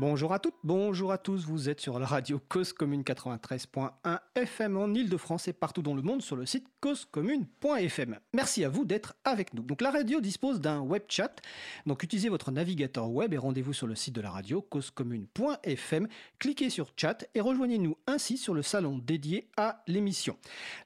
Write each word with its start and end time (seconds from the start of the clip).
Bonjour 0.00 0.32
à 0.32 0.38
toutes, 0.38 0.54
bonjour 0.62 1.10
à 1.10 1.18
tous, 1.18 1.44
vous 1.44 1.68
êtes 1.68 1.80
sur 1.80 1.98
la 1.98 2.06
radio 2.06 2.40
Cause 2.48 2.72
Commune 2.72 3.02
93.1 3.02 4.20
FM 4.36 4.76
en 4.76 4.94
Ile-de-France 4.94 5.48
et 5.48 5.52
partout 5.52 5.82
dans 5.82 5.94
le 5.94 6.02
monde 6.02 6.22
sur 6.22 6.36
le 6.36 6.46
site 6.46 6.68
causecommune.fm. 6.80 8.16
Merci 8.32 8.62
à 8.62 8.68
vous 8.68 8.84
d'être 8.84 9.16
avec 9.24 9.54
nous. 9.54 9.64
Donc 9.64 9.80
la 9.80 9.90
radio 9.90 10.20
dispose 10.20 10.60
d'un 10.60 10.78
web 10.78 11.02
chat, 11.08 11.40
donc 11.84 12.04
utilisez 12.04 12.28
votre 12.28 12.52
navigateur 12.52 13.10
web 13.10 13.34
et 13.34 13.38
rendez-vous 13.38 13.72
sur 13.72 13.88
le 13.88 13.96
site 13.96 14.14
de 14.14 14.20
la 14.20 14.30
radio 14.30 14.62
causecommune.fm, 14.62 16.06
cliquez 16.38 16.70
sur 16.70 16.92
chat 16.96 17.26
et 17.34 17.40
rejoignez-nous 17.40 17.96
ainsi 18.06 18.38
sur 18.38 18.54
le 18.54 18.62
salon 18.62 18.98
dédié 18.98 19.48
à 19.56 19.82
l'émission. 19.88 20.36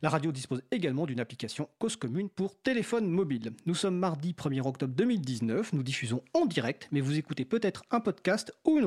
La 0.01 0.09
radio 0.09 0.33
dispose 0.33 0.63
également 0.71 1.05
d'une 1.05 1.21
application 1.21 1.69
Cause 1.79 1.97
Commune 1.97 2.31
pour 2.31 2.57
téléphone 2.63 3.07
mobile. 3.11 3.53
Nous 3.67 3.75
sommes 3.75 3.99
mardi 3.99 4.33
1er 4.33 4.67
octobre 4.67 4.95
2019, 4.95 5.75
nous 5.75 5.83
diffusons 5.83 6.23
en 6.33 6.47
direct, 6.47 6.89
mais 6.93 7.03
vous 7.03 7.19
écoutez 7.19 7.45
peut-être 7.45 7.85
un 7.91 8.01
podcast 8.01 8.55
ou 8.65 8.79
une 8.79 8.87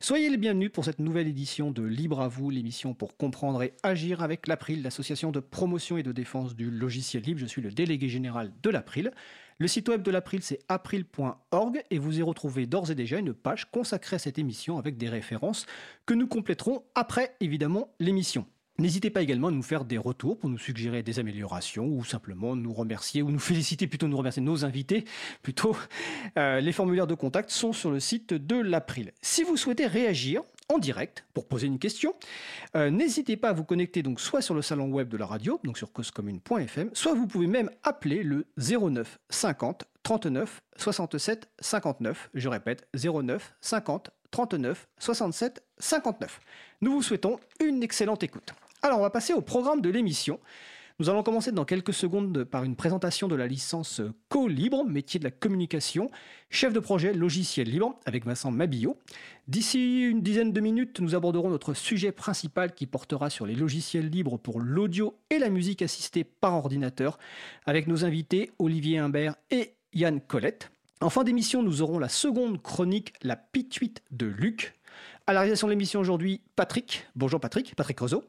Soyez 0.00 0.30
les 0.30 0.36
bienvenus 0.36 0.72
pour 0.72 0.84
cette 0.84 0.98
nouvelle 0.98 1.28
édition 1.28 1.70
de 1.70 1.82
Libre 1.82 2.20
à 2.20 2.28
vous, 2.28 2.50
l'émission 2.50 2.94
pour 2.94 3.16
comprendre 3.16 3.62
et 3.62 3.74
agir 3.82 4.22
avec 4.22 4.46
l'April, 4.46 4.82
l'association 4.82 5.32
de 5.32 5.40
promotion 5.40 5.98
et 5.98 6.02
de 6.02 6.12
défense 6.12 6.54
du 6.54 6.70
logiciel 6.70 7.22
libre. 7.22 7.40
Je 7.40 7.46
suis 7.46 7.62
le 7.62 7.70
délégué 7.70 8.08
général 8.08 8.52
de 8.62 8.70
l'April. 8.70 9.12
Le 9.58 9.68
site 9.68 9.88
web 9.88 10.02
de 10.02 10.10
l'April, 10.10 10.42
c'est 10.42 10.60
april.org 10.68 11.82
et 11.90 11.98
vous 11.98 12.18
y 12.18 12.22
retrouvez 12.22 12.66
d'ores 12.66 12.90
et 12.90 12.94
déjà 12.94 13.18
une 13.18 13.34
page 13.34 13.70
consacrée 13.70 14.16
à 14.16 14.18
cette 14.18 14.38
émission 14.38 14.78
avec 14.78 14.96
des 14.96 15.08
références 15.08 15.66
que 16.06 16.14
nous 16.14 16.26
compléterons 16.26 16.84
après, 16.94 17.36
évidemment, 17.40 17.94
l'émission. 18.00 18.46
N'hésitez 18.78 19.10
pas 19.10 19.20
également 19.20 19.48
à 19.48 19.50
nous 19.50 19.62
faire 19.62 19.84
des 19.84 19.98
retours 19.98 20.38
pour 20.38 20.48
nous 20.48 20.58
suggérer 20.58 21.02
des 21.02 21.18
améliorations 21.18 21.86
ou 21.86 22.04
simplement 22.04 22.56
nous 22.56 22.72
remercier 22.72 23.20
ou 23.20 23.30
nous 23.30 23.38
féliciter, 23.38 23.86
plutôt 23.86 24.08
nous 24.08 24.16
remercier 24.16 24.42
nos 24.42 24.64
invités. 24.64 25.04
Plutôt, 25.42 25.76
euh, 26.38 26.60
les 26.60 26.72
formulaires 26.72 27.06
de 27.06 27.14
contact 27.14 27.50
sont 27.50 27.72
sur 27.72 27.90
le 27.90 28.00
site 28.00 28.32
de 28.32 28.56
l'April. 28.56 29.12
Si 29.20 29.42
vous 29.42 29.58
souhaitez 29.58 29.86
réagir 29.86 30.42
en 30.72 30.78
direct 30.78 31.26
pour 31.34 31.46
poser 31.46 31.66
une 31.66 31.78
question, 31.78 32.14
euh, 32.74 32.90
n'hésitez 32.90 33.36
pas 33.36 33.50
à 33.50 33.52
vous 33.52 33.64
connecter 33.64 34.02
donc 34.02 34.20
soit 34.20 34.40
sur 34.40 34.54
le 34.54 34.62
salon 34.62 34.90
web 34.90 35.08
de 35.08 35.18
la 35.18 35.26
radio, 35.26 35.60
donc 35.64 35.76
sur 35.76 35.92
causecommune.fm, 35.92 36.90
soit 36.94 37.14
vous 37.14 37.26
pouvez 37.26 37.48
même 37.48 37.70
appeler 37.82 38.22
le 38.22 38.46
09 38.56 39.18
50 39.28 39.84
39 40.02 40.62
67 40.76 41.48
59. 41.60 42.30
Je 42.34 42.48
répète, 42.48 42.88
09 42.94 43.54
50 43.60 44.10
39 44.30 44.88
67 44.98 45.62
59. 45.78 46.40
Nous 46.80 46.92
vous 46.92 47.02
souhaitons 47.02 47.38
une 47.60 47.82
excellente 47.82 48.22
écoute. 48.22 48.52
Alors, 48.82 48.98
on 48.98 49.02
va 49.02 49.10
passer 49.10 49.32
au 49.32 49.42
programme 49.42 49.80
de 49.80 49.90
l'émission. 49.90 50.40
Nous 50.98 51.08
allons 51.08 51.22
commencer 51.22 51.52
dans 51.52 51.64
quelques 51.64 51.94
secondes 51.94 52.44
par 52.44 52.64
une 52.64 52.76
présentation 52.76 53.26
de 53.26 53.34
la 53.34 53.46
licence 53.46 54.02
Co-Libre, 54.28 54.84
métier 54.84 55.18
de 55.18 55.24
la 55.24 55.30
communication, 55.30 56.10
chef 56.50 56.72
de 56.72 56.80
projet 56.80 57.12
logiciel 57.12 57.68
libre, 57.68 57.98
avec 58.04 58.26
Vincent 58.26 58.50
Mabillot. 58.50 58.96
D'ici 59.48 60.02
une 60.02 60.20
dizaine 60.20 60.52
de 60.52 60.60
minutes, 60.60 61.00
nous 61.00 61.14
aborderons 61.14 61.50
notre 61.50 61.74
sujet 61.74 62.12
principal 62.12 62.74
qui 62.74 62.86
portera 62.86 63.30
sur 63.30 63.46
les 63.46 63.54
logiciels 63.54 64.10
libres 64.10 64.38
pour 64.38 64.60
l'audio 64.60 65.18
et 65.30 65.38
la 65.38 65.48
musique 65.48 65.82
assistée 65.82 66.24
par 66.24 66.54
ordinateur, 66.54 67.18
avec 67.66 67.86
nos 67.86 68.04
invités 68.04 68.50
Olivier 68.58 68.98
Humbert 68.98 69.36
et 69.50 69.74
Yann 69.92 70.20
Colette. 70.20 70.70
En 71.00 71.10
fin 71.10 71.24
d'émission, 71.24 71.62
nous 71.62 71.82
aurons 71.82 71.98
la 71.98 72.08
seconde 72.08 72.62
chronique, 72.62 73.12
la 73.22 73.36
pituite 73.36 74.02
de 74.10 74.26
Luc. 74.26 74.74
À 75.26 75.32
la 75.32 75.40
réalisation 75.40 75.66
de 75.66 75.72
l'émission 75.72 76.00
aujourd'hui, 76.00 76.42
Patrick. 76.56 77.06
Bonjour 77.16 77.40
Patrick, 77.40 77.74
Patrick 77.74 77.98
Roseau. 77.98 78.24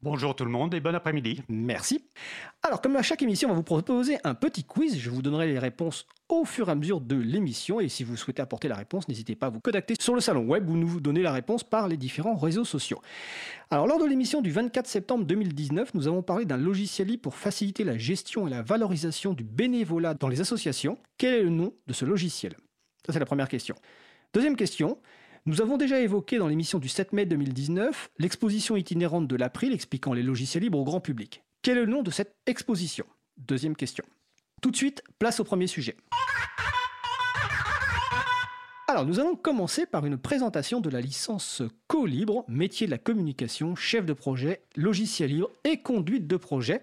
Bonjour 0.00 0.36
tout 0.36 0.44
le 0.44 0.50
monde 0.52 0.74
et 0.74 0.80
bon 0.80 0.94
après-midi. 0.94 1.42
Merci. 1.48 2.04
Alors, 2.62 2.80
comme 2.80 2.94
à 2.94 3.02
chaque 3.02 3.20
émission, 3.20 3.48
on 3.48 3.52
va 3.52 3.56
vous 3.56 3.64
proposer 3.64 4.18
un 4.22 4.34
petit 4.34 4.62
quiz. 4.62 4.96
Je 4.96 5.10
vous 5.10 5.22
donnerai 5.22 5.48
les 5.48 5.58
réponses 5.58 6.06
au 6.28 6.44
fur 6.44 6.68
et 6.68 6.70
à 6.70 6.76
mesure 6.76 7.00
de 7.00 7.16
l'émission. 7.16 7.80
Et 7.80 7.88
si 7.88 8.04
vous 8.04 8.16
souhaitez 8.16 8.40
apporter 8.40 8.68
la 8.68 8.76
réponse, 8.76 9.08
n'hésitez 9.08 9.34
pas 9.34 9.48
à 9.48 9.50
vous 9.50 9.58
contacter 9.58 9.94
sur 9.98 10.14
le 10.14 10.20
salon 10.20 10.46
web 10.46 10.70
ou 10.70 10.76
nous 10.76 11.00
donner 11.00 11.20
la 11.20 11.32
réponse 11.32 11.64
par 11.64 11.88
les 11.88 11.96
différents 11.96 12.36
réseaux 12.36 12.64
sociaux. 12.64 13.02
Alors, 13.72 13.88
lors 13.88 13.98
de 13.98 14.04
l'émission 14.04 14.40
du 14.40 14.52
24 14.52 14.86
septembre 14.86 15.24
2019, 15.24 15.92
nous 15.94 16.06
avons 16.06 16.22
parlé 16.22 16.44
d'un 16.44 16.58
logiciel 16.58 17.08
libre 17.08 17.22
pour 17.22 17.34
faciliter 17.34 17.82
la 17.82 17.98
gestion 17.98 18.46
et 18.46 18.50
la 18.50 18.62
valorisation 18.62 19.32
du 19.32 19.42
bénévolat 19.42 20.14
dans 20.14 20.28
les 20.28 20.40
associations. 20.40 20.96
Quel 21.16 21.34
est 21.34 21.42
le 21.42 21.50
nom 21.50 21.74
de 21.88 21.92
ce 21.92 22.04
logiciel? 22.04 22.54
Ça, 23.04 23.12
c'est 23.12 23.18
la 23.18 23.26
première 23.26 23.48
question. 23.48 23.74
Deuxième 24.32 24.54
question. 24.54 24.98
Nous 25.48 25.62
avons 25.62 25.78
déjà 25.78 25.98
évoqué 25.98 26.36
dans 26.36 26.46
l'émission 26.46 26.78
du 26.78 26.90
7 26.90 27.14
mai 27.14 27.24
2019 27.24 28.10
l'exposition 28.18 28.76
itinérante 28.76 29.26
de 29.26 29.34
l'April 29.34 29.72
expliquant 29.72 30.12
les 30.12 30.22
logiciels 30.22 30.62
libres 30.62 30.78
au 30.78 30.84
grand 30.84 31.00
public. 31.00 31.42
Quel 31.62 31.78
est 31.78 31.86
le 31.86 31.90
nom 31.90 32.02
de 32.02 32.10
cette 32.10 32.36
exposition? 32.44 33.06
Deuxième 33.38 33.74
question. 33.74 34.04
Tout 34.60 34.70
de 34.70 34.76
suite, 34.76 35.02
place 35.18 35.40
au 35.40 35.44
premier 35.44 35.66
sujet. 35.66 35.96
Alors, 38.88 39.06
nous 39.06 39.20
allons 39.20 39.36
commencer 39.36 39.86
par 39.86 40.04
une 40.04 40.18
présentation 40.18 40.82
de 40.82 40.90
la 40.90 41.00
licence 41.00 41.62
Co-Libre, 41.86 42.44
métier 42.46 42.86
de 42.86 42.90
la 42.90 42.98
communication, 42.98 43.74
chef 43.74 44.04
de 44.04 44.12
projet, 44.12 44.60
logiciel 44.76 45.30
libre 45.30 45.50
et 45.64 45.78
conduite 45.78 46.26
de 46.26 46.36
projet, 46.36 46.82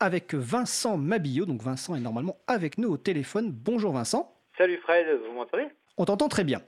avec 0.00 0.32
Vincent 0.32 0.96
Mabillot. 0.96 1.44
Donc, 1.44 1.60
Vincent 1.60 1.94
est 1.94 2.00
normalement 2.00 2.38
avec 2.46 2.78
nous 2.78 2.88
au 2.88 2.96
téléphone. 2.96 3.50
Bonjour 3.52 3.92
Vincent. 3.92 4.34
Salut 4.56 4.78
Fred, 4.78 5.06
vous 5.28 5.34
m'entendez? 5.34 5.66
On 5.98 6.06
t'entend 6.06 6.28
très 6.28 6.44
bien. 6.44 6.62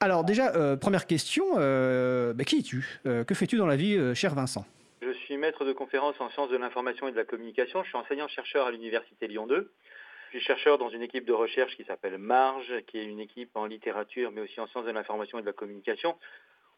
Alors 0.00 0.22
déjà, 0.22 0.54
euh, 0.54 0.76
première 0.76 1.08
question, 1.08 1.44
euh, 1.56 2.32
bah, 2.32 2.44
qui 2.44 2.60
es-tu? 2.60 3.00
Euh, 3.04 3.24
Que 3.24 3.34
fais-tu 3.34 3.56
dans 3.56 3.66
la 3.66 3.74
vie, 3.74 4.14
cher 4.14 4.32
Vincent? 4.32 4.64
Je 5.02 5.10
suis 5.10 5.36
maître 5.36 5.64
de 5.64 5.72
conférence 5.72 6.14
en 6.20 6.30
sciences 6.30 6.50
de 6.50 6.56
l'information 6.56 7.08
et 7.08 7.10
de 7.12 7.16
la 7.16 7.24
communication. 7.24 7.82
Je 7.82 7.88
suis 7.88 7.98
enseignant-chercheur 7.98 8.66
à 8.66 8.70
l'Université 8.70 9.26
Lyon 9.26 9.48
2. 9.48 9.72
Je 10.30 10.38
suis 10.38 10.46
chercheur 10.46 10.78
dans 10.78 10.88
une 10.88 11.02
équipe 11.02 11.24
de 11.24 11.32
recherche 11.32 11.76
qui 11.76 11.82
s'appelle 11.82 12.16
Marge, 12.18 12.72
qui 12.86 12.98
est 12.98 13.04
une 13.04 13.18
équipe 13.18 13.50
en 13.56 13.66
littérature, 13.66 14.30
mais 14.30 14.40
aussi 14.40 14.60
en 14.60 14.68
sciences 14.68 14.84
de 14.84 14.92
l'information 14.92 15.38
et 15.38 15.40
de 15.40 15.46
la 15.46 15.52
communication, 15.52 16.14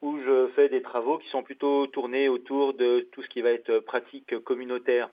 où 0.01 0.19
je 0.19 0.49
fais 0.57 0.71
des 0.71 0.81
travaux 0.81 1.19
qui 1.19 1.29
sont 1.29 1.43
plutôt 1.43 1.87
tournés 1.89 2.31
autour 2.31 2.73
de 2.73 3.01
tout 3.13 3.23
ce 3.23 3.29
qui 3.29 3.43
va 3.43 3.51
être 3.51 3.81
pratique 3.81 4.39
communautaire 4.45 5.11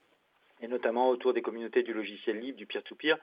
et 0.62 0.68
notamment 0.68 1.10
autour 1.10 1.34
des 1.34 1.42
communautés 1.42 1.84
du 1.84 1.94
logiciel 1.94 2.40
libre, 2.40 2.58
du 2.58 2.66
peer-to-peer, 2.66 3.18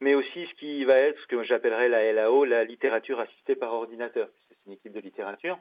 mais 0.00 0.14
aussi 0.14 0.46
ce 0.46 0.54
qui 0.54 0.84
va 0.84 0.94
être 0.94 1.20
ce 1.20 1.26
que 1.26 1.42
j'appellerais 1.42 1.88
la 1.88 2.12
LAO, 2.12 2.44
la 2.44 2.64
littérature 2.64 3.20
assistée 3.20 3.54
par 3.54 3.72
ordinateur, 3.72 4.28
puisque 4.28 4.48
c'est 4.50 4.66
une 4.66 4.72
équipe 4.72 4.92
de 4.92 5.00
littérature. 5.00 5.58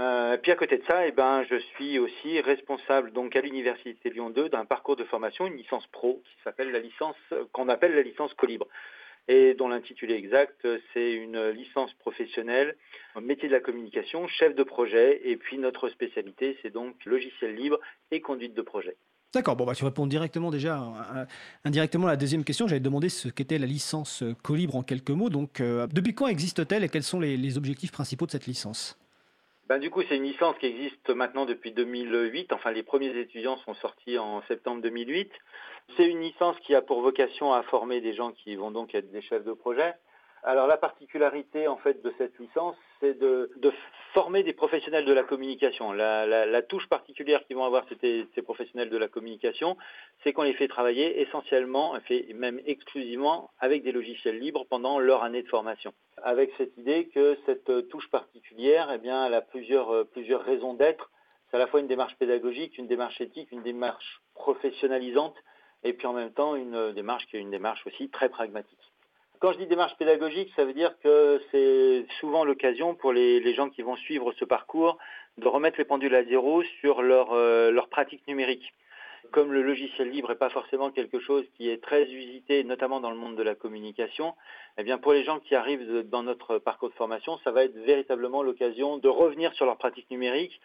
Euh, 0.00 0.38
puis 0.38 0.50
à 0.50 0.56
côté 0.56 0.78
de 0.78 0.84
ça, 0.84 1.06
eh 1.06 1.12
ben, 1.12 1.44
je 1.44 1.56
suis 1.56 1.98
aussi 1.98 2.40
responsable 2.40 3.12
donc 3.12 3.36
à 3.36 3.42
l'université 3.42 4.08
Lyon 4.08 4.30
2 4.30 4.48
d'un 4.48 4.64
parcours 4.64 4.96
de 4.96 5.04
formation, 5.04 5.46
une 5.46 5.56
licence 5.56 5.86
pro 5.88 6.22
qui 6.24 6.42
s'appelle 6.42 6.70
la 6.70 6.78
licence 6.78 7.16
qu'on 7.52 7.68
appelle 7.68 7.94
la 7.94 8.02
licence 8.02 8.32
Colibre 8.34 8.66
et 9.28 9.54
dont 9.54 9.68
l'intitulé 9.68 10.14
exact 10.14 10.66
c'est 10.92 11.12
une 11.12 11.50
licence 11.50 11.92
professionnelle, 11.94 12.76
métier 13.20 13.48
de 13.48 13.52
la 13.52 13.60
communication, 13.60 14.26
chef 14.26 14.54
de 14.54 14.62
projet 14.62 15.20
et 15.24 15.36
puis 15.36 15.58
notre 15.58 15.90
spécialité 15.90 16.58
c'est 16.62 16.70
donc 16.70 16.96
logiciel 17.04 17.54
libre 17.54 17.78
et 18.10 18.20
conduite 18.20 18.54
de 18.54 18.62
projet. 18.62 18.96
D'accord, 19.34 19.56
bon, 19.56 19.64
bah, 19.64 19.74
tu 19.74 19.84
réponds 19.84 20.06
directement 20.06 20.50
déjà, 20.50 20.78
indirectement 21.64 22.06
à 22.06 22.10
la 22.10 22.16
deuxième 22.16 22.44
question. 22.44 22.68
J'avais 22.68 22.80
demandé 22.80 23.08
ce 23.08 23.28
qu'était 23.28 23.56
la 23.56 23.66
licence 23.66 24.22
euh, 24.22 24.34
Colibre 24.42 24.76
en 24.76 24.82
quelques 24.82 25.10
mots. 25.10 25.30
Donc, 25.30 25.60
euh, 25.60 25.86
depuis 25.86 26.14
quand 26.14 26.26
existe-t-elle 26.26 26.84
et 26.84 26.90
quels 26.90 27.02
sont 27.02 27.18
les, 27.18 27.56
objectifs 27.56 27.92
principaux 27.92 28.26
de 28.26 28.30
cette 28.30 28.46
licence? 28.46 28.98
Ben, 29.70 29.78
Du 29.78 29.88
coup, 29.88 30.02
c'est 30.06 30.16
une 30.16 30.24
licence 30.24 30.54
qui 30.58 30.66
existe 30.66 31.08
maintenant 31.08 31.46
depuis 31.46 31.72
2008. 31.72 32.52
Enfin, 32.52 32.72
les 32.72 32.82
premiers 32.82 33.18
étudiants 33.18 33.56
sont 33.64 33.74
sortis 33.76 34.18
en 34.18 34.42
septembre 34.48 34.82
2008. 34.82 35.30
C'est 35.96 36.10
une 36.10 36.20
licence 36.20 36.56
qui 36.66 36.74
a 36.74 36.82
pour 36.82 37.00
vocation 37.00 37.54
à 37.54 37.62
former 37.62 38.02
des 38.02 38.12
gens 38.12 38.32
qui 38.32 38.54
vont 38.56 38.70
donc 38.70 38.94
être 38.94 39.10
des 39.12 39.22
chefs 39.22 39.44
de 39.44 39.52
projet. 39.54 39.94
Alors 40.44 40.66
la 40.66 40.76
particularité 40.76 41.68
en 41.68 41.76
fait 41.76 42.02
de 42.02 42.12
cette 42.18 42.38
licence, 42.38 42.76
c'est 43.02 43.18
de, 43.18 43.50
former 44.14 44.42
des 44.42 44.52
professionnels 44.52 45.06
de 45.06 45.12
la 45.12 45.22
communication. 45.22 45.92
La, 45.92 46.62
touche 46.62 46.86
particulière 46.88 47.44
qu'ils 47.46 47.56
vont 47.56 47.64
avoir 47.64 47.84
ces, 48.00 48.42
professionnels 48.42 48.90
de 48.90 48.96
la 48.96 49.08
communication, 49.08 49.76
c'est 50.22 50.32
qu'on 50.32 50.42
les 50.42 50.52
fait 50.54 50.68
travailler 50.68 51.20
essentiellement, 51.20 51.98
fait 52.06 52.26
même 52.34 52.60
exclusivement 52.66 53.50
avec 53.58 53.82
des 53.82 53.92
logiciels 53.92 54.38
libres 54.38 54.66
pendant 54.68 54.98
leur 54.98 55.22
année 55.22 55.42
de 55.42 55.48
formation. 55.48 55.92
Avec 56.22 56.52
cette 56.58 56.76
idée 56.76 57.08
que 57.08 57.36
cette 57.46 57.88
touche 57.88 58.08
particulière, 58.10 58.90
eh 58.94 58.98
bien, 58.98 59.26
elle 59.26 59.34
a 59.34 59.40
plusieurs, 59.40 60.06
plusieurs 60.08 60.44
raisons 60.44 60.74
d'être. 60.74 61.10
C'est 61.50 61.56
à 61.56 61.60
la 61.60 61.66
fois 61.66 61.80
une 61.80 61.88
démarche 61.88 62.14
pédagogique, 62.16 62.78
une 62.78 62.86
démarche 62.86 63.20
éthique, 63.20 63.50
une 63.50 63.62
démarche 63.62 64.20
professionnalisante, 64.34 65.36
et 65.84 65.94
puis 65.94 66.06
en 66.06 66.12
même 66.12 66.32
temps 66.32 66.54
une 66.54 66.92
démarche 66.92 67.26
qui 67.26 67.36
est 67.36 67.40
une 67.40 67.50
démarche 67.50 67.84
aussi 67.86 68.08
très 68.10 68.28
pragmatique. 68.28 68.91
Quand 69.42 69.50
je 69.50 69.58
dis 69.58 69.66
démarche 69.66 69.96
pédagogique, 69.96 70.52
ça 70.54 70.64
veut 70.64 70.72
dire 70.72 70.94
que 71.02 71.42
c'est 71.50 72.06
souvent 72.20 72.44
l'occasion 72.44 72.94
pour 72.94 73.12
les, 73.12 73.54
gens 73.54 73.70
qui 73.70 73.82
vont 73.82 73.96
suivre 73.96 74.32
ce 74.38 74.44
parcours 74.44 74.98
de 75.36 75.48
remettre 75.48 75.78
les 75.78 75.84
pendules 75.84 76.14
à 76.14 76.22
zéro 76.22 76.62
sur 76.80 77.02
leur, 77.02 77.32
euh, 77.32 77.76
pratique 77.90 78.22
numérique. 78.28 78.72
comme 79.32 79.52
le 79.52 79.62
logiciel 79.62 80.10
libre 80.10 80.28
n'est 80.28 80.36
pas 80.36 80.50
forcément 80.50 80.92
quelque 80.92 81.18
chose 81.18 81.44
qui 81.56 81.68
est 81.68 81.82
très 81.82 82.04
usité, 82.04 82.62
notamment 82.62 83.00
dans 83.00 83.10
le 83.10 83.16
monde 83.16 83.34
de 83.34 83.42
la 83.42 83.56
communication, 83.56 84.36
eh 84.78 84.84
bien 84.84 84.98
pour 84.98 85.12
les 85.12 85.24
gens 85.24 85.40
qui 85.40 85.56
arrivent 85.56 86.08
dans 86.08 86.22
notre 86.22 86.58
parcours 86.58 86.90
de 86.90 86.94
formation, 86.94 87.36
ça 87.42 87.50
va 87.50 87.64
être 87.64 87.76
véritablement 87.78 88.44
l'occasion 88.44 88.98
de 88.98 89.08
revenir 89.08 89.52
sur 89.54 89.66
leur 89.66 89.76
pratique 89.76 90.08
numérique 90.08 90.60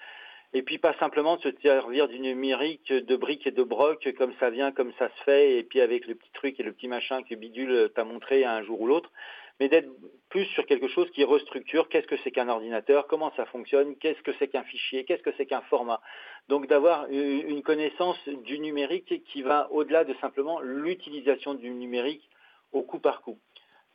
et 0.53 0.61
puis 0.61 0.77
pas 0.77 0.93
simplement 0.99 1.35
de 1.35 1.41
se 1.41 1.49
servir 1.61 2.07
du 2.07 2.19
numérique 2.19 2.91
de 2.91 3.15
briques 3.15 3.47
et 3.47 3.51
de 3.51 3.63
broc 3.63 4.07
comme 4.17 4.33
ça 4.39 4.49
vient, 4.49 4.71
comme 4.71 4.93
ça 4.97 5.09
se 5.09 5.23
fait, 5.23 5.57
et 5.57 5.63
puis 5.63 5.81
avec 5.81 6.07
le 6.07 6.15
petit 6.15 6.31
truc 6.33 6.59
et 6.59 6.63
le 6.63 6.73
petit 6.73 6.87
machin 6.87 7.23
que 7.23 7.35
Bidule 7.35 7.91
t'a 7.95 8.03
montré 8.03 8.45
un 8.45 8.63
jour 8.63 8.79
ou 8.81 8.87
l'autre, 8.87 9.11
mais 9.59 9.69
d'être 9.69 9.89
plus 10.29 10.45
sur 10.45 10.65
quelque 10.65 10.87
chose 10.87 11.09
qui 11.11 11.23
restructure 11.23 11.89
qu'est-ce 11.89 12.07
que 12.07 12.17
c'est 12.23 12.31
qu'un 12.31 12.49
ordinateur, 12.49 13.07
comment 13.07 13.31
ça 13.35 13.45
fonctionne, 13.45 13.95
qu'est-ce 13.97 14.21
que 14.21 14.31
c'est 14.39 14.47
qu'un 14.47 14.63
fichier, 14.63 15.03
qu'est-ce 15.05 15.23
que 15.23 15.33
c'est 15.37 15.45
qu'un 15.45 15.61
format. 15.61 16.01
Donc 16.47 16.67
d'avoir 16.67 17.07
une 17.09 17.63
connaissance 17.63 18.17
du 18.27 18.59
numérique 18.59 19.23
qui 19.25 19.41
va 19.41 19.67
au-delà 19.71 20.03
de 20.03 20.13
simplement 20.21 20.59
l'utilisation 20.61 21.55
du 21.55 21.69
numérique 21.71 22.29
au 22.71 22.83
coup 22.83 22.99
par 22.99 23.21
coup. 23.21 23.39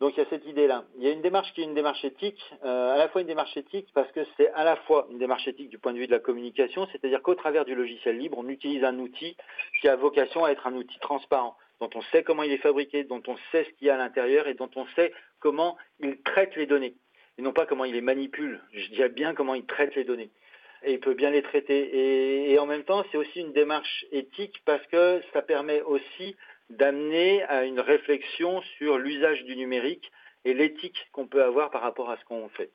Donc 0.03 0.17
il 0.17 0.19
y 0.19 0.25
a 0.25 0.29
cette 0.29 0.45
idée-là. 0.45 0.83
Il 0.97 1.05
y 1.05 1.07
a 1.07 1.13
une 1.13 1.21
démarche 1.21 1.53
qui 1.53 1.61
est 1.61 1.63
une 1.63 1.75
démarche 1.75 2.03
éthique, 2.03 2.43
euh, 2.65 2.93
à 2.93 2.97
la 2.97 3.07
fois 3.07 3.21
une 3.21 3.27
démarche 3.27 3.55
éthique 3.55 3.87
parce 3.93 4.11
que 4.11 4.19
c'est 4.35 4.51
à 4.51 4.65
la 4.65 4.75
fois 4.75 5.07
une 5.09 5.17
démarche 5.17 5.47
éthique 5.47 5.69
du 5.69 5.77
point 5.77 5.93
de 5.93 5.97
vue 5.97 6.07
de 6.07 6.11
la 6.11 6.19
communication, 6.19 6.85
c'est-à-dire 6.91 7.21
qu'au 7.21 7.35
travers 7.35 7.63
du 7.63 7.73
logiciel 7.73 8.17
libre, 8.17 8.37
on 8.37 8.49
utilise 8.49 8.83
un 8.83 8.99
outil 8.99 9.37
qui 9.79 9.87
a 9.87 9.95
vocation 9.95 10.43
à 10.43 10.51
être 10.51 10.67
un 10.67 10.73
outil 10.73 10.99
transparent, 10.99 11.55
dont 11.79 11.89
on 11.95 12.01
sait 12.11 12.21
comment 12.21 12.43
il 12.43 12.51
est 12.51 12.57
fabriqué, 12.57 13.05
dont 13.05 13.23
on 13.27 13.37
sait 13.53 13.63
ce 13.63 13.69
qu'il 13.77 13.87
y 13.87 13.91
a 13.91 13.95
à 13.95 13.97
l'intérieur 13.97 14.49
et 14.49 14.55
dont 14.55 14.69
on 14.75 14.85
sait 14.87 15.13
comment 15.39 15.77
il 16.01 16.21
traite 16.21 16.53
les 16.57 16.65
données. 16.65 16.95
Et 17.37 17.41
non 17.41 17.53
pas 17.53 17.65
comment 17.65 17.85
il 17.85 17.93
les 17.93 18.01
manipule, 18.01 18.59
je 18.73 18.89
dirais 18.89 19.07
bien 19.07 19.33
comment 19.33 19.55
il 19.55 19.65
traite 19.65 19.95
les 19.95 20.03
données. 20.03 20.31
Et 20.83 20.91
il 20.91 20.99
peut 20.99 21.13
bien 21.13 21.29
les 21.29 21.43
traiter. 21.43 22.51
Et 22.51 22.59
en 22.59 22.65
même 22.65 22.83
temps, 22.83 23.05
c'est 23.09 23.17
aussi 23.17 23.39
une 23.39 23.53
démarche 23.53 24.05
éthique 24.11 24.61
parce 24.65 24.85
que 24.87 25.21
ça 25.31 25.41
permet 25.41 25.81
aussi 25.83 26.35
d'amener 26.69 27.43
à 27.43 27.65
une 27.65 27.79
réflexion 27.79 28.61
sur 28.77 28.97
l'usage 28.97 29.43
du 29.43 29.55
numérique 29.55 30.11
et 30.45 30.53
l'éthique 30.53 31.07
qu'on 31.11 31.27
peut 31.27 31.43
avoir 31.43 31.71
par 31.71 31.81
rapport 31.81 32.09
à 32.09 32.17
ce 32.17 32.25
qu'on 32.25 32.49
fait. 32.49 32.71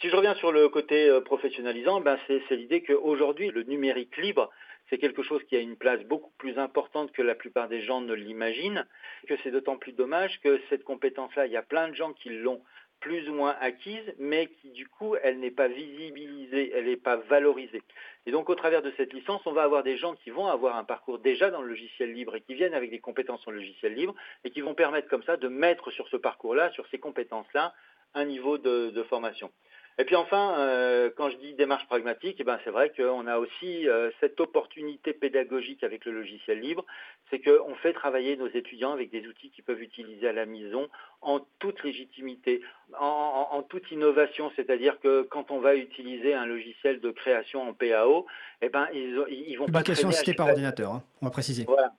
Si 0.00 0.08
je 0.10 0.16
reviens 0.16 0.34
sur 0.34 0.52
le 0.52 0.68
côté 0.68 1.08
euh, 1.08 1.20
professionnalisant, 1.20 2.00
ben 2.00 2.18
c'est 2.26 2.56
l'idée 2.56 2.82
qu'aujourd'hui, 2.82 3.50
le 3.50 3.62
numérique 3.62 4.16
libre, 4.16 4.50
c'est 4.88 4.98
quelque 4.98 5.22
chose 5.22 5.42
qui 5.44 5.56
a 5.56 5.60
une 5.60 5.76
place 5.76 6.02
beaucoup 6.04 6.32
plus 6.38 6.58
importante 6.58 7.12
que 7.12 7.22
la 7.22 7.34
plupart 7.34 7.68
des 7.68 7.82
gens 7.82 8.00
ne 8.00 8.14
l'imaginent, 8.14 8.86
que 9.26 9.34
c'est 9.42 9.50
d'autant 9.50 9.76
plus 9.76 9.92
dommage 9.92 10.40
que 10.40 10.60
cette 10.68 10.84
compétence-là, 10.84 11.46
il 11.46 11.52
y 11.52 11.56
a 11.56 11.62
plein 11.62 11.88
de 11.88 11.94
gens 11.94 12.12
qui 12.12 12.30
l'ont 12.30 12.62
plus 13.00 13.28
ou 13.28 13.34
moins 13.34 13.56
acquise, 13.60 14.14
mais 14.18 14.46
qui 14.46 14.70
du 14.70 14.88
coup, 14.88 15.14
elle 15.22 15.38
n'est 15.38 15.50
pas 15.50 15.68
visibilisée, 15.68 16.72
elle 16.74 16.86
n'est 16.86 16.96
pas 16.96 17.16
valorisée. 17.16 17.82
Et 18.26 18.30
donc, 18.30 18.50
au 18.50 18.54
travers 18.54 18.82
de 18.82 18.92
cette 18.96 19.12
licence, 19.12 19.40
on 19.46 19.52
va 19.52 19.62
avoir 19.62 19.82
des 19.82 19.96
gens 19.96 20.14
qui 20.14 20.30
vont 20.30 20.46
avoir 20.46 20.76
un 20.76 20.84
parcours 20.84 21.18
déjà 21.18 21.50
dans 21.50 21.62
le 21.62 21.68
logiciel 21.68 22.12
libre 22.12 22.34
et 22.36 22.40
qui 22.40 22.54
viennent 22.54 22.74
avec 22.74 22.90
des 22.90 22.98
compétences 22.98 23.46
en 23.46 23.50
logiciel 23.50 23.94
libre 23.94 24.14
et 24.44 24.50
qui 24.50 24.60
vont 24.60 24.74
permettre 24.74 25.08
comme 25.08 25.22
ça 25.22 25.36
de 25.36 25.48
mettre 25.48 25.90
sur 25.90 26.08
ce 26.08 26.16
parcours-là, 26.16 26.70
sur 26.72 26.86
ces 26.88 26.98
compétences-là, 26.98 27.72
un 28.14 28.24
niveau 28.24 28.58
de, 28.58 28.90
de 28.90 29.02
formation. 29.04 29.50
Et 30.00 30.04
puis 30.04 30.14
enfin, 30.14 30.54
euh, 30.58 31.10
quand 31.16 31.28
je 31.28 31.36
dis 31.38 31.54
démarche 31.54 31.84
pragmatique, 31.88 32.36
eh 32.38 32.44
ben 32.44 32.60
c'est 32.62 32.70
vrai 32.70 32.92
qu'on 32.96 33.26
a 33.26 33.38
aussi 33.38 33.88
euh, 33.88 34.10
cette 34.20 34.40
opportunité 34.40 35.12
pédagogique 35.12 35.82
avec 35.82 36.04
le 36.04 36.12
logiciel 36.12 36.60
libre, 36.60 36.86
c'est 37.30 37.40
qu'on 37.40 37.74
fait 37.74 37.92
travailler 37.92 38.36
nos 38.36 38.46
étudiants 38.46 38.92
avec 38.92 39.10
des 39.10 39.26
outils 39.26 39.50
qu'ils 39.50 39.64
peuvent 39.64 39.82
utiliser 39.82 40.28
à 40.28 40.32
la 40.32 40.46
maison 40.46 40.88
en 41.20 41.40
toute 41.58 41.82
légitimité, 41.82 42.62
en, 42.96 43.48
en, 43.50 43.62
toute 43.64 43.90
innovation, 43.90 44.52
c'est-à-dire 44.54 45.00
que 45.00 45.22
quand 45.22 45.50
on 45.50 45.58
va 45.58 45.74
utiliser 45.74 46.32
un 46.32 46.46
logiciel 46.46 47.00
de 47.00 47.10
création 47.10 47.68
en 47.68 47.72
PAO, 47.72 48.24
eh 48.62 48.68
ben 48.68 48.86
ils, 48.94 49.20
ils 49.48 49.56
vont 49.56 49.66
Publication 49.66 50.12
citée 50.12 50.34
par 50.34 50.46
ordinateur, 50.46 50.92
hein, 50.92 51.02
on 51.22 51.26
va 51.26 51.32
préciser. 51.32 51.64
Voilà. 51.64 51.92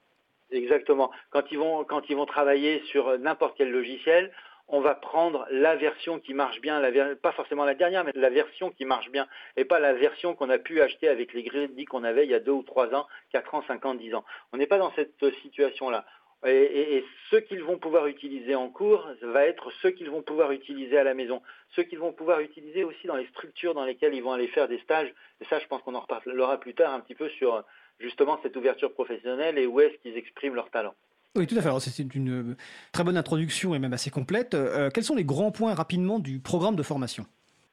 Exactement. 0.52 1.12
Quand 1.30 1.44
ils 1.52 1.60
vont 1.60 1.84
quand 1.84 2.10
ils 2.10 2.16
vont 2.16 2.26
travailler 2.26 2.82
sur 2.88 3.20
n'importe 3.20 3.56
quel 3.58 3.70
logiciel, 3.70 4.32
on 4.70 4.82
va 4.82 4.96
prendre 4.96 5.48
la 5.50 5.76
version 5.76 6.20
qui 6.20 6.34
marche 6.34 6.62
bien, 6.62 6.82
pas 7.16 7.32
forcément 7.32 7.66
la 7.66 7.74
dernière, 7.74 8.04
mais 8.04 8.12
la 8.16 8.30
version 8.30 8.70
qui 8.70 8.86
marche 8.86 9.10
bien, 9.10 9.28
et 9.58 9.66
pas 9.66 9.80
la 9.80 9.94
version 9.94 10.36
qu'on 10.36 10.50
a 10.50 10.60
pu 10.60 10.82
acheter 10.82 11.08
avec 11.08 11.34
les 11.34 11.44
crédits 11.44 11.86
qu'on 11.86 12.04
avait 12.04 12.26
il 12.26 12.30
y 12.30 12.36
a 12.36 12.40
deux 12.40 12.52
ou 12.52 12.64
trois 12.64 12.94
ans, 12.94 13.08
quatre 13.32 13.54
ans, 13.56 13.64
cinq 13.68 13.86
ans, 13.86 13.96
dix 13.96 14.14
ans. 14.14 14.24
On 14.54 14.58
n'est 14.58 14.68
pas 14.68 14.78
dans 14.78 14.92
cette 14.94 15.26
situation-là. 15.42 16.06
Et, 16.46 16.52
et, 16.52 16.98
et, 16.98 17.06
ce 17.32 17.36
qu'ils 17.36 17.64
vont 17.64 17.78
pouvoir 17.78 18.08
utiliser 18.08 18.56
en 18.56 18.70
cours 18.70 19.06
va 19.24 19.46
être 19.46 19.72
ce 19.82 19.90
qu'ils 19.90 20.10
vont 20.10 20.22
pouvoir 20.22 20.54
utiliser 20.54 20.98
à 20.98 21.04
la 21.04 21.14
maison, 21.14 21.42
ce 21.76 21.82
qu'ils 21.82 22.00
vont 22.00 22.14
pouvoir 22.14 22.40
utiliser 22.40 22.86
aussi 22.86 23.08
dans 23.08 23.18
les 23.18 23.28
structures 23.28 23.74
dans 23.74 23.84
lesquelles 23.84 24.14
ils 24.14 24.24
vont 24.24 24.32
aller 24.32 24.48
faire 24.48 24.70
des 24.70 24.80
stages. 24.80 25.14
Et 25.42 25.46
ça, 25.46 25.60
je 25.60 25.68
pense 25.68 25.82
qu'on 25.82 25.96
en 25.96 26.00
reparlera 26.00 26.58
plus 26.58 26.76
tard 26.76 26.94
un 26.94 27.02
petit 27.02 27.16
peu 27.16 27.28
sur 27.30 27.62
justement 28.00 28.40
cette 28.42 28.56
ouverture 28.56 28.94
professionnelle 28.94 29.58
et 29.58 29.66
où 29.66 29.82
est-ce 29.82 29.98
qu'ils 29.98 30.16
expriment 30.16 30.56
leur 30.56 30.70
talent. 30.70 30.96
Oui, 31.36 31.46
tout 31.46 31.56
à 31.58 31.62
fait. 31.62 31.70
C'est 31.80 32.16
une 32.16 32.56
très 32.92 33.04
bonne 33.04 33.18
introduction 33.18 33.76
et 33.76 33.80
même 33.80 33.94
assez 33.94 34.10
complète. 34.10 34.56
Euh, 34.56 34.90
quels 34.90 35.04
sont 35.04 35.16
les 35.16 35.24
grands 35.24 35.52
points 35.52 35.76
rapidement 35.76 36.20
du 36.20 36.40
programme 36.40 36.76
de 36.76 36.84
formation? 36.84 37.26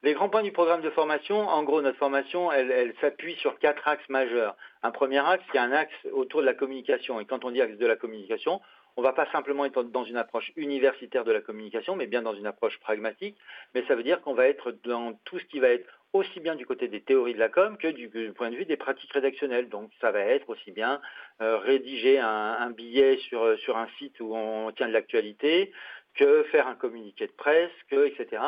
Les 0.02 0.12
grands 0.12 0.28
points 0.28 0.42
du 0.42 0.52
programme 0.52 0.82
de 0.82 0.90
formation, 0.90 1.48
en 1.48 1.62
gros, 1.64 1.80
notre 1.80 1.98
formation, 1.98 2.52
elle, 2.52 2.70
elle 2.70 2.94
s'appuie 3.00 3.34
sur 3.36 3.58
quatre 3.58 3.88
axes 3.88 4.08
majeurs. 4.08 4.56
Un 4.82 4.90
premier 4.90 5.18
axe, 5.18 5.42
qui 5.50 5.56
est 5.56 5.60
un 5.60 5.72
axe 5.72 5.94
autour 6.12 6.42
de 6.42 6.46
la 6.46 6.54
communication. 6.54 7.18
Et 7.18 7.24
quand 7.24 7.44
on 7.44 7.50
dit 7.50 7.62
axe 7.62 7.78
de 7.78 7.86
la 7.86 7.96
communication, 7.96 8.60
on 8.96 9.02
ne 9.02 9.06
va 9.06 9.14
pas 9.14 9.26
simplement 9.32 9.64
être 9.64 9.82
dans 9.82 10.04
une 10.04 10.16
approche 10.16 10.52
universitaire 10.56 11.24
de 11.24 11.32
la 11.32 11.40
communication, 11.40 11.96
mais 11.96 12.06
bien 12.06 12.22
dans 12.22 12.34
une 12.34 12.46
approche 12.46 12.78
pragmatique. 12.78 13.36
Mais 13.74 13.84
ça 13.88 13.94
veut 13.94 14.02
dire 14.02 14.20
qu'on 14.20 14.34
va 14.34 14.46
être 14.48 14.76
dans 14.84 15.14
tout 15.24 15.38
ce 15.38 15.44
qui 15.46 15.60
va 15.60 15.68
être 15.68 15.86
aussi 16.16 16.40
bien 16.40 16.54
du 16.54 16.66
côté 16.66 16.88
des 16.88 17.00
théories 17.00 17.34
de 17.34 17.38
la 17.38 17.48
com 17.48 17.76
que 17.76 17.88
du, 17.88 18.08
point 18.32 18.50
de 18.50 18.56
vue 18.56 18.64
des 18.64 18.76
pratiques 18.76 19.12
rédactionnelles. 19.12 19.68
Donc 19.68 19.90
ça 20.00 20.10
va 20.10 20.20
être 20.20 20.48
aussi 20.50 20.70
bien 20.70 21.00
euh, 21.40 21.58
rédiger 21.58 22.18
un, 22.18 22.70
billet 22.70 23.16
sur, 23.18 23.58
sur 23.58 23.76
un 23.76 23.88
site 23.98 24.20
où 24.20 24.34
on 24.34 24.72
tient 24.72 24.88
de 24.88 24.92
l'actualité, 24.92 25.72
que 26.14 26.42
faire 26.44 26.66
un 26.66 26.74
communiqué 26.74 27.26
de 27.26 27.32
presse, 27.32 27.70
que 27.90 28.06
etc. 28.06 28.42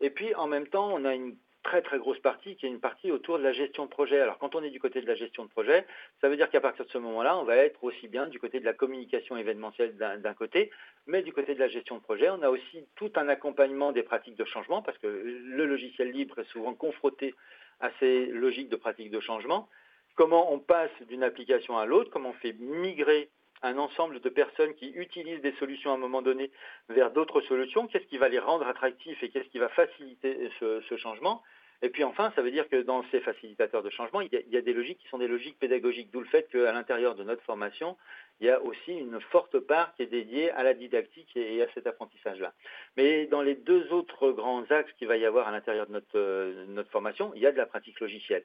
Et 0.00 0.10
puis 0.10 0.34
en 0.34 0.46
même 0.46 0.66
temps, 0.66 0.90
on 0.92 1.04
a 1.04 1.14
une 1.14 1.36
très 1.62 1.82
très 1.82 1.98
grosse 1.98 2.18
partie 2.18 2.56
qui 2.56 2.66
est 2.66 2.68
une 2.68 2.80
partie 2.80 3.10
autour 3.10 3.38
de 3.38 3.42
la 3.42 3.52
gestion 3.52 3.84
de 3.84 3.90
projet. 3.90 4.20
Alors 4.20 4.38
quand 4.38 4.54
on 4.54 4.62
est 4.62 4.70
du 4.70 4.80
côté 4.80 5.00
de 5.00 5.06
la 5.06 5.14
gestion 5.14 5.44
de 5.44 5.50
projet, 5.50 5.86
ça 6.20 6.28
veut 6.28 6.36
dire 6.36 6.50
qu'à 6.50 6.60
partir 6.60 6.84
de 6.84 6.90
ce 6.90 6.98
moment-là, 6.98 7.38
on 7.38 7.44
va 7.44 7.56
être 7.56 7.82
aussi 7.84 8.08
bien 8.08 8.26
du 8.26 8.38
côté 8.38 8.60
de 8.60 8.64
la 8.64 8.72
communication 8.72 9.36
événementielle 9.36 9.96
d'un 9.96 10.34
côté, 10.34 10.70
mais 11.06 11.22
du 11.22 11.32
côté 11.32 11.54
de 11.54 11.60
la 11.60 11.68
gestion 11.68 11.96
de 11.96 12.02
projet, 12.02 12.30
on 12.30 12.42
a 12.42 12.48
aussi 12.48 12.86
tout 12.96 13.12
un 13.16 13.28
accompagnement 13.28 13.92
des 13.92 14.02
pratiques 14.02 14.36
de 14.36 14.44
changement 14.44 14.82
parce 14.82 14.98
que 14.98 15.06
le 15.06 15.66
logiciel 15.66 16.10
libre 16.10 16.38
est 16.38 16.50
souvent 16.50 16.74
confronté 16.74 17.34
à 17.80 17.90
ces 17.98 18.26
logiques 18.26 18.68
de 18.68 18.76
pratiques 18.76 19.10
de 19.10 19.20
changement. 19.20 19.68
Comment 20.14 20.52
on 20.52 20.58
passe 20.58 20.90
d'une 21.08 21.22
application 21.22 21.78
à 21.78 21.86
l'autre, 21.86 22.10
comment 22.10 22.30
on 22.30 22.34
fait 22.34 22.54
migrer 22.58 23.30
un 23.62 23.78
ensemble 23.78 24.20
de 24.20 24.28
personnes 24.28 24.74
qui 24.74 24.90
utilisent 24.90 25.42
des 25.42 25.54
solutions 25.58 25.90
à 25.90 25.94
un 25.94 25.98
moment 25.98 26.22
donné 26.22 26.50
vers 26.88 27.10
d'autres 27.10 27.40
solutions, 27.42 27.86
qu'est-ce 27.86 28.06
qui 28.06 28.18
va 28.18 28.28
les 28.28 28.38
rendre 28.38 28.66
attractifs 28.66 29.22
et 29.22 29.28
qu'est-ce 29.28 29.48
qui 29.48 29.58
va 29.58 29.68
faciliter 29.68 30.50
ce, 30.58 30.96
changement? 30.96 31.42
Et 31.82 31.88
puis 31.88 32.04
enfin, 32.04 32.30
ça 32.36 32.42
veut 32.42 32.50
dire 32.50 32.68
que 32.68 32.76
dans 32.82 33.02
ces 33.10 33.20
facilitateurs 33.20 33.82
de 33.82 33.88
changement, 33.88 34.20
il 34.20 34.28
y, 34.32 34.56
a, 34.56 34.60
des 34.60 34.72
logiques 34.74 34.98
qui 34.98 35.08
sont 35.08 35.16
des 35.16 35.28
logiques 35.28 35.58
pédagogiques, 35.58 36.10
d'où 36.10 36.20
le 36.20 36.26
fait 36.26 36.46
qu'à 36.50 36.72
l'intérieur 36.72 37.14
de 37.14 37.24
notre 37.24 37.42
formation, 37.42 37.96
il 38.40 38.46
y 38.46 38.50
a 38.50 38.60
aussi 38.60 38.92
une 38.92 39.18
forte 39.20 39.58
part 39.58 39.94
qui 39.94 40.02
est 40.02 40.06
dédiée 40.06 40.50
à 40.50 40.62
la 40.62 40.74
didactique 40.74 41.34
et 41.36 41.62
à 41.62 41.66
cet 41.72 41.86
apprentissage-là. 41.86 42.52
Mais 42.98 43.26
dans 43.26 43.40
les 43.40 43.54
deux 43.54 43.90
autres 43.92 44.30
grands 44.30 44.64
axes 44.70 44.92
qu'il 44.98 45.08
va 45.08 45.16
y 45.16 45.24
avoir 45.24 45.48
à 45.48 45.52
l'intérieur 45.52 45.86
de 45.86 45.92
notre, 45.92 46.18
euh, 46.18 46.66
notre 46.68 46.90
formation, 46.90 47.32
il 47.34 47.40
y 47.40 47.46
a 47.46 47.52
de 47.52 47.58
la 47.58 47.66
pratique 47.66 48.00
logicielle. 48.00 48.44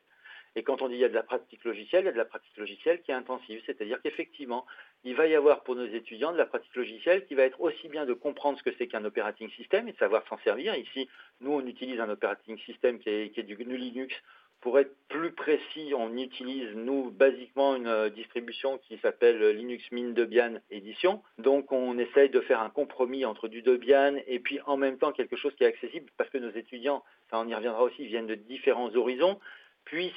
Et 0.56 0.64
quand 0.64 0.82
on 0.82 0.88
dit 0.88 0.96
il 0.96 1.02
y 1.02 1.06
a 1.06 1.10
de 1.10 1.14
la 1.14 1.24
pratique 1.24 1.64
logicielle, 1.66 2.04
il 2.04 2.06
y 2.06 2.10
a 2.10 2.14
de 2.14 2.18
la 2.18 2.26
pratique 2.26 2.56
logicielle 2.58 3.02
qui 3.02 3.12
est 3.12 3.16
intensive, 3.16 3.62
c'est-à-dire 3.66 4.02
qu'effectivement, 4.02 4.66
il 5.04 5.16
va 5.16 5.28
y 5.28 5.36
avoir 5.36 5.64
pour 5.64 5.76
nos 5.76 5.86
étudiants 5.86 6.32
de 6.32 6.38
la 6.38 6.46
pratique 6.46 6.76
logicielle 6.76 7.26
qui 7.26 7.36
va 7.36 7.44
être 7.44 7.60
aussi 7.60 7.90
bien 7.90 8.06
de 8.06 8.14
comprendre 8.14 8.58
ce 8.58 8.64
que 8.64 8.74
c'est 8.78 8.88
qu'un 8.88 9.04
operating 9.04 9.50
system 9.52 9.88
et 9.88 9.92
de 9.92 9.98
savoir 9.98 10.26
s'en 10.28 10.38
servir. 10.40 10.74
Ici, 10.76 11.10
nous, 11.42 11.52
on 11.52 11.66
utilise 11.66 12.00
un 12.00 12.10
operating 12.10 12.58
system 12.60 13.00
qui 13.00 13.10
est, 13.10 13.30
qui 13.34 13.42
est 13.42 13.44
du 13.44 13.56
GNU 13.56 13.78
Linux. 13.78 14.16
Pour 14.62 14.80
être 14.80 14.96
plus 15.10 15.32
précis, 15.34 15.94
on 15.96 16.18
utilise, 16.18 16.74
nous, 16.74 17.12
basiquement 17.12 17.76
une 17.76 18.10
distribution 18.10 18.80
qui 18.80 18.98
s'appelle 19.00 19.50
Linux 19.50 19.84
Mint 19.92 20.16
Debian 20.16 20.56
Edition. 20.72 21.22
Donc, 21.38 21.72
on 21.72 22.00
essaye 22.00 22.30
de 22.30 22.40
faire 22.40 22.62
un 22.62 22.70
compromis 22.70 23.26
entre 23.26 23.48
du 23.48 23.62
Debian 23.62 24.16
et 24.26 24.40
puis 24.40 24.60
en 24.66 24.78
même 24.78 24.98
temps 24.98 25.12
quelque 25.12 25.36
chose 25.36 25.54
qui 25.56 25.66
est 25.66 25.68
accessible 25.68 26.10
parce 26.18 26.30
que 26.30 26.38
nos 26.38 26.50
étudiants, 26.52 27.04
ça 27.30 27.40
on 27.40 27.48
y 27.48 27.54
reviendra 27.54 27.84
aussi, 27.84 28.08
viennent 28.08 28.26
de 28.26 28.36
différents 28.36 28.96
horizons, 28.96 29.40
puissent 29.84 30.14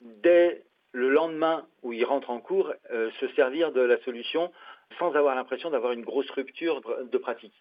dès 0.00 0.64
le 0.92 1.10
lendemain 1.10 1.66
où 1.82 1.92
ils 1.92 2.04
rentrent 2.04 2.30
en 2.30 2.40
cours, 2.40 2.72
euh, 2.90 3.10
se 3.20 3.28
servir 3.34 3.72
de 3.72 3.80
la 3.80 3.98
solution 4.02 4.50
sans 4.98 5.14
avoir 5.14 5.34
l'impression 5.34 5.70
d'avoir 5.70 5.92
une 5.92 6.02
grosse 6.02 6.30
rupture 6.30 6.80
de 7.04 7.18
pratique. 7.18 7.54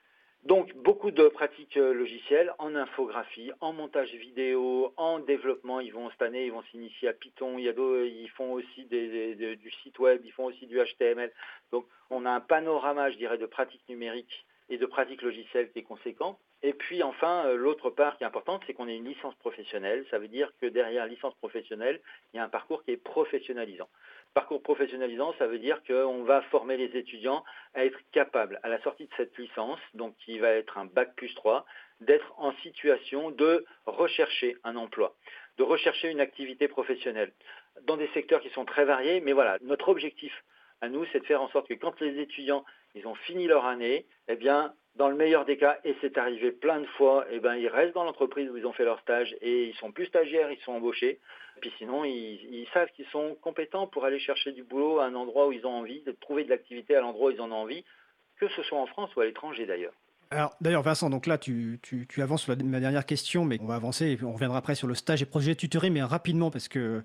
Donc 0.44 0.74
beaucoup 0.78 1.12
de 1.12 1.28
pratiques 1.28 1.76
logicielles 1.76 2.54
en 2.60 2.74
infographie, 2.74 3.52
en 3.60 3.74
montage 3.74 4.12
vidéo, 4.14 4.94
en 4.96 5.20
développement. 5.20 5.82
Ils 5.82 5.92
vont 5.92 6.10
cette 6.12 6.22
année, 6.22 6.46
ils 6.46 6.52
vont 6.52 6.64
s'initier 6.72 7.10
à 7.10 7.14
Python. 7.14 7.58
Ils 7.58 8.30
font 8.36 8.54
aussi 8.54 8.86
du 8.86 9.72
site 9.84 10.00
web, 10.00 10.22
ils 10.24 10.32
font 10.32 10.46
aussi 10.46 10.66
du 10.66 10.80
HTML. 10.80 11.32
Donc 11.72 11.86
on 12.10 12.26
a 12.26 12.32
un 12.32 12.40
panorama, 12.40 13.12
je 13.12 13.18
dirais, 13.18 13.38
de 13.38 13.46
pratiques 13.46 13.84
numériques 13.90 14.46
et 14.70 14.78
de 14.78 14.86
pratiques 14.86 15.22
logicielles 15.22 15.72
qui 15.72 15.80
est 15.80 15.84
conséquent. 15.84 16.40
Et 16.62 16.74
puis 16.74 17.04
enfin, 17.04 17.46
euh, 17.46 17.56
l'autre 17.56 17.90
part 17.90 18.18
qui 18.18 18.24
est 18.24 18.28
importante, 18.28 18.64
c'est 18.68 18.74
qu'on 18.74 18.88
ait 18.88 18.96
une 18.98 19.08
licence 19.08 19.36
professionnelle. 19.36 20.06
Ça 20.12 20.20
veut 20.20 20.28
dire 20.28 20.52
que 20.60 20.66
derrière 20.66 21.06
licence 21.06 21.34
professionnelle, 21.36 22.02
il 22.34 22.38
y 22.38 22.40
a 22.40 22.44
un 22.44 22.50
parcours 22.50 22.84
qui 22.84 22.92
est 22.92 22.98
professionnalisant. 22.98 23.88
Parcours 24.34 24.62
professionnalisant, 24.62 25.34
ça 25.40 25.48
veut 25.48 25.58
dire 25.58 25.82
qu'on 25.88 26.24
va 26.24 26.42
former 26.44 26.76
les 26.76 26.98
étudiants 26.98 27.44
à 27.74 27.86
être 27.86 27.98
capables, 28.12 28.60
à 28.64 28.70
la 28.70 28.82
sortie 28.82 29.06
de 29.06 29.14
cette 29.16 29.38
licence, 29.38 29.80
donc 29.94 30.16
qui 30.18 30.38
va 30.38 30.50
être 30.52 30.78
un 30.78 30.86
bac 30.86 31.16
plus 31.16 31.34
3, 31.34 31.66
d'être 32.02 32.34
en 32.38 32.54
situation 32.58 33.32
de 33.32 33.66
rechercher 33.86 34.58
un 34.64 34.76
emploi, 34.76 35.16
de 35.58 35.64
rechercher 35.64 36.10
une 36.10 36.20
activité 36.20 36.68
professionnelle 36.68 37.32
dans 37.84 37.98
des 37.98 38.10
secteurs 38.10 38.42
qui 38.42 38.50
sont 38.50 38.66
très 38.66 38.86
variés. 38.86 39.22
Mais 39.22 39.32
voilà, 39.32 39.58
notre 39.62 39.90
objectif 39.90 40.34
à 40.82 40.90
nous, 40.90 41.06
c'est 41.12 41.20
de 41.20 41.26
faire 41.26 41.42
en 41.42 41.50
sorte 41.50 41.68
que 41.68 41.74
quand 41.74 42.00
les 42.02 42.20
étudiants 42.20 42.64
ils 42.96 43.08
ont 43.08 43.16
fini 43.16 43.48
leur 43.48 43.66
année, 43.66 44.06
eh 44.28 44.36
bien, 44.36 44.74
dans 44.96 45.10
le 45.10 45.16
meilleur 45.16 45.46
des 45.46 45.58
cas, 45.58 45.80
et 45.84 45.96
c'est 46.02 46.18
arrivé 46.18 46.52
plein 46.52 46.80
de 46.80 46.86
fois, 46.86 47.26
eh 47.32 47.40
ben, 47.40 47.56
ils 47.56 47.68
restent 47.68 47.94
dans 47.94 48.04
l'entreprise 48.04 48.50
où 48.50 48.58
ils 48.58 48.66
ont 48.66 48.74
fait 48.74 48.86
leur 48.86 49.00
stage 49.02 49.36
et 49.42 49.66
ils 49.66 49.76
sont 49.76 49.92
plus 49.92 50.08
stagiaires, 50.08 50.52
ils 50.52 50.60
sont 50.60 50.74
embauchés. 50.74 51.20
Puis 51.62 51.72
sinon, 51.78 52.04
ils, 52.04 52.40
ils 52.52 52.68
savent 52.74 52.90
qu'ils 52.92 53.06
sont 53.08 53.36
compétents 53.42 53.88
pour 53.88 54.06
aller 54.06 54.20
chercher 54.20 54.52
du 54.52 54.64
boulot 54.64 55.00
à 55.00 55.06
un 55.06 55.16
endroit 55.16 55.48
où 55.48 55.52
ils 55.52 55.66
ont 55.66 55.74
envie, 55.74 56.02
de 56.02 56.12
trouver 56.12 56.44
de 56.44 56.50
l'activité 56.50 56.96
à 56.96 57.02
l'endroit 57.02 57.30
où 57.30 57.32
ils 57.32 57.42
en 57.42 57.52
ont 57.52 57.56
envie, 57.56 57.86
que 58.38 58.48
ce 58.50 58.64
soit 58.64 58.80
en 58.80 58.88
France 58.88 59.16
ou 59.16 59.22
à 59.22 59.26
l'étranger 59.26 59.66
d'ailleurs. 59.66 59.94
Alors, 60.32 60.56
d'ailleurs, 60.62 60.84
Vincent, 60.84 61.10
donc 61.10 61.26
là, 61.26 61.40
tu, 61.40 61.80
avances 62.18 62.44
sur 62.44 62.56
ma 62.64 62.80
dernière 62.80 63.06
question, 63.06 63.46
mais 63.46 63.58
on 63.62 63.66
va 63.66 63.76
avancer 63.76 64.06
et 64.06 64.24
on 64.24 64.34
reviendra 64.34 64.60
après 64.60 64.76
sur 64.76 64.88
le 64.88 64.94
stage 64.94 65.24
et 65.24 65.26
projet 65.26 65.56
tutoré, 65.56 65.90
mais 65.90 66.04
rapidement 66.04 66.52
parce 66.52 66.68
que 66.68 67.04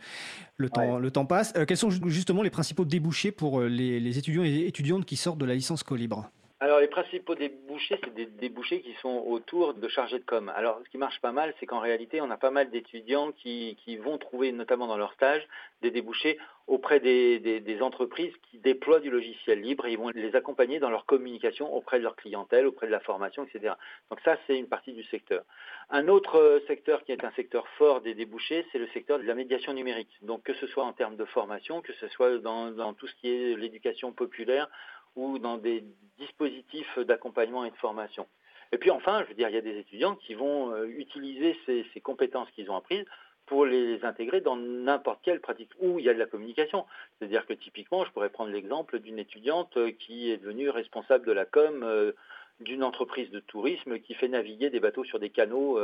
le 0.57 0.69
temps, 0.69 0.99
le 0.99 1.11
temps 1.11 1.25
passe. 1.25 1.54
Euh, 1.57 1.64
quels 1.64 1.78
sont 1.78 1.88
justement 1.90 2.43
les 2.43 2.50
principaux 2.50 2.85
débouchés 2.85 3.33
pour 3.33 3.61
euh, 3.61 3.69
les, 3.69 3.99
les 3.99 4.19
étudiants 4.19 4.45
et 4.45 4.66
étudiantes 4.66 5.07
qui 5.07 5.16
sortent 5.16 5.38
de 5.38 5.47
la 5.47 5.54
licence 5.54 5.83
Colibre? 5.83 6.31
Alors 6.64 6.80
les 6.80 6.88
principaux 6.88 7.35
débouchés, 7.35 8.00
c'est 8.02 8.14
des 8.14 8.25
débouchés 8.25 8.80
qui 8.80 8.94
sont 9.02 9.23
autour 9.26 9.75
de 9.75 9.87
chargés 9.87 10.18
de 10.18 10.25
com. 10.25 10.50
Alors 10.56 10.80
ce 10.83 10.88
qui 10.88 10.97
marche 10.97 11.21
pas 11.21 11.30
mal, 11.30 11.52
c'est 11.61 11.66
qu'en 11.66 11.78
réalité, 11.78 12.23
on 12.23 12.30
a 12.30 12.38
pas 12.38 12.50
mal 12.50 12.71
d'étudiants 12.71 13.33
qui, 13.33 13.76
vont 14.02 14.16
trouver, 14.16 14.50
notamment 14.50 14.87
dans 14.87 14.97
leur 14.97 15.12
stage, 15.12 15.47
des 15.83 15.90
débouchés 15.90 16.38
auprès 16.66 17.00
des, 17.00 17.78
entreprises 17.83 18.33
qui 18.50 18.56
déploient 18.56 19.00
du 19.00 19.11
logiciel 19.11 19.61
libre 19.61 19.85
et 19.85 19.92
ils 19.92 19.99
vont 19.99 20.09
les 20.09 20.35
accompagner 20.35 20.78
dans 20.78 20.88
leur 20.88 21.04
communication 21.04 21.71
auprès 21.71 21.99
de 21.99 22.04
leur 22.04 22.16
clientèle, 22.16 22.66
auprès 22.66 22.87
de 22.87 22.92
la 22.92 23.00
formation, 23.00 23.44
etc. 23.44 23.75
Donc 24.09 24.21
ça, 24.25 24.38
c'est 24.47 24.56
une 24.59 24.68
partie 24.68 24.94
du 24.94 25.04
secteur. 25.04 25.44
Un 25.90 26.09
autre 26.09 26.62
secteur 26.66 27.04
qui 27.04 27.12
est 27.12 27.26
un 27.26 27.33
secteur 27.33 27.68
fort 27.76 28.00
des 28.00 28.14
débouchés, 28.14 28.64
c'est 28.73 28.78
le 28.78 28.88
secteur 28.94 29.18
de 29.18 29.25
la 29.25 29.35
médiation 29.35 29.75
numérique. 29.75 30.16
Donc 30.23 30.44
que 30.44 30.54
ce 30.54 30.66
soit 30.66 30.85
en 30.85 30.94
termes 30.94 31.16
de 31.16 31.26
formation, 31.26 31.83
que 31.83 31.92
ce 31.92 32.09
soit 32.09 32.38
dans 32.38 32.94
tout 32.94 33.06
ce 33.06 33.14
qui 33.16 33.28
est 33.28 33.54
l'éducation 33.54 34.12
populaire 34.12 34.71
ou 35.16 35.38
dans 35.38 35.59
des 35.59 35.85
dispositifs 36.18 36.99
d'accompagnement 37.00 37.64
et 37.64 37.71
de 37.71 37.76
formation. 37.76 38.26
Et 38.73 38.78
puis 38.78 38.90
enfin, 38.90 39.23
je 39.23 39.28
veux 39.28 39.35
dire, 39.35 39.49
il 39.49 39.54
y 39.54 39.59
a 39.59 39.62
des 39.62 39.78
étudiants 39.78 40.16
qui 40.16 40.35
vont 40.35 40.73
euh, 40.73 40.87
utiliser 40.87 41.56
ces, 41.66 42.00
compétences 42.00 42.50
qu'ils 42.52 42.71
ont 42.71 42.76
apprises 42.76 43.04
pour 43.47 43.66
les 43.66 44.04
intégrer 44.04 44.40
dans 44.40 44.56
n'importe 44.56 45.21
quelle 45.23 45.40
pratique 45.40 45.71
où 45.78 45.99
il 45.99 46.04
y 46.04 46.09
a 46.09 46.14
de 46.14 46.18
la 46.18 46.26
communication. 46.26 46.87
C'est-à-dire 47.18 47.47
que 47.47 47.52
typiquement, 47.52 48.04
je 48.04 48.11
pourrais 48.11 48.30
prendre 48.30 48.50
l'exemple 48.50 48.99
d'une 48.99 49.18
étudiante 49.18 49.76
euh, 49.76 49.92
qui 49.92 50.30
est 50.30 50.38
devenue 50.38 50.71
responsable 50.71 51.26
de 51.26 51.33
la 51.33 51.44
com 51.44 51.83
euh, 51.85 52.12
d'une 52.61 52.83
entreprise 52.83 53.30
de 53.30 53.40
tourisme 53.40 53.99
qui 53.99 54.14
fait 54.14 54.28
naviguer 54.28 54.71
des 54.71 54.80
bateaux 54.80 55.04
sur 55.04 55.18
des 55.18 55.30
canaux 55.30 55.76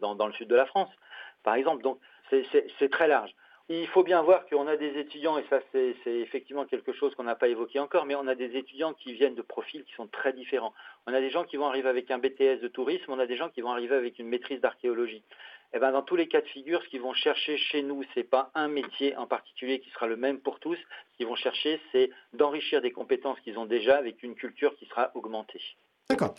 dans, 0.00 0.14
dans, 0.14 0.26
le 0.26 0.32
sud 0.32 0.48
de 0.48 0.54
la 0.54 0.64
France, 0.64 0.88
par 1.42 1.54
exemple. 1.54 1.82
Donc 1.82 1.98
c'est 2.30 2.88
très 2.90 3.08
large. 3.08 3.34
Il 3.70 3.86
faut 3.88 4.02
bien 4.02 4.20
voir 4.20 4.44
qu'on 4.46 4.66
a 4.66 4.76
des 4.76 4.98
étudiants, 4.98 5.38
et 5.38 5.44
ça 5.48 5.58
c'est 5.72 5.96
effectivement 6.06 6.66
quelque 6.66 6.92
chose 6.92 7.14
qu'on 7.14 7.22
n'a 7.22 7.34
pas 7.34 7.48
évoqué 7.48 7.78
encore, 7.78 8.04
mais 8.04 8.14
on 8.14 8.26
a 8.26 8.34
des 8.34 8.58
étudiants 8.58 8.92
qui 8.92 9.14
viennent 9.14 9.34
de 9.34 9.40
profils 9.40 9.82
qui 9.84 9.94
sont 9.94 10.06
très 10.06 10.34
différents. 10.34 10.74
On 11.06 11.14
a 11.14 11.20
des 11.20 11.30
gens 11.30 11.44
qui 11.44 11.56
vont 11.56 11.64
arriver 11.64 11.88
avec 11.88 12.10
un 12.10 12.18
BTS 12.18 12.60
de 12.60 12.68
tourisme, 12.68 13.10
on 13.10 13.18
a 13.18 13.26
des 13.26 13.36
gens 13.36 13.48
qui 13.48 13.62
vont 13.62 13.70
arriver 13.70 13.96
avec 13.96 14.18
une 14.18 14.28
maîtrise 14.28 14.60
d'archéologie. 14.60 15.22
Et 15.72 15.78
eh 15.78 15.80
ben, 15.80 15.92
dans 15.92 16.02
tous 16.02 16.14
les 16.14 16.28
cas 16.28 16.42
de 16.42 16.46
figure, 16.46 16.82
ce 16.82 16.88
qu'ils 16.88 17.00
vont 17.00 17.14
chercher 17.14 17.56
chez 17.56 17.82
nous, 17.82 18.02
ce 18.02 18.20
n'est 18.20 18.24
pas 18.24 18.50
un 18.54 18.68
métier 18.68 19.16
en 19.16 19.26
particulier 19.26 19.80
qui 19.80 19.88
sera 19.90 20.06
le 20.06 20.16
même 20.16 20.40
pour 20.40 20.60
tous. 20.60 20.76
Ce 20.76 21.16
qu'ils 21.16 21.26
vont 21.26 21.34
chercher, 21.34 21.80
c'est 21.90 22.10
d'enrichir 22.34 22.82
des 22.82 22.92
compétences 22.92 23.40
qu'ils 23.40 23.58
ont 23.58 23.66
déjà 23.66 23.96
avec 23.96 24.22
une 24.22 24.34
culture 24.34 24.76
qui 24.76 24.84
sera 24.86 25.10
augmentée. 25.14 25.62
D'accord. 26.10 26.34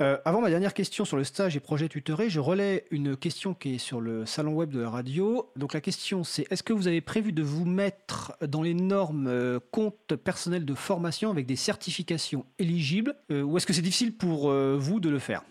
Euh, 0.00 0.18
avant 0.24 0.40
ma 0.40 0.50
dernière 0.50 0.74
question 0.74 1.04
sur 1.04 1.16
le 1.16 1.22
stage 1.22 1.56
et 1.56 1.60
projet 1.60 1.88
tutoré, 1.88 2.28
je 2.28 2.40
relais 2.40 2.84
une 2.90 3.16
question 3.16 3.54
qui 3.54 3.76
est 3.76 3.78
sur 3.78 4.00
le 4.00 4.26
salon 4.26 4.54
web 4.54 4.70
de 4.70 4.80
la 4.80 4.90
radio. 4.90 5.52
Donc 5.54 5.72
la 5.72 5.80
question 5.80 6.24
c'est 6.24 6.50
est-ce 6.50 6.64
que 6.64 6.72
vous 6.72 6.88
avez 6.88 7.00
prévu 7.00 7.32
de 7.32 7.42
vous 7.42 7.64
mettre 7.64 8.36
dans 8.42 8.62
les 8.62 8.74
normes 8.74 9.28
euh, 9.28 9.60
compte 9.70 10.16
personnel 10.16 10.64
de 10.64 10.74
formation 10.74 11.30
avec 11.30 11.46
des 11.46 11.54
certifications 11.54 12.44
éligibles 12.58 13.14
euh, 13.30 13.42
ou 13.42 13.56
est-ce 13.56 13.66
que 13.66 13.72
c'est 13.72 13.82
difficile 13.82 14.16
pour 14.16 14.50
vous 14.50 14.98
de 14.98 15.10
le 15.10 15.20
faire? 15.20 15.42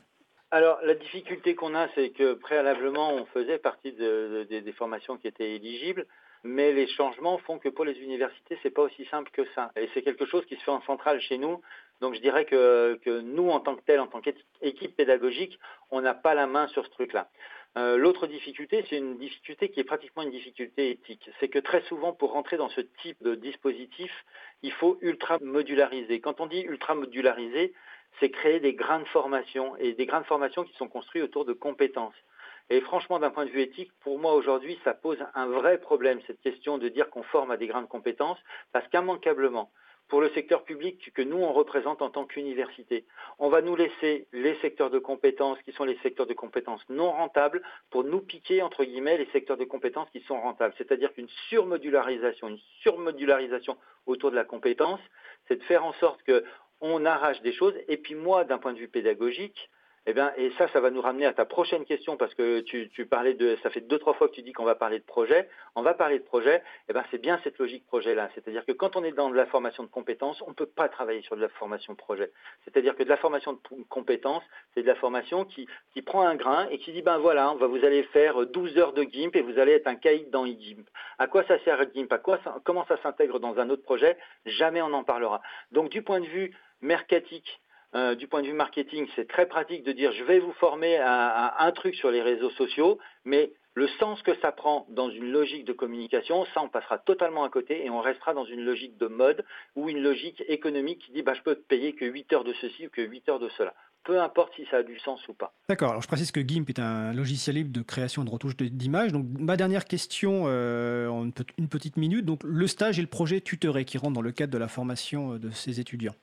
Alors 0.51 0.79
la 0.83 0.95
difficulté 0.95 1.55
qu'on 1.55 1.73
a, 1.73 1.87
c'est 1.95 2.09
que 2.09 2.33
préalablement 2.33 3.13
on 3.13 3.25
faisait 3.27 3.59
partie 3.59 3.93
des 3.93 4.73
formations 4.77 5.15
qui 5.15 5.27
étaient 5.27 5.55
éligibles, 5.55 6.05
mais 6.43 6.73
les 6.73 6.87
changements 6.87 7.37
font 7.39 7.57
que 7.57 7.69
pour 7.69 7.85
les 7.85 7.99
universités 7.99 8.57
c'est 8.61 8.69
pas 8.69 8.83
aussi 8.83 9.05
simple 9.05 9.31
que 9.31 9.45
ça. 9.55 9.71
Et 9.75 9.89
c'est 9.93 10.01
quelque 10.01 10.25
chose 10.25 10.45
qui 10.45 10.55
se 10.55 10.63
fait 10.63 10.71
en 10.71 10.81
centrale 10.81 11.21
chez 11.21 11.37
nous. 11.37 11.61
Donc 12.01 12.15
je 12.15 12.19
dirais 12.19 12.45
que, 12.45 12.99
nous, 13.21 13.49
en 13.49 13.59
tant 13.59 13.75
que 13.75 13.81
tel, 13.81 13.99
en 13.99 14.07
tant 14.07 14.21
qu'équipe 14.21 14.95
pédagogique, 14.95 15.57
on 15.89 16.01
n'a 16.01 16.13
pas 16.13 16.33
la 16.33 16.47
main 16.47 16.67
sur 16.67 16.85
ce 16.85 16.91
truc-là. 16.91 17.29
Euh, 17.75 17.97
l'autre 17.97 18.27
difficulté, 18.27 18.85
c'est 18.89 18.97
une 18.97 19.17
difficulté 19.17 19.69
qui 19.69 19.79
est 19.79 19.83
pratiquement 19.83 20.21
une 20.21 20.29
difficulté 20.29 20.91
éthique. 20.91 21.27
C'est 21.39 21.47
que 21.47 21.59
très 21.59 21.81
souvent, 21.83 22.13
pour 22.13 22.33
rentrer 22.33 22.57
dans 22.57 22.69
ce 22.69 22.81
type 23.01 23.23
de 23.23 23.33
dispositif, 23.33 24.11
il 24.61 24.71
faut 24.71 24.99
ultra 25.01 25.39
modulariser. 25.41 26.19
Quand 26.19 26.39
on 26.39 26.45
dit 26.45 26.61
ultra 26.61 26.93
modulariser, 26.93 27.73
c'est 28.19 28.29
créer 28.29 28.59
des 28.59 28.73
grandes 28.73 29.07
formations 29.07 29.75
et 29.77 29.93
des 29.93 30.05
grandes 30.05 30.25
formations 30.25 30.63
qui 30.63 30.75
sont 30.75 30.87
construites 30.87 31.23
autour 31.23 31.45
de 31.45 31.53
compétences. 31.53 32.13
Et 32.69 32.81
franchement, 32.81 33.19
d'un 33.19 33.29
point 33.29 33.45
de 33.45 33.51
vue 33.51 33.61
éthique, 33.61 33.91
pour 33.99 34.19
moi 34.19 34.33
aujourd'hui, 34.33 34.79
ça 34.83 34.93
pose 34.93 35.17
un 35.35 35.47
vrai 35.47 35.77
problème, 35.79 36.19
cette 36.27 36.41
question 36.41 36.77
de 36.77 36.89
dire 36.89 37.09
qu'on 37.09 37.23
forme 37.23 37.51
à 37.51 37.57
des 37.57 37.67
grandes 37.67 37.89
compétences, 37.89 38.39
parce 38.71 38.87
qu'immanquablement, 38.87 39.71
pour 40.07 40.21
le 40.21 40.29
secteur 40.29 40.63
public 40.63 41.11
que 41.13 41.21
nous, 41.21 41.37
on 41.37 41.53
représente 41.53 42.01
en 42.01 42.09
tant 42.09 42.25
qu'université. 42.25 43.05
On 43.39 43.49
va 43.49 43.61
nous 43.61 43.75
laisser 43.75 44.27
les 44.31 44.55
secteurs 44.59 44.89
de 44.89 44.99
compétences 44.99 45.59
qui 45.63 45.71
sont 45.71 45.85
les 45.85 45.97
secteurs 46.03 46.27
de 46.27 46.33
compétences 46.33 46.83
non 46.89 47.11
rentables 47.11 47.61
pour 47.89 48.03
nous 48.03 48.19
piquer, 48.19 48.61
entre 48.61 48.83
guillemets, 48.83 49.17
les 49.17 49.29
secteurs 49.31 49.57
de 49.57 49.65
compétences 49.65 50.09
qui 50.11 50.21
sont 50.21 50.39
rentables. 50.39 50.75
C'est-à-dire 50.77 51.13
qu'une 51.13 51.29
surmodularisation, 51.49 52.49
une 52.49 52.59
surmodularisation 52.81 53.77
autour 54.05 54.29
de 54.31 54.35
la 54.35 54.43
compétence, 54.43 54.99
c'est 55.47 55.57
de 55.57 55.63
faire 55.63 55.85
en 55.85 55.93
sorte 55.93 56.21
qu'on 56.23 57.05
arrache 57.05 57.41
des 57.41 57.53
choses. 57.53 57.75
Et 57.87 57.97
puis 57.97 58.15
moi, 58.15 58.43
d'un 58.43 58.57
point 58.57 58.73
de 58.73 58.79
vue 58.79 58.89
pédagogique, 58.89 59.69
eh 60.05 60.13
bien, 60.13 60.33
et 60.35 60.51
ça, 60.57 60.67
ça 60.69 60.81
va 60.81 60.89
nous 60.89 61.01
ramener 61.01 61.25
à 61.25 61.33
ta 61.33 61.45
prochaine 61.45 61.85
question 61.85 62.17
parce 62.17 62.33
que 62.33 62.59
tu, 62.59 63.05
parlais 63.05 63.35
de, 63.35 63.57
ça 63.63 63.69
fait 63.69 63.79
deux 63.79 63.97
trois 63.99 64.13
fois 64.13 64.27
que 64.27 64.33
tu 64.33 64.41
dis 64.41 64.51
qu'on 64.51 64.65
va 64.65 64.75
parler 64.75 64.99
de 64.99 65.05
projet. 65.05 65.47
On 65.75 65.81
va 65.81 65.93
parler 65.93 66.19
de 66.19 66.23
projet. 66.23 66.61
Eh 66.89 66.93
bien, 66.93 67.05
c'est 67.09 67.21
bien 67.21 67.39
cette 67.43 67.57
logique 67.57 67.85
projet-là. 67.87 68.29
C'est-à-dire 68.35 68.65
que 68.65 68.73
quand 68.73 68.97
on 68.97 69.03
est 69.05 69.13
dans 69.13 69.29
de 69.29 69.35
la 69.35 69.45
formation 69.45 69.83
de 69.83 69.87
compétences, 69.87 70.41
on 70.41 70.49
ne 70.49 70.55
peut 70.55 70.65
pas 70.65 70.89
travailler 70.89 71.21
sur 71.21 71.37
de 71.37 71.41
la 71.41 71.47
formation 71.49 71.95
projet. 71.95 72.31
C'est-à-dire 72.65 72.95
que 72.95 73.03
de 73.03 73.09
la 73.09 73.15
formation 73.15 73.53
de 73.53 73.59
compétences, 73.87 74.43
c'est 74.73 74.81
de 74.81 74.87
la 74.87 74.95
formation 74.95 75.45
qui, 75.45 75.67
qui 75.93 76.01
prend 76.01 76.23
un 76.23 76.35
grain 76.35 76.67
et 76.69 76.79
qui 76.79 76.91
dit 76.91 77.01
ben 77.01 77.17
voilà, 77.17 77.55
vous 77.59 77.85
allez 77.85 78.03
faire 78.03 78.45
12 78.45 78.77
heures 78.77 78.93
de 78.93 79.03
GIMP 79.03 79.35
et 79.35 79.41
vous 79.41 79.57
allez 79.57 79.71
être 79.71 79.87
un 79.87 79.95
caïd 79.95 80.29
dans 80.31 80.45
GIMP. 80.45 80.85
À 81.17 81.27
quoi 81.27 81.45
ça 81.45 81.57
sert 81.59 81.81
GIMP? 81.93 82.11
À 82.11 82.17
quoi 82.17 82.39
comment 82.65 82.85
ça 82.87 82.97
s'intègre 83.01 83.39
dans 83.39 83.57
un 83.57 83.69
autre 83.69 83.83
projet? 83.83 84.17
Jamais 84.45 84.81
on 84.81 84.91
en 84.91 85.05
parlera. 85.05 85.41
Donc, 85.71 85.89
du 85.89 86.01
point 86.01 86.19
de 86.19 86.25
vue 86.25 86.53
mercatique 86.81 87.61
euh, 87.95 88.15
du 88.15 88.27
point 88.27 88.41
de 88.41 88.47
vue 88.47 88.53
marketing, 88.53 89.07
c'est 89.15 89.27
très 89.27 89.45
pratique 89.45 89.83
de 89.83 89.91
dire 89.91 90.11
je 90.13 90.23
vais 90.23 90.39
vous 90.39 90.53
former 90.53 90.97
à, 90.97 91.63
un 91.63 91.71
truc 91.71 91.95
sur 91.95 92.09
les 92.09 92.21
réseaux 92.21 92.49
sociaux, 92.51 92.97
mais 93.23 93.51
le 93.75 93.87
sens 93.99 94.21
que 94.21 94.35
ça 94.41 94.51
prend 94.51 94.85
dans 94.89 95.09
une 95.09 95.31
logique 95.31 95.65
de 95.65 95.73
communication, 95.73 96.45
ça 96.53 96.61
on 96.61 96.69
passera 96.69 96.97
totalement 96.97 97.43
à 97.43 97.49
côté 97.49 97.85
et 97.85 97.89
on 97.89 98.01
restera 98.01 98.33
dans 98.33 98.45
une 98.45 98.61
logique 98.61 98.97
de 98.97 99.07
mode 99.07 99.43
ou 99.75 99.89
une 99.89 100.01
logique 100.01 100.43
économique 100.47 100.99
qui 100.99 101.11
dit 101.11 101.21
bah, 101.21 101.33
je 101.35 101.41
peux 101.41 101.55
te 101.55 101.61
payer 101.61 101.93
que 101.93 102.05
8 102.05 102.33
heures 102.33 102.43
de 102.43 102.53
ceci 102.61 102.87
ou 102.87 102.89
que 102.89 103.01
8 103.01 103.29
heures 103.29 103.39
de 103.39 103.49
cela. 103.57 103.73
Peu 104.03 104.19
importe 104.21 104.53
si 104.55 104.65
ça 104.69 104.77
a 104.77 104.83
du 104.83 104.99
sens 104.99 105.25
ou 105.29 105.33
pas. 105.33 105.53
D'accord, 105.69 105.91
alors 105.91 106.01
je 106.01 106.07
précise 106.07 106.31
que 106.31 106.41
GIMP 106.41 106.69
est 106.69 106.79
un 106.79 107.13
logiciel 107.13 107.55
libre 107.55 107.71
de 107.71 107.81
création 107.81 108.23
et 108.23 108.25
de 108.25 108.29
retouche 108.29 108.57
d'images. 108.57 109.13
Donc 109.13 109.25
ma 109.39 109.55
dernière 109.55 109.85
question 109.85 110.43
euh, 110.47 111.07
en 111.07 111.29
une 111.57 111.69
petite 111.69 111.95
minute, 111.95 112.25
donc 112.25 112.41
le 112.43 112.67
stage 112.67 112.99
et 112.99 113.01
le 113.01 113.07
projet 113.07 113.39
tutoré 113.39 113.85
qui 113.85 113.97
rentrent 113.97 114.13
dans 114.13 114.21
le 114.21 114.31
cadre 114.31 114.51
de 114.51 114.57
la 114.57 114.67
formation 114.67 115.33
euh, 115.33 115.39
de 115.39 115.51
ces 115.51 115.79
étudiants. 115.79 116.15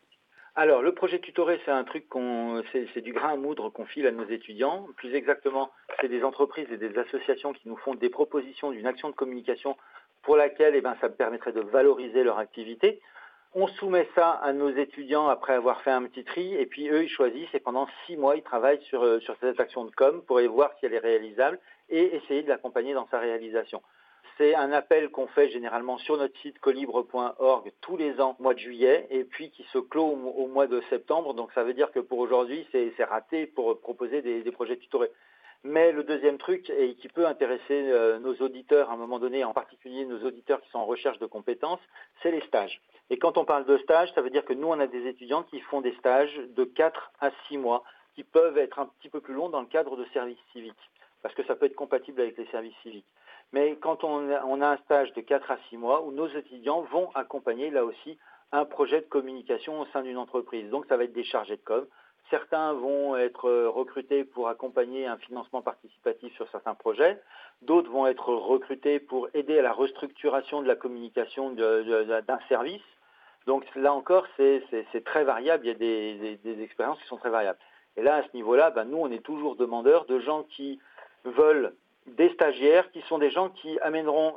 Alors, 0.63 0.83
le 0.83 0.93
projet 0.93 1.19
tutoré, 1.21 1.59
c'est 1.65 1.71
un 1.71 1.85
truc 1.85 2.07
qu'on, 2.11 2.63
c'est, 2.71 3.01
du 3.01 3.15
grain 3.15 3.31
à 3.31 3.37
moudre 3.37 3.71
qu'on 3.71 3.87
file 3.87 4.07
à 4.07 4.11
nos 4.11 4.27
étudiants. 4.27 4.89
Plus 4.99 5.15
exactement, 5.15 5.71
c'est 6.03 6.09
des 6.09 6.23
entreprises 6.23 6.71
et 6.71 6.77
des 6.77 6.99
associations 6.99 7.55
qui 7.55 7.67
nous 7.67 7.79
font 7.79 7.95
des 7.95 8.11
propositions 8.11 8.71
d'une 8.71 8.87
action 8.87 9.09
de 9.09 9.15
communication 9.15 9.79
pour 10.21 10.37
laquelle, 10.37 10.75
eh 10.75 10.83
ben, 10.83 10.95
ça 11.01 11.09
permettrait 11.09 11.55
de 11.55 11.63
valoriser 11.63 12.25
leur 12.25 12.37
activité. 12.37 13.01
On 13.55 13.69
soumet 13.69 14.07
ça 14.15 14.33
à 14.33 14.53
nos 14.53 14.69
étudiants 14.69 15.29
après 15.29 15.55
avoir 15.55 15.81
fait 15.81 15.93
un 15.93 16.03
petit 16.03 16.25
tri, 16.25 16.55
et 16.55 16.67
puis 16.67 16.91
eux, 16.91 17.05
ils 17.05 17.09
choisissent, 17.09 17.55
et 17.55 17.61
pendant 17.61 17.89
six 18.05 18.19
mois, 18.19 18.37
ils 18.37 18.43
travaillent 18.43 18.83
sur, 18.83 19.03
euh, 19.03 19.19
sur 19.21 19.35
cette 19.41 19.59
action 19.61 19.87
de 19.87 19.91
com 19.93 20.23
pour 20.27 20.43
voir 20.43 20.73
si 20.79 20.85
elle 20.85 20.93
est 20.93 20.99
réalisable 20.99 21.59
et 21.89 22.17
essayer 22.17 22.43
de 22.43 22.51
l'accompagner 22.51 22.93
dans 22.93 23.09
sa 23.11 23.19
réalisation. 23.19 23.81
C'est 24.41 24.55
un 24.55 24.73
appel 24.73 25.11
qu'on 25.11 25.27
fait 25.27 25.51
généralement 25.51 25.99
sur 25.99 26.17
notre 26.17 26.35
site 26.39 26.59
colibre.org 26.61 27.73
tous 27.83 27.99
les 27.99 28.19
ans, 28.23 28.37
mois 28.39 28.55
de 28.55 28.59
juillet, 28.59 29.07
et 29.11 29.25
puis 29.25 29.51
qui 29.51 29.65
se 29.65 29.77
clôt 29.77 30.07
au, 30.07 30.47
mois 30.47 30.67
de 30.67 30.81
septembre. 30.89 31.35
Donc 31.35 31.53
ça 31.53 31.63
veut 31.63 31.75
dire 31.75 31.91
que 31.93 32.01
pour 32.01 32.21
aujourd'hui, 32.21 32.67
c'est 32.73 33.05
raté 33.05 33.47
pour 33.47 33.79
proposer 33.81 34.23
des, 34.23 34.51
projets 34.51 34.79
tutorés. 34.79 35.11
Mais 35.63 35.93
le 35.93 36.05
deuxième 36.05 36.39
truc, 36.39 36.71
et 36.71 36.95
qui 36.95 37.09
peut 37.09 37.27
intéresser 37.27 37.91
euh, 37.91 38.19
nos 38.19 38.35
auditeurs 38.37 38.89
à 38.89 38.95
un 38.95 38.97
moment 38.97 39.19
donné, 39.19 39.45
en 39.45 39.53
particulier 39.53 40.07
nos 40.07 40.25
auditeurs 40.27 40.63
qui 40.63 40.71
sont 40.71 40.79
en 40.79 40.87
recherche 40.87 41.19
de 41.19 41.27
compétences, 41.27 41.81
c'est 42.23 42.31
les 42.31 42.41
stages. 42.47 42.81
Et 43.11 43.19
quand 43.19 43.37
on 43.37 43.45
parle 43.45 43.67
de 43.67 43.77
stages, 43.77 44.11
ça 44.15 44.23
veut 44.23 44.31
dire 44.31 44.47
que 44.47 44.55
nous, 44.55 44.69
on 44.69 44.81
a 44.81 44.87
des 44.87 45.07
étudiants 45.07 45.43
qui 45.43 45.61
font 45.61 45.83
des 45.83 45.93
stages 45.97 46.35
de 46.57 46.65
4 46.65 47.13
à 47.21 47.31
6 47.49 47.59
mois, 47.59 47.85
qui 48.15 48.25
peuvent 48.25 48.57
être 48.57 48.79
un 48.79 48.87
petit 48.87 49.11
peu 49.11 49.21
plus 49.21 49.35
longs 49.35 49.51
dans 49.51 49.61
le 49.61 49.67
cadre 49.67 49.99
de 49.99 50.07
services 50.15 50.41
civiques, 50.55 50.91
parce 51.21 51.35
que 51.35 51.45
ça 51.45 51.57
peut 51.57 51.67
être 51.67 51.77
compatible 51.77 52.23
avec 52.23 52.39
les 52.39 52.47
services 52.47 52.77
civiques. 52.83 53.05
Mais 53.53 53.77
quand 53.77 54.05
on 54.05 54.31
a, 54.31 54.45
on 54.45 54.61
a 54.61 54.69
un 54.69 54.77
stage 54.79 55.13
de 55.15 55.21
4 55.21 55.51
à 55.51 55.59
6 55.69 55.77
mois, 55.77 56.03
où 56.03 56.13
nos 56.13 56.29
étudiants 56.29 56.83
vont 56.83 57.11
accompagner 57.15 57.71
là 57.71 57.85
aussi 57.85 58.19
un 58.53 58.65
projet 58.65 59.01
de 59.01 59.07
communication 59.07 59.81
au 59.81 59.87
sein 59.87 60.03
d'une 60.03 60.19
entreprise. 60.19 60.69
Donc 60.71 60.87
ça 60.87 60.97
va 60.97 61.05
être 61.05 61.13
des 61.13 61.25
chargés 61.25 61.57
de 61.57 61.63
com, 61.63 61.87
Certains 62.31 62.75
vont 62.75 63.17
être 63.17 63.49
euh, 63.49 63.69
recrutés 63.69 64.25
pour 64.25 64.49
accompagner 64.49 65.05
un 65.07 65.17
financement 65.17 65.63
participatif 65.63 66.33
sur 66.37 66.49
certains 66.51 66.75
projets. 66.75 67.21
D'autres 67.63 67.91
vont 67.91 68.07
être 68.07 68.29
recrutés 68.33 69.01
pour 69.01 69.29
aider 69.35 69.59
à 69.59 69.63
la 69.63 69.73
restructuration 69.73 70.63
de 70.63 70.69
la 70.69 70.77
communication 70.77 71.51
d'un 71.51 72.39
service. 72.49 72.83
Donc 73.47 73.65
là 73.75 73.93
encore, 73.93 74.27
c'est 74.37 75.05
très 75.05 75.25
variable. 75.25 75.67
Il 75.67 75.69
y 75.69 75.73
a 75.73 76.37
des, 76.37 76.63
expériences 76.63 77.01
qui 77.01 77.09
sont 77.09 77.17
très 77.17 77.31
variables. 77.31 77.59
Et 77.97 78.03
là, 78.03 78.17
à 78.17 78.23
ce 78.23 78.29
niveau-là, 78.33 78.71
ben, 78.71 78.85
nous, 78.85 78.99
on 78.99 79.11
est 79.11 79.25
toujours 79.25 79.57
demandeurs 79.57 80.05
de 80.07 80.21
gens 80.21 80.45
qui 80.45 80.79
veulent 81.25 81.75
des 82.07 82.31
stagiaires, 82.31 82.91
qui 82.93 83.03
sont 83.03 83.19
des 83.19 83.31
gens 83.31 83.51
qui 83.51 83.79
amèneront 83.81 84.35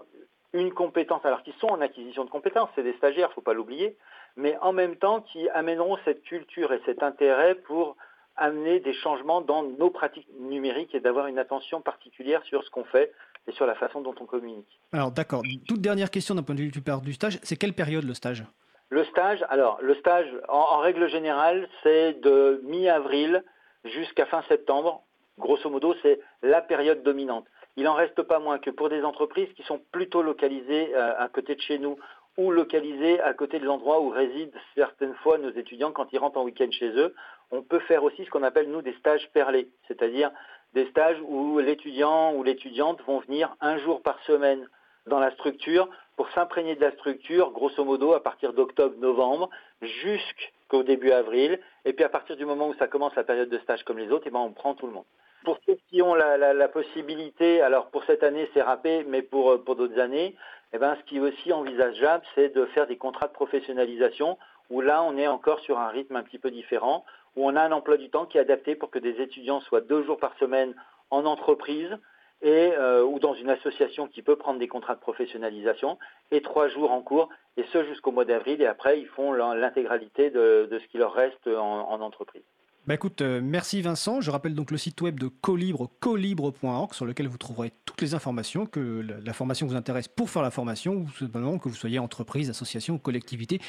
une 0.53 0.71
compétence, 0.71 1.25
alors 1.25 1.43
qui 1.43 1.53
sont 1.59 1.67
en 1.67 1.81
acquisition 1.81 2.25
de 2.25 2.29
compétences, 2.29 2.69
c'est 2.75 2.83
des 2.83 2.93
stagiaires, 2.93 3.27
il 3.27 3.31
ne 3.31 3.35
faut 3.35 3.41
pas 3.41 3.53
l'oublier, 3.53 3.97
mais 4.35 4.57
en 4.61 4.71
même 4.71 4.95
temps 4.95 5.21
qui 5.21 5.49
amèneront 5.49 5.97
cette 6.05 6.23
culture 6.23 6.71
et 6.73 6.81
cet 6.85 7.01
intérêt 7.01 7.55
pour 7.55 7.95
amener 8.35 8.79
des 8.79 8.93
changements 8.93 9.41
dans 9.41 9.63
nos 9.63 9.89
pratiques 9.89 10.27
numériques 10.39 10.95
et 10.95 10.99
d'avoir 10.99 11.27
une 11.27 11.37
attention 11.37 11.81
particulière 11.81 12.43
sur 12.45 12.63
ce 12.63 12.69
qu'on 12.69 12.83
fait 12.83 13.11
et 13.47 13.51
sur 13.51 13.65
la 13.65 13.75
façon 13.75 14.01
dont 14.01 14.15
on 14.19 14.25
communique. 14.25 14.79
Alors 14.91 15.11
d'accord, 15.11 15.43
toute 15.67 15.81
dernière 15.81 16.09
question 16.09 16.35
d'un 16.35 16.43
point 16.43 16.55
de 16.55 16.61
vue 16.61 16.71
du 16.71 17.13
stage, 17.13 17.39
c'est 17.43 17.57
quelle 17.57 17.73
période 17.73 18.05
le 18.05 18.13
stage? 18.13 18.43
Le 18.89 19.03
stage, 19.05 19.43
alors 19.49 19.79
le 19.81 19.95
stage 19.95 20.27
en, 20.47 20.79
règle 20.79 21.09
générale 21.09 21.67
c'est 21.83 22.13
de 22.21 22.61
mi-avril 22.63 23.43
jusqu'à 23.83 24.25
fin 24.25 24.43
septembre. 24.47 25.03
Grosso 25.39 25.67
modo, 25.67 25.95
c'est 26.03 26.19
la 26.43 26.61
période 26.61 27.01
dominante. 27.01 27.45
Il 27.75 27.83
n'en 27.85 27.93
reste 27.93 28.21
pas 28.21 28.39
moins 28.39 28.59
que 28.59 28.69
pour 28.69 28.89
des 28.89 29.03
entreprises 29.03 29.51
qui 29.53 29.63
sont 29.63 29.81
plutôt 29.91 30.21
localisées 30.21 30.95
euh, 30.95 31.13
à 31.17 31.27
côté 31.27 31.55
de 31.55 31.61
chez 31.61 31.79
nous 31.79 31.97
ou 32.37 32.51
localisés 32.51 33.19
à 33.19 33.33
côté 33.33 33.59
de 33.59 33.65
l'endroit 33.65 34.01
où 34.01 34.09
résident 34.09 34.51
certaines 34.75 35.15
fois 35.15 35.37
nos 35.37 35.51
étudiants 35.51 35.91
quand 35.91 36.11
ils 36.13 36.19
rentrent 36.19 36.39
en 36.39 36.43
week-end 36.43 36.69
chez 36.71 36.89
eux. 36.89 37.13
On 37.51 37.61
peut 37.61 37.79
faire 37.79 38.03
aussi 38.03 38.25
ce 38.25 38.29
qu'on 38.29 38.43
appelle 38.43 38.69
nous 38.69 38.81
des 38.81 38.93
stages 38.93 39.29
perlés, 39.33 39.69
c'est-à-dire 39.87 40.31
des 40.73 40.85
stages 40.87 41.21
où 41.27 41.59
l'étudiant 41.59 42.33
ou 42.33 42.43
l'étudiante 42.43 43.01
vont 43.03 43.19
venir 43.19 43.55
un 43.61 43.77
jour 43.77 44.01
par 44.01 44.19
semaine 44.23 44.67
dans 45.05 45.19
la 45.19 45.31
structure 45.31 45.87
pour 46.15 46.29
s'imprégner 46.31 46.75
de 46.75 46.81
la 46.81 46.91
structure, 46.91 47.51
grosso 47.51 47.83
modo 47.83 48.13
à 48.13 48.23
partir 48.23 48.53
d'octobre-novembre 48.53 49.49
jusqu'au 49.81 50.83
début 50.83 51.11
avril. 51.11 51.59
Et 51.85 51.93
puis 51.93 52.03
à 52.03 52.09
partir 52.09 52.35
du 52.35 52.45
moment 52.45 52.69
où 52.69 52.73
ça 52.75 52.87
commence 52.87 53.15
la 53.15 53.23
période 53.23 53.49
de 53.49 53.59
stage 53.59 53.83
comme 53.83 53.97
les 53.97 54.09
autres, 54.09 54.25
eh 54.27 54.31
ben 54.31 54.39
on 54.39 54.51
prend 54.51 54.73
tout 54.73 54.87
le 54.87 54.93
monde. 54.93 55.05
Pour 55.43 55.57
ceux 55.65 55.77
qui 55.89 56.01
ont 56.01 56.15
la, 56.15 56.67
possibilité, 56.69 57.61
alors 57.61 57.87
pour 57.87 58.03
cette 58.05 58.23
année 58.23 58.49
c'est 58.53 58.61
râpé, 58.61 59.05
mais 59.07 59.21
pour, 59.21 59.63
pour 59.63 59.75
d'autres 59.75 59.99
années, 59.99 60.35
eh 60.73 60.77
ben, 60.77 60.95
ce 60.95 61.03
qui 61.03 61.17
est 61.17 61.19
aussi 61.19 61.53
envisageable, 61.53 62.23
c'est 62.33 62.49
de 62.49 62.65
faire 62.67 62.87
des 62.87 62.97
contrats 62.97 63.27
de 63.27 63.33
professionnalisation 63.33 64.37
où 64.69 64.81
là, 64.81 65.03
on 65.03 65.17
est 65.17 65.27
encore 65.27 65.59
sur 65.59 65.77
un 65.77 65.89
rythme 65.89 66.15
un 66.15 66.23
petit 66.23 66.39
peu 66.39 66.49
différent, 66.49 67.05
où 67.35 67.45
on 67.45 67.55
a 67.55 67.61
un 67.61 67.71
emploi 67.71 67.97
du 67.97 68.09
temps 68.09 68.25
qui 68.25 68.37
est 68.37 68.41
adapté 68.41 68.75
pour 68.75 68.89
que 68.89 68.99
des 68.99 69.21
étudiants 69.21 69.61
soient 69.61 69.81
deux 69.81 70.03
jours 70.03 70.17
par 70.17 70.35
semaine 70.37 70.73
en 71.11 71.25
entreprise 71.25 71.95
et, 72.41 72.71
euh, 72.77 73.03
ou 73.03 73.19
dans 73.19 73.33
une 73.33 73.49
association 73.49 74.07
qui 74.07 74.21
peut 74.21 74.35
prendre 74.35 74.59
des 74.59 74.67
contrats 74.67 74.95
de 74.95 74.99
professionnalisation 74.99 75.99
et 76.31 76.41
trois 76.41 76.69
jours 76.69 76.91
en 76.91 77.01
cours, 77.01 77.29
et 77.57 77.63
ce 77.71 77.83
jusqu'au 77.83 78.11
mois 78.11 78.25
d'avril, 78.25 78.61
et 78.61 78.65
après, 78.65 78.99
ils 78.99 79.07
font 79.07 79.31
l'intégralité 79.33 80.31
de, 80.31 80.67
ce 80.71 80.87
qui 80.87 80.97
leur 80.97 81.13
reste 81.13 81.47
en 81.47 82.01
entreprise. 82.01 82.43
Bah 82.85 82.95
écoute, 82.95 83.21
euh, 83.21 83.39
merci 83.41 83.81
Vincent. 83.81 84.19
Je 84.19 84.29
rappelle 84.29 84.55
donc 84.55 84.69
le 84.69 84.77
site 84.77 84.99
web 84.99 85.17
de 85.17 85.29
Colibre, 85.29 85.89
colibre.org, 86.01 86.93
sur 86.93 87.05
lequel 87.05 87.29
vous 87.29 87.37
trouverez 87.37 87.71
toutes 87.85 88.01
les 88.01 88.13
informations, 88.13 88.65
que 88.65 89.01
la, 89.25 89.31
formation 89.31 89.67
vous 89.67 89.77
intéresse 89.77 90.09
pour 90.09 90.29
faire 90.29 90.41
la 90.41 90.51
formation, 90.51 90.95
ou 90.95 91.09
simplement 91.17 91.57
que 91.59 91.69
vous 91.69 91.75
soyez 91.75 91.97
entreprise, 91.97 92.49
association, 92.49 92.97
collectivité, 92.97 93.61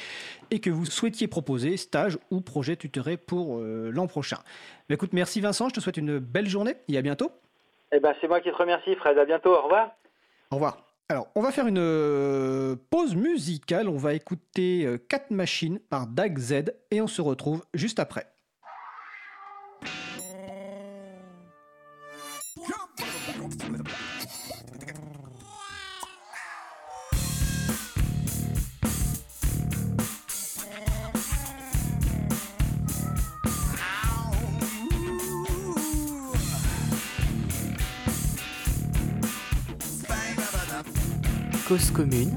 et 0.51 0.59
que 0.59 0.69
vous 0.69 0.83
souhaitiez 0.83 1.29
proposer 1.29 1.77
stage 1.77 2.19
ou 2.29 2.41
projet 2.41 2.75
tutoré 2.75 3.15
pour 3.15 3.59
euh, 3.59 3.89
l'an 3.89 4.07
prochain. 4.07 4.39
Bah 4.89 4.95
écoute, 4.95 5.13
merci 5.13 5.39
Vincent, 5.39 5.69
je 5.69 5.75
te 5.75 5.79
souhaite 5.79 5.95
une 5.95 6.19
belle 6.19 6.49
journée 6.49 6.75
et 6.89 6.97
à 6.97 7.01
bientôt. 7.01 7.31
Eh 7.93 8.01
ben, 8.01 8.13
c'est 8.19 8.27
moi 8.27 8.41
qui 8.41 8.51
te 8.51 8.57
remercie 8.57 8.95
Fred, 8.95 9.17
à 9.17 9.23
bientôt, 9.23 9.53
au 9.53 9.61
revoir. 9.61 9.91
Au 10.51 10.55
revoir. 10.55 10.79
Alors, 11.07 11.27
on 11.35 11.41
va 11.41 11.53
faire 11.53 11.67
une 11.67 11.77
euh, 11.79 12.75
pause 12.89 13.15
musicale, 13.15 13.87
on 13.87 13.95
va 13.95 14.13
écouter 14.13 14.93
4 15.07 15.31
machines 15.31 15.79
par 15.79 16.05
Dag 16.05 16.37
Z 16.37 16.73
et 16.91 16.99
on 16.99 17.07
se 17.07 17.21
retrouve 17.21 17.63
juste 17.73 17.99
après. 17.99 18.25
Commune 41.77 42.31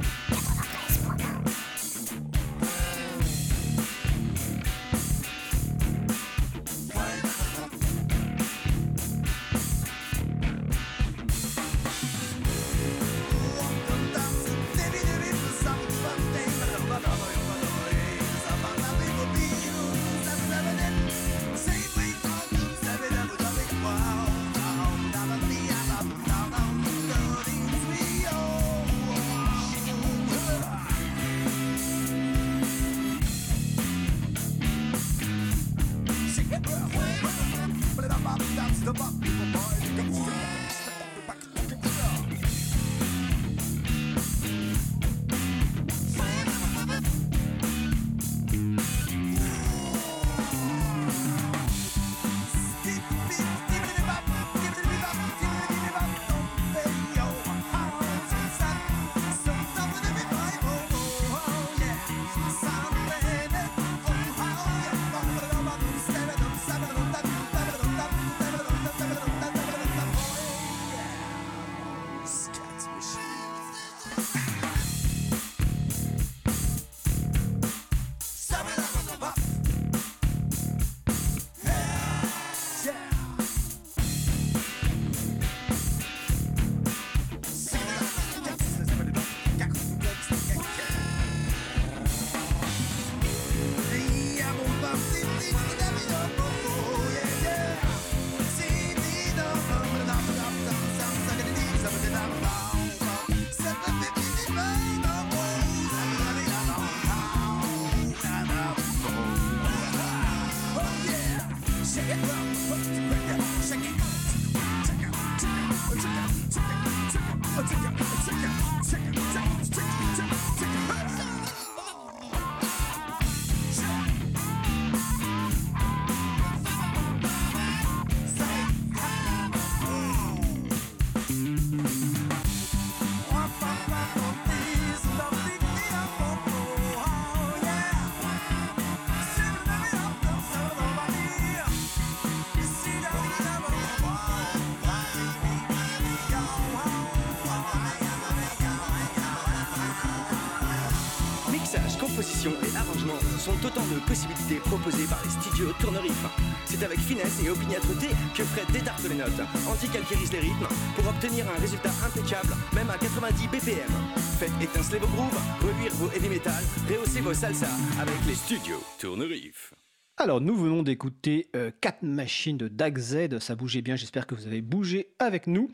proposé 154.68 155.04
par 155.06 155.22
les 155.24 155.30
studios 155.30 155.72
Tournerif. 155.80 156.24
C'est 156.66 156.82
avec 156.82 156.98
finesse 156.98 157.42
et 157.44 157.50
opiniâtreté 157.50 158.08
que 158.34 158.44
Fred 158.44 158.70
détarte 158.72 159.02
les 159.08 159.14
notes, 159.14 159.40
anti-calquérise 159.68 160.32
les 160.32 160.40
rythmes 160.40 160.68
pour 160.94 161.08
obtenir 161.08 161.46
un 161.48 161.60
résultat 161.60 161.90
impeccable, 162.04 162.54
même 162.74 162.90
à 162.90 162.98
90 162.98 163.48
BPM. 163.48 163.90
Faites 164.38 164.52
étinceler 164.60 164.98
vos 164.98 165.08
grooves, 165.08 165.40
reluire 165.60 165.92
vos 165.94 166.10
heavy 166.12 166.28
metal, 166.28 166.62
rehausser 166.88 167.20
vos 167.20 167.34
salsa 167.34 167.68
avec 168.00 168.16
les 168.26 168.34
studios 168.34 168.82
Tournerif. 168.98 169.72
Alors, 170.16 170.40
nous 170.40 170.54
venons 170.54 170.82
d'écouter 170.82 171.48
4 171.52 171.56
euh, 171.56 172.06
machines 172.06 172.58
de 172.58 172.68
DAG 172.68 172.98
Z. 172.98 173.38
Ça 173.38 173.54
bougeait 173.54 173.82
bien, 173.82 173.96
j'espère 173.96 174.26
que 174.26 174.34
vous 174.34 174.46
avez 174.46 174.62
bougé 174.62 175.14
avec 175.18 175.46
nous. 175.46 175.70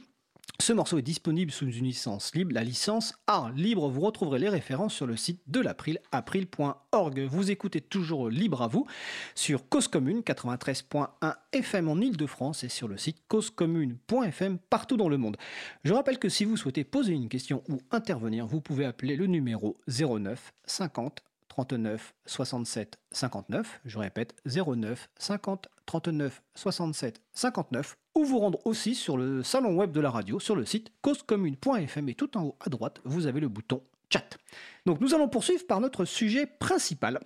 Ce 0.61 0.73
morceau 0.73 0.99
est 0.99 1.03
disponible 1.03 1.51
sous 1.51 1.67
une 1.67 1.85
licence 1.85 2.33
libre, 2.35 2.53
la 2.55 2.62
licence 2.62 3.14
Art 3.27 3.51
libre. 3.51 3.88
Vous 3.88 4.01
retrouverez 4.01 4.38
les 4.38 4.49
références 4.49 4.95
sur 4.95 5.07
le 5.07 5.17
site 5.17 5.43
de 5.49 5.61
l'April, 5.61 6.01
april.org. 6.12 7.21
Vous 7.29 7.51
écoutez 7.51 7.81
toujours 7.81 8.31
Libre 8.31 8.62
à 8.62 8.69
vous 8.69 8.87
sur 9.35 9.69
Cause 9.69 9.88
Commune 9.88 10.21
93.1 10.21 11.35
FM 11.53 11.88
en 11.88 11.97
Ile-de-France 12.01 12.62
et 12.62 12.69
sur 12.69 12.87
le 12.87 12.97
site 12.97 13.19
causecommune.fm 13.27 14.59
partout 14.71 14.97
dans 14.97 15.09
le 15.09 15.19
monde. 15.19 15.37
Je 15.83 15.93
rappelle 15.93 16.21
que 16.21 16.29
si 16.29 16.45
vous 16.45 16.57
souhaitez 16.57 16.85
poser 16.85 17.14
une 17.14 17.29
question 17.29 17.64
ou 17.69 17.81
intervenir, 17.90 18.47
vous 18.47 18.61
pouvez 18.61 18.85
appeler 18.85 19.17
le 19.17 19.27
numéro 19.27 19.77
09 19.88 20.55
50 20.67 21.25
39 21.49 22.14
67 22.27 22.99
59. 23.11 23.81
Je 23.85 23.99
répète 23.99 24.37
09 24.47 25.11
50 25.19 25.69
39 25.87 26.43
67 26.55 27.21
59 27.33 27.97
ou 28.14 28.24
vous 28.24 28.38
rendre 28.38 28.64
aussi 28.66 28.94
sur 28.94 29.16
le 29.16 29.42
salon 29.42 29.74
web 29.74 29.92
de 29.92 30.00
la 30.00 30.11
radio 30.11 30.38
sur 30.38 30.57
le 30.57 30.64
site 30.64 30.92
causecommune.fm 31.03 32.09
et 32.09 32.14
tout 32.14 32.37
en 32.37 32.44
haut 32.44 32.57
à 32.61 32.68
droite, 32.68 33.00
vous 33.05 33.27
avez 33.27 33.40
le 33.40 33.48
bouton 33.48 33.83
chat. 34.11 34.38
Donc 34.87 35.00
nous 35.00 35.14
allons 35.14 35.29
poursuivre 35.29 35.66
par 35.66 35.81
notre 35.81 36.05
sujet 36.05 36.46
principal 36.46 37.20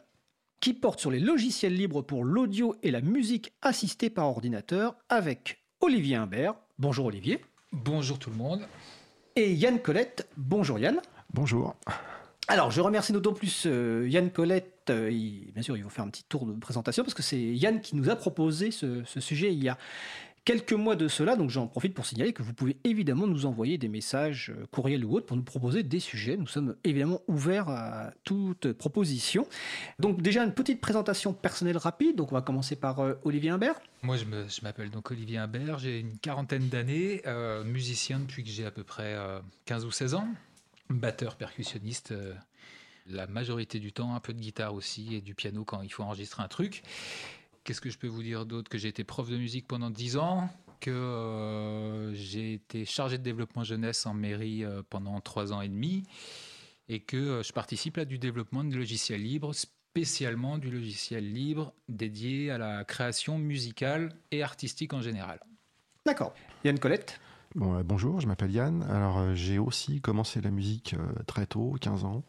qui 0.60 0.74
porte 0.74 1.00
sur 1.00 1.10
les 1.10 1.20
logiciels 1.20 1.74
libres 1.74 2.02
pour 2.02 2.24
l'audio 2.24 2.74
et 2.82 2.90
la 2.90 3.00
musique 3.00 3.52
assistée 3.62 4.10
par 4.10 4.26
ordinateur 4.26 4.96
avec 5.08 5.62
Olivier 5.80 6.16
Imbert. 6.16 6.54
Bonjour 6.78 7.06
Olivier. 7.06 7.44
Bonjour 7.72 8.18
tout 8.18 8.30
le 8.30 8.36
monde. 8.36 8.62
Et 9.36 9.52
Yann 9.52 9.78
Colette. 9.78 10.28
Bonjour 10.36 10.78
Yann. 10.78 11.00
Bonjour. 11.32 11.76
Alors, 12.50 12.70
je 12.70 12.80
remercie 12.80 13.12
d'autant 13.12 13.34
plus 13.34 13.64
euh, 13.66 14.08
Yann 14.08 14.30
Colette. 14.30 14.88
Euh, 14.88 15.10
bien 15.10 15.62
sûr, 15.62 15.76
il 15.76 15.84
va 15.84 15.90
faire 15.90 16.04
un 16.04 16.08
petit 16.08 16.24
tour 16.24 16.46
de 16.46 16.52
présentation 16.52 17.04
parce 17.04 17.12
que 17.12 17.22
c'est 17.22 17.38
Yann 17.38 17.82
qui 17.82 17.94
nous 17.94 18.08
a 18.08 18.16
proposé 18.16 18.70
ce, 18.70 19.04
sujet 19.20 19.52
il 19.52 19.62
y 19.62 19.68
a 19.68 19.76
quelques 20.48 20.72
mois 20.72 20.96
de 20.96 21.08
cela. 21.08 21.36
Donc, 21.36 21.50
j'en 21.50 21.66
profite 21.66 21.92
pour 21.92 22.06
signaler 22.06 22.32
que 22.32 22.42
vous 22.42 22.54
pouvez 22.54 22.78
évidemment 22.82 23.26
nous 23.26 23.44
envoyer 23.44 23.76
des 23.76 23.88
messages 23.88 24.50
euh, 24.50 24.66
courriels 24.70 25.04
ou 25.04 25.14
autres 25.14 25.26
pour 25.26 25.36
nous 25.36 25.42
proposer 25.42 25.82
des 25.82 26.00
sujets. 26.00 26.36
Nous 26.36 26.46
sommes 26.46 26.74
évidemment 26.84 27.20
ouverts 27.28 27.68
à 27.68 28.12
toute 28.24 28.72
proposition. 28.72 29.46
Donc, 29.98 30.22
déjà 30.22 30.42
une 30.42 30.54
petite 30.54 30.80
présentation 30.80 31.34
personnelle 31.34 31.76
rapide. 31.76 32.16
Donc, 32.16 32.32
on 32.32 32.34
va 32.34 32.42
commencer 32.42 32.76
par 32.76 32.98
Olivier 33.24 33.50
Imbert. 33.50 33.78
Moi, 34.02 34.16
je 34.16 34.24
m'appelle 34.62 34.90
donc 34.90 35.10
Olivier 35.10 35.38
Imbert. 35.38 35.78
J'ai 35.78 36.00
une 36.00 36.16
quarantaine 36.18 36.68
d'années, 36.68 37.22
musicien 37.64 38.18
depuis 38.20 38.42
que 38.42 38.50
j'ai 38.50 38.64
à 38.64 38.70
peu 38.70 38.84
près 38.84 39.16
15 39.66 39.84
ou 39.84 39.90
16 39.90 40.14
ans 40.14 40.28
batteur, 40.90 41.36
percussionniste, 41.36 42.12
euh, 42.12 42.34
la 43.06 43.26
majorité 43.26 43.78
du 43.78 43.92
temps, 43.92 44.14
un 44.14 44.20
peu 44.20 44.34
de 44.34 44.40
guitare 44.40 44.74
aussi 44.74 45.14
et 45.14 45.20
du 45.20 45.34
piano 45.34 45.64
quand 45.64 45.82
il 45.82 45.92
faut 45.92 46.02
enregistrer 46.02 46.42
un 46.42 46.48
truc. 46.48 46.82
Qu'est-ce 47.68 47.82
que 47.82 47.90
je 47.90 47.98
peux 47.98 48.06
vous 48.06 48.22
dire 48.22 48.46
d'autre 48.46 48.70
Que 48.70 48.78
j'ai 48.78 48.88
été 48.88 49.04
prof 49.04 49.28
de 49.28 49.36
musique 49.36 49.68
pendant 49.68 49.90
10 49.90 50.16
ans, 50.16 50.48
que 50.80 50.90
euh, 50.90 52.14
j'ai 52.14 52.54
été 52.54 52.86
chargé 52.86 53.18
de 53.18 53.22
développement 53.22 53.62
jeunesse 53.62 54.06
en 54.06 54.14
mairie 54.14 54.64
euh, 54.64 54.80
pendant 54.88 55.20
3 55.20 55.52
ans 55.52 55.60
et 55.60 55.68
demi, 55.68 56.04
et 56.88 57.00
que 57.00 57.42
je 57.44 57.52
participe 57.52 57.98
à 57.98 58.06
du 58.06 58.18
développement 58.18 58.64
de 58.64 58.74
logiciels 58.74 59.22
libres, 59.22 59.54
spécialement 59.54 60.56
du 60.56 60.70
logiciel 60.70 61.30
libre 61.30 61.74
dédié 61.90 62.50
à 62.50 62.56
la 62.56 62.84
création 62.84 63.36
musicale 63.36 64.14
et 64.30 64.42
artistique 64.42 64.94
en 64.94 65.02
général. 65.02 65.38
D'accord. 66.06 66.32
Yann 66.64 66.78
Colette? 66.78 67.20
Bon, 67.54 67.74
euh, 67.74 67.82
bonjour, 67.82 68.18
je 68.22 68.26
m'appelle 68.26 68.50
Yann. 68.50 68.82
Alors, 68.84 69.18
euh, 69.18 69.34
j'ai 69.34 69.58
aussi 69.58 70.00
commencé 70.00 70.40
la 70.40 70.50
musique 70.50 70.94
euh, 70.94 71.22
très 71.26 71.44
tôt, 71.44 71.76
15 71.82 72.04
ans. 72.04 72.24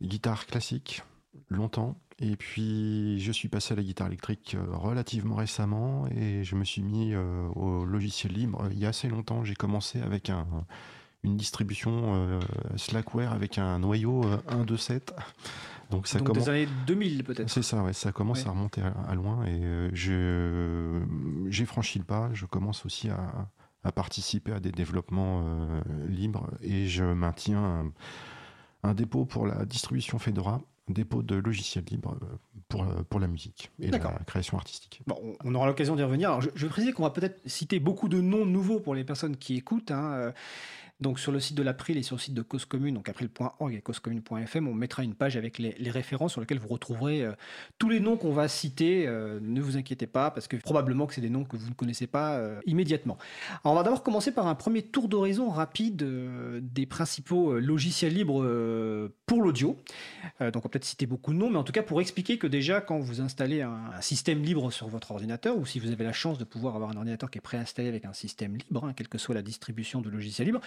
Guitare 0.00 0.46
classique, 0.46 1.02
longtemps. 1.48 1.96
Et 2.22 2.36
puis, 2.36 3.18
je 3.20 3.32
suis 3.32 3.48
passé 3.48 3.74
à 3.74 3.76
la 3.76 3.82
guitare 3.82 4.06
électrique 4.06 4.56
relativement 4.70 5.34
récemment 5.34 6.06
et 6.06 6.44
je 6.44 6.54
me 6.54 6.64
suis 6.64 6.82
mis 6.82 7.14
au 7.16 7.84
logiciel 7.84 8.32
libre 8.32 8.68
il 8.70 8.78
y 8.78 8.86
a 8.86 8.90
assez 8.90 9.08
longtemps. 9.08 9.44
J'ai 9.44 9.56
commencé 9.56 10.00
avec 10.00 10.30
un, 10.30 10.46
une 11.24 11.36
distribution 11.36 12.38
Slackware 12.76 13.32
avec 13.32 13.58
un 13.58 13.80
noyau 13.80 14.22
1.2.7. 14.22 15.10
Donc 15.90 16.06
ça 16.06 16.20
commence... 16.20 16.44
des 16.44 16.48
années 16.48 16.68
2000 16.86 17.24
peut-être. 17.24 17.50
C'est 17.50 17.62
ça, 17.62 17.82
ouais, 17.82 17.92
ça 17.92 18.12
commence 18.12 18.46
à 18.46 18.50
remonter 18.50 18.82
à, 18.82 19.14
loin 19.16 19.44
et 19.44 19.90
j'ai 19.92 21.66
franchi 21.66 21.98
le 21.98 22.04
pas. 22.04 22.30
Je 22.32 22.46
commence 22.46 22.86
aussi 22.86 23.10
à, 23.10 23.48
à 23.84 23.92
participer 23.92 24.52
à 24.52 24.60
des 24.60 24.72
développements 24.72 25.42
euh, 25.44 25.80
libres 26.06 26.48
et 26.60 26.86
je 26.86 27.04
maintiens 27.04 27.92
un, 28.82 28.94
dépôt 28.94 29.24
pour 29.24 29.46
la 29.46 29.64
distribution 29.64 30.18
Fedora, 30.18 30.60
dépôt 30.88 31.22
de 31.22 31.36
logiciels 31.36 31.84
libres 31.90 32.16
euh, 32.22 32.26
pour, 32.68 32.82
euh, 32.82 33.02
pour 33.08 33.20
la 33.20 33.28
musique 33.28 33.70
et 33.80 33.90
la 33.90 33.98
création 33.98 34.56
artistique. 34.56 35.02
Bon, 35.06 35.16
on 35.44 35.54
aura 35.54 35.66
l'occasion 35.66 35.96
d'y 35.96 36.02
revenir. 36.02 36.30
Alors 36.30 36.40
je, 36.40 36.50
je 36.54 36.66
précise 36.66 36.92
qu'on 36.92 37.04
va 37.04 37.10
peut-être 37.10 37.40
citer 37.46 37.78
beaucoup 37.80 38.08
de 38.08 38.20
noms 38.20 38.44
nouveaux 38.44 38.80
pour 38.80 38.94
les 38.94 39.04
personnes 39.04 39.36
qui 39.36 39.56
écoutent. 39.56 39.90
Hein. 39.90 40.32
Donc 41.02 41.18
sur 41.18 41.32
le 41.32 41.40
site 41.40 41.56
de 41.56 41.62
l'April 41.64 41.98
et 41.98 42.02
sur 42.02 42.16
le 42.16 42.20
site 42.20 42.34
de 42.34 42.42
Cause 42.42 42.64
Commune, 42.64 42.94
donc 42.94 43.08
april.org 43.08 43.74
et 43.74 43.80
causecommune.fm, 43.80 44.68
on 44.68 44.74
mettra 44.74 45.02
une 45.02 45.14
page 45.14 45.36
avec 45.36 45.58
les, 45.58 45.74
références 45.90 46.32
sur 46.32 46.40
lesquelles 46.40 46.60
vous 46.60 46.68
retrouverez 46.68 47.22
euh, 47.22 47.32
tous 47.78 47.88
les 47.88 47.98
noms 47.98 48.16
qu'on 48.16 48.32
va 48.32 48.46
citer. 48.46 49.06
Euh, 49.06 49.40
ne 49.42 49.60
vous 49.60 49.76
inquiétez 49.76 50.06
pas, 50.06 50.30
parce 50.30 50.46
que 50.46 50.56
probablement 50.56 51.06
que 51.06 51.14
c'est 51.14 51.20
des 51.20 51.28
noms 51.28 51.44
que 51.44 51.56
vous 51.56 51.68
ne 51.68 51.74
connaissez 51.74 52.06
pas 52.06 52.34
euh, 52.34 52.60
immédiatement. 52.66 53.18
on 53.64 53.74
va 53.74 53.82
d'abord 53.82 54.04
commencer 54.04 54.32
par 54.32 54.46
un 54.46 54.54
premier 54.54 54.82
tour 54.82 55.08
d'horizon 55.08 55.50
rapide 55.50 56.04
des 56.62 56.86
principaux 56.86 57.58
logiciels 57.58 58.14
libres 58.14 59.10
pour 59.26 59.42
l'audio. 59.42 59.76
donc 60.40 60.56
on 60.56 60.60
va 60.60 60.68
peut-être 60.68 60.84
citer 60.84 61.06
beaucoup 61.06 61.32
de 61.32 61.38
noms, 61.38 61.50
mais 61.50 61.58
en 61.58 61.64
tout 61.64 61.72
cas 61.72 61.82
pour 61.82 62.00
expliquer 62.00 62.38
que 62.38 62.46
déjà 62.46 62.80
quand 62.80 63.00
vous 63.00 63.20
installez 63.20 63.62
un, 63.62 64.00
système 64.00 64.42
libre 64.42 64.70
sur 64.70 64.88
votre 64.88 65.10
ordinateur, 65.10 65.56
ou 65.56 65.66
si 65.66 65.80
vous 65.80 65.90
avez 65.90 66.04
la 66.04 66.12
chance 66.12 66.38
de 66.38 66.44
pouvoir 66.44 66.76
avoir 66.76 66.90
un 66.90 66.96
ordinateur 66.96 67.30
qui 67.30 67.38
est 67.38 67.42
préinstallé 67.42 67.88
avec 67.88 68.04
un 68.04 68.12
système 68.12 68.56
libre, 68.56 68.84
hein, 68.84 68.92
quelle 68.94 69.08
que 69.08 69.18
soit 69.18 69.34
la 69.34 69.42
distribution 69.42 70.00
de 70.00 70.08
logiciels 70.08 70.46
libres, 70.46 70.60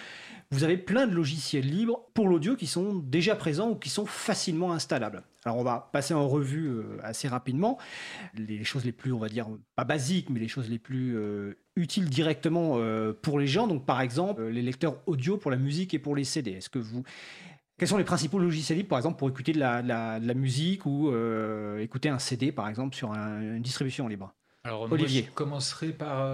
vous 0.50 0.64
avez 0.64 0.76
plein 0.76 1.06
de 1.06 1.14
logiciels 1.14 1.66
libres 1.66 2.02
pour 2.14 2.28
l'audio 2.28 2.54
qui 2.54 2.66
sont 2.66 2.94
déjà 2.94 3.34
présents 3.34 3.70
ou 3.70 3.74
qui 3.74 3.90
sont 3.90 4.06
facilement 4.06 4.72
installables. 4.72 5.24
Alors 5.44 5.58
on 5.58 5.64
va 5.64 5.90
passer 5.92 6.14
en 6.14 6.28
revue 6.28 6.68
euh, 6.68 6.98
assez 7.02 7.28
rapidement 7.28 7.78
les 8.34 8.64
choses 8.64 8.84
les 8.84 8.92
plus, 8.92 9.12
on 9.12 9.18
va 9.18 9.28
dire, 9.28 9.48
pas 9.74 9.84
basiques, 9.84 10.30
mais 10.30 10.40
les 10.40 10.48
choses 10.48 10.70
les 10.70 10.78
plus 10.78 11.16
euh, 11.16 11.56
utiles 11.74 12.08
directement 12.08 12.74
euh, 12.76 13.12
pour 13.12 13.38
les 13.38 13.46
gens. 13.46 13.66
Donc 13.66 13.86
par 13.86 14.00
exemple, 14.00 14.44
les 14.44 14.62
lecteurs 14.62 14.96
audio 15.06 15.36
pour 15.36 15.50
la 15.50 15.56
musique 15.56 15.94
et 15.94 15.98
pour 15.98 16.14
les 16.14 16.24
CD. 16.24 16.52
Est-ce 16.52 16.70
que 16.70 16.78
vous... 16.78 17.02
Quels 17.78 17.88
sont 17.88 17.98
les 17.98 18.04
principaux 18.04 18.38
logiciels 18.38 18.78
libres, 18.78 18.88
par 18.88 18.98
exemple, 18.98 19.18
pour 19.18 19.28
écouter 19.28 19.52
de 19.52 19.58
la, 19.58 20.34
musique 20.34 20.86
ou 20.86 21.12
écouter 21.78 22.08
un 22.08 22.18
CD, 22.18 22.50
par 22.50 22.70
exemple, 22.70 22.96
sur 22.96 23.12
une 23.12 23.60
distribution 23.60 24.08
libre? 24.08 24.32
Alors, 24.64 24.90
Olivier. 24.90 25.26
je 25.28 25.34
commencerai 25.34 25.88
par 25.88 26.26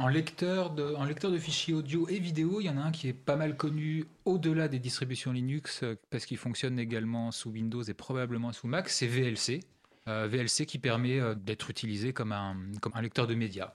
en 0.00 0.08
lecteur, 0.08 0.70
de, 0.70 1.38
fichiers 1.38 1.74
audio 1.74 2.08
et 2.08 2.18
vidéo, 2.18 2.60
il 2.60 2.64
y 2.64 2.70
en 2.70 2.78
a 2.78 2.80
un 2.80 2.90
qui 2.90 3.08
est 3.08 3.12
pas 3.12 3.36
mal 3.36 3.54
connu 3.54 4.06
au-delà 4.24 4.66
des 4.66 4.78
distributions 4.78 5.30
Linux 5.30 5.82
euh, 5.82 5.94
parce 6.08 6.24
qu'il 6.24 6.38
fonctionne 6.38 6.78
également 6.78 7.30
sous 7.32 7.50
Windows 7.50 7.82
et 7.82 7.92
probablement 7.92 8.50
sous 8.52 8.66
Mac, 8.66 8.88
c'est 8.88 9.06
VLC. 9.06 9.60
Euh, 10.08 10.26
VLC 10.26 10.64
qui 10.64 10.78
permet 10.78 11.20
euh, 11.20 11.34
d'être 11.34 11.68
utilisé 11.68 12.14
comme 12.14 12.32
un, 12.32 12.56
comme 12.80 12.92
un 12.94 13.02
lecteur 13.02 13.26
de 13.26 13.34
médias 13.34 13.74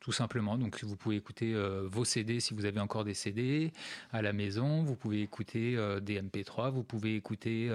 tout 0.00 0.12
simplement. 0.12 0.56
Donc 0.56 0.82
vous 0.84 0.96
pouvez 0.96 1.16
écouter 1.16 1.54
vos 1.90 2.04
CD 2.04 2.38
si 2.38 2.54
vous 2.54 2.66
avez 2.66 2.78
encore 2.78 3.02
des 3.02 3.14
CD 3.14 3.72
à 4.12 4.22
la 4.22 4.32
maison, 4.32 4.84
vous 4.84 4.94
pouvez 4.94 5.22
écouter 5.22 5.76
des 6.00 6.22
MP3, 6.22 6.70
vous 6.70 6.84
pouvez 6.84 7.16
écouter 7.16 7.68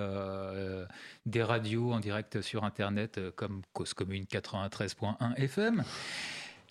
des 1.25 1.43
radios 1.43 1.91
en 1.91 1.99
direct 1.99 2.39
sur 2.39 2.63
Internet 2.63 3.19
comme 3.35 3.61
Cause 3.73 3.93
Commune 3.93 4.23
93.1 4.23 5.35
FM. 5.35 5.83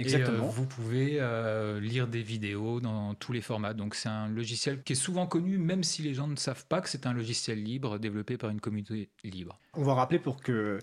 Exactement. 0.02 0.44
Et, 0.44 0.48
euh, 0.48 0.50
vous 0.50 0.66
pouvez 0.66 1.16
euh, 1.20 1.80
lire 1.80 2.06
des 2.06 2.22
vidéos 2.22 2.80
dans 2.80 3.14
tous 3.14 3.32
les 3.32 3.40
formats. 3.40 3.74
Donc 3.74 3.94
c'est 3.94 4.08
un 4.08 4.28
logiciel 4.28 4.82
qui 4.82 4.92
est 4.92 4.96
souvent 4.96 5.26
connu, 5.26 5.58
même 5.58 5.82
si 5.82 6.02
les 6.02 6.14
gens 6.14 6.28
ne 6.28 6.36
savent 6.36 6.66
pas 6.66 6.80
que 6.80 6.88
c'est 6.88 7.06
un 7.06 7.12
logiciel 7.12 7.62
libre 7.62 7.98
développé 7.98 8.36
par 8.36 8.50
une 8.50 8.60
communauté 8.60 9.10
libre. 9.24 9.58
On 9.74 9.82
va 9.82 9.94
rappeler 9.94 10.18
pour 10.18 10.40
que 10.40 10.78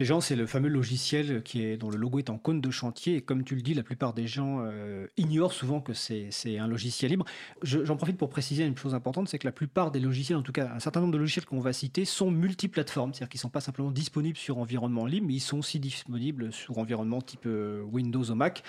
les 0.00 0.06
gens, 0.06 0.20
c'est 0.22 0.34
le 0.34 0.46
fameux 0.46 0.68
logiciel 0.70 1.42
qui 1.42 1.62
est, 1.62 1.76
dont 1.76 1.90
le 1.90 1.98
logo 1.98 2.18
est 2.18 2.30
en 2.30 2.38
cône 2.38 2.60
de 2.62 2.70
chantier. 2.70 3.16
Et 3.16 3.20
comme 3.20 3.44
tu 3.44 3.54
le 3.54 3.60
dis, 3.60 3.74
la 3.74 3.82
plupart 3.82 4.14
des 4.14 4.26
gens 4.26 4.60
euh, 4.64 5.06
ignorent 5.18 5.52
souvent 5.52 5.80
que 5.80 5.92
c'est 5.92 6.30
un 6.58 6.66
logiciel 6.66 7.10
libre. 7.10 7.26
Je- 7.62 7.84
J'en 7.84 7.96
profite 7.96 8.16
pour 8.16 8.30
préciser 8.30 8.64
une 8.64 8.76
chose 8.76 8.94
importante, 8.94 9.28
c'est 9.28 9.38
que 9.38 9.46
la 9.46 9.52
plupart 9.52 9.90
des 9.90 10.00
logiciels, 10.00 10.38
en 10.38 10.42
tout 10.42 10.52
cas 10.52 10.70
un 10.74 10.80
certain 10.80 11.00
nombre 11.00 11.12
de 11.12 11.18
logiciels 11.18 11.44
qu'on 11.44 11.60
va 11.60 11.72
citer, 11.74 12.04
sont 12.06 12.30
multiplateformes. 12.30 13.12
C'est-à-dire 13.12 13.28
qu'ils 13.28 13.38
ne 13.38 13.42
sont 13.42 13.48
pas 13.50 13.60
simplement 13.60 13.90
disponibles 13.90 14.38
sur 14.38 14.56
environnement 14.58 15.04
libre, 15.04 15.26
mais 15.28 15.34
ils 15.34 15.40
sont 15.40 15.58
aussi 15.58 15.78
disponibles 15.78 16.50
sur 16.50 16.78
environnement 16.78 17.20
type 17.20 17.44
euh, 17.46 17.82
Windows 17.82 18.24
ou 18.24 18.34
Mac. 18.34 18.62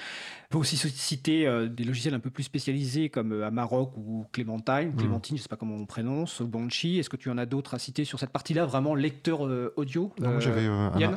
On 0.50 0.54
peut 0.54 0.58
aussi 0.58 0.76
citer 0.76 1.48
euh, 1.48 1.68
des 1.70 1.86
logiciels 1.86 2.14
un 2.14 2.20
peu 2.20 2.30
plus 2.30 2.44
spécialisés 2.44 3.08
comme 3.10 3.32
euh, 3.32 3.48
Amarok 3.48 3.96
ou 3.96 4.26
Clementine, 4.34 4.94
Clémentine, 4.98 5.38
je 5.38 5.42
ne 5.42 5.44
sais 5.44 5.50
pas 5.50 5.56
comment 5.56 5.76
on 5.76 5.86
prononce, 5.86 6.42
ou 6.42 6.48
Banshee. 6.48 6.98
Est-ce 7.00 7.10
que 7.10 7.16
tu 7.16 7.30
en 7.30 7.38
as 7.38 7.46
d'autres 7.46 7.74
à 7.74 7.80
citer 7.80 8.04
sur 8.04 8.20
cette 8.20 8.32
partie-là, 8.32 8.66
vraiment 8.66 8.96
lecteur 8.96 9.42
audio 9.78 10.12
Non, 10.20 10.40
j'avais 10.42 10.68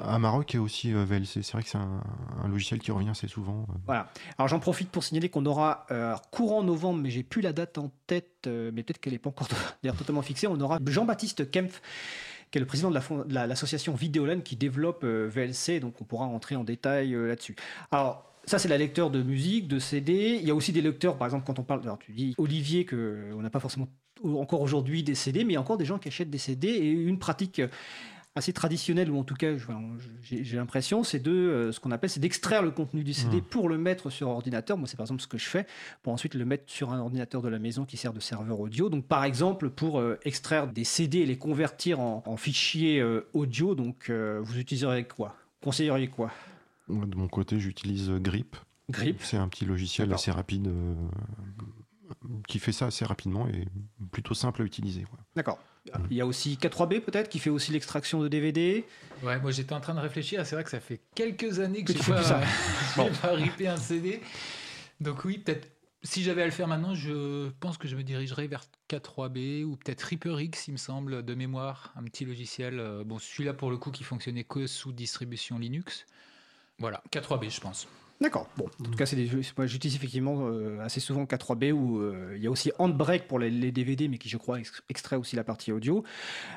un 0.08 0.18
Maroc 0.18 0.54
et 0.54 0.58
aussi 0.58 0.92
euh, 0.92 1.04
VLC. 1.04 1.42
C'est 1.42 1.52
vrai 1.52 1.62
que 1.62 1.68
c'est 1.68 1.78
un, 1.78 2.02
logiciel 2.48 2.80
qui 2.80 2.92
revient 2.92 3.08
assez 3.10 3.28
souvent. 3.28 3.66
euh. 3.70 3.74
Voilà. 3.86 4.10
Alors 4.38 4.48
j'en 4.48 4.60
profite 4.60 4.90
pour 4.90 5.04
signaler 5.04 5.28
qu'on 5.28 5.46
aura 5.46 5.86
euh, 5.90 6.14
courant 6.30 6.62
novembre, 6.62 7.00
mais 7.00 7.10
j'ai 7.10 7.22
plus 7.22 7.40
la 7.42 7.52
date 7.52 7.78
en 7.78 7.90
tête, 8.06 8.46
mais 8.46 8.82
peut-être 8.82 8.98
qu'elle 9.00 9.12
n'est 9.12 9.18
pas 9.18 9.30
encore 9.30 9.48
d'ailleurs 9.82 9.96
totalement 9.96 10.22
fixée. 10.22 10.46
On 10.46 10.60
aura 10.60 10.78
Jean-Baptiste 10.86 11.50
Kempf, 11.50 11.80
qui 12.50 12.58
est 12.58 12.60
le 12.60 12.66
président 12.66 12.90
de 12.90 12.94
la 12.94 13.02
la- 13.28 13.46
l'association 13.46 13.94
Vidéolan 13.94 14.40
qui 14.40 14.56
développe 14.56 15.04
VLC, 15.04 15.80
donc 15.80 16.00
on 16.00 16.04
pourra 16.04 16.26
rentrer 16.26 16.56
en 16.56 16.64
détail 16.64 17.12
là-dessus. 17.12 17.56
Alors 17.90 18.30
ça, 18.46 18.58
c'est 18.58 18.68
la 18.68 18.76
lecteur 18.76 19.10
de 19.10 19.22
musique, 19.22 19.68
de 19.68 19.78
CD. 19.78 20.38
Il 20.40 20.46
y 20.46 20.50
a 20.50 20.54
aussi 20.54 20.70
des 20.72 20.82
lecteurs, 20.82 21.16
par 21.16 21.26
exemple, 21.26 21.44
quand 21.46 21.58
on 21.58 21.62
parle. 21.62 21.80
Alors, 21.82 21.98
tu 21.98 22.12
dis, 22.12 22.34
Olivier, 22.36 22.84
qu'on 22.84 23.40
n'a 23.40 23.48
pas 23.48 23.58
forcément 23.60 23.88
encore 24.22 24.60
aujourd'hui 24.60 25.02
des 25.02 25.14
CD, 25.14 25.44
mais 25.44 25.52
il 25.52 25.54
y 25.54 25.56
a 25.56 25.62
encore 25.62 25.78
des 25.78 25.86
gens 25.86 25.98
qui 25.98 26.08
achètent 26.08 26.28
des 26.28 26.36
CD. 26.36 26.68
Et 26.68 26.90
une 26.90 27.18
pratique 27.18 27.62
assez 28.36 28.52
traditionnelle, 28.52 29.10
ou 29.10 29.18
en 29.18 29.22
tout 29.24 29.34
cas, 29.36 29.54
j'ai 30.22 30.56
l'impression, 30.56 31.04
c'est 31.04 31.20
de 31.20 31.30
euh, 31.30 31.72
ce 31.72 31.78
qu'on 31.78 31.92
appelle, 31.92 32.10
c'est 32.10 32.18
d'extraire 32.20 32.62
le 32.62 32.72
contenu 32.72 33.04
du 33.04 33.12
CD 33.14 33.36
Mm. 33.38 33.42
pour 33.42 33.68
le 33.68 33.78
mettre 33.78 34.10
sur 34.10 34.28
ordinateur. 34.28 34.76
Moi, 34.76 34.88
c'est 34.88 34.96
par 34.96 35.04
exemple 35.04 35.22
ce 35.22 35.28
que 35.28 35.38
je 35.38 35.46
fais, 35.46 35.66
pour 36.02 36.12
ensuite 36.12 36.34
le 36.34 36.44
mettre 36.44 36.64
sur 36.66 36.92
un 36.92 36.98
ordinateur 36.98 37.42
de 37.42 37.48
la 37.48 37.58
maison 37.60 37.84
qui 37.84 37.96
sert 37.96 38.12
de 38.12 38.18
serveur 38.20 38.58
audio. 38.58 38.88
Donc, 38.88 39.06
par 39.06 39.22
exemple, 39.24 39.70
pour 39.70 40.00
euh, 40.00 40.18
extraire 40.24 40.66
des 40.66 40.82
CD 40.84 41.18
et 41.18 41.26
les 41.26 41.38
convertir 41.38 42.00
en, 42.00 42.22
en 42.26 42.36
fichiers 42.36 43.00
euh, 43.00 43.28
audio, 43.34 43.76
donc 43.76 44.10
euh, 44.10 44.40
vous 44.42 44.58
utiliserez 44.58 45.04
quoi? 45.04 45.36
Conseilleriez 45.62 46.08
quoi? 46.08 46.32
Moi, 46.88 47.06
De 47.06 47.16
mon 47.16 47.28
côté, 47.28 47.60
j'utilise 47.60 48.10
Grip. 48.10 48.56
Grip 48.90 49.22
C'est 49.22 49.36
un 49.36 49.48
petit 49.48 49.64
logiciel 49.64 50.12
assez 50.12 50.30
rapide 50.32 50.68
qui 52.48 52.58
fait 52.58 52.72
ça 52.72 52.86
assez 52.86 53.04
rapidement 53.04 53.48
et 53.48 53.66
plutôt 54.12 54.34
simple 54.34 54.60
à 54.62 54.64
utiliser. 54.64 55.04
D'accord. 55.34 55.58
Il 56.10 56.16
y 56.16 56.20
a 56.20 56.26
aussi 56.26 56.56
K3B 56.60 57.00
peut-être 57.00 57.28
qui 57.28 57.38
fait 57.38 57.50
aussi 57.50 57.70
l'extraction 57.72 58.20
de 58.22 58.28
DVD. 58.28 58.84
Ouais, 59.22 59.38
moi 59.40 59.50
j'étais 59.50 59.74
en 59.74 59.80
train 59.80 59.94
de 59.94 60.00
réfléchir. 60.00 60.44
C'est 60.46 60.54
vrai 60.54 60.64
que 60.64 60.70
ça 60.70 60.80
fait 60.80 61.00
quelques 61.14 61.60
années 61.60 61.84
que 61.84 61.92
fais 61.92 62.12
pas, 62.12 62.22
ça. 62.22 62.40
j'ai 62.96 63.10
pas 63.20 63.32
ripé 63.32 63.68
un 63.68 63.76
CD. 63.76 64.20
Donc 65.00 65.24
oui, 65.24 65.38
peut-être. 65.38 65.68
Si 66.02 66.22
j'avais 66.22 66.42
à 66.42 66.44
le 66.44 66.50
faire 66.50 66.68
maintenant, 66.68 66.94
je 66.94 67.48
pense 67.60 67.78
que 67.78 67.88
je 67.88 67.96
me 67.96 68.02
dirigerais 68.02 68.46
vers 68.46 68.64
K3B 68.90 69.64
ou 69.64 69.76
peut-être 69.76 70.02
ReaperX, 70.02 70.68
il 70.68 70.72
me 70.72 70.76
semble, 70.76 71.22
de 71.24 71.34
mémoire, 71.34 71.94
un 71.96 72.04
petit 72.04 72.26
logiciel. 72.26 72.78
euh, 72.78 73.04
Bon, 73.04 73.18
celui-là 73.18 73.54
pour 73.54 73.70
le 73.70 73.78
coup 73.78 73.90
qui 73.90 74.04
fonctionnait 74.04 74.44
que 74.44 74.66
sous 74.66 74.92
distribution 74.92 75.58
Linux. 75.58 76.04
Voilà, 76.78 77.02
K3B, 77.10 77.50
je 77.50 77.60
pense. 77.60 77.88
D'accord. 78.20 78.48
Bon, 78.56 78.66
en 78.80 78.84
tout 78.84 78.96
cas, 78.96 79.06
c'est 79.06 79.16
des 79.16 79.26
j'utilise 79.26 79.96
effectivement 79.96 80.46
euh, 80.46 80.78
assez 80.80 81.00
souvent 81.00 81.24
K3B 81.24 81.72
où 81.72 81.98
euh, 81.98 82.34
il 82.36 82.42
y 82.42 82.46
a 82.46 82.50
aussi 82.50 82.72
Handbrake 82.78 83.26
pour 83.26 83.38
les, 83.38 83.50
DVD, 83.72 84.08
mais 84.08 84.18
qui, 84.18 84.28
je 84.28 84.36
crois, 84.36 84.60
ex- 84.60 84.82
extrait 84.88 85.16
aussi 85.16 85.34
la 85.36 85.44
partie 85.44 85.72
audio. 85.72 86.04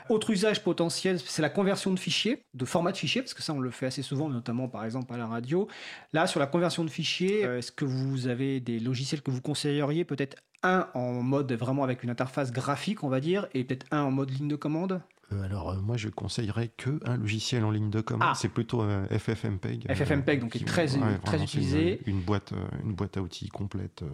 Autre 0.10 0.30
usage 0.32 0.64
potentiel, 0.64 1.20
c'est 1.20 1.42
la 1.42 1.50
conversion 1.50 1.92
de 1.92 2.00
fichiers, 2.00 2.46
de 2.54 2.66
format 2.66 2.92
de 2.92 2.98
fichiers, 2.98 3.22
parce 3.22 3.34
que 3.34 3.44
ça, 3.44 3.54
on 3.54 3.60
le 3.60 3.72
fait 3.72 3.88
assez 3.88 4.04
souvent, 4.04 4.30
notamment 4.30 4.70
par 4.70 4.86
exemple 4.86 5.14
à 5.14 5.18
la 5.18 5.28
radio. 5.28 5.68
Là, 6.14 6.28
sur 6.28 6.40
la 6.40 6.48
conversion 6.48 6.84
de 6.84 6.90
fichiers, 6.90 7.46
euh, 7.46 7.58
est-ce 7.60 7.72
que 7.72 7.86
vous 7.86 8.28
avez 8.28 8.60
des 8.60 8.80
logiciels 8.80 9.22
que 9.22 9.32
vous 9.32 9.42
conseilleriez 9.42 10.06
Peut-être 10.06 10.38
un 10.64 10.90
en 10.94 11.22
mode 11.24 11.52
vraiment 11.54 11.84
avec 11.84 12.04
une 12.04 12.10
interface 12.10 12.52
graphique, 12.52 13.04
on 13.04 13.10
va 13.10 13.20
dire, 13.20 13.48
et 13.54 13.64
peut-être 13.64 13.88
un 13.92 14.02
en 14.04 14.12
mode 14.12 14.30
ligne 14.32 14.48
de 14.48 14.56
commande? 14.56 15.02
Alors, 15.32 15.72
euh, 15.72 15.78
moi, 15.82 15.98
je 15.98 16.10
conseillerais 16.10 16.70
que 16.78 17.00
un 17.06 17.18
logiciel 17.18 17.64
en 17.66 17.72
ligne 17.72 17.90
de 17.90 18.02
commande. 18.02 18.30
Ah. 18.32 18.36
C'est 18.36 18.50
plutôt 18.50 18.82
euh, 18.82 19.06
FFmpeg. 19.18 19.86
euh, 19.90 19.96
FFmpeg, 19.96 20.40
donc, 20.42 20.52
qui 20.52 20.60
est 20.60 20.66
très- 20.66 20.88
très 21.24 21.42
utilisé. 21.44 22.00
Une, 22.06 22.18
une 22.18 22.22
boîte, 22.22 22.54
euh, 22.54 22.66
une 22.84 22.94
boîte 22.94 23.18
à 23.18 23.22
outils 23.22 23.50
complète 23.50 24.04
euh, 24.04 24.08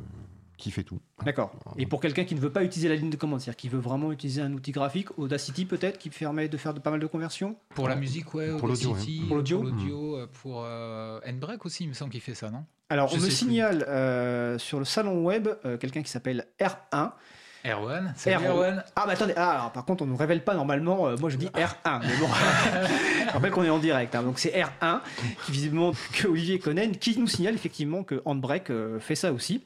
qui 0.57 0.71
fait 0.71 0.83
tout. 0.83 0.99
D'accord. 1.25 1.51
Et 1.77 1.85
pour 1.85 1.99
quelqu'un 1.99 2.23
qui 2.23 2.35
ne 2.35 2.39
veut 2.39 2.51
pas 2.51 2.63
utiliser 2.63 2.87
la 2.89 2.95
ligne 2.95 3.09
de 3.09 3.15
commande, 3.17 3.41
c'est-à-dire 3.41 3.57
qui 3.57 3.69
veut 3.69 3.79
vraiment 3.79 4.11
utiliser 4.11 4.41
un 4.41 4.53
outil 4.53 4.71
graphique, 4.71 5.09
Audacity 5.19 5.65
peut-être, 5.65 5.97
qui 5.97 6.09
permet 6.09 6.47
de 6.47 6.57
faire 6.57 6.73
de, 6.73 6.79
pas 6.79 6.89
mal 6.91 6.99
de 6.99 7.07
conversions? 7.07 7.57
Pour 7.75 7.87
la 7.89 7.95
musique, 7.95 8.33
ouais, 8.33 8.55
Pour 8.57 8.67
l'audio, 8.67 8.91
Audacity, 8.91 9.21
Pour 9.27 9.35
l'audio 9.37 9.57
pour, 9.59 9.65
l'audio, 9.69 10.15
euh, 10.17 10.27
pour 10.41 10.63
euh, 10.65 11.19
Nbreak 11.31 11.65
aussi, 11.65 11.83
il 11.83 11.89
me 11.89 11.93
semble 11.93 12.11
qu'il 12.11 12.21
fait 12.21 12.35
ça, 12.35 12.49
non? 12.49 12.65
Alors, 12.89 13.07
Je 13.09 13.17
on 13.17 13.21
me 13.21 13.29
signale 13.29 13.83
euh, 13.87 14.57
sur 14.59 14.77
le 14.79 14.85
salon 14.85 15.23
web 15.23 15.47
euh, 15.65 15.77
quelqu'un 15.77 16.01
qui 16.03 16.11
s'appelle 16.11 16.45
R1. 16.59 17.11
Erwan, 17.65 18.13
salut 18.17 18.45
Erwan. 18.45 18.83
Ah, 18.95 19.05
mais 19.07 19.13
attendez, 19.13 19.33
ah, 19.37 19.51
alors, 19.51 19.71
par 19.71 19.85
contre, 19.85 20.03
on 20.03 20.05
ne 20.05 20.11
nous 20.11 20.17
révèle 20.17 20.43
pas 20.43 20.53
normalement. 20.53 21.07
euh, 21.07 21.15
moi, 21.17 21.29
je 21.29 21.37
dis 21.37 21.47
R1. 21.47 22.01
Mais 22.01 22.17
bon, 22.17 22.27
je 23.27 23.31
rappelle 23.31 23.51
qu'on 23.51 23.63
est 23.63 23.69
en 23.69 23.79
direct. 23.79 24.13
hein, 24.15 24.23
donc, 24.23 24.37
c'est 24.37 24.49
R1, 24.51 24.99
qui 25.45 25.51
visiblement 25.53 25.93
que 26.11 26.27
Olivier 26.27 26.59
connaît, 26.59 26.91
qui 26.91 27.17
nous 27.17 27.27
signale 27.27 27.55
effectivement 27.55 28.03
que 28.03 28.21
Handbrake 28.25 28.69
euh, 28.69 28.99
fait 28.99 29.15
ça 29.15 29.31
aussi. 29.31 29.63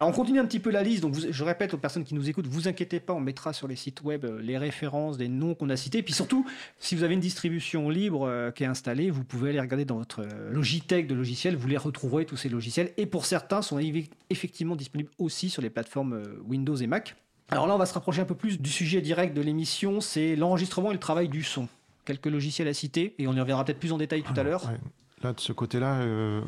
Alors, 0.00 0.12
on 0.12 0.16
continue 0.16 0.38
un 0.40 0.44
petit 0.44 0.58
peu 0.60 0.70
la 0.70 0.82
liste. 0.82 1.02
Donc, 1.02 1.14
vous- 1.14 1.26
je 1.30 1.44
répète 1.44 1.74
aux 1.74 1.78
personnes 1.78 2.04
qui 2.04 2.14
nous 2.14 2.28
écoutent, 2.28 2.46
vous 2.46 2.68
inquiétez 2.68 3.00
pas, 3.00 3.12
on 3.12 3.20
mettra 3.20 3.52
sur 3.52 3.68
les 3.68 3.76
sites 3.76 4.02
web 4.02 4.24
euh, 4.24 4.40
les 4.40 4.58
références 4.58 5.16
des 5.18 5.28
noms 5.28 5.54
qu'on 5.54 5.70
a 5.70 5.76
cités. 5.76 5.98
Et 5.98 6.02
puis 6.02 6.14
surtout, 6.14 6.46
si 6.78 6.94
vous 6.96 7.02
avez 7.04 7.14
une 7.14 7.20
distribution 7.20 7.88
libre 7.90 8.26
euh, 8.26 8.50
qui 8.50 8.64
est 8.64 8.66
installée, 8.66 9.10
vous 9.10 9.24
pouvez 9.24 9.50
aller 9.50 9.60
regarder 9.60 9.84
dans 9.84 9.96
votre 9.98 10.20
euh, 10.22 10.50
Logitech 10.52 11.06
de 11.06 11.14
logiciels. 11.14 11.56
Vous 11.56 11.68
les 11.68 11.76
retrouverez 11.76 12.24
tous 12.26 12.36
ces 12.36 12.48
logiciels. 12.48 12.90
Et 12.96 13.06
pour 13.06 13.26
certains, 13.26 13.62
sont 13.62 13.78
eff- 13.78 14.08
effectivement 14.30 14.76
disponibles 14.76 15.10
aussi 15.18 15.50
sur 15.50 15.62
les 15.62 15.70
plateformes 15.70 16.22
Windows 16.46 16.76
et 16.76 16.86
Mac. 16.86 17.16
Alors 17.50 17.66
là, 17.66 17.74
on 17.74 17.78
va 17.78 17.86
se 17.86 17.92
rapprocher 17.94 18.20
un 18.22 18.24
peu 18.24 18.34
plus 18.34 18.60
du 18.60 18.70
sujet 18.70 19.00
direct 19.02 19.36
de 19.36 19.42
l'émission, 19.42 20.00
c'est 20.00 20.36
l'enregistrement 20.36 20.90
et 20.90 20.94
le 20.94 21.00
travail 21.00 21.28
du 21.28 21.42
son. 21.42 21.68
Quelques 22.06 22.26
logiciels 22.26 22.66
à 22.66 22.72
citer, 22.74 23.14
et 23.18 23.26
on 23.28 23.34
y 23.34 23.40
reviendra 23.40 23.64
peut-être 23.64 23.78
plus 23.78 23.92
en 23.92 23.98
détail 23.98 24.22
tout 24.22 24.32
à 24.36 24.42
l'heure. 24.42 24.64
Ouais. 24.64 24.76
Là, 25.22 25.32
de 25.32 25.40
ce 25.40 25.52
côté-là, 25.52 26.00
euh, 26.00 26.42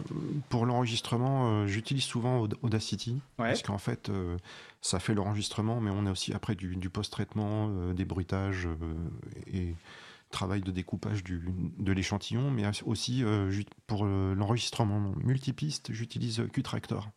pour 0.48 0.66
l'enregistrement, 0.66 1.48
euh, 1.62 1.66
j'utilise 1.66 2.04
souvent 2.04 2.40
Aud- 2.40 2.56
Audacity. 2.62 3.12
Ouais. 3.38 3.48
Parce 3.48 3.62
qu'en 3.62 3.78
fait, 3.78 4.08
euh, 4.08 4.36
ça 4.80 4.98
fait 4.98 5.14
l'enregistrement, 5.14 5.80
mais 5.80 5.90
on 5.90 6.06
a 6.06 6.10
aussi 6.10 6.32
après 6.32 6.54
du, 6.54 6.76
du 6.76 6.90
post-traitement, 6.90 7.68
des 7.94 8.04
bruitages 8.04 8.68
et 9.46 9.74
travail 10.30 10.62
de 10.62 10.72
découpage 10.72 11.22
du, 11.22 11.40
de 11.78 11.92
l'échantillon, 11.92 12.50
mais 12.50 12.64
aussi 12.84 13.22
pour 13.86 14.04
l'enregistrement 14.04 15.00
multipiste, 15.22 15.92
j'utilise 15.92 16.42
Qtractor. 16.52 17.10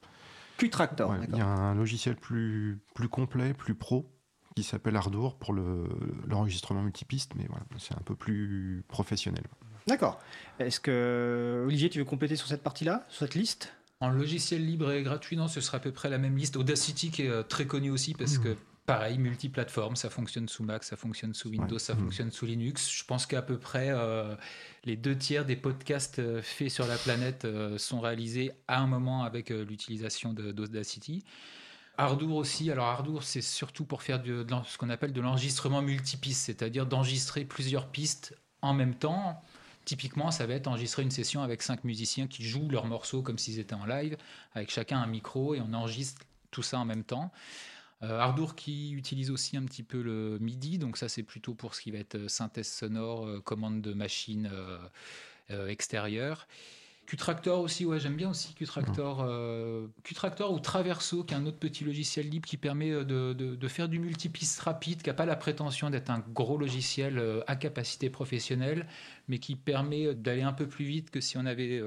Qtractor, 0.57 1.09
Ouais, 1.11 1.19
il 1.31 1.37
y 1.37 1.41
a 1.41 1.47
un 1.47 1.73
logiciel 1.75 2.15
plus, 2.15 2.79
plus 2.93 3.09
complet, 3.09 3.53
plus 3.53 3.75
pro, 3.75 4.09
qui 4.55 4.63
s'appelle 4.63 4.95
Ardour 4.95 5.37
pour 5.37 5.53
le- 5.53 5.87
l'enregistrement 6.27 6.81
multipiste, 6.81 7.33
mais 7.35 7.45
voilà, 7.49 7.65
c'est 7.77 7.93
un 7.95 8.01
peu 8.05 8.15
plus 8.15 8.83
professionnel. 8.87 9.43
D'accord. 9.87 10.19
Est-ce 10.59 10.79
que, 10.79 11.63
Olivier, 11.65 11.89
tu 11.89 11.99
veux 11.99 12.05
compléter 12.05 12.35
sur 12.35 12.47
cette 12.47 12.63
partie-là, 12.63 13.05
sur 13.09 13.19
cette 13.19 13.35
liste? 13.35 13.73
En 13.99 14.09
logiciel 14.09 14.65
libre 14.65 14.91
et 14.91 15.01
gratuit, 15.01 15.37
non, 15.37 15.47
ce 15.47 15.59
sera 15.61 15.77
à 15.77 15.79
peu 15.79 15.91
près 15.91 16.09
la 16.09 16.17
même 16.17 16.37
liste. 16.37 16.55
Audacity 16.55 17.09
qui 17.09 17.23
est 17.23 17.29
euh, 17.29 17.41
très 17.43 17.65
connu 17.65 17.89
aussi 17.89 18.13
parce 18.13 18.37
que 18.37 18.55
pareil, 18.85 19.17
multiplateforme, 19.17 19.95
ça 19.95 20.09
fonctionne 20.09 20.47
sous 20.47 20.63
Mac, 20.63 20.83
ça 20.83 20.95
fonctionne 20.95 21.33
sous 21.33 21.49
Windows, 21.49 21.73
Ouais. 21.75 21.79
ça 21.79 21.93
Mhm. 21.95 22.01
fonctionne 22.01 22.31
sous 22.31 22.45
Linux. 22.45 22.91
Je 22.91 23.03
pense 23.05 23.25
qu'à 23.25 23.41
peu 23.41 23.57
près 23.57 23.89
euh, 23.89 24.35
les 24.85 24.95
deux 24.97 25.17
tiers 25.17 25.45
des 25.45 25.55
podcasts 25.55 26.19
euh, 26.19 26.41
faits 26.43 26.69
sur 26.69 26.85
la 26.85 26.95
planète 26.97 27.45
euh, 27.45 27.77
sont 27.79 27.99
réalisés 27.99 28.51
à 28.67 28.79
un 28.79 28.87
moment 28.87 29.23
avec 29.23 29.51
euh, 29.51 29.65
l'utilisation 29.65 30.31
d'Audacity. 30.33 31.23
Ardour 31.97 32.35
aussi. 32.35 32.69
Alors 32.71 32.85
Ardour, 32.85 33.23
c'est 33.23 33.41
surtout 33.41 33.83
pour 33.85 34.03
faire 34.03 34.21
de 34.21 34.45
ce 34.67 34.77
qu'on 34.77 34.89
appelle 34.89 35.11
de 35.13 35.21
l'enregistrement 35.21 35.81
multipiste, 35.81 36.45
c'est-à-dire 36.45 36.85
d'enregistrer 36.85 37.43
plusieurs 37.45 37.87
pistes 37.87 38.37
en 38.61 38.73
même 38.73 38.93
temps. 38.93 39.41
Typiquement, 39.87 40.31
ça 40.31 40.45
va 40.45 40.55
être 40.55 40.67
enregistrer 40.67 41.01
une 41.03 41.11
session 41.11 41.43
avec 41.43 41.61
cinq 41.61 41.85
musiciens 41.85 42.27
qui 42.27 42.43
jouent 42.43 42.67
leurs 42.67 42.87
morceaux 42.87 43.21
comme 43.21 43.37
s'ils 43.37 43.57
étaient 43.57 43.73
en 43.73 43.85
live, 43.85 44.17
avec 44.53 44.69
chacun 44.69 44.99
un 44.99 45.07
micro 45.07 45.55
et 45.55 45.61
on 45.61 45.71
enregistre 45.71 46.23
tout 46.51 46.61
ça 46.61 46.77
en 46.77 46.83
même 46.83 47.05
temps. 47.05 47.31
Euh, 48.03 48.19
Ardour 48.19 48.57
qui 48.57 48.91
utilise 48.91 49.31
aussi 49.31 49.55
un 49.55 49.63
petit 49.63 49.83
peu 49.83 50.01
le 50.01 50.39
MIDI, 50.41 50.77
donc 50.77 50.97
ça 50.97 51.07
c'est 51.07 51.23
plutôt 51.23 51.53
pour 51.53 51.73
ce 51.73 51.79
qui 51.79 51.91
va 51.91 51.99
être 51.99 52.15
euh, 52.15 52.27
synthèse 52.27 52.67
sonore, 52.67 53.25
euh, 53.25 53.39
commande 53.39 53.79
de 53.79 53.93
machine 53.93 54.51
euh, 55.51 55.67
extérieure. 55.69 56.49
Q-Tractor 57.07 57.61
aussi, 57.61 57.85
ouais, 57.85 57.99
j'aime 57.99 58.15
bien 58.15 58.29
aussi 58.29 58.53
Q-Tractor. 58.53 59.21
Euh, 59.25 59.87
Q-Tractor 60.03 60.51
ou 60.53 60.59
Traverso, 60.59 61.23
qui 61.23 61.33
est 61.33 61.37
un 61.37 61.45
autre 61.45 61.57
petit 61.57 61.83
logiciel 61.85 62.29
libre 62.29 62.47
qui 62.47 62.57
permet 62.57 62.91
euh, 62.91 63.03
de, 63.03 63.33
de- 63.33 63.55
de 63.55 63.67
faire 63.67 63.87
du 63.89 63.97
multipiste 63.97 64.59
rapide, 64.59 65.01
qui 65.01 65.09
n'a 65.09 65.13
pas 65.13 65.25
la 65.25 65.37
prétention 65.37 65.89
d'être 65.89 66.09
un 66.09 66.19
gros 66.33 66.57
logiciel 66.57 67.17
euh, 67.17 67.41
à 67.47 67.55
capacité 67.55 68.09
professionnelle, 68.09 68.85
mais 69.29 69.39
qui 69.39 69.55
permet 69.55 70.13
d'aller 70.13 70.41
un 70.43 70.53
peu 70.53 70.67
plus 70.67 70.85
vite 70.85 71.09
que 71.09 71.21
si 71.21 71.37
on 71.37 71.45
avait 71.45 71.81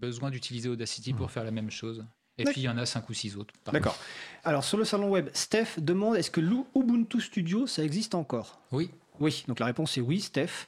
besoin 0.00 0.30
d'utiliser 0.30 0.68
Audacity 0.68 1.12
pour 1.12 1.30
faire 1.30 1.44
la 1.44 1.50
même 1.52 1.70
chose. 1.70 2.04
Et 2.38 2.44
puis 2.44 2.60
il 2.60 2.64
y 2.64 2.68
en 2.68 2.76
a 2.76 2.84
cinq 2.86 3.08
ou 3.08 3.14
six 3.14 3.36
autres. 3.36 3.54
D'accord. 3.72 3.96
Alors 4.44 4.62
sur 4.64 4.76
le 4.76 4.84
salon 4.84 5.08
web, 5.10 5.30
Steph 5.32 5.78
demande 5.78 6.16
est-ce 6.16 6.30
que 6.30 6.40
l'Ubuntu 6.40 7.20
Studio, 7.20 7.66
ça 7.66 7.82
existe 7.82 8.14
encore? 8.14 8.60
Oui. 8.72 8.90
Oui, 9.20 9.44
donc 9.48 9.58
la 9.60 9.66
réponse 9.66 9.96
est 9.96 10.02
oui, 10.02 10.20
Steph. 10.20 10.66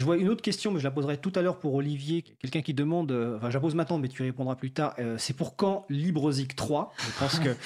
Je 0.00 0.04
vois 0.04 0.16
une 0.16 0.28
autre 0.28 0.42
question, 0.42 0.70
mais 0.70 0.78
je 0.78 0.84
la 0.84 0.90
poserai 0.90 1.18
tout 1.18 1.32
à 1.34 1.42
l'heure 1.42 1.58
pour 1.58 1.74
Olivier. 1.74 2.22
Quelqu'un 2.40 2.62
qui 2.62 2.74
demande, 2.74 3.12
euh, 3.12 3.36
enfin 3.36 3.50
je 3.50 3.54
la 3.54 3.60
pose 3.60 3.74
maintenant, 3.74 3.98
mais 3.98 4.08
tu 4.08 4.22
y 4.22 4.26
répondras 4.26 4.56
plus 4.56 4.70
tard. 4.70 4.94
euh, 4.98 5.16
c'est 5.18 5.34
pour 5.34 5.56
quand 5.56 5.86
LibreZig 5.88 6.54
3 6.54 6.92
Je 6.98 7.18
pense 7.18 7.38
que. 7.38 7.50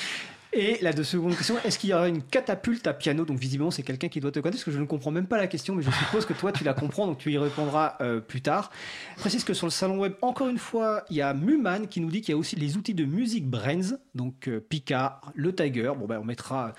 Et 0.55 0.79
la 0.81 0.95
de 0.95 1.03
seconde 1.03 1.37
question, 1.37 1.57
est-ce 1.63 1.79
qu'il 1.79 1.91
y 1.91 1.93
aura 1.93 2.09
une 2.09 2.23
catapulte 2.23 2.87
à 2.87 2.95
piano? 2.95 3.27
Donc 3.27 3.39
visiblement 3.39 3.71
c'est 3.71 3.83
quelqu'un 3.83 4.09
qui 4.09 4.19
doit 4.19 4.33
te 4.33 4.41
connaître, 4.41 4.57
parce 4.57 4.65
que 4.65 4.71
je 4.71 4.79
ne 4.79 4.87
comprends 4.87 5.11
même 5.11 5.27
pas 5.27 5.37
la 5.37 5.47
question, 5.47 5.75
mais 5.75 5.83
je 5.83 5.91
suppose 5.91 6.25
que 6.25 6.33
toi 6.33 6.53
tu 6.53 6.65
la 6.65 6.73
comprends, 6.73 7.07
donc 7.07 7.19
tu 7.19 7.31
y 7.31 7.37
répondras 7.37 7.97
euh, 8.01 8.21
plus 8.21 8.41
tard. 8.41 8.71
Je 9.17 9.21
précise 9.21 9.45
que 9.45 9.53
sur 9.53 9.67
le 9.67 9.71
salon 9.71 9.99
web, 9.99 10.15
encore 10.23 10.49
une 10.49 10.57
fois, 10.59 11.05
il 11.11 11.17
y 11.17 11.23
a 11.23 11.35
Muman 11.35 11.87
qui 11.87 12.01
nous 12.01 12.11
dit 12.11 12.23
qu'il 12.23 12.33
y 12.33 12.35
a 12.35 12.39
aussi 12.39 12.57
les 12.57 12.79
outils 12.79 12.95
de 12.95 13.05
Music 13.05 13.47
Brains, 13.47 13.99
donc 14.15 14.49
euh, 14.49 14.59
Picard, 14.59 15.21
le 15.35 15.55
Tiger. 15.55 15.93
Bon 15.99 16.07
ben 16.07 16.19
on 16.19 16.25
mettra 16.25 16.73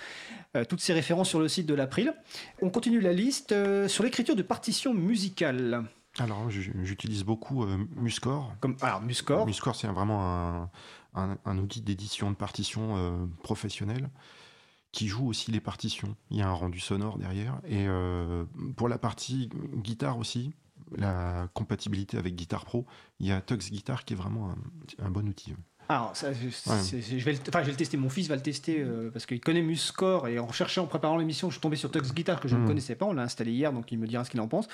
toutes 0.68 0.82
ces 0.82 0.94
références 0.94 1.30
sur 1.30 1.40
le 1.40 1.48
site 1.48 1.66
de 1.68 1.74
l'April. 1.74 2.14
On 2.62 2.70
continue 2.70 3.00
la 3.02 3.14
liste 3.14 3.52
euh, 3.52 3.88
sur 3.88 4.04
l'écriture 4.04 4.36
de 4.36 4.42
partitions 4.42 4.94
musicales. 4.94 5.84
Alors, 6.18 6.50
j'utilise 6.50 7.24
beaucoup 7.24 7.64
euh, 7.64 7.78
Muscore. 7.96 8.54
Comme, 8.60 8.76
alors, 8.82 9.02
Muscore. 9.02 9.46
Muscore, 9.46 9.76
c'est 9.76 9.88
vraiment 9.88 10.22
un, 10.26 10.70
un- 11.14 11.38
un 11.46 11.58
outil 11.60 11.82
d'édition 11.82 12.32
de 12.32 12.36
partitions 12.36 12.98
euh, 12.98 13.26
professionnel 13.44 14.10
qui 14.92 15.08
joue 15.08 15.28
aussi 15.28 15.52
les 15.52 15.60
partitions. 15.60 16.16
Il 16.32 16.38
y 16.38 16.42
a 16.42 16.50
un 16.50 16.54
rendu 16.54 16.80
sonore 16.80 17.20
derrière. 17.20 17.62
Et 17.68 17.86
euh, 17.88 18.44
pour 18.76 18.90
la 18.90 18.98
partie 18.98 19.50
guitare 19.76 20.18
aussi, 20.18 20.52
la 20.98 21.48
compatibilité 21.54 22.18
avec 22.18 22.36
Guitar 22.36 22.66
Pro, 22.66 22.88
il 23.20 23.28
y 23.28 23.32
a 23.32 23.40
Tux 23.40 23.70
Guitar 23.70 24.04
qui 24.04 24.14
est 24.14 24.18
vraiment 24.18 24.50
un, 24.50 25.06
un 25.06 25.12
bon 25.12 25.28
outil. 25.30 25.54
Alors, 25.92 26.12
ça, 26.14 26.28
je, 26.32 26.50
c'est- 26.52 27.02
c'est- 27.02 27.18
je 27.20 27.26
vais 27.26 27.34
le, 27.34 27.40
enfin, 27.48 27.62
je 27.62 27.66
vais 27.66 27.72
le 27.72 27.78
tester. 27.78 27.98
Mon 27.98 28.10
fils 28.10 28.28
va 28.28 28.36
le 28.36 28.42
tester 28.44 28.80
euh, 28.80 29.10
parce 29.12 29.26
qu'il 29.26 29.40
connaît 29.40 29.64
Muscore 29.64 30.28
et 30.28 30.38
en 30.38 30.52
cherchant, 30.52 30.84
en 30.84 30.88
préparant 30.88 31.18
l'émission, 31.18 31.50
je 31.50 31.56
suis 31.56 31.62
tombé 31.62 31.78
sur 31.78 31.90
Tux 31.90 32.14
Guitar 32.14 32.40
que 32.40 32.48
je 32.48 32.56
ne 32.56 32.62
Mhm. 32.62 32.68
connaissais 32.68 32.94
pas. 32.94 33.06
On 33.08 33.14
l'a 33.14 33.24
installé 33.24 33.52
hier, 33.52 33.74
donc 33.74 33.92
il 33.92 33.98
me 33.98 34.06
dira 34.06 34.24
ce 34.24 34.30
qu'il 34.30 34.40
en 34.40 34.48
pense. 34.48 34.68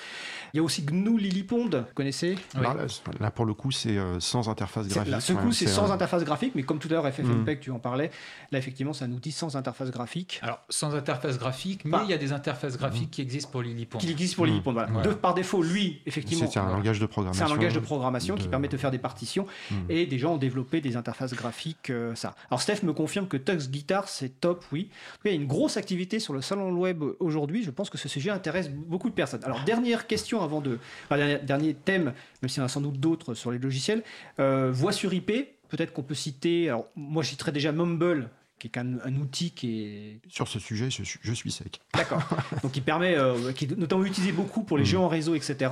Il 0.52 0.58
y 0.58 0.60
a 0.60 0.62
aussi 0.62 0.82
GNU 0.82 1.18
Lillipond, 1.18 1.70
vous 1.70 1.78
connaissez? 1.94 2.34
Oui. 2.54 2.60
Alors 2.60 2.74
là, 2.74 2.84
là, 3.18 3.30
pour 3.30 3.46
le 3.46 3.54
coup, 3.54 3.70
c'est 3.70 3.96
euh, 3.96 4.20
sans 4.20 4.50
interface 4.50 4.88
C'est- 4.88 4.94
graphique. 4.94 5.10
là, 5.10 5.20
ce 5.20 5.32
coup, 5.32 5.46
Ouais, 5.46 5.52
c'est 5.52 5.66
sans 5.66 5.90
un- 5.90 5.94
interface 5.94 6.22
graphique, 6.22 6.52
mais 6.54 6.64
comme 6.64 6.78
tout 6.78 6.88
à 6.88 6.92
l'heure, 6.92 7.06
FFmpeg, 7.10 7.56
Mhm. 7.56 7.62
tu 7.62 7.70
en 7.70 7.78
parlais. 7.78 8.10
Là, 8.52 8.58
effectivement, 8.58 8.92
c'est 8.92 9.06
un 9.06 9.12
outil 9.12 9.32
sans 9.32 9.56
interface 9.56 9.90
graphique. 9.90 10.38
Alors, 10.42 10.60
sans 10.68 10.94
interface 10.94 11.38
graphique, 11.38 11.86
mais 11.86 11.96
il 12.04 12.10
y 12.10 12.14
a 12.14 12.18
des 12.18 12.32
interfaces 12.32 12.76
graphiques 12.76 13.10
qui 13.10 13.22
existent 13.22 13.50
pour 13.50 13.62
Lillipond. 13.62 13.96
Qui 13.98 14.10
existe 14.10 14.36
pour. 14.36 14.44
Lillipond. 14.44 14.74
Voilà. 14.74 14.88
Voilà. 14.92 15.08
De- 15.08 15.14
par 15.14 15.32
défaut, 15.32 15.62
lui, 15.62 16.02
effectivement, 16.04 16.46
C'est 16.50 16.58
un 16.58 16.64
Voilà. 16.64 16.76
langage 16.76 16.98
de 16.98 17.04
C'est 17.04 17.08
programmation. 17.08 17.46
un 17.46 17.48
langage 17.48 17.72
de 17.74 17.80
programmation 17.80 18.34
qui 18.34 18.48
permet 18.48 18.68
de 18.68 18.76
faire 18.76 18.90
des 18.90 18.98
partitions 18.98 19.46
et 19.88 20.04
des 20.04 20.18
gens 20.18 20.34
ont 20.34 20.36
développé 20.36 20.82
des 20.82 20.90
interfaces 20.90 21.05
graphiques. 21.32 21.90
euh, 21.90 22.14
ça. 22.14 22.34
Alors 22.50 22.60
Steph 22.60 22.82
me 22.82 22.92
confirme 22.92 23.28
que 23.28 23.36
Tux 23.36 23.68
Guitar 23.70 24.08
c'est 24.08 24.40
top, 24.40 24.64
oui. 24.72 24.90
Il 25.24 25.30
y 25.30 25.34
a 25.34 25.34
une 25.34 25.46
grosse 25.46 25.76
activité 25.76 26.18
sur 26.18 26.32
le 26.32 26.40
salon 26.40 26.72
web 26.72 27.02
aujourd'hui. 27.20 27.62
Je 27.62 27.70
pense 27.70 27.90
que 27.90 27.98
ce 27.98 28.08
sujet 28.08 28.30
intéresse 28.30 28.70
beaucoup 28.70 29.10
de 29.10 29.14
personnes. 29.14 29.44
Alors 29.44 29.62
dernière 29.64 30.06
question 30.06 30.42
avant 30.42 30.60
de, 30.60 30.78
dernier 31.10 31.74
thème, 31.74 32.12
même 32.42 32.48
s'il 32.48 32.58
y 32.58 32.62
en 32.62 32.66
a 32.66 32.68
sans 32.68 32.80
doute 32.80 32.98
d'autres 32.98 33.34
sur 33.34 33.50
les 33.50 33.58
logiciels. 33.58 34.02
Euh, 34.40 34.70
voix 34.72 34.92
sur 34.92 35.12
IP. 35.12 35.32
Peut-être 35.68 35.92
qu'on 35.92 36.02
peut 36.02 36.14
citer. 36.14 36.68
Alors 36.68 36.86
moi, 36.94 37.22
je 37.22 37.30
citerai 37.30 37.50
déjà 37.50 37.72
Mumble 37.72 38.30
qui 38.58 38.68
est 38.68 38.78
un, 38.78 38.98
un 39.04 39.14
outil 39.16 39.50
qui 39.50 39.82
est 39.84 40.20
Sur 40.28 40.48
ce 40.48 40.58
sujet, 40.58 40.90
je, 40.90 41.02
suis- 41.02 41.20
je 41.22 41.32
suis 41.32 41.50
sec. 41.50 41.80
D'accord. 41.94 42.22
Donc 42.62 42.72
qui 42.72 42.80
permet, 42.80 43.14
euh, 43.16 43.52
qui 43.52 43.66
est 43.66 43.76
notamment 43.76 44.04
utilisé 44.04 44.32
beaucoup 44.32 44.62
pour 44.62 44.78
les 44.78 44.84
Mhm. 44.84 44.88
jeux 44.90 44.98
en 44.98 45.08
réseau, 45.08 45.34
etc. 45.34 45.70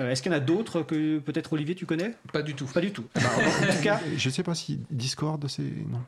Euh, 0.00 0.10
Est-ce 0.10 0.22
qu'il 0.22 0.30
y 0.30 0.34
en 0.34 0.38
a 0.38 0.40
d'autres 0.40 0.82
que 0.82 1.18
peut-être 1.18 1.52
Olivier 1.54 1.74
tu 1.74 1.86
connais? 1.86 2.14
Pas 2.32 2.42
du 2.42 2.54
tout. 2.54 2.66
Pas 2.66 2.80
du 2.82 2.92
tout. 2.92 3.04
Eh 3.16 3.20
ben, 3.20 3.26
en 3.26 3.76
tout 3.76 3.82
cas, 3.82 4.00
Je 4.16 4.30
sais 4.30 4.42
pas 4.42 4.54
si 4.54 4.80
Discord, 4.90 5.46
c'est. 5.48 5.62
Non? 5.62 6.02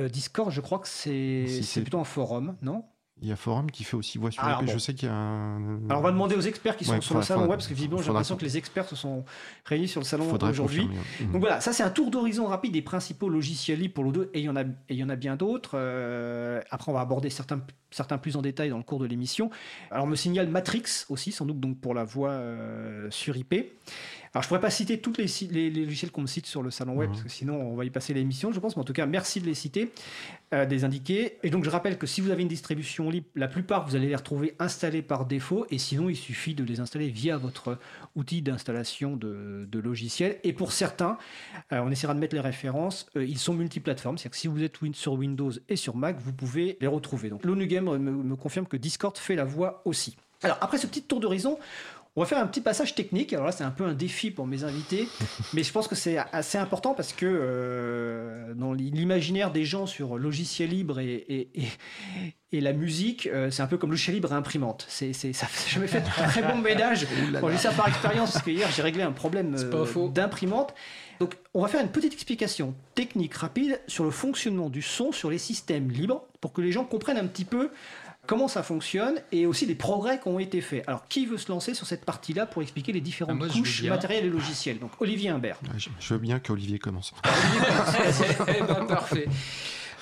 euh, 0.00 0.08
Discord, 0.08 0.52
je 0.52 0.60
crois 0.60 0.78
que 0.78 0.86
c'est 0.88 1.46
Si 1.48 1.54
c'est 1.56 1.62
c'est- 1.62 1.80
plutôt 1.82 1.98
un 1.98 2.04
forum, 2.04 2.56
non? 2.62 2.84
Il 3.20 3.28
y 3.28 3.32
a 3.32 3.36
Forum 3.36 3.68
qui 3.70 3.82
fait 3.82 3.96
aussi 3.96 4.16
voix 4.18 4.30
sur 4.30 4.42
IP. 4.48 4.64
bon. 4.66 4.72
Je 4.72 4.78
sais 4.78 4.94
qu'il 4.94 5.08
y 5.08 5.10
a 5.10 5.14
un. 5.14 5.80
Alors 5.88 6.00
on 6.00 6.04
va 6.04 6.12
demander 6.12 6.36
aux 6.36 6.40
experts 6.40 6.76
qui 6.76 6.84
sont 6.84 6.92
Ouais, 6.92 7.00
sur 7.00 7.14
le 7.14 7.20
faudra- 7.20 7.26
salon 7.26 7.40
faudra- 7.40 7.50
web, 7.50 7.58
parce 7.58 7.66
que 7.68 7.74
visiblement 7.74 8.00
j'ai 8.00 8.08
l'impression 8.08 8.36
que 8.36 8.44
les 8.44 8.56
experts 8.56 8.86
se 8.88 8.94
sont 8.96 9.24
réunis 9.64 9.88
sur 9.88 10.00
le 10.00 10.04
salon 10.06 10.24
aujourd'hui. 10.32 10.86
confirmer. 10.86 10.94
Mhm. 11.20 11.32
Donc 11.32 11.40
voilà, 11.40 11.60
ça 11.60 11.72
c'est 11.72 11.82
un 11.82 11.90
tour 11.90 12.10
d'horizon 12.10 12.46
rapide 12.46 12.72
des 12.72 12.82
principaux 12.82 13.28
logiciels 13.28 13.80
libres 13.80 13.94
pour 13.94 14.04
l'O2 14.04 14.28
et 14.34 14.38
il 14.38 14.44
y 14.44 14.48
en 14.48 14.54
a, 14.56 14.62
et 14.62 14.66
il 14.90 14.96
y 14.96 15.02
en 15.04 15.08
a 15.08 15.16
bien 15.16 15.34
d'autres. 15.36 15.72
Euh, 15.74 16.60
après 16.70 16.90
on 16.92 16.94
va 16.94 17.00
aborder 17.00 17.28
certains, 17.30 17.60
certains 17.90 18.18
plus 18.18 18.36
en 18.36 18.42
détail 18.42 18.70
dans 18.70 18.76
le 18.76 18.82
cours 18.84 19.00
de 19.00 19.06
l'émission. 19.06 19.50
Alors 19.90 20.04
on 20.04 20.08
me 20.08 20.14
signale 20.16 20.48
Matrix 20.48 20.84
aussi, 21.08 21.32
sans 21.32 21.44
doute 21.44 21.58
donc 21.58 21.78
pour 21.80 21.94
la 21.94 22.04
voix 22.04 22.30
euh, 22.30 23.10
sur 23.10 23.36
IP. 23.36 23.54
Alors 24.38 24.44
je 24.44 24.48
pourrais 24.50 24.60
pas 24.60 24.70
citer 24.70 25.00
tous 25.00 25.14
les, 25.18 25.26
si- 25.26 25.48
les, 25.48 25.68
les 25.68 25.84
logiciels 25.84 26.12
qu'on 26.12 26.20
me 26.22 26.28
cite 26.28 26.46
sur 26.46 26.62
le 26.62 26.70
salon 26.70 26.94
web, 26.94 27.08
Mhm. 27.08 27.16
parce 27.16 27.24
que 27.24 27.28
sinon 27.28 27.60
on 27.60 27.74
va 27.74 27.84
y 27.84 27.90
passer 27.90 28.14
l'émission 28.14 28.52
je 28.52 28.60
pense, 28.60 28.76
mais 28.76 28.82
en 28.82 28.84
tout 28.84 28.92
cas 28.92 29.04
merci 29.04 29.40
de 29.40 29.46
les 29.46 29.54
citer, 29.54 29.90
euh, 30.54 30.64
des 30.64 30.84
indiquer. 30.84 31.38
Et 31.42 31.50
donc 31.50 31.64
je 31.64 31.70
rappelle 31.70 31.98
que 31.98 32.06
si 32.06 32.20
vous 32.20 32.30
avez 32.30 32.42
une 32.42 32.48
distribution 32.48 33.10
libre, 33.10 33.26
la 33.34 33.48
plupart 33.48 33.88
vous 33.88 33.96
allez 33.96 34.06
les 34.06 34.14
retrouver 34.14 34.54
installés 34.60 35.02
par 35.02 35.26
défaut, 35.26 35.66
et 35.70 35.78
sinon 35.78 36.08
il 36.08 36.14
suffit 36.14 36.54
de 36.54 36.62
les 36.62 36.78
installer 36.78 37.08
via 37.08 37.36
votre 37.36 37.78
outil 38.14 38.40
d'installation 38.40 39.16
de, 39.16 39.66
de 39.68 39.78
logiciels. 39.80 40.38
Et 40.44 40.52
pour 40.52 40.70
certains, 40.70 41.18
euh, 41.72 41.80
on 41.84 41.90
essaiera 41.90 42.14
de 42.14 42.20
mettre 42.20 42.36
les 42.36 42.40
références. 42.40 43.08
euh, 43.16 43.24
ils 43.24 43.38
sont 43.38 43.54
multiplateformes, 43.54 44.18
c'est-à-dire 44.18 44.30
que 44.30 44.36
si 44.36 44.46
vous 44.46 44.62
êtes 44.62 44.76
sur 44.92 45.14
Windows 45.14 45.50
et 45.68 45.74
sur 45.74 45.96
Mac, 45.96 46.16
vous 46.20 46.32
pouvez 46.32 46.76
les 46.80 46.86
retrouver. 46.86 47.28
Donc 47.28 47.44
l'ONU 47.44 47.66
Game 47.66 47.86
me, 47.86 47.98
me 47.98 48.36
confirme 48.36 48.66
que 48.68 48.76
Discord 48.76 49.18
fait 49.18 49.34
la 49.34 49.44
voix 49.44 49.82
aussi. 49.84 50.16
Alors 50.44 50.58
après 50.60 50.78
ce 50.78 50.86
petit 50.86 51.02
tour 51.02 51.18
d'horizon, 51.18 51.58
on 52.18 52.22
va 52.22 52.26
faire 52.26 52.38
un 52.38 52.46
petit 52.48 52.60
passage 52.60 52.96
technique. 52.96 53.32
Alors 53.32 53.46
là, 53.46 53.52
c'est 53.52 53.62
un 53.62 53.70
peu 53.70 53.84
un 53.84 53.92
défi 53.94 54.32
pour 54.32 54.46
mes 54.46 54.64
invités, 54.64 55.08
mais 55.54 55.62
je 55.62 55.70
pense 55.72 55.86
que 55.86 55.94
c'est 55.94 56.18
assez 56.32 56.58
important 56.58 56.92
parce 56.94 57.12
que 57.12 57.26
euh, 57.26 58.54
dans 58.54 58.72
l'imaginaire 58.72 59.52
des 59.52 59.64
gens 59.64 59.86
sur 59.86 60.18
logiciel 60.18 60.70
libre 60.70 60.98
et, 61.00 61.14
et, 61.28 61.50
et- 61.62 61.68
et 62.50 62.62
la 62.62 62.72
musique, 62.72 63.26
euh, 63.30 63.50
c'est 63.50 63.60
un 63.60 63.66
peu 63.66 63.76
comme 63.76 63.90
logiciel 63.90 64.14
libre 64.14 64.32
et 64.32 64.34
imprimante. 64.34 64.86
C'est, 64.88 65.12
c'est, 65.12 65.34
ça 65.34 65.44
n'a 65.44 65.52
jamais 65.70 65.86
fait 65.86 65.98
un 65.98 66.28
très 66.28 66.40
bon 66.42 66.56
ménage. 66.56 67.06
Bon, 67.42 67.50
dis 67.50 67.58
ça 67.58 67.72
par 67.72 67.86
expérience 67.88 68.32
parce 68.32 68.42
que 68.42 68.50
hier, 68.50 68.66
j'ai 68.74 68.80
réglé 68.80 69.02
un 69.02 69.12
problème 69.12 69.54
euh, 69.54 70.08
d'imprimante. 70.08 70.74
Donc, 71.20 71.36
on 71.52 71.60
va 71.60 71.68
faire 71.68 71.82
une 71.82 71.90
petite 71.90 72.14
explication 72.14 72.74
technique 72.94 73.34
rapide 73.34 73.78
sur 73.86 74.04
le 74.04 74.10
fonctionnement 74.10 74.70
du 74.70 74.80
son 74.80 75.12
sur 75.12 75.28
les 75.30 75.36
systèmes 75.36 75.90
libres 75.90 76.24
pour 76.40 76.54
que 76.54 76.62
les 76.62 76.72
gens 76.72 76.84
comprennent 76.86 77.18
un 77.18 77.26
petit 77.26 77.44
peu 77.44 77.70
comment 78.28 78.46
ça 78.46 78.62
fonctionne 78.62 79.20
et 79.32 79.46
aussi 79.46 79.66
les 79.66 79.74
progrès 79.74 80.20
qui 80.20 80.28
ont 80.28 80.38
été 80.38 80.60
faits. 80.60 80.84
Alors, 80.86 81.08
qui 81.08 81.26
veut 81.26 81.38
se 81.38 81.50
lancer 81.50 81.74
sur 81.74 81.86
cette 81.86 82.04
partie-là 82.04 82.46
pour 82.46 82.62
expliquer 82.62 82.92
les 82.92 83.00
différentes 83.00 83.34
Ah, 83.34 83.46
moi, 83.46 83.48
couches 83.48 83.82
matérielles 83.84 84.26
et 84.26 84.30
logicielles? 84.30 84.78
Donc, 84.78 84.92
Olivier 85.00 85.30
Imbert. 85.30 85.58
Ah, 85.66 85.72
Je, 85.76 85.88
je 85.98 86.14
veux 86.14 86.20
bien 86.20 86.38
qu'Olivier 86.38 86.78
commence. 86.78 87.12
Eh 88.48 88.62
ben, 88.62 88.86
parfait. 88.86 89.26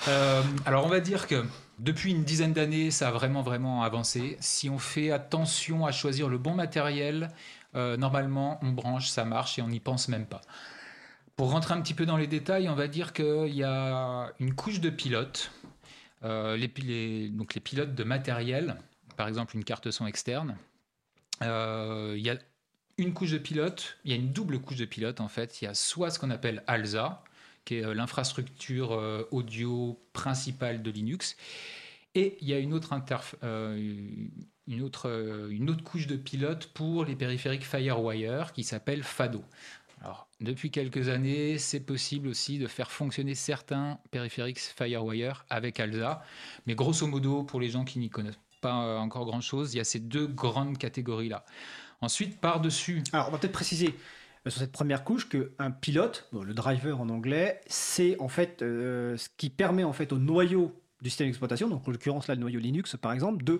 Euh, 0.07 0.43
alors 0.65 0.85
on 0.85 0.89
va 0.89 0.99
dire 0.99 1.25
que 1.27 1.43
depuis 1.79 2.11
une 2.11 2.23
dizaine 2.23 2.53
d'années, 2.53 2.91
ça 2.91 3.07
a 3.07 3.11
vraiment 3.11 3.41
vraiment 3.41 3.81
avancé. 3.83 4.37
Si 4.39 4.69
on 4.69 4.77
fait 4.77 5.11
attention 5.11 5.85
à 5.85 5.91
choisir 5.91 6.29
le 6.29 6.37
bon 6.37 6.53
matériel, 6.53 7.29
euh, 7.75 7.97
normalement 7.97 8.59
on 8.61 8.71
branche, 8.71 9.07
ça 9.09 9.25
marche 9.25 9.57
et 9.57 9.61
on 9.61 9.67
n'y 9.67 9.79
pense 9.79 10.07
même 10.07 10.25
pas. 10.25 10.41
Pour 11.35 11.51
rentrer 11.51 11.73
un 11.73 11.81
petit 11.81 11.93
peu 11.93 12.05
dans 12.05 12.17
les 12.17 12.27
détails, 12.27 12.69
on 12.69 12.75
va 12.75 12.87
dire 12.87 13.13
qu'il 13.13 13.53
y 13.53 13.63
a 13.63 14.31
une 14.39 14.53
couche 14.53 14.79
de 14.79 14.89
pilote, 14.89 15.51
les, 16.23 16.67
pi- 16.67 16.81
les- 16.81 17.29
donc 17.29 17.53
les 17.55 17.61
pilotes 17.61 17.95
de 17.95 18.03
matériel, 18.03 18.77
par 19.15 19.27
exemple 19.27 19.55
une 19.55 19.63
carte 19.63 19.91
son 19.91 20.07
externe. 20.07 20.57
Euh, 21.43 22.15
il 22.17 22.25
y 22.25 22.29
a 22.29 22.37
une 22.97 23.13
couche 23.13 23.31
de 23.31 23.37
pilote, 23.37 23.97
il 24.05 24.11
y 24.11 24.13
a 24.13 24.17
une 24.17 24.31
double 24.33 24.59
couche 24.59 24.77
de 24.77 24.85
pilote 24.85 25.21
en 25.21 25.27
fait. 25.27 25.61
Il 25.61 25.65
y 25.65 25.67
a 25.67 25.73
soit 25.73 26.09
ce 26.09 26.17
qu'on 26.19 26.31
appelle 26.31 26.63
ALSA, 26.67 27.23
qui 27.65 27.75
est 27.75 27.85
euh, 27.85 27.93
l'infrastructure 27.93 28.93
euh, 28.93 29.27
audio 29.31 29.99
principale 30.13 30.81
de 30.81 30.89
Linux. 30.89 31.35
Et 32.15 32.37
il 32.41 32.47
y 32.47 32.53
a 32.53 32.57
une 32.59 32.73
autre, 32.73 32.95
euh, 33.43 33.77
une, 34.67 34.81
autre, 34.81 35.07
euh, 35.09 35.49
une 35.51 35.69
autre 35.69 35.83
couche 35.83 36.07
de 36.07 36.15
pilote 36.15 36.67
pour 36.73 37.05
les 37.05 37.15
périphériques 37.15 37.65
FireWire 37.65 38.53
qui 38.53 38.63
s'appelle 38.63 39.03
FADO. 39.03 39.43
Alors, 40.01 40.27
depuis 40.39 40.69
quelques 40.69 41.09
années, 41.09 41.57
c'est 41.57 41.79
possible 41.79 42.27
aussi 42.27 42.59
de 42.59 42.67
faire 42.67 42.91
fonctionner 42.91 43.35
certains 43.35 43.99
périphériques 44.11 44.59
FireWire 44.59 45.45
avec 45.49 45.79
ALSA. 45.79 46.21
Mais 46.65 46.75
grosso 46.75 47.07
modo, 47.07 47.43
pour 47.43 47.59
les 47.59 47.69
gens 47.69 47.83
qui 47.83 47.99
n'y 47.99 48.09
connaissent 48.09 48.39
pas 48.61 48.85
euh, 48.85 48.97
encore 48.97 49.25
grand-chose, 49.25 49.73
il 49.73 49.77
y 49.77 49.79
a 49.79 49.83
ces 49.83 49.99
deux 49.99 50.27
grandes 50.27 50.77
catégories-là. 50.77 51.45
Ensuite, 52.01 52.39
par-dessus, 52.39 53.03
Alors, 53.11 53.29
on 53.29 53.31
va 53.31 53.39
peut-être 53.39 53.53
préciser 53.53 53.95
euh, 54.45 54.49
sur 54.49 54.59
cette 54.59 54.71
première 54.71 55.03
couche 55.03 55.29
qu'un 55.29 55.71
pilote, 55.71 56.29
le 56.31 56.53
driver 56.53 56.99
en 57.01 57.09
anglais, 57.09 57.59
c'est 57.67 58.19
en 58.19 58.27
fait 58.27 58.61
euh, 58.61 59.17
ce 59.17 59.29
qui 59.35 59.49
permet 59.49 59.83
en 59.83 59.93
fait 59.93 60.13
au 60.13 60.19
noyau 60.19 60.79
du 61.01 61.09
système 61.09 61.27
d'exploitation, 61.27 61.69
donc 61.69 61.87
en 61.87 61.91
l'occurrence 61.91 62.27
là 62.27 62.35
le 62.35 62.41
noyau 62.41 62.59
Linux 62.59 62.95
par 62.99 63.13
exemple, 63.13 63.43
de 63.43 63.59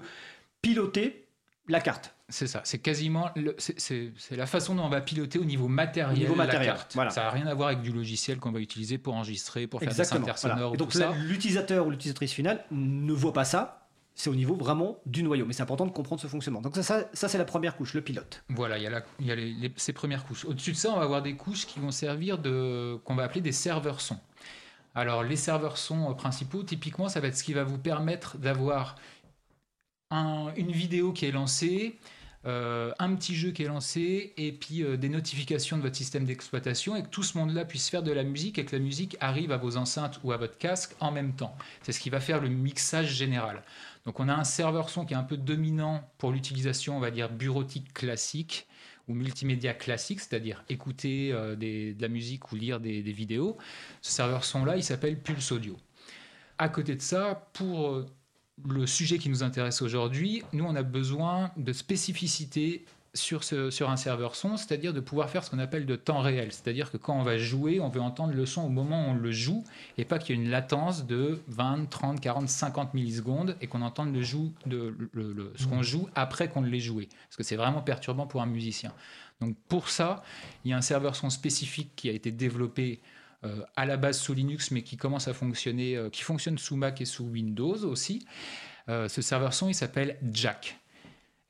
piloter 0.62 1.27
La 1.68 1.82
carte. 1.82 2.14
C'est 2.30 2.48
ça, 2.48 2.62
c'est 2.66 2.80
quasiment 2.80 3.30
le- 3.36 3.56
c'est- 3.58 3.80
c'est 3.80 4.12
c'est 4.18 4.36
la 4.36 4.46
façon 4.46 4.76
dont 4.76 4.84
on 4.84 4.90
va 4.90 5.00
piloter 5.02 5.40
au 5.40 5.46
niveau 5.46 5.68
matériel, 5.68 6.16
Au 6.16 6.20
niveau 6.20 6.36
la 6.36 6.46
matériel, 6.46 6.74
carte. 6.74 6.92
voilà. 6.96 7.10
Ça 7.10 7.24
n'a 7.24 7.30
rien 7.30 7.48
à 7.48 7.54
voir 7.54 7.70
avec 7.70 7.82
du 7.82 7.92
logiciel 7.92 8.38
qu'on 8.40 8.52
va 8.52 8.60
utiliser 8.60 8.98
pour 8.98 9.16
enregistrer, 9.16 9.68
pour 9.68 9.80
faire 9.80 9.90
Exactement. 9.90 10.26
des 10.26 10.32
voilà. 10.32 10.56
sonores 10.56 10.74
ou 10.74 10.78
donc 10.78 10.92
tout 10.92 10.98
ça. 10.98 11.14
l'utilisateur 11.26 11.88
ou 11.88 11.90
l'utilisatrice 11.90 12.34
finale 12.34 12.64
ne 12.72 13.14
voit 13.14 13.34
pas 13.34 13.46
ça. 13.46 13.88
C'est 14.16 14.30
au 14.32 14.36
niveau 14.36 14.56
vraiment 14.56 14.98
du 15.06 15.22
noyau. 15.24 15.46
Mais 15.46 15.54
c'est 15.54 15.62
important 15.62 15.86
de 15.86 15.92
comprendre 15.92 16.20
ce 16.22 16.28
fonctionnement. 16.28 16.60
Donc 16.62 16.76
ça, 16.76 16.82
ça, 16.84 17.04
ça, 17.14 17.28
c'est 17.30 17.38
la 17.38 17.46
première 17.46 17.76
couche, 17.78 17.94
le 17.94 18.02
pilote. 18.02 18.44
Voilà, 18.50 18.78
il 18.78 18.84
y 18.84 18.88
a, 18.88 18.90
la- 18.90 19.04
il 19.20 19.28
y 19.28 19.32
a 19.32 19.36
les- 19.36 19.54
les- 19.54 19.72
ces 19.78 19.94
premières 19.94 20.26
couches. 20.26 20.44
Au-dessus 20.46 20.72
de 20.72 20.78
ça, 20.78 20.90
on 20.92 20.98
va 20.98 21.04
avoir 21.04 21.22
des 21.22 21.36
couches 21.36 21.66
qui 21.68 21.80
vont 21.80 21.92
servir 21.92 22.40
de 22.40 22.98
qu'on 23.06 23.14
va 23.16 23.24
appeler 23.26 23.42
des 23.42 23.52
serveurs 23.52 24.02
sons. 24.02 24.20
Alors 24.96 25.22
les 25.24 25.36
serveurs 25.36 25.78
sons 25.78 26.10
euh, 26.10 26.14
principaux, 26.14 26.64
typiquement, 26.64 27.08
ça 27.10 27.20
va 27.20 27.28
être 27.28 27.38
ce 27.38 27.44
qui 27.44 27.54
va 27.54 27.64
vous 27.64 27.78
permettre 27.78 28.38
d'avoir 28.40 28.96
un- 30.12 30.54
une 30.56 30.72
vidéo 30.72 31.14
qui 31.14 31.26
est 31.26 31.32
lancée, 31.32 31.98
euh, 32.46 32.94
un 33.00 33.14
petit 33.16 33.36
jeu 33.36 33.52
qui 33.52 33.64
est 33.64 33.68
lancé, 33.68 34.34
et 34.38 34.52
puis 34.54 34.84
euh, 34.84 34.96
des 34.96 35.10
notifications 35.10 35.76
de 35.78 35.82
votre 35.82 35.96
système 35.96 36.24
d'exploitation, 36.24 36.96
et 36.96 37.04
que 37.04 37.10
tout 37.10 37.24
ce 37.24 37.38
monde-là 37.38 37.66
puisse 37.66 37.90
faire 37.90 38.04
de 38.04 38.12
la 38.12 38.24
musique, 38.24 38.58
et 38.58 38.66
que 38.66 38.76
la 38.76 38.82
musique 38.82 39.18
arrive 39.20 39.52
à 39.52 39.58
vos 39.58 39.76
enceintes 39.76 40.20
ou 40.24 40.32
à 40.32 40.38
votre 40.38 40.58
casque 40.58 40.96
en 41.00 41.12
même 41.12 41.34
temps. 41.34 41.56
C'est 41.82 41.92
ce 41.92 42.00
qui 42.00 42.10
va 42.10 42.20
faire 42.20 42.40
le 42.40 42.50
mixage 42.50 43.14
général. 43.14 43.64
Donc 44.06 44.22
on 44.22 44.30
a 44.30 44.34
un 44.34 44.46
serveur 44.46 44.90
son 44.90 45.04
qui 45.06 45.14
est 45.14 45.18
un 45.18 45.24
peu 45.24 45.36
dominant 45.36 46.10
pour 46.18 46.32
l'utilisation, 46.32 46.96
on 46.96 47.02
va 47.02 47.12
dire, 47.12 47.30
bureautique 47.30 47.94
classique 47.94 48.68
ou 49.10 49.14
multimédia 49.14 49.74
classique, 49.74 50.22
c'est-à-dire 50.22 50.64
écouter 50.70 51.32
euh, 51.34 51.56
de 51.56 52.02
la 52.02 52.08
musique 52.08 52.52
ou 52.52 52.56
lire 52.56 52.80
des, 52.80 53.02
des 53.04 53.12
vidéos. 53.12 53.58
Ce 54.02 54.12
serveur 54.12 54.46
son-là, 54.46 54.78
il 54.78 54.84
s'appelle 54.84 55.20
Pulse 55.20 55.52
Audio. 55.52 55.78
À 56.58 56.70
côté 56.70 56.96
de 56.96 57.02
ça, 57.02 57.50
pour 57.54 58.06
le 58.66 58.88
sujet 58.88 59.18
qui 59.18 59.30
nous 59.30 59.44
intéresse 59.44 59.82
aujourd'hui, 59.82 60.44
nous, 60.54 60.66
on 60.66 60.76
a 60.76 60.84
besoin 60.84 61.52
de 61.58 61.74
spécificité 61.74 62.86
sur, 63.14 63.44
ce, 63.44 63.72
sur 63.72 63.90
un 63.90 63.96
serveur 63.98 64.36
son, 64.36 64.58
c'est-à-dire 64.58 64.94
de 64.94 65.00
pouvoir 65.00 65.30
faire 65.30 65.44
ce 65.44 65.50
qu'on 65.50 65.60
appelle 65.60 65.86
de 65.86 65.96
temps 65.96 66.20
réel. 66.20 66.52
C'est-à-dire 66.52 66.92
que 66.92 66.98
quand 66.98 67.18
on 67.20 67.24
va 67.24 67.38
jouer, 67.38 67.80
on 67.80 67.90
veut 67.90 68.02
entendre 68.02 68.34
le 68.34 68.46
son 68.46 68.62
au 68.64 68.70
moment 68.70 69.08
où 69.08 69.12
on 69.12 69.16
le 69.16 69.32
joue 69.32 69.64
et 69.98 70.06
pas 70.06 70.20
qu'il 70.20 70.36
y 70.36 70.40
ait 70.40 70.44
une 70.44 70.50
latence 70.52 71.08
de 71.08 71.40
20, 71.48 71.90
30, 71.90 72.20
40, 72.20 72.48
50 72.50 72.94
millisecondes 72.94 73.56
et 73.62 73.68
qu'on 73.68 73.82
entende 73.82 74.14
le 74.14 74.22
joue 74.22 74.54
de, 74.68 74.96
le- 75.14 75.34
le- 75.34 75.54
ce 75.56 75.66
qu'on 75.66 75.82
joue 75.82 76.08
après 76.16 76.48
qu'on 76.50 76.62
l'ait 76.62 76.80
joué. 76.80 77.10
Parce 77.28 77.38
que 77.38 77.44
c'est 77.44 77.56
vraiment 77.56 77.82
perturbant 77.82 78.28
pour 78.28 78.42
un 78.42 78.46
musicien. 78.48 78.94
Donc 79.42 79.56
pour 79.68 79.90
ça, 79.90 80.24
il 80.66 80.72
y 80.72 80.74
a 80.74 80.78
un 80.78 80.82
serveur 80.82 81.16
son 81.16 81.30
spécifique 81.32 81.92
qui 81.96 82.10
a 82.10 82.14
été 82.14 82.32
développé 82.32 83.00
euh, 83.44 83.62
à 83.76 83.86
la 83.86 83.98
base 83.98 84.20
sous 84.20 84.34
Linux, 84.34 84.72
mais 84.72 84.82
qui 84.82 84.98
commence 84.98 85.28
à 85.28 85.34
fonctionner, 85.34 85.96
euh, 85.96 86.10
qui 86.10 86.24
fonctionne 86.24 86.58
sous 86.58 86.76
Mac 86.76 87.02
et 87.02 87.06
sous 87.06 87.24
Windows 87.26 87.86
aussi. 87.86 88.26
Euh, 88.90 89.08
ce 89.08 89.22
serveur 89.22 89.54
son, 89.54 89.70
il 89.70 89.76
s'appelle 89.76 90.18
Jack. 90.32 90.80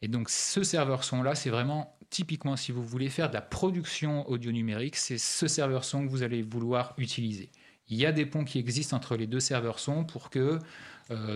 Et 0.01 0.09
donc 0.09 0.29
ce 0.29 0.63
serveur 0.63 1.05
son 1.05 1.23
là, 1.23 1.33
c'est 1.33 1.49
vraiment 1.49 1.97
typiquement 2.09 2.57
si 2.57 2.73
vous 2.73 2.83
voulez 2.83 3.09
faire 3.09 3.29
de 3.29 3.35
la 3.35 3.41
production 3.41 4.29
audio 4.29 4.51
numérique, 4.51 4.97
c'est 4.97 5.17
ce 5.17 5.47
serveur 5.47 5.85
son 5.85 6.05
que 6.05 6.09
vous 6.09 6.23
allez 6.23 6.41
vouloir 6.41 6.93
utiliser. 6.97 7.51
Il 7.87 7.97
y 7.97 8.05
a 8.05 8.11
des 8.11 8.25
ponts 8.25 8.43
qui 8.43 8.59
existent 8.59 8.97
entre 8.97 9.15
les 9.15 9.27
deux 9.27 9.39
serveurs 9.39 9.79
son 9.79 10.03
pour 10.03 10.29
que 10.29 10.59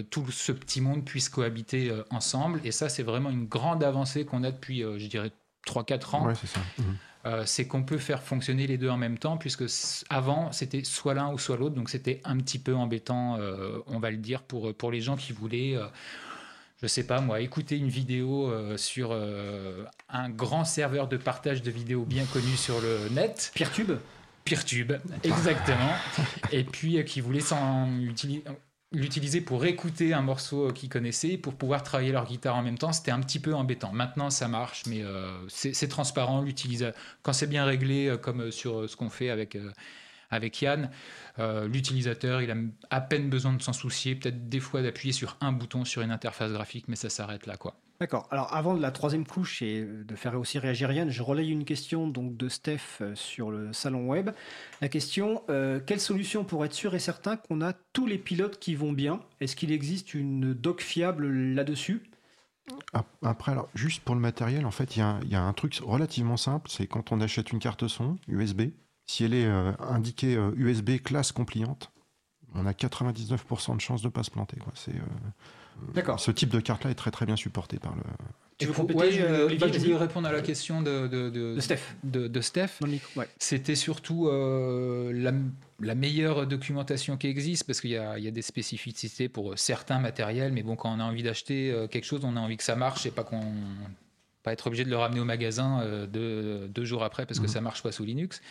tout 0.10 0.30
ce 0.32 0.52
petit 0.52 0.82
monde 0.82 1.06
puisse 1.06 1.30
cohabiter 1.30 1.98
ensemble. 2.10 2.60
Et 2.66 2.72
ça, 2.72 2.90
c'est 2.90 3.04
vraiment 3.04 3.30
une 3.30 3.46
grande 3.46 3.86
avancée 3.86 4.26
qu'on 4.26 4.44
a 4.44 4.52
depuis, 4.52 4.82
je 4.82 5.08
dirais, 5.08 5.32
3-4 5.66 6.16
ans. 6.16 6.36
Ça. 6.36 6.60
Mhm. 6.78 6.98
Euh, 7.26 7.44
c'est 7.46 7.68
qu'on 7.68 7.84
peut 7.84 8.00
faire 8.00 8.24
fonctionner 8.24 8.66
les 8.66 8.80
deux 8.80 8.90
en 8.90 8.98
même 8.98 9.18
temps, 9.20 9.38
puisque 9.38 9.66
avant, 10.10 10.52
c'était 10.52 10.84
soit 10.84 11.14
l'un 11.14 11.32
ou 11.32 11.38
soit 11.38 11.56
l'autre, 11.56 11.76
donc 11.76 11.90
c'était 11.90 12.20
un 12.24 12.38
petit 12.38 12.58
peu 12.58 12.74
embêtant, 12.74 13.38
euh, 13.38 13.78
on 13.86 14.00
va 14.00 14.10
le 14.10 14.18
dire, 14.18 14.42
pour, 14.42 14.74
pour 14.74 14.92
les 14.92 15.02
gens 15.02 15.16
qui 15.16 15.32
voulaient, 15.32 15.76
euh, 15.76 15.86
je 16.82 16.88
sais 16.88 17.06
pas 17.06 17.22
moi, 17.22 17.40
écouter 17.42 17.78
une 17.78 17.90
vidéo 17.90 18.50
euh, 18.50 18.76
sur 18.76 19.10
euh, 19.12 19.86
un 20.10 20.30
grand 20.32 20.66
serveur 20.66 21.08
de 21.08 21.18
partage 21.18 21.62
de 21.62 21.70
vidéos 21.70 22.06
bien 22.06 22.26
connu 22.26 22.56
sur 22.58 22.82
le 22.82 23.10
net. 23.10 23.52
Peertube? 23.54 23.92
Peertube, 24.44 24.94
exactement. 25.24 25.94
Et 26.52 26.64
puis 26.64 26.98
euh, 26.98 27.04
qui 27.04 27.22
voulaient 27.22 27.40
s'en 27.40 27.88
utili- 28.00 28.42
l'utiliser 28.92 29.42
pour 29.42 29.66
écouter 29.66 30.14
un 30.14 30.22
morceau 30.22 30.68
euh, 30.68 30.72
qu'ils 30.72 30.90
connaissaient, 30.90 31.38
pour 31.38 31.56
pouvoir 31.56 31.84
travailler 31.84 32.12
leur 32.12 32.26
guitare 32.26 32.56
en 32.56 32.62
même 32.62 32.78
temps, 32.78 32.92
c'était 32.92 33.12
un 33.12 33.22
petit 33.22 33.40
peu 33.40 33.54
embêtant. 33.54 33.92
Maintenant, 33.94 34.30
ça 34.30 34.48
marche, 34.48 34.84
mais 34.86 35.02
euh, 35.04 35.32
c'est 35.48 35.88
transparent. 35.88 36.46
Quand 37.24 37.34
c'est 37.34 37.48
bien 37.48 37.66
réglé, 37.66 38.08
euh, 38.08 38.18
comme 38.18 38.52
sur 38.52 38.90
ce 38.90 38.96
qu'on 38.96 39.10
fait 39.10 39.30
avec, 39.30 39.58
Yann, 40.62 40.90
l'utilisateur, 41.38 42.42
il 42.42 42.52
a 42.52 42.56
à 42.90 43.02
peine 43.02 43.30
besoin 43.30 43.54
de 43.54 43.62
s'en 43.62 43.74
soucier, 43.74 44.16
peut-être 44.16 44.50
des 44.50 44.60
fois 44.60 44.82
d'appuyer 44.82 45.14
sur 45.14 45.38
un 45.42 45.52
bouton 45.52 45.86
sur 45.86 46.02
une 46.02 46.12
interface 46.12 46.52
graphique, 46.52 46.86
mais 46.88 46.96
ça 46.96 47.10
s'arrête 47.10 47.48
là, 47.48 47.58
quoi. 47.58 47.76
D'accord. 48.02 48.28
Alors 48.32 48.52
avant 48.52 48.74
la 48.74 48.90
troisième 48.90 49.28
couche 49.28 49.62
et 49.62 49.86
de 49.86 50.16
faire 50.16 50.34
aussi 50.40 50.58
réagir 50.58 50.92
Yann, 50.92 51.12
je 51.12 51.22
relaye 51.22 51.52
une 51.52 51.66
question 51.66 52.08
donc 52.08 52.36
de 52.36 52.50
Steph 52.50 52.80
euh, 53.02 53.14
sur 53.14 53.52
le 53.52 53.74
salon 53.74 54.08
web. 54.08 54.32
La 54.82 54.90
question 54.90 55.44
euh, 55.52 55.80
quelle 55.86 56.00
solution 56.00 56.44
pour 56.44 56.66
être 56.66 56.74
sûr 56.74 56.96
et 56.96 57.00
certain 57.00 57.38
qu'on 57.38 57.62
a 57.62 57.74
tous 57.94 58.08
les 58.08 58.18
pilotes 58.18 58.58
qui 58.58 58.74
vont 58.74 58.92
bien? 58.92 59.20
Est-ce 59.40 59.56
qu'il 59.56 59.72
existe 59.72 60.16
une 60.16 60.56
doc 60.56 60.82
fiable 60.82 61.30
là-dessus? 61.30 62.02
Ap- 62.94 63.06
Après, 63.22 63.52
alors, 63.52 63.70
juste 63.76 64.02
pour 64.04 64.16
le 64.16 64.22
matériel, 64.22 64.66
en 64.66 64.72
fait, 64.72 64.96
il 64.96 65.00
y, 65.30 65.36
a 65.36 65.44
un- 65.44 65.54
truc 65.54 65.80
relativement 65.84 66.38
simple, 66.38 66.72
c'est 66.72 66.88
quand 66.88 67.12
on 67.12 67.22
achète 67.22 67.52
une 67.52 67.60
carte 67.60 67.88
son 67.88 68.18
USB, 68.28 68.72
si 69.06 69.26
elle 69.26 69.36
est 69.36 69.46
euh, 69.46 69.74
indiquée 69.78 70.40
USB 70.56 70.98
classe 71.04 71.32
compliante, 71.32 71.92
on 72.56 72.66
a 72.66 72.74
99% 72.74 73.76
de 73.76 73.82
chances 73.82 74.02
de 74.02 74.10
pas 74.10 74.24
se 74.24 74.32
planter. 74.32 74.58
D'accord. 75.94 76.20
ce 76.20 76.32
type 76.32 76.50
de 76.50 76.60
carte-là 76.60 76.92
est 76.92 76.96
très 76.96 77.12
très 77.12 77.26
bien 77.26 77.36
supporté 77.36 77.78
par 77.80 77.96
le. 77.96 78.02
Tu 78.58 78.68
veux 78.68 78.74
compléter, 78.74 79.00
ouais, 79.02 79.12
je, 79.12 79.18
voulais- 79.22 79.32
euh, 79.32 79.46
Olivier, 79.46 79.68
bah, 79.68 79.74
je 79.74 79.80
voulais 79.80 79.98
répondre 79.98 80.28
à 80.28 80.32
la 80.32 80.42
question 80.42 80.84
de, 80.84 81.08
de, 81.08 81.30
de- 81.32 81.56
De 81.56 81.60
Steph, 81.60 81.80
de- 82.04 82.28
de 82.28 82.42
Steph. 82.42 82.70
dans 82.80 82.86
le 82.88 82.94
micro. 82.94 83.20
Ouais. 83.20 83.28
C'était 83.40 83.74
surtout 83.76 84.28
euh, 84.28 85.12
la, 85.14 85.32
la 85.80 85.96
meilleure 85.96 86.46
documentation 86.46 87.18
qui 87.18 87.26
existe 87.28 87.64
parce 87.66 87.82
qu'il 87.82 87.90
y, 87.90 87.98
a 87.98 88.20
il 88.20 88.24
y 88.24 88.28
a 88.28 88.32
des 88.32 88.44
spécificités 88.44 89.30
pour 89.30 89.58
certains 89.58 89.98
matériels, 90.00 90.54
mais 90.54 90.62
bon, 90.62 90.76
quand 90.76 90.94
on 90.96 91.00
a 91.00 91.04
envie 91.04 91.24
d'acheter 91.24 91.72
euh, 91.72 91.88
quelque 91.88 92.06
chose, 92.06 92.22
on 92.24 92.36
a 92.38 92.40
envie 92.40 92.58
que 92.58 92.64
ça 92.64 92.76
marche 92.76 93.06
et 93.08 93.12
pas 93.12 93.24
qu'on 93.24 93.42
pas 94.44 94.54
être 94.54 94.68
obligé 94.68 94.84
de 94.86 94.90
le 94.90 94.98
ramener 94.98 95.20
au 95.20 95.26
magasin 95.26 95.82
euh, 95.82 96.06
deux, 96.08 96.68
deux 96.68 96.84
jours 96.86 97.04
après 97.04 97.26
parce 97.26 97.40
que 97.40 97.46
Mhm. 97.46 97.52
ça 97.52 97.62
marche 97.62 97.82
pas 97.84 97.92
sous 97.92 98.04
Linux. 98.04 98.42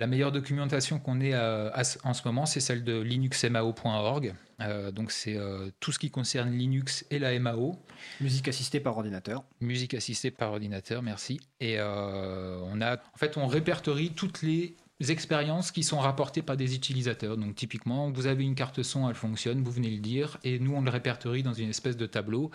La 0.00 0.06
meilleure 0.06 0.30
documentation 0.30 1.00
qu'on 1.00 1.20
ait 1.20 1.34
euh, 1.34 1.70
à 1.72 1.82
en 2.04 2.14
ce 2.14 2.22
moment, 2.24 2.46
c'est 2.46 2.60
celle 2.60 2.84
de 2.84 3.00
linuxmao.org. 3.00 4.32
Euh, 4.60 4.92
donc 4.92 5.10
c'est 5.10 5.36
euh, 5.36 5.70
tout 5.80 5.90
ce 5.90 5.98
qui 5.98 6.10
concerne 6.10 6.52
Linux 6.52 7.04
et 7.10 7.18
la 7.18 7.36
MAO. 7.38 7.76
Musique 8.20 8.46
assistée 8.46 8.78
par 8.78 8.96
ordinateur. 8.96 9.42
Musique 9.60 9.94
assistée 9.94 10.30
par 10.30 10.52
ordinateur, 10.52 11.02
merci. 11.02 11.40
Et 11.58 11.80
euh, 11.80 12.60
on 12.66 12.80
a, 12.80 12.94
en 12.94 13.16
fait, 13.16 13.36
on 13.36 13.48
répertorie 13.48 14.10
toutes 14.10 14.42
les 14.42 14.76
expériences 15.00 15.72
qui 15.72 15.82
sont 15.82 15.98
rapportées 15.98 16.42
par 16.42 16.56
des 16.56 16.76
utilisateurs. 16.76 17.36
Donc 17.36 17.56
typiquement, 17.56 18.12
vous 18.12 18.28
avez 18.28 18.44
une 18.44 18.54
carte 18.54 18.84
son, 18.84 19.08
elle 19.08 19.16
fonctionne, 19.16 19.64
vous 19.64 19.72
venez 19.72 19.90
le 19.90 20.00
dire, 20.00 20.38
et 20.44 20.60
nous 20.60 20.74
on 20.74 20.82
le 20.82 20.90
répertorie 20.90 21.42
dans 21.42 21.54
une 21.54 21.70
espèce 21.70 21.96
de 21.96 22.06
tableau. 22.06 22.52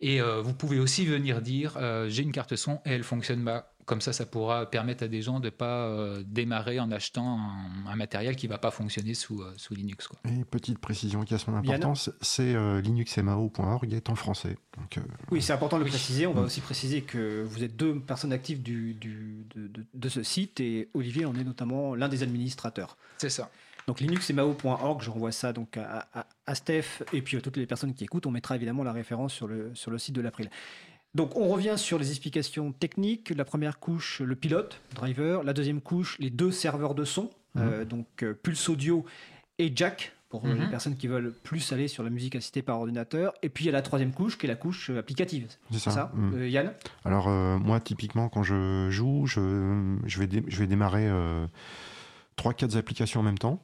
Et 0.00 0.20
vous 0.20 0.54
pouvez 0.54 0.78
aussi 0.78 1.04
venir 1.04 1.42
dire, 1.42 1.76
j'ai 2.08 2.22
une 2.22 2.32
carte 2.32 2.56
son 2.56 2.80
et 2.86 2.92
elle 2.92 3.02
fonctionne 3.04 3.44
pas. 3.44 3.74
Comme 3.90 4.00
ça, 4.00 4.12
ça 4.12 4.24
pourra 4.24 4.70
permettre 4.70 5.02
à 5.02 5.08
des 5.08 5.20
gens 5.20 5.40
de 5.40 5.46
ne 5.46 5.50
pas 5.50 5.86
euh, 5.88 6.22
démarrer 6.24 6.78
en 6.78 6.92
achetant 6.92 7.40
un, 7.40 7.86
un 7.90 7.96
matériel 7.96 8.36
qui 8.36 8.46
ne 8.46 8.52
va 8.52 8.58
pas 8.58 8.70
fonctionner 8.70 9.14
sous, 9.14 9.42
euh, 9.42 9.52
sous 9.56 9.74
Linux. 9.74 10.06
Quoi. 10.06 10.20
Et 10.30 10.44
petite 10.44 10.78
précision 10.78 11.24
qui 11.24 11.34
a 11.34 11.38
son 11.38 11.54
importance, 11.56 12.08
c'est 12.20 12.54
euh, 12.54 12.80
linuxmao.org 12.80 13.92
est 13.92 14.08
en 14.08 14.14
français. 14.14 14.56
Donc, 14.78 14.98
euh, 14.98 15.00
Oui, 15.32 15.42
c'est 15.42 15.52
important 15.52 15.76
de 15.76 15.80
le 15.80 15.86
Oui. 15.86 15.90
préciser. 15.90 16.28
On 16.28 16.34
va 16.34 16.42
aussi 16.42 16.60
préciser 16.60 17.02
que 17.02 17.42
vous 17.42 17.64
êtes 17.64 17.74
deux 17.74 17.98
personnes 17.98 18.32
actives 18.32 18.62
du, 18.62 18.94
du- 18.94 19.44
de, 19.56 19.66
de- 19.66 19.84
de 19.92 20.08
ce 20.08 20.22
site 20.22 20.60
et 20.60 20.88
Olivier 20.94 21.24
en 21.24 21.34
est 21.34 21.42
notamment 21.42 21.96
l'un 21.96 22.08
des 22.08 22.22
administrateurs. 22.22 22.96
C'est 23.18 23.28
ça. 23.28 23.50
Donc 23.88 23.98
linuxmao.org, 24.00 25.02
je 25.02 25.10
renvoie 25.10 25.32
ça 25.32 25.52
donc 25.52 25.76
à, 25.76 26.06
à- 26.14 26.26
à 26.46 26.54
Steph 26.54 27.02
et 27.12 27.22
puis 27.22 27.36
à 27.36 27.40
toutes 27.40 27.56
les 27.56 27.66
personnes 27.66 27.92
qui 27.94 28.04
écoutent. 28.04 28.26
On 28.26 28.30
mettra 28.30 28.54
évidemment 28.54 28.84
la 28.84 28.92
référence 28.92 29.32
sur 29.32 29.48
le, 29.48 29.72
sur 29.74 29.90
le 29.90 29.98
site 29.98 30.14
de 30.14 30.20
l'April. 30.20 30.48
Donc 31.14 31.36
on 31.36 31.48
revient 31.48 31.74
sur 31.76 31.98
les 31.98 32.10
explications 32.10 32.72
techniques. 32.72 33.30
La 33.36 33.44
première 33.44 33.78
couche, 33.78 34.20
le 34.20 34.36
pilote, 34.36 34.80
driver. 34.94 35.42
La 35.42 35.52
deuxième 35.52 35.80
couche, 35.80 36.16
les 36.20 36.30
deux 36.30 36.52
serveurs 36.52 36.94
de 36.94 37.04
son, 37.04 37.30
euh, 37.56 37.84
donc 37.84 38.06
euh, 38.22 38.32
Pulse 38.34 38.68
Audio 38.68 39.04
et 39.58 39.72
Jack 39.74 40.12
pour 40.28 40.44
euh, 40.46 40.54
Mhm. 40.54 40.60
les 40.60 40.68
personnes 40.68 40.96
qui 40.96 41.08
veulent 41.08 41.32
plus 41.42 41.72
aller 41.72 41.88
sur 41.88 42.04
la 42.04 42.10
musique 42.10 42.36
assistée 42.36 42.62
par 42.62 42.78
ordinateur. 42.78 43.32
Et 43.42 43.48
puis 43.48 43.64
il 43.64 43.66
y 43.66 43.70
a 43.70 43.72
la 43.72 43.82
troisième 43.82 44.12
couche 44.12 44.38
qui 44.38 44.46
est 44.46 44.48
la 44.48 44.54
couche 44.54 44.88
euh, 44.90 44.98
applicative. 45.00 45.48
c'est 45.72 45.80
ça. 45.80 45.90
ça. 45.90 46.12
Euh, 46.34 46.48
Yann? 46.48 46.72
Alors 47.04 47.28
moi 47.28 47.80
typiquement 47.80 48.28
quand 48.28 48.44
je 48.44 48.88
joue, 48.90 49.26
je, 49.26 49.96
je, 50.06 50.20
vais, 50.20 50.28
je 50.46 50.58
vais 50.60 50.68
démarrer 50.68 51.08
euh, 51.08 51.44
3-4 52.38 52.76
applications 52.76 53.18
en 53.20 53.24
même 53.24 53.38
temps. 53.38 53.60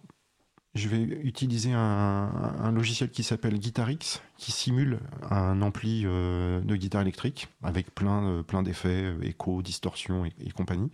Je 0.77 0.89
vais 0.89 1.01
utiliser 1.01 1.73
un, 1.73 1.79
un 1.81 2.71
logiciel 2.71 3.11
qui 3.11 3.23
s'appelle 3.23 3.59
GuitarX 3.59 4.21
qui 4.37 4.53
simule 4.53 5.01
un 5.31 5.63
ampli 5.63 6.03
euh, 6.05 6.61
de 6.61 6.77
guitare 6.77 7.01
électrique 7.01 7.49
avec 7.63 7.95
plein, 7.95 8.23
euh, 8.27 8.43
plein 8.43 8.63
d'effets, 8.63 9.05
euh, 9.05 9.19
écho, 9.23 9.63
distorsion 9.63 10.27
et, 10.27 10.51
compagnie. 10.51 10.91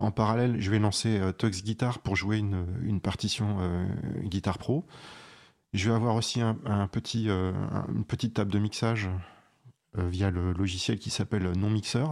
En 0.00 0.10
parallèle, 0.10 0.60
je 0.60 0.70
vais 0.70 0.78
lancer 0.78 1.18
Tux 1.38 1.62
Guitar 1.62 2.00
pour 2.00 2.14
jouer 2.14 2.36
une, 2.36 3.00
partition 3.00 3.58
Guitar 4.24 4.58
Pro. 4.58 4.84
Je 5.72 5.88
vais 5.88 5.94
avoir 5.94 6.16
aussi 6.16 6.42
un, 6.42 6.58
un 6.66 6.80
un- 6.82 6.88
une 7.88 8.04
petite 8.06 8.34
table 8.34 8.52
de 8.52 8.58
mixage 8.58 9.08
via 9.96 10.30
le 10.30 10.52
logiciel 10.52 10.98
qui 10.98 11.08
s'appelle 11.08 11.50
NonMixer. 11.52 12.04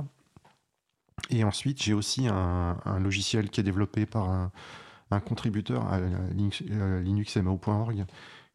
Et 1.29 1.45
ensuite, 1.45 1.83
j'ai 1.83 1.93
aussi 1.93 2.29
un, 2.29 2.79
logiciel 3.01 3.51
qui 3.51 3.61
est 3.61 3.65
développé 3.65 4.07
par 4.07 4.31
un, 4.31 4.53
contributeur 5.21 5.87
à 5.87 6.01
Linux, 6.33 6.63
linuxmao.org 6.63 8.05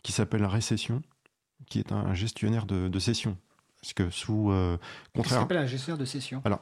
qui 0.03 0.11
s'appelle 0.11 0.45
Récession, 0.45 1.01
qui 1.69 1.79
est 1.79 1.91
un 1.91 2.13
gestionnaire 2.13 2.65
de, 2.65 2.87
de 2.87 2.99
sessions. 2.99 3.37
Parce 3.81 3.93
que 3.93 4.09
sous. 4.09 4.51
Euh, 4.51 4.77
contraire... 5.13 5.41
s'appelle 5.41 5.57
un 5.57 5.67
gestionnaire 5.67 5.97
de 5.97 6.05
session 6.05 6.41
Alors, 6.45 6.61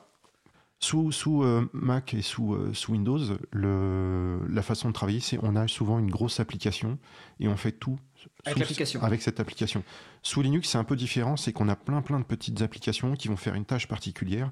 sous, 0.80 1.12
sous 1.12 1.44
euh, 1.44 1.70
Mac 1.74 2.14
et 2.14 2.22
sous, 2.22 2.54
euh, 2.54 2.74
sous 2.74 2.92
Windows, 2.92 3.20
le, 3.52 4.40
la 4.50 4.62
façon 4.62 4.90
de 4.90 4.94
travailler, 4.94 5.20
c'est 5.22 5.40
on 5.42 5.56
a 5.56 5.68
souvent 5.68 6.00
une 6.00 6.12
grosse 6.12 6.40
application 6.40 7.00
et 7.40 7.48
on 7.48 7.56
fait 7.56 7.72
tout 7.72 7.98
avec, 8.46 8.82
avec 9.02 9.22
cette 9.22 9.40
application. 9.40 9.84
Sous 10.22 10.42
Linux, 10.42 10.70
c'est 10.70 10.78
un 10.78 10.84
peu 10.84 10.96
différent, 10.96 11.38
c'est 11.38 11.54
qu'on 11.54 11.70
a 11.70 11.76
plein 11.76 12.02
plein 12.02 12.20
de 12.20 12.26
petites 12.26 12.62
applications 12.62 13.14
qui 13.16 13.30
vont 13.30 13.38
faire 13.38 13.56
une 13.56 13.66
tâche 13.66 13.88
particulière. 13.88 14.52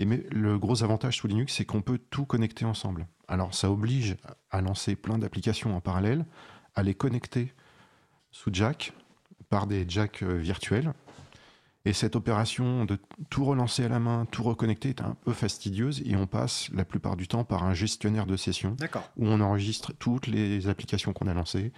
Et 0.00 0.06
mais 0.06 0.24
le 0.30 0.58
gros 0.58 0.82
avantage 0.82 1.18
sous 1.18 1.26
Linux, 1.26 1.54
c'est 1.54 1.66
qu'on 1.66 1.82
peut 1.82 1.98
tout 2.08 2.24
connecter 2.24 2.64
ensemble. 2.64 3.06
Alors 3.28 3.52
ça 3.52 3.70
oblige 3.70 4.16
à 4.50 4.62
lancer 4.62 4.96
plein 4.96 5.18
d'applications 5.18 5.76
en 5.76 5.82
parallèle, 5.82 6.24
à 6.74 6.82
les 6.82 6.94
connecter 6.94 7.52
sous 8.30 8.48
Jack 8.50 8.94
par 9.50 9.66
des 9.66 9.84
jacks 9.86 10.22
virtuels 10.22 10.94
et 11.84 11.92
cette 11.92 12.16
opération 12.16 12.86
de 12.86 12.98
tout 13.30 13.44
relancer 13.44 13.84
à 13.84 13.88
la 13.88 13.98
main, 13.98 14.26
tout 14.30 14.42
reconnecter 14.42 14.90
est 14.90 15.00
un 15.02 15.16
peu 15.24 15.32
fastidieuse 15.32 16.02
et 16.06 16.16
on 16.16 16.26
passe 16.26 16.70
la 16.72 16.84
plupart 16.84 17.16
du 17.16 17.26
temps 17.28 17.44
par 17.44 17.64
un 17.64 17.74
gestionnaire 17.74 18.26
de 18.26 18.36
session 18.36 18.76
où 19.16 19.26
on 19.26 19.40
enregistre 19.40 19.92
toutes 19.98 20.26
les 20.26 20.68
applications 20.68 21.12
qu'on 21.12 21.26
a 21.26 21.34
lancées 21.34 21.72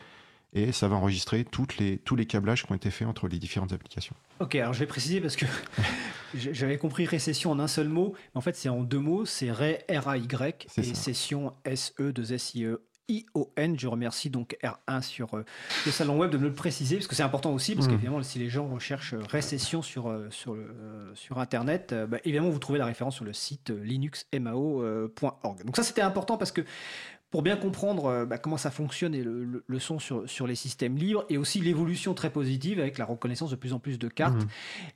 et 0.53 0.72
ça 0.72 0.88
va 0.88 0.96
enregistrer 0.96 1.44
toutes 1.44 1.78
les, 1.78 1.98
tous 1.98 2.16
les 2.16 2.26
câblages 2.26 2.64
qui 2.64 2.72
ont 2.72 2.74
été 2.74 2.90
faits 2.90 3.09
entre 3.09 3.28
les 3.28 3.38
différentes 3.38 3.72
applications. 3.72 4.14
Ok, 4.40 4.55
alors 4.57 4.72
je 4.72 4.80
vais 4.80 4.86
préciser 4.86 5.20
parce 5.20 5.36
que 5.36 5.46
j'avais 6.34 6.78
compris 6.78 7.07
récession 7.07 7.50
en 7.50 7.59
un 7.59 7.68
seul 7.68 7.88
mot, 7.88 8.14
mais 8.16 8.38
en 8.38 8.42
fait 8.42 8.57
c'est 8.57 8.68
en 8.68 8.82
deux 8.82 8.98
mots, 8.98 9.24
c'est 9.24 9.50
R-A-Y 9.50 10.66
et 10.76 10.94
session 10.94 11.55
S-E-2-S-I-E 11.64 12.80
ION. 13.09 13.76
Je 13.76 13.86
remercie 13.86 14.30
donc 14.30 14.57
R1 14.62 15.03
sur 15.03 15.34
euh, 15.34 15.44
le 15.86 15.92
salon 15.92 16.18
web 16.18 16.30
de 16.30 16.38
me 16.38 16.48
le 16.48 16.55
préciser, 16.55 16.96
parce 16.96 17.07
que 17.07 17.14
c'est 17.14 17.22
important 17.22 17.53
aussi, 17.53 17.74
parce 17.74 17.86
mmh. 17.86 17.90
qu'évidemment, 17.90 18.22
si 18.22 18.38
les 18.38 18.48
gens 18.48 18.68
recherchent 18.68 19.14
euh, 19.14 19.22
récession 19.28 19.82
sur, 19.82 20.09
euh, 20.09 20.28
sur, 20.30 20.55
le, 20.55 21.12
sur 21.14 21.38
Internet, 21.38 21.94
bah, 22.09 22.18
évidemment, 22.24 22.50
vous 22.50 22.59
trouvez 22.59 22.78
la 22.78 22.86
référence 22.86 23.16
sur 23.16 23.24
le 23.24 23.32
site 23.32 23.70
linuxmao.org. 23.70 25.64
Donc 25.64 25.76
ça, 25.76 25.82
c'était 25.82 26.03
important 26.03 26.36
parce 26.36 26.53
que 26.53 26.62
pour 27.32 27.42
bien 27.42 27.56
comprendre 27.56 28.04
euh, 28.04 28.26
bah, 28.26 28.36
comment 28.36 28.58
ça 28.58 28.70
fonctionne 28.70 29.14
et 29.14 29.24
le, 29.24 29.78
son 29.78 29.98
sur, 29.98 30.28
sur, 30.28 30.46
les 30.46 30.54
systèmes 30.54 30.96
libres 30.96 31.24
et 31.30 31.38
aussi 31.38 31.60
l'évolution 31.60 32.12
très 32.12 32.30
positive 32.30 32.78
avec 32.78 32.98
la 32.98 33.06
reconnaissance 33.06 33.50
de 33.50 33.56
plus 33.56 33.72
en 33.72 33.78
plus 33.78 33.98
de 33.98 34.06
cartes. 34.06 34.44
Mmh. 34.44 34.48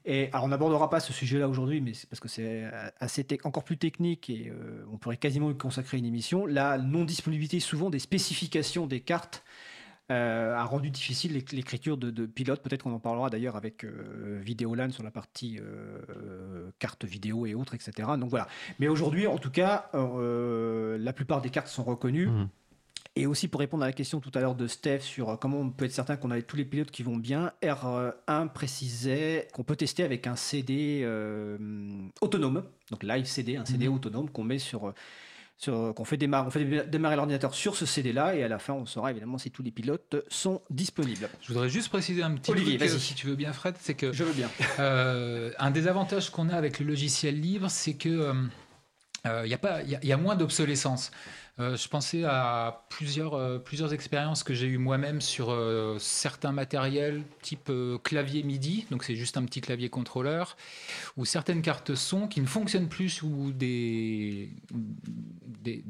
Et 0.05 0.29
alors 0.33 0.45
on 0.45 0.49
n'abordera 0.49 0.91
pas 0.91 1.01
ce 1.01 1.15
sujet-là 1.15 1.49
aujourd'hui, 1.49 1.81
mais 1.81 1.95
c'est 1.95 2.09
parce 2.09 2.21
que 2.21 2.29
c'est 2.29 2.65
euh, 2.65 2.89
assez 3.01 3.27
encore 3.43 3.65
plus 3.65 3.79
technique 3.79 4.29
et 4.29 4.51
euh, 4.51 4.85
on 4.93 4.99
pourrait 4.99 5.17
quasiment 5.17 5.51
y 5.51 5.57
consacrer 5.57 5.97
une 5.97 6.05
émission. 6.05 6.45
La 6.45 6.77
non-disponibilité 6.77 7.59
souvent 7.59 7.89
des 7.89 7.99
spécifications 7.99 8.87
des 8.87 9.01
cartes 9.01 9.43
a 10.15 10.65
rendu 10.65 10.91
difficile 10.91 11.33
l'écriture 11.33 11.97
de, 11.97 12.11
de 12.11 12.27
pilotes. 12.27 12.63
Peut-être 12.63 12.83
qu'on 12.85 12.93
en 12.93 13.01
parlera 13.01 13.31
d'ailleurs 13.31 13.57
avec 13.57 13.85
euh, 13.85 14.41
Vidéolan 14.43 14.91
sur 14.91 15.03
la 15.03 15.11
partie 15.11 15.59
euh, 15.61 16.71
carte 16.79 17.05
vidéo 17.05 17.47
et 17.47 17.55
autres, 17.55 17.75
etc. 17.75 18.09
Donc 18.19 18.31
voilà. 18.31 18.47
Mais 18.79 18.89
aujourd'hui, 18.89 19.27
en 19.27 19.39
tout 19.39 19.51
cas, 19.51 19.91
la 19.95 21.13
plupart 21.13 21.41
des 21.41 21.51
cartes 21.51 21.69
sont 21.69 21.85
reconnues. 21.85 22.29
Mmh. 22.29 22.49
Et 23.19 23.25
aussi 23.25 23.49
pour 23.49 23.61
répondre 23.61 23.83
à 23.83 23.87
la 23.87 23.95
question 23.95 24.21
tout 24.21 24.31
à 24.35 24.41
l'heure 24.41 24.55
de 24.55 24.67
Steph 24.67 25.01
sur 25.01 25.39
comment 25.39 25.59
on 25.61 25.71
peut 25.71 25.87
être 25.87 25.93
certain 25.93 26.17
qu'on 26.17 26.31
a 26.31 26.43
tous 26.43 26.57
les 26.57 26.67
pilotes 26.67 26.91
qui 26.91 27.03
vont 27.03 27.17
bien, 27.17 27.51
R1 27.63 28.53
précisait 28.53 29.49
qu'on 29.55 29.63
peut 29.63 29.77
tester 29.77 30.03
avec 30.03 30.27
un 30.27 30.37
CD 30.37 31.09
autonome, 32.21 32.65
donc 32.91 33.03
live 33.03 33.25
CD, 33.25 33.57
un 33.57 33.65
CD 33.65 33.89
mmh. 33.89 33.95
autonome 33.95 34.29
qu'on 34.29 34.45
met 34.45 34.59
sur 34.59 34.93
qu'on 35.65 36.05
fait 36.05 36.17
démarrer, 36.17 36.47
on 36.47 36.51
fait 36.51 36.87
démarrer 36.89 37.17
l'ordinateur 37.17 37.55
sur 37.55 37.77
ce 37.77 37.87
CD-là 37.87 38.35
et 38.35 38.43
à 38.43 38.49
la 38.49 38.59
fin 38.59 38.75
on 38.75 38.87
saura 38.87 39.11
évidemment 39.11 39.39
si 39.39 39.51
tous 39.51 39.63
les 39.63 39.71
pilotes 39.71 40.25
sont 40.29 40.61
disponibles. 40.71 41.29
Je 41.41 41.49
voudrais 41.49 41.69
juste 41.69 41.89
préciser 41.89 42.23
un 42.23 42.33
petit 42.35 42.51
Olivier, 42.51 42.79
truc, 42.79 42.91
si 43.01 43.15
tu 43.15 43.27
veux 43.27 43.37
bien 43.37 43.53
Fred, 43.53 43.75
c'est 43.81 43.95
que 43.95 44.13
je 44.13 44.25
veux 44.25 44.33
bien. 44.33 44.51
Euh, 44.79 45.53
un 45.59 45.71
des 45.71 45.89
avantages 45.89 46.31
qu'on 46.31 46.51
a 46.51 46.55
avec 46.55 46.81
le 46.81 46.87
logiciel 46.87 47.41
libre, 47.41 47.69
c'est 47.71 47.95
que 47.95 48.35
euh, 49.27 49.43
euh, 49.43 49.47
il 49.47 49.91
y, 49.91 49.95
a 49.97 49.99
il 50.03 50.17
moins 50.17 50.37
d'obsolescence. 50.37 51.11
Euh, 51.59 51.77
je 51.77 51.89
pensais 51.89 52.23
à 52.25 52.85
plusieurs, 52.91 53.35
euh, 53.35 53.59
plusieurs 53.59 53.95
expériences 53.95 54.43
que 54.43 54.53
j'ai 54.53 54.67
eues 54.67 54.79
moi-même 54.79 55.23
sur 55.23 55.57
certains 55.99 56.53
matériels 56.53 57.23
type 57.43 57.73
clavier 58.03 58.43
MIDI, 58.43 58.87
donc 58.91 59.05
c'est 59.05 59.17
juste 59.17 59.37
un 59.37 59.45
petit 59.45 59.61
clavier 59.61 59.89
contrôleur, 59.89 60.57
ou 61.17 61.25
certaines 61.25 61.63
cartes 61.63 61.95
son 61.95 62.29
qui 62.29 62.41
ne 62.41 62.47
fonctionnent 62.47 62.89
plus 62.89 63.09
sous 63.09 63.53
des 63.53 64.51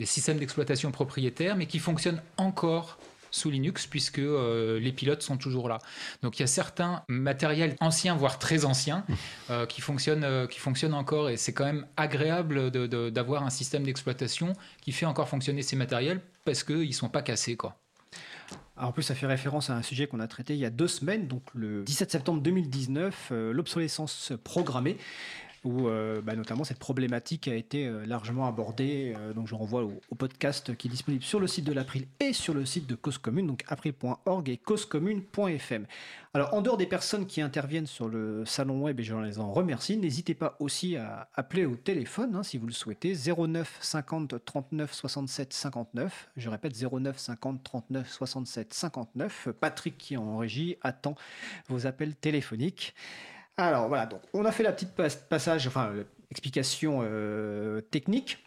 systèmes 0.05 0.39
d'exploitation 0.39 0.93
propriétaires, 0.93 1.57
mais 1.57 1.67
qui 1.67 1.79
fonctionnent 1.79 2.23
encore 2.37 2.99
sous 3.37 3.51
Linux 3.51 3.87
puisque 3.87 4.19
euh, 4.19 4.81
les 4.81 4.93
pilotes 4.93 5.23
sont 5.23 5.37
toujours 5.37 5.69
là. 5.69 5.79
Donc 6.23 6.39
il 6.39 6.43
y 6.43 6.45
a 6.45 6.49
certains 6.49 7.03
matériels 7.09 7.77
anciens, 7.81 8.17
voire 8.17 8.39
très 8.39 8.65
anciens, 8.65 9.05
euh, 9.51 9.67
qui, 9.67 9.81
fonctionnent, 9.81 10.25
euh, 10.25 10.47
qui 10.47 10.59
fonctionnent 10.59 10.95
encore 10.95 11.31
et 11.31 11.37
c'est 11.37 11.53
quand 11.53 11.65
même 11.65 11.87
agréable 11.97 12.71
d'avoir 13.11 13.45
un 13.45 13.51
système 13.51 13.85
d'exploitation 13.85 14.55
qui 14.81 14.93
fait 14.93 15.07
encore 15.07 15.29
fonctionner 15.29 15.63
ces 15.63 15.77
matériels 15.77 16.21
parce 16.45 16.65
qu'ils 16.65 16.89
ne 16.89 16.93
sont 16.93 17.09
pas 17.09 17.23
cassés. 17.23 17.57
Quoi. 17.57 17.77
en 18.77 18.93
plus, 18.93 19.03
ça 19.03 19.15
fait 19.15 19.27
référence 19.27 19.71
à 19.71 19.75
un 19.75 19.83
sujet 19.83 20.07
qu'on 20.07 20.21
a 20.21 20.29
traité 20.29 20.55
il 20.55 20.61
y 20.61 20.65
a 20.65 20.71
deux 20.71 20.89
semaines, 20.89 21.27
donc 21.27 21.43
le 21.55 21.83
17 21.83 22.11
septembre 22.11 22.41
2019, 22.41 23.33
l'obsolescence 23.53 24.33
programmée 24.45 24.97
où 25.67 25.89
euh, 25.89 26.23
bah, 26.23 26.37
notamment 26.37 26.65
cette 26.65 26.79
problématique 26.79 27.49
a 27.49 27.55
été 27.55 27.87
euh, 27.87 28.07
largement 28.07 28.47
abordée. 28.47 29.15
Euh, 29.19 29.33
donc 29.33 29.49
je 29.49 29.55
renvoie 29.55 29.85
au, 29.85 30.15
podcast 30.15 30.75
qui 30.77 30.87
est 30.87 30.91
disponible 30.91 31.23
sur 31.23 31.41
le 31.41 31.47
site 31.47 31.65
de 31.65 31.73
l'April 31.73 32.07
et 32.21 32.33
sur 32.33 32.55
le 32.55 32.65
site 32.65 32.87
de 32.87 32.95
Cause 32.95 33.19
Commune, 33.19 33.49
donc 33.49 33.65
april.org 33.69 34.49
et 34.49 34.57
causecommune.fm. 34.57 35.87
Alors 36.33 36.55
en 36.55 36.63
dehors 36.63 36.77
des 36.77 36.87
personnes 36.87 37.27
qui 37.27 37.43
interviennent 37.43 37.87
sur 37.87 38.09
le 38.09 38.45
salon 38.47 38.83
web, 38.83 39.01
et 39.01 39.03
je 39.03 39.15
les 39.17 39.39
en 39.39 39.53
remercie, 39.53 39.97
n'hésitez 39.97 40.35
pas 40.35 40.57
aussi 40.61 40.97
à 40.97 41.29
appeler 41.35 41.67
au 41.67 41.77
téléphone 41.77 42.37
hein, 42.37 42.43
si 42.43 42.59
vous 42.59 42.67
le 42.67 42.73
souhaitez, 42.73 43.15
09 43.15 43.79
50 43.81 44.45
39 44.45 44.93
67 44.93 45.53
59. 45.53 46.31
Je 46.37 46.49
répète 46.49 46.75
09 46.81 47.19
50 47.19 47.63
39 47.63 48.11
67 48.11 48.73
59. 48.73 49.49
Patrick 49.61 49.99
qui 49.99 50.15
est 50.15 50.19
en 50.19 50.39
régie 50.39 50.77
attend 50.83 51.17
vos 51.69 51.87
appels 51.87 52.15
téléphoniques. 52.15 52.95
Alors 53.57 53.89
voilà, 53.89 54.07
donc 54.07 54.21
on 54.35 54.45
a 54.45 54.53
fait 54.53 54.63
la 54.63 54.73
petite 54.73 54.93
passage, 55.29 55.67
enfin 55.67 55.93
explication 56.31 57.01
euh, 57.03 57.81
technique. 57.81 58.45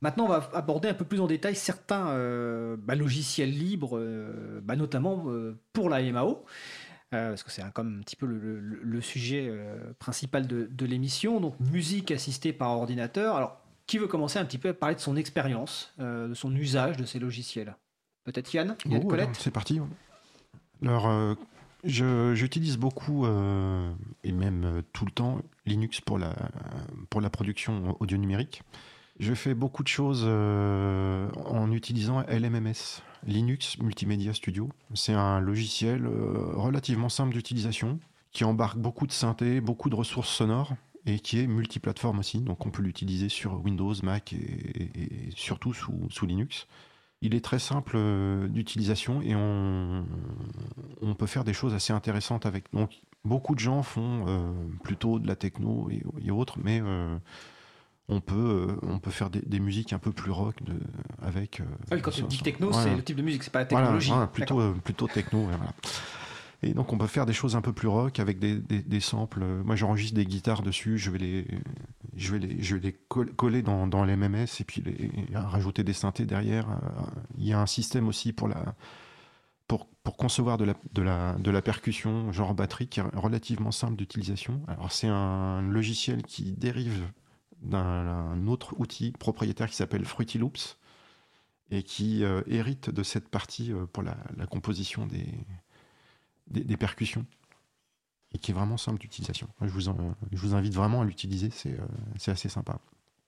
Maintenant, 0.00 0.24
on 0.24 0.28
va 0.28 0.50
aborder 0.52 0.88
un 0.88 0.94
peu 0.94 1.04
plus 1.04 1.20
en 1.20 1.26
détail 1.26 1.56
certains 1.56 2.08
euh, 2.08 2.76
bah, 2.78 2.94
logiciels 2.94 3.50
libres, 3.50 3.96
euh, 3.96 4.60
bah, 4.62 4.76
notamment 4.76 5.24
pour 5.72 5.88
la 5.88 6.02
MAO, 6.02 6.44
parce 7.10 7.42
que 7.42 7.50
c'est 7.50 7.62
comme 7.72 8.00
un 8.00 8.02
petit 8.02 8.16
peu 8.16 8.26
le, 8.26 9.00
sujet 9.00 9.50
principal 9.98 10.46
de, 10.46 10.86
l'émission. 10.86 11.40
Donc, 11.40 11.58
musique 11.60 12.10
assistée 12.10 12.52
par 12.52 12.70
ordinateur. 12.72 13.36
Alors, 13.36 13.60
qui 13.86 13.98
veut 13.98 14.08
commencer 14.08 14.38
un 14.38 14.44
petit 14.44 14.58
peu 14.58 14.70
à 14.70 14.74
parler 14.74 14.96
de 14.96 15.00
son 15.00 15.16
expérience, 15.16 15.94
de 15.98 16.34
son 16.34 16.54
usage 16.54 16.96
de 16.96 17.04
ces 17.04 17.18
logiciels? 17.20 17.76
Peut-être 18.24 18.52
Yann, 18.52 18.76
Yann 18.86 19.02
oh, 19.06 19.16
C'est 19.38 19.52
parti. 19.52 19.80
Alors, 20.82 21.36
J'utilise 21.84 22.78
beaucoup, 22.78 23.26
euh, 23.26 23.92
et 24.22 24.32
même 24.32 24.64
euh, 24.64 24.82
tout 24.94 25.04
le 25.04 25.10
temps, 25.10 25.40
Linux 25.66 26.00
pour 26.00 26.18
la, 26.18 26.34
pour 27.10 27.20
la 27.20 27.28
production 27.28 27.96
audio 28.00 28.16
numérique. 28.16 28.62
Je 29.20 29.34
fais 29.34 29.54
beaucoup 29.54 29.82
de 29.82 29.88
choses 29.88 30.24
euh, 30.26 31.28
en 31.44 31.70
utilisant 31.70 32.22
LMMS, 32.22 33.02
Linux 33.26 33.78
Multimedia 33.78 34.32
Studio. 34.32 34.70
C'est 34.94 35.12
un 35.12 35.40
logiciel 35.40 36.06
relativement 36.06 37.08
simple 37.08 37.34
d'utilisation 37.34 38.00
qui 38.32 38.44
embarque 38.44 38.78
beaucoup 38.78 39.06
de 39.06 39.12
synthé, 39.12 39.60
beaucoup 39.60 39.90
de 39.90 39.94
ressources 39.94 40.30
sonores 40.30 40.74
et 41.06 41.20
qui 41.20 41.38
est 41.38 41.46
multiplateforme 41.46 42.18
aussi. 42.18 42.40
Donc 42.40 42.66
on 42.66 42.70
peut 42.70 42.82
l'utiliser 42.82 43.28
sur 43.28 43.62
Windows, 43.62 43.94
Mac 44.02 44.32
et, 44.32 44.36
et 44.36 45.30
surtout 45.36 45.74
sous, 45.74 46.08
sous 46.10 46.26
Linux. 46.26 46.66
Il 47.24 47.34
est 47.34 47.40
très 47.40 47.58
simple 47.58 47.94
euh, 47.96 48.46
d'utilisation 48.48 49.22
et 49.22 49.34
on, 49.34 50.04
on, 51.00 51.14
peut 51.14 51.26
faire 51.26 51.42
des 51.42 51.54
choses 51.54 51.72
assez 51.72 51.90
intéressantes 51.90 52.44
avec. 52.44 52.70
Donc, 52.74 52.90
beaucoup 53.24 53.54
de 53.54 53.60
gens 53.60 53.82
font 53.82 54.26
euh, 54.28 54.52
plutôt 54.82 55.18
de 55.18 55.26
la 55.26 55.34
techno 55.34 55.88
et, 55.90 56.30
autres, 56.30 56.58
mais 56.62 56.82
euh, 56.84 57.16
on 58.10 58.20
peut, 58.20 58.76
on 58.82 58.98
peut 58.98 59.10
faire 59.10 59.30
des, 59.30 59.58
musiques 59.58 59.94
un 59.94 59.98
peu 59.98 60.12
plus 60.12 60.32
rock 60.32 60.62
de, 60.64 60.74
avec. 61.22 61.62
Ah 61.90 61.96
quand 61.96 62.10
tu 62.10 62.24
dis 62.24 62.40
techno, 62.40 62.70
c'est 62.74 62.94
le 62.94 63.02
type 63.02 63.16
de 63.16 63.22
musique, 63.22 63.42
c'est 63.42 63.52
pas 63.52 63.60
la 63.60 63.64
technologie. 63.64 64.10
Voilà, 64.10 64.26
plutôt, 64.26 64.74
plutôt 64.84 65.08
techno. 65.08 65.48
Et 66.62 66.74
donc 66.74 66.92
on 66.92 66.98
peut 66.98 67.06
faire 67.06 67.24
des 67.24 67.32
choses 67.32 67.56
un 67.56 67.62
peu 67.62 67.72
plus 67.72 67.88
rock 67.88 68.20
avec 68.20 68.38
des, 68.38 68.56
des, 68.58 69.00
samples. 69.00 69.42
Moi 69.64 69.76
j'enregistre 69.76 70.14
des 70.14 70.26
guitares 70.26 70.62
dessus, 70.62 70.98
je 70.98 71.10
vais 71.10 71.18
les, 71.18 71.46
je 72.16 72.34
vais 72.34 72.46
les, 72.80 72.92
coller 73.36 73.62
dans, 73.62 73.86
dans 73.86 74.04
les 74.04 74.16
MMS 74.16 74.46
et 74.60 74.64
puis 74.64 74.82
rajouter 75.34 75.84
des 75.84 75.92
synthés 75.92 76.26
derrière. 76.26 76.66
Il 77.38 77.46
y 77.46 77.52
a 77.52 77.60
un 77.60 77.66
système 77.66 78.08
aussi 78.08 78.32
pour 78.32 80.16
concevoir 80.16 80.58
de 80.58 80.64
la, 81.02 81.62
percussion 81.62 82.32
genre 82.32 82.54
batterie 82.54 82.88
qui 82.88 83.00
est 83.00 83.02
relativement 83.14 83.72
simple 83.72 83.96
d'utilisation. 83.96 84.62
Alors 84.68 84.92
c'est 84.92 85.08
un 85.08 85.62
logiciel 85.62 86.22
qui 86.22 86.52
dérive 86.52 87.10
d'un 87.62 88.46
autre 88.46 88.74
outil 88.78 89.12
propriétaire 89.12 89.68
qui 89.68 89.76
s'appelle 89.76 90.04
Fruity 90.04 90.38
Loops 90.38 90.78
et 91.70 91.82
qui 91.82 92.24
euh, 92.24 92.42
hérite 92.46 92.90
de 92.90 93.02
cette 93.02 93.28
partie 93.28 93.72
euh, 93.72 93.86
pour 93.86 94.02
la, 94.02 94.16
composition 94.50 95.06
des, 95.06 96.76
percussions 96.76 97.24
et 98.34 98.38
qui 98.38 98.50
est 98.50 98.54
vraiment 98.54 98.76
simple 98.76 98.98
d'utilisation. 98.98 99.48
Je 99.62 99.68
vous, 99.68 99.80
je 99.80 100.38
vous 100.38 100.54
invite 100.54 100.74
vraiment 100.74 101.00
à 101.00 101.04
l'utiliser, 101.04 101.50
c'est 101.50 101.72
euh, 101.72 102.32
assez 102.32 102.48
sympa. 102.48 102.78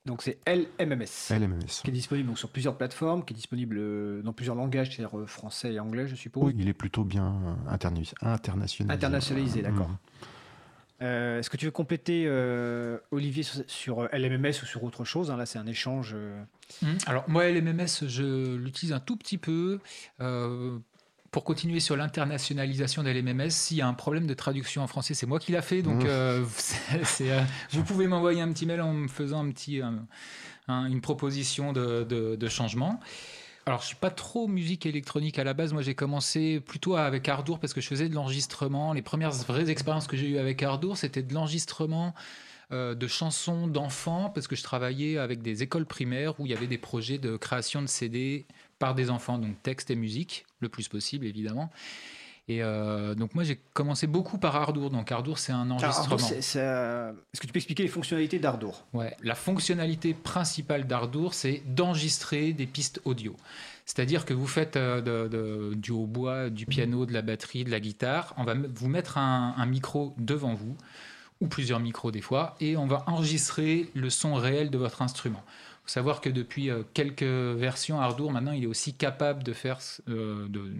Donc 0.06 0.22
c'est 0.22 0.38
LMMS. 0.46 1.30
LMMS. 1.30 1.66
Qui 1.82 1.90
est 1.90 1.92
disponible 1.92 2.36
sur 2.36 2.48
plusieurs 2.48 2.76
plateformes, 2.76 3.24
qui 3.24 3.34
est 3.34 3.36
disponible 3.36 3.76
euh, 3.78 4.22
dans 4.22 4.32
plusieurs 4.32 4.54
langages, 4.54 4.90
c'est-à-dire 4.94 5.18
euh, 5.18 5.26
français 5.26 5.74
et 5.74 5.80
anglais, 5.80 6.06
je 6.06 6.14
suppose. 6.14 6.44
Oui, 6.44 6.54
il 6.58 6.68
est 6.68 6.74
plutôt 6.74 7.04
bien 7.04 7.58
internationalisé. 7.66 8.14
Internationalisé, 8.88 9.62
d'accord. 9.62 9.88
Mhm. 9.88 9.96
Euh, 11.02 11.40
est-ce 11.40 11.50
que 11.50 11.58
tu 11.58 11.66
veux 11.66 11.72
compléter, 11.72 12.26
Olivier, 13.10 13.42
sur, 13.66 14.08
LMMS 14.12 14.62
ou 14.62 14.66
sur 14.66 14.82
autre 14.84 15.04
chose 15.04 15.30
hein? 15.30 15.36
Là, 15.36 15.44
c'est 15.44 15.58
un 15.58 15.66
échange. 15.66 16.16
Mhm. 16.82 16.98
Alors, 17.06 17.24
moi, 17.28 17.50
LMMS, 17.50 18.06
je 18.06 18.56
l'utilise 18.56 18.92
un 18.92 19.00
tout 19.00 19.16
petit 19.16 19.38
peu 19.38 19.80
pour 21.36 21.44
continuer 21.44 21.80
sur 21.80 21.98
l'internationalisation 21.98 23.02
de 23.02 23.10
l'MMS, 23.10 23.50
s'il 23.50 23.76
y 23.76 23.82
a 23.82 23.86
un 23.86 23.92
problème 23.92 24.26
de 24.26 24.32
traduction 24.32 24.82
en 24.82 24.86
français, 24.86 25.12
c'est 25.12 25.26
moi 25.26 25.38
qui 25.38 25.52
l'a 25.52 25.60
fait. 25.60 25.82
Donc, 25.82 26.02
mmh. 26.02 26.06
euh, 26.08 26.44
euh, 27.20 27.42
vous 27.72 27.84
pouvez 27.84 28.06
m'envoyer 28.06 28.40
un 28.40 28.50
petit 28.50 28.64
mail 28.64 28.80
en 28.80 28.94
me 28.94 29.06
faisant 29.06 29.44
un 29.44 29.50
petit, 29.50 29.82
une 30.66 31.00
proposition 31.02 31.74
de, 31.74 32.48
changement. 32.48 33.00
Alors, 33.66 33.82
je 33.82 33.88
suis 33.88 33.96
pas 33.96 34.08
trop 34.08 34.48
musique 34.48 34.86
électronique 34.86 35.38
à 35.38 35.44
la 35.44 35.52
base. 35.52 35.74
Moi, 35.74 35.82
j'ai 35.82 35.94
commencé 35.94 36.58
plutôt 36.60 36.96
avec 36.96 37.28
Ardour 37.28 37.58
parce 37.58 37.74
que 37.74 37.82
je 37.82 37.88
faisais 37.88 38.08
de 38.08 38.14
l'enregistrement. 38.14 38.94
Les 38.94 39.02
premières 39.02 39.32
vraies 39.32 39.68
expériences 39.68 40.06
que 40.06 40.16
j'ai 40.16 40.28
eues 40.28 40.38
avec 40.38 40.62
Ardour, 40.62 40.96
c'était 40.96 41.22
de 41.22 41.34
l'enregistrement 41.34 42.14
euh, 42.72 42.96
de 42.96 43.06
chansons 43.06 43.68
d'enfants 43.68 44.28
parce 44.34 44.48
que 44.48 44.56
je 44.56 44.64
travaillais 44.64 45.18
avec 45.18 45.40
des 45.40 45.62
écoles 45.62 45.86
primaires 45.86 46.40
où 46.40 46.46
il 46.46 46.50
y 46.50 46.54
avait 46.54 46.66
des 46.66 46.78
projets 46.78 47.16
de 47.18 47.36
création 47.36 47.80
de 47.80 47.86
CD 47.86 48.44
par 48.78 48.94
des 48.94 49.10
enfants, 49.10 49.38
donc 49.38 49.62
texte 49.62 49.90
et 49.90 49.96
musique, 49.96 50.46
le 50.60 50.68
plus 50.68 50.88
possible 50.88 51.26
évidemment. 51.26 51.70
Et 52.48 52.62
euh, 52.62 53.16
donc 53.16 53.34
moi 53.34 53.42
j'ai 53.42 53.56
commencé 53.72 54.06
beaucoup 54.06 54.38
par 54.38 54.54
Ardour. 54.54 54.90
Donc 54.90 55.10
Ardour 55.10 55.38
c'est 55.38 55.52
un 55.52 55.68
enregistrement. 55.68 56.16
Est-ce 56.16 57.40
que 57.40 57.46
tu 57.46 57.52
peux 57.52 57.58
expliquer 57.58 57.82
les 57.82 57.88
fonctionnalités 57.88 58.38
d'Ardour? 58.38 58.86
Ouais, 58.92 59.16
la 59.22 59.34
fonctionnalité 59.34 60.14
principale 60.14 60.86
d'Ardour 60.86 61.34
c'est 61.34 61.62
d'enregistrer 61.66 62.52
des 62.52 62.66
pistes 62.66 63.00
audio. 63.04 63.34
C'est-à-dire 63.84 64.24
que 64.24 64.34
vous 64.34 64.46
faites 64.46 64.76
euh, 64.76 65.74
du 65.74 65.90
hautbois, 65.90 66.50
du 66.50 66.66
piano, 66.66 67.04
de 67.04 67.12
la 67.12 67.22
batterie, 67.22 67.64
de 67.64 67.70
la 67.70 67.80
guitare. 67.80 68.32
On 68.36 68.44
va 68.44 68.54
vous 68.54 68.88
mettre 68.88 69.18
un 69.18 69.66
micro 69.66 70.14
devant 70.18 70.54
vous 70.54 70.76
ou 71.40 71.48
plusieurs 71.48 71.80
micros 71.80 72.10
des 72.10 72.22
fois 72.22 72.54
et 72.60 72.76
on 72.76 72.86
va 72.86 73.04
enregistrer 73.06 73.90
le 73.94 74.08
son 74.08 74.34
réel 74.34 74.70
de 74.70 74.78
votre 74.78 75.02
instrument 75.02 75.44
faut 75.86 75.92
savoir 75.92 76.20
que 76.20 76.28
depuis 76.28 76.68
euh, 76.68 76.82
quelques 76.94 77.22
versions, 77.22 78.00
Ardour, 78.00 78.32
maintenant, 78.32 78.50
il 78.50 78.64
est 78.64 78.66
aussi 78.66 78.94
capable 78.94 79.44
de 79.44 79.52
faire 79.52 79.78
euh, 80.08 80.48
de, 80.48 80.72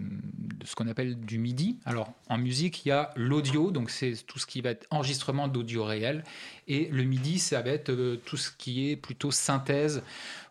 ce 0.65 0.75
qu'on 0.75 0.87
appelle 0.89 1.17
du 1.17 1.39
MIDI. 1.39 1.79
Alors, 1.85 2.11
en 2.27 2.37
musique, 2.37 2.85
il 2.85 2.89
y 2.89 2.91
a 2.91 3.11
l'audio, 3.15 3.71
donc 3.71 3.89
c'est 3.89 4.13
tout 4.27 4.37
ce 4.37 4.45
qui 4.45 4.59
va 4.59 4.71
être 4.71 4.85
enregistrement 4.91 5.47
d'audio 5.47 5.85
réel. 5.85 6.25
Et 6.67 6.89
le 6.91 7.03
MIDI, 7.03 7.39
ça 7.39 7.61
va 7.61 7.69
être 7.69 7.89
euh, 7.89 8.17
tout 8.25 8.35
ce 8.35 8.51
qui 8.51 8.89
est 8.89 8.97
plutôt 8.97 9.31
synthèse, 9.31 10.03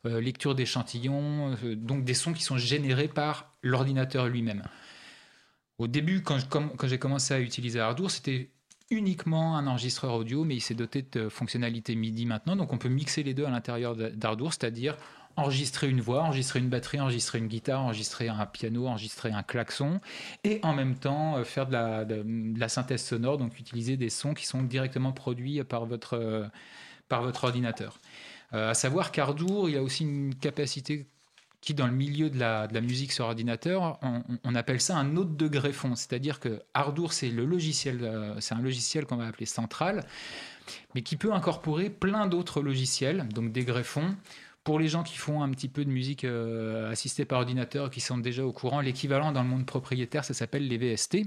lecture 0.04 0.54
d'échantillons, 0.54 1.56
donc 1.74 2.04
des 2.04 2.14
sons 2.14 2.32
qui 2.32 2.44
sont 2.44 2.56
générés 2.56 3.08
par 3.08 3.52
l'ordinateur 3.60 4.28
lui-même. 4.28 4.62
Au 5.78 5.88
début, 5.88 6.22
quand, 6.22 6.48
quand 6.48 6.86
j'ai 6.86 6.98
commencé 7.00 7.34
à 7.34 7.40
utiliser 7.40 7.80
Ardour, 7.80 8.12
c'était 8.12 8.50
uniquement 8.90 9.56
un 9.56 9.66
enregistreur 9.66 10.14
audio, 10.14 10.44
mais 10.44 10.56
il 10.56 10.60
s'est 10.60 10.74
doté 10.74 11.04
de 11.10 11.28
fonctionnalités 11.28 11.94
MIDI 11.94 12.26
maintenant. 12.26 12.56
Donc 12.56 12.72
on 12.72 12.78
peut 12.78 12.88
mixer 12.88 13.22
les 13.22 13.34
deux 13.34 13.44
à 13.44 13.50
l'intérieur 13.50 13.96
d'Ardour, 13.96 14.52
c'est-à-dire 14.52 14.96
enregistrer 15.36 15.88
une 15.88 16.00
voix, 16.00 16.22
enregistrer 16.22 16.60
une 16.60 16.68
batterie, 16.68 16.98
enregistrer 16.98 17.38
une 17.38 17.46
guitare, 17.46 17.82
enregistrer 17.82 18.28
un 18.28 18.46
piano, 18.46 18.86
enregistrer 18.86 19.30
un 19.30 19.42
klaxon, 19.42 20.00
et 20.44 20.60
en 20.62 20.72
même 20.72 20.96
temps 20.96 21.36
euh, 21.36 21.44
faire 21.44 21.66
de 21.66 22.58
la, 22.58 22.68
synthèse 22.68 23.04
sonore, 23.04 23.38
donc 23.38 23.58
utiliser 23.58 23.96
des 23.96 24.08
sons 24.08 24.34
qui 24.34 24.46
sont 24.46 24.62
directement 24.62 25.12
produits 25.12 25.62
par 25.64 25.84
votre, 25.84 26.14
euh, 26.14 26.48
ordinateur. 27.10 28.00
Euh, 28.54 28.70
à 28.70 28.74
savoir 28.74 29.12
qu'Ardour, 29.12 29.68
il 29.68 29.76
a 29.76 29.82
aussi 29.82 30.04
une 30.04 30.34
capacité 30.34 31.06
qui, 31.66 31.74
dans 31.74 31.88
le 31.88 31.92
milieu 31.92 32.30
de 32.30 32.38
la, 32.38 32.68
musique 32.80 33.10
sur 33.10 33.24
ordinateur, 33.24 33.98
on, 34.44 34.54
appelle 34.54 34.80
ça 34.80 34.96
un 34.96 35.16
hôte 35.16 35.36
de 35.36 35.48
greffon. 35.48 35.96
C'est-à-dire 35.96 36.38
que 36.38 36.62
Ardour, 36.74 37.12
c'est 37.12 37.28
le 37.28 37.44
logiciel, 37.44 38.04
euh, 38.04 38.36
c'est 38.38 38.54
un 38.54 38.62
logiciel 38.62 39.04
qu'on 39.04 39.16
va 39.16 39.26
appeler 39.26 39.46
central, 39.46 40.06
mais 40.94 41.02
qui 41.02 41.16
peut 41.16 41.32
incorporer 41.32 41.90
plein 41.90 42.28
d'autres 42.28 42.62
logiciels, 42.62 43.26
donc 43.34 43.50
des 43.50 43.64
greffons. 43.64 44.14
Pour 44.62 44.78
les 44.78 44.86
gens 44.86 45.02
qui 45.02 45.16
font 45.16 45.42
un 45.42 45.50
petit 45.50 45.66
peu 45.66 45.84
de 45.84 45.90
musique 45.90 46.22
euh, 46.22 46.92
assistée 46.92 47.24
par 47.24 47.40
ordinateur, 47.40 47.90
qui 47.90 48.00
sont 48.00 48.18
déjà 48.18 48.46
au 48.46 48.52
courant, 48.52 48.80
l'équivalent 48.80 49.32
dans 49.32 49.42
le 49.42 49.48
monde 49.48 49.66
propriétaire, 49.66 50.24
ça 50.24 50.34
s'appelle 50.34 50.68
les 50.68 50.78
VST. 50.78 51.26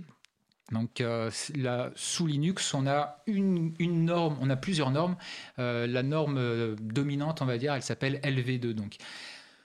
Donc 0.72 1.02
euh, 1.02 1.30
là, 1.58 1.92
sous 1.96 2.28
Linux, 2.28 2.74
on 2.74 2.88
a 2.88 3.22
une, 3.28 3.74
norme, 4.06 4.38
on 4.40 4.50
a 4.50 4.56
plusieurs 4.56 4.92
normes. 4.92 5.18
la 5.58 6.04
norme 6.04 6.78
dominante, 6.78 7.42
on 7.42 7.46
va 7.46 7.58
dire, 7.58 7.74
elle 7.74 7.84
s'appelle 7.84 8.22
LV2. 8.24 8.72
Donc 8.72 9.00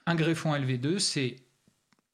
un 0.05 0.15
greffon 0.15 0.53
LV2, 0.53 0.99
c'est 0.99 1.37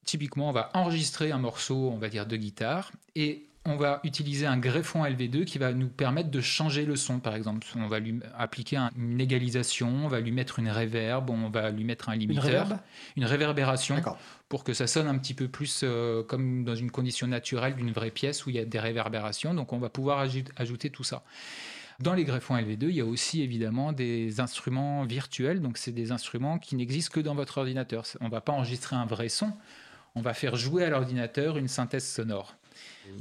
typiquement, 0.06 0.50
on 0.50 0.54
va 0.54 0.70
enregistrer 0.74 1.32
un 1.32 1.38
morceau, 1.38 1.89
on 1.92 1.98
va 1.98 2.10
dire, 2.10 2.26
de 2.26 2.36
guitare, 2.36 2.92
et 3.16 3.48
on 3.64 3.76
va 3.76 4.00
utiliser 4.04 4.48
un 4.48 4.58
greffon 4.58 5.04
LV2 5.04 5.46
qui 5.46 5.60
va 5.60 5.72
nous 5.72 5.88
permettre 5.88 6.32
de 6.32 6.42
changer 6.42 6.84
le 6.84 6.96
son, 6.96 7.20
par 7.20 7.36
exemple. 7.36 7.68
On 7.76 7.88
va 7.88 8.00
lui 8.00 8.20
appliquer 8.36 8.78
une 8.98 9.22
égalisation, 9.22 10.06
on 10.06 10.08
va 10.08 10.20
lui 10.20 10.32
mettre 10.32 10.58
une 10.58 10.70
réverb, 10.70 11.30
on 11.30 11.50
va 11.50 11.70
lui 11.70 11.84
mettre 11.84 12.10
un 12.10 12.16
limiteur, 12.16 12.80
une, 13.16 13.26
réverbération, 13.26 14.02
pour 14.50 14.64
que 14.64 14.74
ça 14.74 14.88
sonne 14.88 15.08
un 15.08 15.18
petit 15.18 15.36
peu 15.36 15.48
plus 15.48 15.82
euh, 15.84 16.24
comme 16.24 16.64
dans 16.64 16.74
une 16.74 16.89
condition 16.89 17.28
naturelle 17.28 17.76
d'une 17.76 17.92
vraie 17.92 18.10
pièce 18.10 18.48
où 18.48 18.50
il 18.50 18.56
y 18.56 18.60
a 18.60 18.66
des 18.66 18.80
réverbérations. 18.80 19.54
Donc 19.54 19.74
on 19.74 19.78
va 19.78 19.89
pouvoir 19.89 20.28
ajouter 20.58 20.89
tout 20.89 21.04
ça. 21.04 21.24
Dans 22.02 22.14
les 22.14 22.24
greffons 22.24 22.56
LV2, 22.56 22.86
il 22.89 22.95
y 22.95 23.02
a 23.02 23.06
aussi 23.06 23.41
évidemment 23.41 23.93
des 23.93 24.39
instruments 24.39 25.04
virtuels, 25.04 25.62
donc 25.62 25.78
c'est 25.78 25.91
des 25.91 26.12
instruments 26.12 26.58
qui 26.58 26.76
n'existent 26.76 27.14
que 27.14 27.20
dans 27.20 27.36
votre 27.36 27.60
ordinateur. 27.60 28.06
On 28.22 28.26
ne 28.26 28.32
va 28.32 28.41
pas 28.41 28.54
enregistrer 28.54 28.95
un 28.95 29.06
vrai 29.06 29.30
son, 29.30 29.52
on 30.16 30.22
va 30.22 30.34
faire 30.34 30.56
jouer 30.56 30.84
à 30.84 30.89
l'ordinateur 30.89 31.58
une 31.58 31.68
synthèse 31.68 32.08
sonore. 32.08 32.56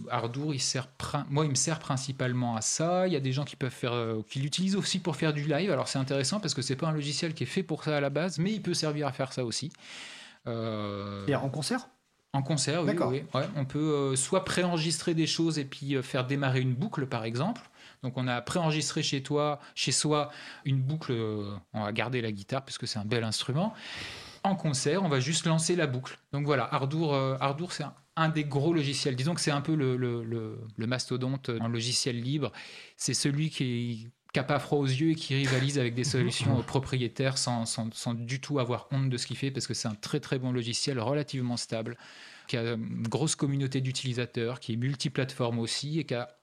Ardour, 0.08 0.54
il 0.54 0.60
sert, 0.60 0.88
moi, 1.28 1.44
il 1.44 1.50
me 1.50 1.56
sert 1.56 1.78
principalement 1.78 2.56
à 2.56 2.60
ça. 2.60 3.06
Il 3.06 3.12
y 3.12 3.16
a 3.16 3.20
des 3.20 3.32
gens 3.32 3.44
qui 3.44 3.56
peuvent 3.56 3.70
faire, 3.70 3.92
euh, 3.92 4.22
qui 4.28 4.38
l'utilisent 4.38 4.76
aussi 4.76 4.98
pour 4.98 5.16
faire 5.16 5.32
du 5.32 5.44
live. 5.44 5.70
Alors 5.70 5.88
c'est 5.88 5.98
intéressant 5.98 6.40
parce 6.40 6.54
que 6.54 6.62
c'est 6.62 6.76
pas 6.76 6.88
un 6.88 6.92
logiciel 6.92 7.34
qui 7.34 7.42
est 7.42 7.46
fait 7.46 7.62
pour 7.62 7.84
ça 7.84 7.96
à 7.96 8.00
la 8.00 8.10
base, 8.10 8.38
mais 8.38 8.52
il 8.52 8.62
peut 8.62 8.74
servir 8.74 9.06
à 9.06 9.12
faire 9.12 9.32
ça 9.32 9.44
aussi. 9.44 9.72
Euh... 10.46 11.26
Et 11.26 11.34
en 11.34 11.48
concert? 11.48 11.88
en 12.32 12.42
concert, 12.42 12.84
oui. 12.84 12.92
oui. 13.34 13.40
on 13.56 13.64
peut 13.64 13.78
euh, 13.78 14.16
soit 14.16 14.44
préenregistrer 14.44 15.14
des 15.14 15.26
choses 15.26 15.58
et 15.58 15.64
puis 15.64 15.96
euh, 15.96 16.02
faire 16.02 16.26
démarrer 16.26 16.60
une 16.60 16.74
boucle, 16.74 17.06
par 17.06 17.24
exemple. 17.24 17.62
Donc 18.02 18.16
on 18.16 18.26
a 18.28 18.40
préenregistré 18.40 19.02
chez 19.02 19.22
toi, 19.22 19.60
chez 19.74 19.92
soi, 19.92 20.30
une 20.64 20.80
boucle. 20.80 21.12
Euh, 21.12 21.54
on 21.72 21.84
va 21.84 21.92
garder 21.92 22.20
la 22.20 22.32
guitare 22.32 22.64
parce 22.64 22.78
que 22.78 22.86
c'est 22.86 22.98
un 22.98 23.04
bel 23.04 23.24
instrument. 23.24 23.74
En 24.42 24.56
concert, 24.56 25.02
on 25.02 25.08
va 25.08 25.20
juste 25.20 25.46
lancer 25.46 25.76
la 25.76 25.86
boucle. 25.86 26.18
Donc 26.32 26.46
voilà, 26.46 26.72
Ardour, 26.72 27.14
euh, 27.14 27.36
Ardour 27.40 27.72
c'est 27.72 27.84
un, 28.16 28.28
des 28.30 28.44
gros 28.44 28.72
logiciels. 28.72 29.16
Disons 29.16 29.34
que 29.34 29.40
c'est 29.40 29.50
un 29.50 29.60
peu 29.60 29.74
le, 29.74 29.96
le, 29.96 30.86
mastodonte 30.86 31.50
en 31.60 31.68
logiciel 31.68 32.20
libre. 32.20 32.52
C'est 32.96 33.14
celui 33.14 33.50
qui 33.50 34.08
n'a 34.34 34.42
pas 34.42 34.58
froid 34.58 34.78
aux 34.78 34.86
yeux 34.86 35.10
et 35.10 35.14
qui 35.14 35.34
rivalise 35.34 35.78
avec 35.78 35.94
des 35.94 36.04
solutions 36.16 36.62
propriétaires 36.62 37.36
sans, 37.36 37.66
sans, 37.66 37.92
sans, 37.92 38.14
du 38.14 38.40
tout 38.40 38.58
avoir 38.58 38.88
honte 38.92 39.10
de 39.10 39.16
ce 39.18 39.26
qu'il 39.26 39.36
fait 39.36 39.50
parce 39.50 39.66
que 39.66 39.74
c'est 39.74 39.88
un 39.88 39.94
très 39.94 40.20
très 40.20 40.38
bon 40.38 40.52
logiciel 40.52 40.98
relativement 40.98 41.58
stable 41.58 41.98
qui 42.46 42.56
a 42.56 42.72
une 42.72 43.06
grosse 43.06 43.36
communauté 43.36 43.80
d'utilisateurs, 43.80 44.58
qui 44.58 44.72
est 44.72 44.76
multiplateforme 44.76 45.60
aussi 45.60 46.00
et 46.00 46.04
qui 46.04 46.14
a 46.14 46.39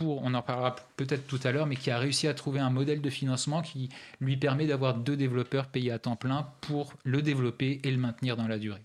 on 0.00 0.34
en 0.34 0.42
parlera 0.42 0.76
peut-être 0.96 1.26
tout 1.26 1.40
à 1.44 1.52
l'heure, 1.52 1.66
mais 1.66 1.76
qui 1.76 1.90
a 1.90 1.98
réussi 1.98 2.26
à 2.28 2.34
trouver 2.34 2.60
un 2.60 2.70
modèle 2.70 3.00
de 3.00 3.10
financement 3.10 3.62
qui 3.62 3.88
lui 4.20 4.36
permet 4.36 4.66
d'avoir 4.66 4.94
deux 4.94 5.16
développeurs 5.16 5.66
payés 5.66 5.92
à 5.92 5.98
temps 5.98 6.16
plein 6.16 6.48
pour 6.60 6.94
le 7.04 7.22
développer 7.22 7.80
et 7.84 7.90
le 7.90 7.98
maintenir 7.98 8.36
dans 8.36 8.48
la 8.48 8.58
durée. 8.58 8.80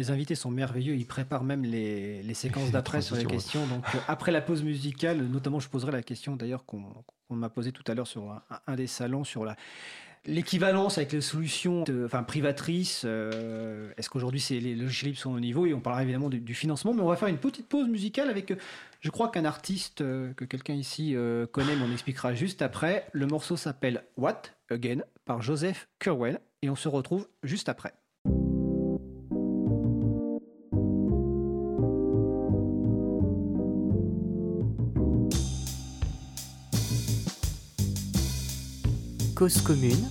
Les 0.00 0.12
invités 0.12 0.36
sont 0.36 0.52
merveilleux, 0.52 0.94
ils 0.94 1.06
préparent 1.06 1.42
même 1.42 1.64
les, 1.64 2.22
séquences 2.34 2.70
d'après 2.70 3.02
sur 3.02 3.16
les 3.16 3.24
questions. 3.24 3.66
Donc 3.66 3.84
euh, 3.94 3.98
après 4.06 4.30
la 4.30 4.40
pause 4.40 4.62
musicale, 4.62 5.18
notamment 5.26 5.58
je 5.58 5.68
poserai 5.68 5.90
la 5.90 6.02
question 6.02 6.36
d'ailleurs 6.36 6.64
qu'on 6.64 6.84
m'a 7.30 7.48
posée 7.48 7.72
tout 7.72 7.82
à 7.88 7.94
l'heure 7.94 8.06
sur 8.06 8.40
un, 8.66 8.74
des 8.76 8.86
salons 8.86 9.24
sur 9.24 9.44
la, 9.44 9.56
l'équivalence 10.24 10.98
avec 10.98 11.12
les 11.12 11.20
solutions 11.20 11.84
enfin, 12.04 12.22
privatrices, 12.22 13.02
euh, 13.04 13.90
est-ce 13.96 14.08
qu'aujourd'hui 14.08 14.44
les 14.50 14.74
logiciels 14.76 15.16
sont 15.16 15.32
au 15.32 15.40
niveau 15.40 15.66
Et 15.66 15.74
on 15.74 15.80
parlera 15.80 16.02
évidemment 16.02 16.28
du, 16.28 16.54
financement, 16.54 16.94
mais 16.94 17.02
on 17.02 17.08
va 17.08 17.16
faire 17.16 17.28
une 17.28 17.38
petite 17.38 17.66
pause 17.66 17.88
musicale 17.88 18.30
avec, 18.30 18.52
je 19.00 19.10
crois 19.10 19.28
qu'un 19.28 19.44
artiste 19.44 20.00
euh, 20.00 20.32
que 20.34 20.44
quelqu'un 20.44 20.74
ici 20.74 21.14
euh, 21.14 21.46
connaît, 21.46 21.76
m'en 21.76 21.90
expliquera 21.92 22.34
juste 22.34 22.62
après. 22.62 23.06
Le 23.12 23.26
morceau 23.26 23.56
s'appelle 23.56 24.04
What 24.16 24.42
Again 24.70 25.02
par 25.24 25.40
Joseph 25.40 25.88
Curwell 26.00 26.40
et 26.62 26.70
on 26.70 26.74
se 26.74 26.88
retrouve 26.88 27.28
juste 27.44 27.68
après. 27.68 27.94
Cause 39.36 39.60
commune 39.62 40.08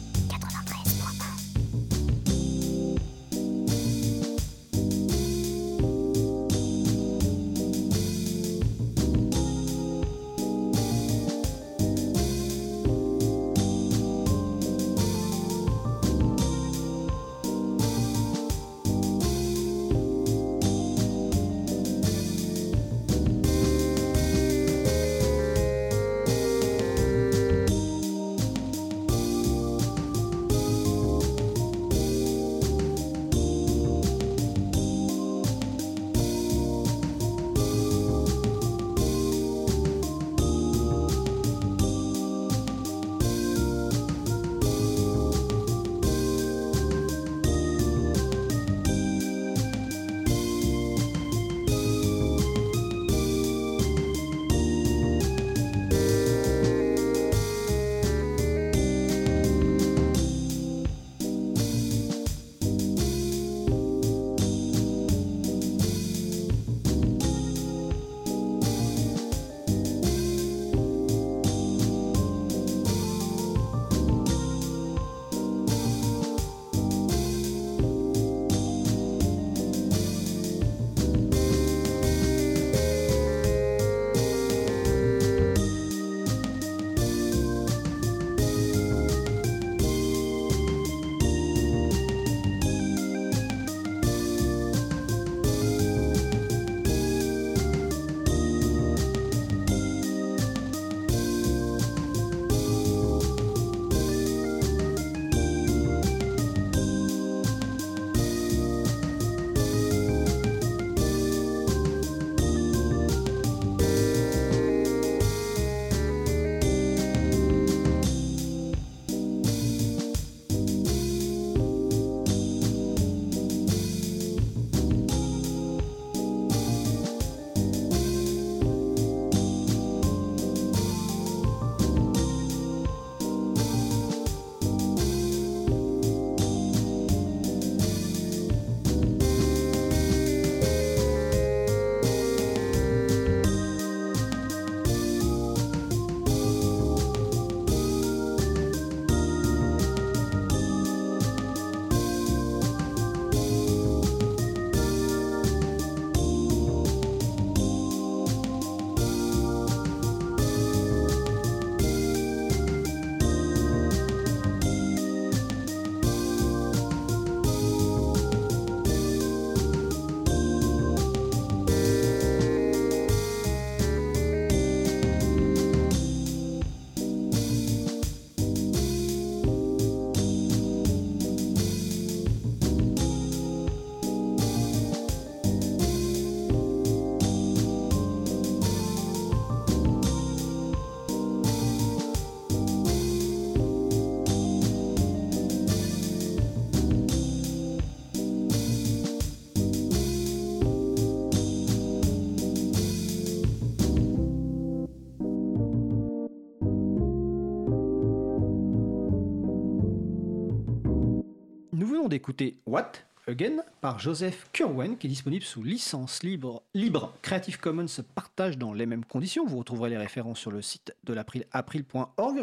d'écouter 212.10 212.58
What 212.66 212.92
Again 213.30 213.58
par 213.82 214.00
Joseph 214.00 214.48
Curwen, 214.54 214.98
qui 214.98 215.08
est 215.08 215.10
disponible 215.10 215.44
sous 215.44 215.62
licence 215.62 216.24
libre, 216.24 216.64
libre 216.74 217.14
Creative 217.22 217.60
Commons 217.60 217.86
partage 218.16 218.58
dans 218.58 218.72
les 218.72 218.86
mêmes 218.86 219.04
conditions. 219.04 219.46
Vous 219.46 219.58
retrouverez 219.58 219.90
les 219.90 219.98
références 219.98 220.40
sur 220.40 220.50
le 220.50 220.62
site 220.62 220.96
de 221.04 221.14
l'April. 221.14 221.46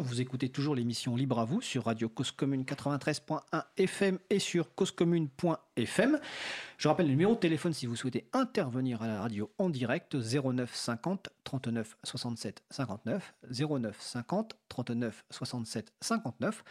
Vous 0.03 0.21
écoutez 0.21 0.51
toujours 0.51 0.75
l'émission 0.75 1.17
Libre 1.17 1.39
à 1.39 1.47
vous 1.47 1.63
sur 1.63 1.87
Radio 1.87 2.11
Cause 2.11 2.33
Commune 2.33 2.65
93.1 2.65 3.65
FM 3.79 4.19
et 4.29 4.39
sur 4.39 4.75
causecommune.fm. 4.75 6.19
Je 6.77 6.89
rappelle 6.89 7.07
le 7.07 7.13
numéro 7.13 7.35
de 7.35 7.41
téléphone 7.41 7.73
si 7.73 7.87
vous 7.87 7.97
souhaitez 7.97 8.27
intervenir 8.35 9.01
à 9.01 9.07
la 9.07 9.23
radio 9.23 9.51
en 9.57 9.71
direct 9.71 10.15
09 10.15 10.75
50 10.75 11.31
39 11.45 11.97
67 12.05 12.63
59 12.69 13.35
09 13.51 13.97
50 13.99 14.55
39 14.69 15.25
67 15.31 15.93
59. 16.03 16.63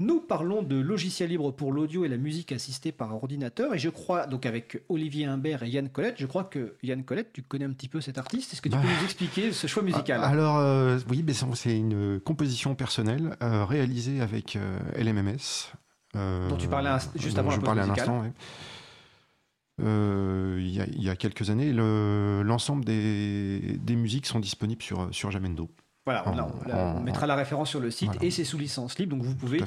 Nous 0.00 0.20
parlons 0.20 0.62
de 0.62 0.74
logiciels 0.74 1.30
libres 1.30 1.52
pour 1.52 1.70
l'audio 1.70 2.04
et 2.04 2.08
la 2.08 2.16
musique 2.16 2.50
assistée 2.50 2.90
par 2.90 3.14
ordinateur. 3.14 3.74
Et 3.74 3.78
je 3.78 3.88
crois, 3.88 4.26
donc 4.26 4.44
avec 4.44 4.82
Olivier 4.88 5.26
Imbert 5.26 5.62
et 5.62 5.68
Yann 5.68 5.88
Colette, 5.88 6.16
je 6.18 6.26
crois 6.26 6.42
que 6.42 6.74
Yann 6.82 7.04
Colette, 7.04 7.32
tu 7.32 7.42
connais 7.42 7.64
un 7.64 7.70
petit 7.70 7.88
peu 7.88 8.00
cet 8.00 8.18
artiste. 8.18 8.52
Est-ce 8.52 8.60
que 8.60 8.68
tu 8.68 8.76
peux 8.76 8.82
bah. 8.82 8.88
nous 8.98 9.04
expliquer 9.04 9.52
ce 9.52 9.68
choix 9.68 9.84
musical? 9.84 10.24
Alors, 10.24 10.58
euh, 10.58 10.98
oui, 11.08 11.24
c'est 11.54 11.76
une 11.76 12.18
composition 12.18 12.74
personnelle 12.74 13.36
euh, 13.40 13.64
réalisée 13.64 14.20
avec 14.20 14.56
euh, 14.56 14.78
LMMS. 14.98 15.72
dont 16.14 16.56
tu 16.56 16.66
parlais 16.66 16.90
juste 17.14 17.38
avant 17.38 17.50
je 17.50 17.60
parlais 17.60 17.82
un 17.82 17.90
instant, 17.90 18.24
il 19.78 21.02
y, 21.02 21.08
a 21.08 21.14
quelques 21.14 21.50
années, 21.50 21.72
l'ensemble 21.72 22.84
des, 22.84 23.78
des, 23.78 23.94
musiques 23.94 24.26
sont 24.26 24.40
disponibles 24.40 24.82
sur, 24.82 25.08
sur 25.12 25.30
Jamendo. 25.30 25.68
Voilà, 26.06 26.22
on, 26.26 27.00
mettra 27.00 27.26
la 27.26 27.34
référence 27.34 27.70
sur 27.70 27.80
le 27.80 27.90
site 27.90 28.10
et 28.20 28.30
c'est 28.30 28.44
sous 28.44 28.58
licence 28.58 28.98
libre, 28.98 29.16
donc 29.16 29.24
vous 29.24 29.34
pouvez 29.34 29.60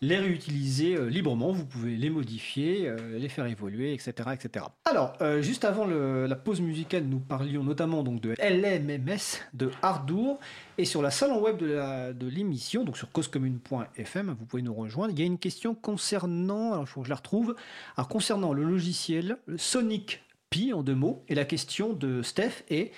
les 0.00 0.18
réutiliser 0.18 0.96
euh, 0.96 1.06
librement, 1.06 1.52
vous 1.52 1.64
pouvez 1.64 1.96
les 1.96 2.10
modifier, 2.10 2.88
euh, 2.88 3.16
les 3.16 3.28
faire 3.28 3.46
évoluer, 3.46 3.92
etc. 3.92 4.30
etc. 4.32 4.66
Alors, 4.86 5.12
euh, 5.20 5.40
juste 5.40 5.64
avant 5.64 5.86
la 5.86 6.34
pause 6.34 6.60
musicale, 6.60 7.04
nous 7.04 7.20
parlions 7.20 7.62
notamment 7.62 8.02
donc 8.02 8.20
de 8.20 8.34
LMMS, 8.42 9.40
de 9.52 9.70
Hardour, 9.82 10.40
et 10.78 10.84
sur 10.84 11.00
la 11.00 11.12
salon 11.12 11.40
web 11.40 11.58
de 11.58 12.26
l'émission, 12.26 12.82
donc 12.82 12.96
sur 12.96 13.12
causecommune.fm, 13.12 14.34
vous 14.36 14.46
pouvez 14.46 14.62
nous 14.62 14.74
rejoindre. 14.74 15.12
Il 15.12 15.20
y 15.20 15.22
a 15.22 15.26
une 15.26 15.38
question 15.38 15.76
concernant, 15.76 16.72
alors 16.72 16.82
il 16.82 16.88
faut 16.88 17.02
que 17.02 17.06
je 17.06 17.10
la 17.10 17.16
retrouve, 17.16 17.54
alors 17.96 18.08
concernant 18.08 18.52
le 18.52 18.64
logiciel 18.64 19.36
Sonic 19.56 20.24
Pi 20.50 20.72
en 20.72 20.82
deux 20.82 20.96
mots, 20.96 21.22
et 21.28 21.36
la 21.36 21.44
question 21.44 21.92
de 21.92 22.22
Steph 22.22 22.64
est 22.68 22.90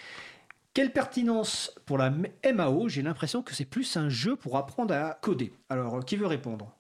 Quelle 0.77 0.93
pertinence 0.93 1.73
pour 1.87 1.97
la 1.97 2.11
MAO 2.11 2.87
J'ai 2.91 3.01
l'impression 3.01 3.43
que 3.43 3.55
c'est 3.55 3.65
plus 3.65 3.97
un 3.97 4.11
jeu 4.11 4.37
pour 4.37 4.59
apprendre 4.59 4.93
à 4.93 5.19
coder. 5.23 5.55
Alors, 5.71 6.05
qui 6.05 6.17
veut 6.17 6.27
répondre? 6.27 6.71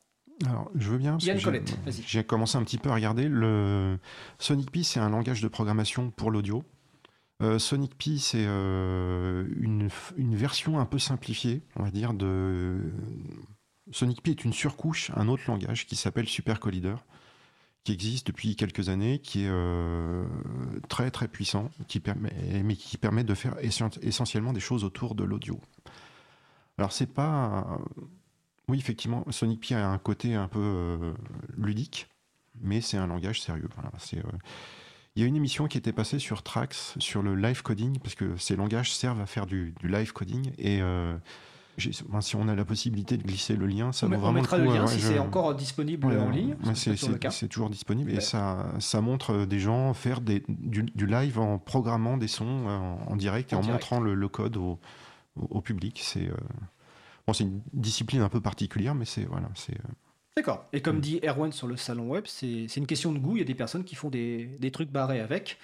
Alors, 0.47 0.70
je 0.74 0.90
veux 0.90 0.99
bien. 0.99 1.16
Yann 1.22 1.40
Colette, 1.40 1.66
j'ai- 1.70 1.90
vas-y. 1.90 2.05
J'ai 2.07 2.22
commencé 2.22 2.59
un 2.59 2.62
petit 2.62 2.76
peu 2.76 2.90
à 2.90 2.94
regarder. 2.94 3.26
Le 3.26 3.99
Sonic 4.38 4.70
Pi, 4.70 4.84
c'est 4.84 5.01
un 5.01 5.09
langage 5.09 5.40
de 5.40 5.49
programmation 5.49 6.11
pour 6.11 6.30
l'audio. 6.30 6.62
Euh, 7.42 7.59
Sonic 7.59 7.97
Pi, 7.97 8.18
c'est 8.18 8.44
euh, 8.47 9.47
une, 9.59 9.88
une 10.18 10.36
version 10.36 10.78
un 10.78 10.84
peu 10.84 10.99
simplifiée, 10.99 11.62
on 11.76 11.82
va 11.84 11.90
dire, 11.90 12.12
de. 12.12 12.78
Sonic 13.92 14.22
Pi 14.22 14.32
est 14.32 14.44
une 14.44 14.53
surcouche, 14.53 15.11
un 15.16 15.26
autre 15.26 15.44
langage 15.49 15.86
qui 15.86 15.97
s'appelle 15.97 16.28
Super 16.28 16.61
Collider, 16.61 16.97
qui 17.87 17.93
existe 17.93 18.26
depuis 18.26 18.57
quelques 18.57 18.89
années, 18.89 19.20
qui 19.20 19.45
est 19.45 19.49
euh, 19.49 20.24
très 20.89 21.12
très 21.12 21.28
puissant, 21.28 21.70
qui 21.87 22.01
permet, 22.01 22.32
mais 22.64 22.74
qui 22.74 22.97
permet 22.99 23.22
de 23.22 23.34
faire 23.34 23.55
essen- 23.62 23.97
essentiellement 24.03 24.53
des 24.53 24.61
choses 24.61 24.82
autour 24.82 25.14
de 25.14 25.22
l'audio. 25.22 25.61
Alors, 26.78 26.91
c'est 26.91 27.07
pas. 27.07 27.78
Oui, 28.68 28.78
effectivement, 28.78 29.24
Sonic 29.30 29.61
Pi 29.61 29.74
a 29.74 29.89
un 29.89 29.99
côté 29.99 30.34
un 30.34 30.49
peu 30.49 30.59
euh, 30.61 31.14
ludique, 31.57 32.09
mais 32.61 32.80
c'est 32.80 32.97
un 32.97 33.07
langage 33.07 33.41
sérieux. 33.41 33.68
Euh, 34.14 34.20
Il 35.14 35.22
y 35.22 35.24
a 35.24 35.28
une 35.28 35.37
émission 35.37 35.68
qui 35.68 35.78
était 35.78 35.93
passée 35.93 36.18
sur 36.18 36.43
Trax 36.43 36.95
sur 36.99 37.22
le 37.22 37.37
live 37.37 37.62
coding, 37.62 38.01
parce 38.01 38.16
que 38.16 38.37
ces 38.37 38.57
langages 38.57 38.93
servent 38.93 39.20
à 39.20 39.26
faire 39.26 39.47
du, 39.47 39.74
du 39.80 39.87
live 39.89 40.12
coding. 40.12 40.51
Et 40.59 40.80
enfin, 42.09 42.20
si 42.20 42.37
on 42.37 42.49
a 42.49 42.55
la 42.55 42.64
possibilité 42.64 43.16
de 43.16 43.22
glisser 43.22 43.57
le 43.57 43.66
lien, 43.66 43.93
ça 43.93 44.07
on, 44.07 44.11
vaut 44.11 44.16
vraiment 44.16 44.33
mettra 44.35 44.57
le 44.59 44.64
le 44.64 44.68
coup. 44.70 44.74
lien 44.77 44.83
ouais, 44.85 44.93
si 44.93 45.01
je- 45.01 45.09
c'est 45.09 45.18
encore 45.18 45.55
disponible 45.55 46.07
Ouais, 46.07 46.16
en 46.16 46.31
ligne. 46.31 46.57
ouais, 46.64 46.74
c'est, 46.74 47.49
toujours 47.49 47.68
le 47.68 47.72
disponible 47.74 48.11
et 48.12 48.20
ça, 48.20 48.66
ça 48.81 49.01
montre 49.01 49.33
euh, 49.33 49.47
des 49.47 49.59
gens 49.59 49.93
faire 49.95 50.20
des, 50.20 50.43
du, 50.49 50.83
du 50.83 51.07
live 51.07 51.39
en 51.39 51.59
programmant 51.59 52.16
des 52.16 52.29
sons 52.29 52.66
euh, 52.68 52.77
en, 52.79 53.12
en 53.12 53.16
direct 53.16 53.53
et 53.53 53.57
En 53.57 53.59
en, 53.59 53.62
direct. 53.62 53.83
montrant 53.83 54.01
le, 54.01 54.14
le 54.14 54.29
code 54.29 54.57
au, 54.57 54.79
au- 55.37 55.47
au 55.51 55.61
public. 55.61 56.01
C'est, 56.03 56.29
euh, 56.29 56.35
bon, 57.27 57.33
c'est 57.33 57.45
une 57.45 57.61
discipline 57.72 58.22
un 58.22 58.29
peu 58.29 58.41
particulière, 58.41 58.95
mais 58.95 59.05
c'est, 59.05 59.24
voilà, 59.24 59.49
c'est, 59.55 59.74
euh, 59.74 59.89
D'accord. 60.39 60.66
Et 60.74 60.83
comme 60.83 60.99
Mm. 60.99 61.01
dit 61.01 61.20
Erwan 61.27 61.51
sur 61.51 61.66
le 61.66 61.79
salon 61.79 62.09
web, 62.11 62.24
c'est 62.27 62.66
c'est 62.68 62.79
une 62.79 62.87
question 62.87 63.11
de 63.11 63.18
goût. 63.18 63.37
Il 63.37 63.39
y 63.39 63.43
a 63.43 63.47
des 63.47 63.55
personnes 63.55 63.85
qui 63.85 63.95
font 63.95 64.11
des, 64.11 64.45
des 64.61 64.70
trucs 64.70 64.91
barrés 64.91 65.20
avec. 65.20 65.57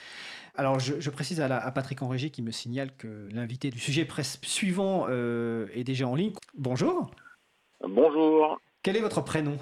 Alors, 0.55 0.79
je, 0.81 1.01
je 1.01 1.11
précise 1.11 1.41
à, 1.41 1.49
la- 1.49 1.65
à 1.65 1.71
Patrick 1.71 2.03
en 2.03 2.09
régie 2.09 2.31
qui 2.31 2.43
me 2.43 2.51
signale 2.51 2.91
que 2.97 3.29
l'invité 3.33 3.71
du 3.71 3.79
sujet 3.79 4.05
presse 4.05 4.39
suivant 4.43 5.07
euh, 5.09 5.67
est 5.75 5.85
déjà 5.85 6.07
en 6.07 6.15
ligne. 6.15 6.33
Bonjour. 6.55 7.11
Bonjour. 7.81 8.61
Quel 8.83 8.97
est 8.97 9.01
votre 9.01 9.23
prénom? 9.23 9.57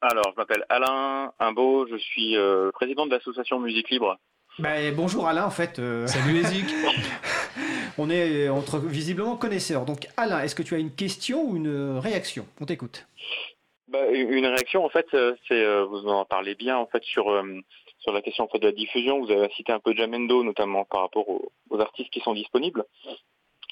Alors, 0.00 0.24
je 0.32 0.36
m'appelle 0.36 0.64
Alain 0.68 1.32
Imbeau, 1.40 1.86
je 1.88 1.96
suis 1.96 2.36
euh, 2.36 2.70
président 2.72 3.06
de 3.06 3.10
l'association 3.10 3.58
Musique 3.58 3.90
Libre. 3.90 4.18
Ben, 4.60 4.94
Bonjour 4.94 5.26
Alain, 5.26 5.44
en 5.46 5.50
fait. 5.50 5.78
euh, 5.78 6.06
Salut 6.06 6.36
Ezik 6.38 6.66
on 7.98 8.08
est 8.10 8.48
entre 8.48 8.78
visiblement 8.78 9.36
connaisseurs. 9.36 9.84
Donc, 9.84 10.06
Alain, 10.16 10.40
est-ce 10.42 10.54
que 10.54 10.62
tu 10.62 10.74
as 10.74 10.78
une 10.78 10.92
question 10.94 11.42
ou 11.42 11.56
une 11.56 11.98
réaction? 11.98 12.46
On 12.60 12.66
t'écoute. 12.66 13.06
Bah, 13.88 14.06
une 14.12 14.46
réaction, 14.46 14.84
en 14.84 14.88
fait, 14.90 15.06
c'est 15.48 15.82
vous 15.86 16.06
en 16.06 16.24
parlez 16.24 16.54
bien, 16.54 16.76
en 16.76 16.86
fait, 16.86 17.02
sur 17.02 17.30
euh, 17.30 17.60
sur 18.04 18.12
la 18.12 18.22
question 18.22 18.44
en 18.44 18.48
fait, 18.48 18.58
de 18.58 18.66
la 18.66 18.72
diffusion. 18.72 19.24
Vous 19.24 19.30
avez 19.32 19.48
cité 19.54 19.72
un 19.72 19.80
peu 19.80 19.94
Jamendo, 19.94 20.44
notamment 20.44 20.84
par 20.84 21.00
rapport 21.00 21.28
aux, 21.28 21.80
artistes 21.80 22.10
qui 22.10 22.20
sont 22.20 22.34
disponibles. 22.34 22.84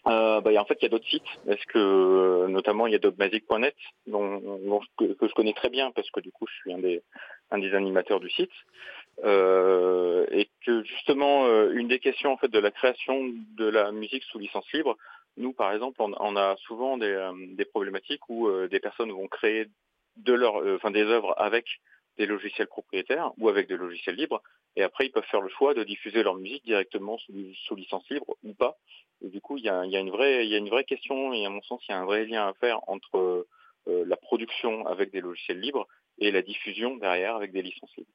Euh, 0.09 0.41
bah, 0.41 0.51
en 0.59 0.64
fait, 0.64 0.78
il 0.80 0.83
y 0.83 0.87
a 0.87 0.89
d'autres 0.89 1.09
sites. 1.09 1.22
Est-ce 1.47 1.64
que, 1.66 1.78
euh, 1.78 2.49
notamment, 2.49 2.89
il 2.89 2.93
y 2.93 2.97
a 2.97 2.99
dogmagic.net, 2.99 3.76
dont, 4.09 4.39
dont 4.39 4.80
que, 4.99 5.28
je 5.28 5.35
connais 5.35 5.53
très 5.53 5.70
bien 5.70 5.93
parce 5.93 6.11
que 6.11 6.18
du 6.18 6.33
coup, 6.33 6.47
je 6.49 6.55
suis 6.55 6.72
un 6.72 6.78
des 6.78 7.03
un 7.53 7.59
des 7.59 7.74
animateurs 7.74 8.18
du 8.18 8.30
site. 8.30 8.51
Euh, 9.24 10.26
et 10.30 10.49
que 10.64 10.83
justement, 10.85 11.45
euh, 11.45 11.70
une 11.74 11.87
des 11.87 11.99
questions 11.99 12.33
en 12.33 12.39
fait 12.39 12.49
de 12.49 12.59
la 12.59 12.70
création 12.70 13.30
de 13.59 13.66
la 13.66 13.93
musique 13.93 14.24
sous 14.24 14.39
licence 14.39 14.64
libre, 14.72 14.97
nous, 15.37 15.53
par 15.53 15.72
exemple, 15.72 16.01
on, 16.01 16.12
on 16.18 16.37
a 16.37 16.57
souvent 16.66 16.97
des, 16.97 17.12
euh, 17.12 17.33
des 17.55 17.66
problématiques 17.66 18.26
où 18.30 18.49
euh, 18.49 18.68
des 18.68 18.80
personnes 18.80 19.12
vont 19.12 19.28
créer 19.28 19.66
de 20.16 20.33
leur, 20.33 20.57
enfin, 20.74 20.91
des 20.91 21.05
œuvres 21.05 21.35
avec 21.39 21.66
des 22.18 22.26
logiciels 22.26 22.66
propriétaires 22.66 23.32
ou 23.38 23.48
avec 23.48 23.68
des 23.68 23.76
logiciels 23.76 24.16
libres, 24.16 24.42
et 24.76 24.82
après 24.82 25.06
ils 25.06 25.10
peuvent 25.10 25.24
faire 25.30 25.40
le 25.40 25.48
choix 25.48 25.74
de 25.74 25.84
diffuser 25.84 26.22
leur 26.22 26.34
musique 26.34 26.64
directement 26.64 27.18
sous, 27.18 27.74
licence 27.74 28.08
libre 28.10 28.36
ou 28.42 28.54
pas. 28.54 28.78
Et 29.22 29.28
du 29.28 29.40
coup, 29.40 29.56
il 29.56 29.64
y 29.64 29.68
a, 29.68 29.84
une 29.84 30.10
vraie, 30.10 30.46
y 30.46 30.54
a 30.54 30.58
une 30.58 30.68
vraie 30.68 30.84
question 30.84 31.32
et 31.32 31.46
à 31.46 31.50
mon 31.50 31.62
sens, 31.62 31.80
il 31.88 31.92
y 31.92 31.94
a 31.94 31.98
un 31.98 32.04
vrai 32.04 32.24
lien 32.24 32.48
à 32.48 32.54
faire 32.54 32.80
entre 32.88 33.46
euh, 33.88 34.04
la 34.06 34.16
production 34.16 34.86
avec 34.86 35.10
des 35.10 35.20
logiciels 35.20 35.60
libres 35.60 35.86
et 36.18 36.30
la 36.30 36.42
diffusion 36.42 36.96
derrière 36.96 37.36
avec 37.36 37.52
des 37.52 37.62
licences 37.62 37.94
libres. 37.96 38.10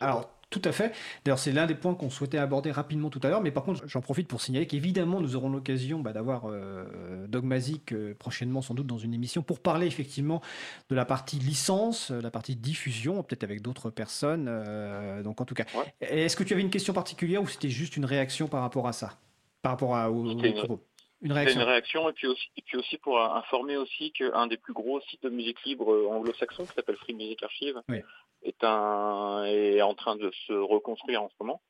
Alors, 0.00 0.30
tout 0.50 0.62
à 0.64 0.72
fait. 0.72 0.92
D'ailleurs, 1.24 1.38
c'est 1.38 1.52
l'un 1.52 1.66
des 1.66 1.76
points 1.76 1.94
qu'on 1.94 2.10
souhaitait 2.10 2.38
aborder 2.38 2.72
rapidement 2.72 3.08
tout 3.08 3.20
à 3.22 3.28
l'heure, 3.28 3.40
mais 3.40 3.52
par 3.52 3.62
contre, 3.62 3.86
j'en 3.86 4.00
profite 4.00 4.26
pour 4.26 4.40
signaler 4.40 4.66
qu'évidemment, 4.66 5.20
nous 5.20 5.36
aurons 5.36 5.48
l'occasion 5.48 6.00
bah, 6.00 6.12
d'avoir 6.12 6.46
euh, 6.46 7.26
Dogmazic 7.28 7.92
euh, 7.92 8.14
prochainement, 8.18 8.60
sans 8.60 8.74
doute, 8.74 8.88
dans 8.88 8.98
une 8.98 9.14
émission, 9.14 9.42
pour 9.42 9.60
parler 9.60 9.86
effectivement 9.86 10.40
de 10.88 10.96
la 10.96 11.04
partie 11.04 11.36
licence, 11.38 12.10
euh, 12.10 12.20
la 12.20 12.32
partie 12.32 12.56
diffusion, 12.56 13.22
peut-être 13.22 13.44
avec 13.44 13.62
d'autres 13.62 13.90
personnes. 13.90 14.46
euh, 14.48 15.22
donc, 15.22 15.40
en 15.40 15.44
tout 15.44 15.54
cas, 15.54 15.66
Ouais. 15.76 15.94
Est-ce 16.00 16.36
que 16.36 16.42
tu 16.42 16.52
avais 16.52 16.62
une 16.62 16.70
question 16.70 16.92
particulière 16.94 17.42
ou 17.42 17.46
c'était 17.46 17.68
juste 17.70 17.96
une 17.96 18.04
réaction 18.04 18.48
par 18.48 18.62
rapport 18.62 18.88
à 18.88 18.92
ça? 18.92 19.18
Par 19.62 19.72
rapport 19.72 19.94
à, 19.94 20.10
au, 20.10 20.24
une- 20.32 20.54
propos 20.54 20.80
Une 21.22 21.30
réaction 21.32 21.60
une 21.60 21.66
réaction 21.66 22.08
et 22.08 22.12
puis 22.12 22.26
aussi, 22.26 22.48
et 22.56 22.62
puis 22.62 22.76
aussi 22.78 22.96
pour 22.96 23.20
informer 23.20 23.76
aussi 23.76 24.10
qu'un 24.10 24.46
des 24.48 24.56
plus 24.56 24.72
gros 24.72 25.00
sites 25.02 25.22
de 25.22 25.28
musique 25.28 25.62
libre 25.64 26.08
anglo-saxon 26.10 26.64
qui 26.64 26.72
s'appelle 26.74 26.96
Free 26.96 27.14
Music 27.14 27.40
Archive 27.42 27.76
Oui. 27.88 27.98
Est 28.42 28.62
un 28.64 29.44
est 29.44 29.82
en 29.82 29.94
train 29.94 30.16
de 30.16 30.30
se 30.46 30.52
reconstruire 30.52 31.22
en 31.22 31.28
ce 31.28 31.34
moment. 31.40 31.60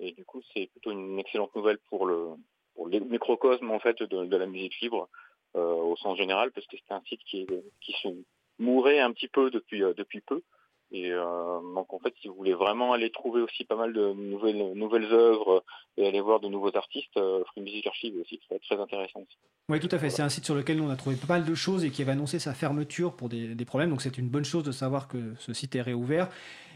Et 0.00 0.12
du 0.12 0.24
coup 0.24 0.42
c'est 0.52 0.66
plutôt 0.66 0.90
une 0.90 1.18
excellente 1.18 1.54
nouvelle 1.54 1.78
pour 1.88 2.06
le 2.06 2.30
pour 2.74 2.86
le 2.88 3.00
microcosme 3.00 3.70
en 3.70 3.80
fait 3.80 4.02
de, 4.02 4.36
la 4.36 4.46
musique 4.46 4.80
libre 4.80 5.08
euh, 5.56 5.74
au 5.74 5.96
sens 5.96 6.16
général 6.16 6.50
parce 6.52 6.66
que 6.66 6.76
c'était 6.76 6.94
un 6.94 7.02
site 7.02 7.22
qui 7.24 7.46
qui 7.80 7.92
se 8.02 8.08
mourait 8.58 9.00
un 9.00 9.12
petit 9.12 9.28
peu 9.28 9.50
depuis 9.50 9.82
euh, 9.82 9.94
depuis 9.94 10.20
peu 10.20 10.42
et 10.92 11.10
euh, 11.10 11.24
donc 11.74 11.92
en 11.92 11.98
fait 11.98 12.14
si 12.20 12.28
vous 12.28 12.34
voulez 12.34 12.54
vraiment 12.54 12.92
aller 12.92 13.10
trouver 13.10 13.40
aussi 13.40 13.64
pas 13.64 13.76
mal 13.76 13.92
de 13.92 14.12
nouvelles 14.12 14.72
nouvelles 14.74 15.12
œuvres 15.12 15.64
et 15.96 16.06
aller 16.06 16.20
voir 16.20 16.40
de 16.40 16.48
nouveaux 16.48 16.76
artistes 16.76 17.16
euh, 17.16 17.42
Free 17.46 17.62
Music 17.62 17.86
Archive 17.86 18.14
aussi 18.20 18.38
très 18.38 18.58
très 18.58 18.80
intéressant 18.80 19.20
aussi. 19.20 19.36
Oui, 19.68 19.78
tout 19.80 19.88
à 19.92 19.98
fait. 19.98 20.10
C'est 20.10 20.22
un 20.22 20.28
site 20.28 20.44
sur 20.44 20.54
lequel 20.54 20.80
on 20.80 20.90
a 20.90 20.96
trouvé 20.96 21.16
pas 21.16 21.28
mal 21.34 21.44
de 21.44 21.54
choses 21.54 21.84
et 21.84 21.90
qui 21.90 22.02
avait 22.02 22.12
annoncé 22.12 22.38
sa 22.38 22.52
fermeture 22.52 23.14
pour 23.14 23.28
des, 23.28 23.54
des 23.54 23.64
problèmes. 23.64 23.90
Donc 23.90 24.02
c'est 24.02 24.18
une 24.18 24.28
bonne 24.28 24.44
chose 24.44 24.64
de 24.64 24.72
savoir 24.72 25.08
que 25.08 25.34
ce 25.38 25.52
site 25.54 25.74
est 25.76 25.82
réouvert. 25.82 26.28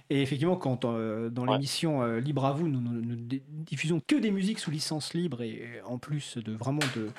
Et 0.08 0.22
effectivement, 0.22 0.56
quand 0.56 0.84
euh, 0.84 1.28
dans 1.28 1.44
Ouais. 1.44 1.54
l'émission 1.54 2.02
euh, 2.02 2.20
Libre 2.20 2.44
à 2.44 2.52
vous, 2.52 2.68
nous 2.68 2.80
ne 2.80 3.16
diffusons 3.16 4.00
que 4.06 4.14
des 4.14 4.30
musiques 4.30 4.60
sous 4.60 4.70
licence 4.70 5.14
libre 5.14 5.42
et 5.42 5.62
euh, 5.62 5.86
en 5.86 5.98
plus 5.98 6.38
de 6.38 6.52
vraiment 6.52 6.78
de 6.94 7.10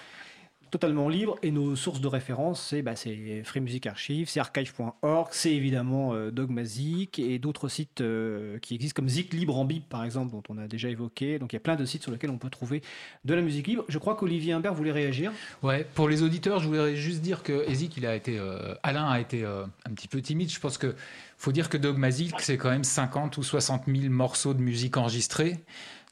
totalement 0.70 1.10
libre. 1.10 1.38
Et 1.44 1.52
nos 1.52 1.76
sources 1.76 2.02
de 2.02 2.08
référence, 2.08 2.62
c'est 2.62 2.82
bah, 2.82 2.96
c'est 2.96 3.44
Free 3.44 3.62
Music 3.62 3.86
Archive, 3.88 4.30
c'est 4.30 4.40
archive.org, 4.40 5.28
c'est 5.32 5.54
évidemment 5.54 6.14
euh, 6.14 6.32
Dogmazic 6.32 7.20
et 7.20 7.40
d'autres 7.40 7.68
sites 7.68 8.02
euh, 8.02 8.60
qui 8.60 8.76
existent 8.76 8.96
comme 8.96 9.10
Zik 9.10 9.34
Libre 9.34 9.58
en 9.58 9.66
Bib 9.66 9.84
par 9.84 10.04
exemple, 10.04 10.32
dont 10.32 10.44
on 10.50 10.58
a 10.58 10.68
déjà 10.68 10.90
évoqué. 10.90 11.40
Donc 11.40 11.54
il 11.54 11.56
y 11.56 11.58
a 11.58 11.62
plein 11.62 11.76
de 11.76 11.86
sites 11.86 12.04
sur 12.04 12.12
lesquels 12.12 12.30
on 12.30 12.38
peut 12.38 12.50
trouver 12.50 12.82
de 13.26 13.34
la 13.34 13.42
musique 13.42 13.68
libre. 13.68 13.84
Je 13.88 13.98
crois 13.98 14.16
qu'Olivier 14.16 14.54
Imbert 14.54 14.74
voulait 14.74 14.92
réagir. 14.92 15.32
Ouais, 15.64 15.86
pour 15.96 16.10
les 16.10 16.24
auditeurs, 16.24 16.60
je 16.60 16.68
voudrais 16.68 16.96
juste 16.96 17.22
dire 17.22 17.44
que 17.44 17.68
Ezik, 17.70 17.98
il 17.98 18.06
a 18.06 18.16
été, 18.16 18.38
euh, 18.38 18.76
Alain 18.84 19.08
a 19.08 19.20
été 19.20 19.44
euh, 19.44 19.66
un 19.86 19.94
petit 19.94 20.08
peu 20.08 20.22
timide. 20.22 20.52
Je 20.52 20.60
pense 20.60 20.78
que 20.78 20.96
faut 21.38 21.52
dire 21.52 21.70
que 21.70 21.78
Dogmazic, 21.78 22.40
c'est 22.40 22.58
quand 22.58 22.70
même 22.70 22.84
50 22.84 23.38
ou 23.38 23.44
60 23.44 23.84
000 23.88 24.12
morceaux 24.12 24.54
de 24.54 24.62
musique 24.62 24.98
enregistrés. 24.98 25.58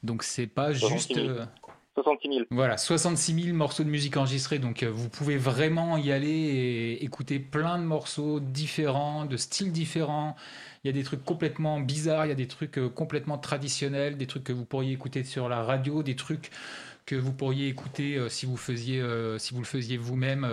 Donc 0.02 0.22
c'est 0.22 0.46
pas 0.46 0.74
66 0.74 1.14
juste. 1.14 1.20
000. 1.96 2.00
euh, 2.00 2.02
66 2.02 2.28
000. 2.28 2.44
Voilà, 2.50 2.76
66 2.76 3.42
000 3.44 3.56
morceaux 3.56 3.84
de 3.84 3.88
musique 3.88 4.16
enregistrés, 4.16 4.58
donc 4.58 4.82
euh, 4.82 4.90
vous 4.90 5.08
pouvez 5.08 5.36
vraiment 5.36 5.96
y 5.96 6.12
aller 6.12 6.28
et 6.28 7.04
écouter 7.04 7.38
plein 7.38 7.78
de 7.78 7.84
morceaux 7.84 8.40
différents, 8.40 9.24
de 9.24 9.36
styles 9.36 9.72
différents. 9.72 10.36
Il 10.84 10.88
y 10.88 10.90
a 10.90 10.92
des 10.92 11.02
trucs 11.02 11.24
complètement 11.24 11.80
bizarres, 11.80 12.26
il 12.26 12.28
y 12.28 12.32
a 12.32 12.36
des 12.36 12.46
trucs 12.48 12.78
euh, 12.78 12.88
complètement 12.88 13.38
traditionnels, 13.38 14.16
des 14.16 14.26
trucs 14.26 14.44
que 14.44 14.52
vous 14.52 14.64
pourriez 14.64 14.92
écouter 14.92 15.24
sur 15.24 15.48
la 15.48 15.62
radio, 15.62 16.02
des 16.02 16.16
trucs 16.16 16.50
que 17.06 17.14
vous 17.16 17.32
pourriez 17.32 17.68
écouter 17.68 18.16
euh, 18.16 18.28
si 18.28 18.46
vous 18.46 18.52
le 18.56 18.58
faisiez 19.64 19.96
vous-même 19.96 20.46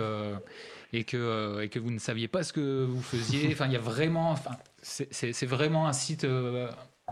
et 0.92 1.04
que 1.04 1.60
et 1.62 1.68
que 1.68 1.78
vous 1.78 1.90
ne 1.90 1.98
saviez 1.98 2.28
pas 2.28 2.42
ce 2.44 2.52
que 2.52 2.84
vous 2.84 3.02
faisiez. 3.02 3.48
Enfin, 3.52 3.66
il 3.66 3.72
y 3.72 3.76
a 3.76 3.80
vraiment, 3.80 4.30
enfin, 4.30 4.52
c'est- 4.82 5.46
vraiment 5.46 5.86
un 5.88 5.92
site, 5.92 6.24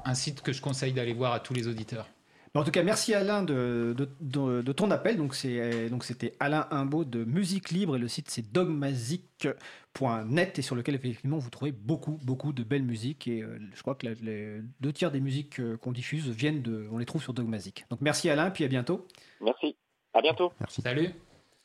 un 0.05 0.14
site 0.14 0.43
que 0.43 0.53
je 0.53 0.62
conseille 0.62 0.93
d'aller 0.93 1.12
voir 1.12 1.33
à 1.33 1.41
tous 1.41 1.55
les 1.55 1.66
auditeurs. 1.68 2.09
En 2.55 2.64
tout 2.64 2.70
cas, 2.70 2.82
merci 2.82 3.14
Alain 3.14 3.42
de, 3.42 3.94
de- 3.96 4.09
de- 4.20 4.61
de 4.61 4.72
ton 4.72 4.90
appel. 4.90 5.16
Donc 5.16 5.34
c'est 5.34 5.88
donc 5.88 6.05
c'était 6.05 6.34
Alain 6.38 6.66
Imbaud 6.70 7.05
de 7.05 7.24
Musique 7.24 7.70
Libre 7.70 7.96
et 7.96 7.98
le 7.98 8.09
site 8.09 8.28
c'est 8.30 8.53
dogmazic.net 8.53 10.59
et 10.59 10.62
sur 10.62 10.76
lequel 10.76 10.94
effectivement 10.94 11.38
vous 11.38 11.48
trouvez 11.50 11.72
beaucoup 11.72 12.18
beaucoup 12.22 12.53
de 12.53 12.62
belles 12.62 12.82
musiques 12.82 13.26
et 13.26 13.42
euh, 13.42 13.59
je 13.74 13.80
crois 13.82 13.94
que 13.94 14.07
la- 14.07 14.14
les 14.22 14.61
deux 14.80 14.92
tiers 14.92 15.11
des 15.11 15.20
musiques 15.20 15.61
euh, 15.61 15.76
qu'on 15.78 15.92
diffuse 15.92 16.28
viennent 16.28 16.61
de, 16.62 16.86
on 16.92 16.98
les 16.98 17.07
trouve 17.07 17.22
sur 17.22 17.32
Dogmazic. 17.32 17.86
Donc 17.90 18.00
merci 18.03 18.28
Alain, 18.28 18.50
puis 18.50 18.64
à 18.64 18.68
bientôt. 18.68 19.07
Merci. 19.40 19.74
À 20.14 20.20
bientôt. 20.20 20.53
merci. 20.61 20.82
Salut. 20.82 21.09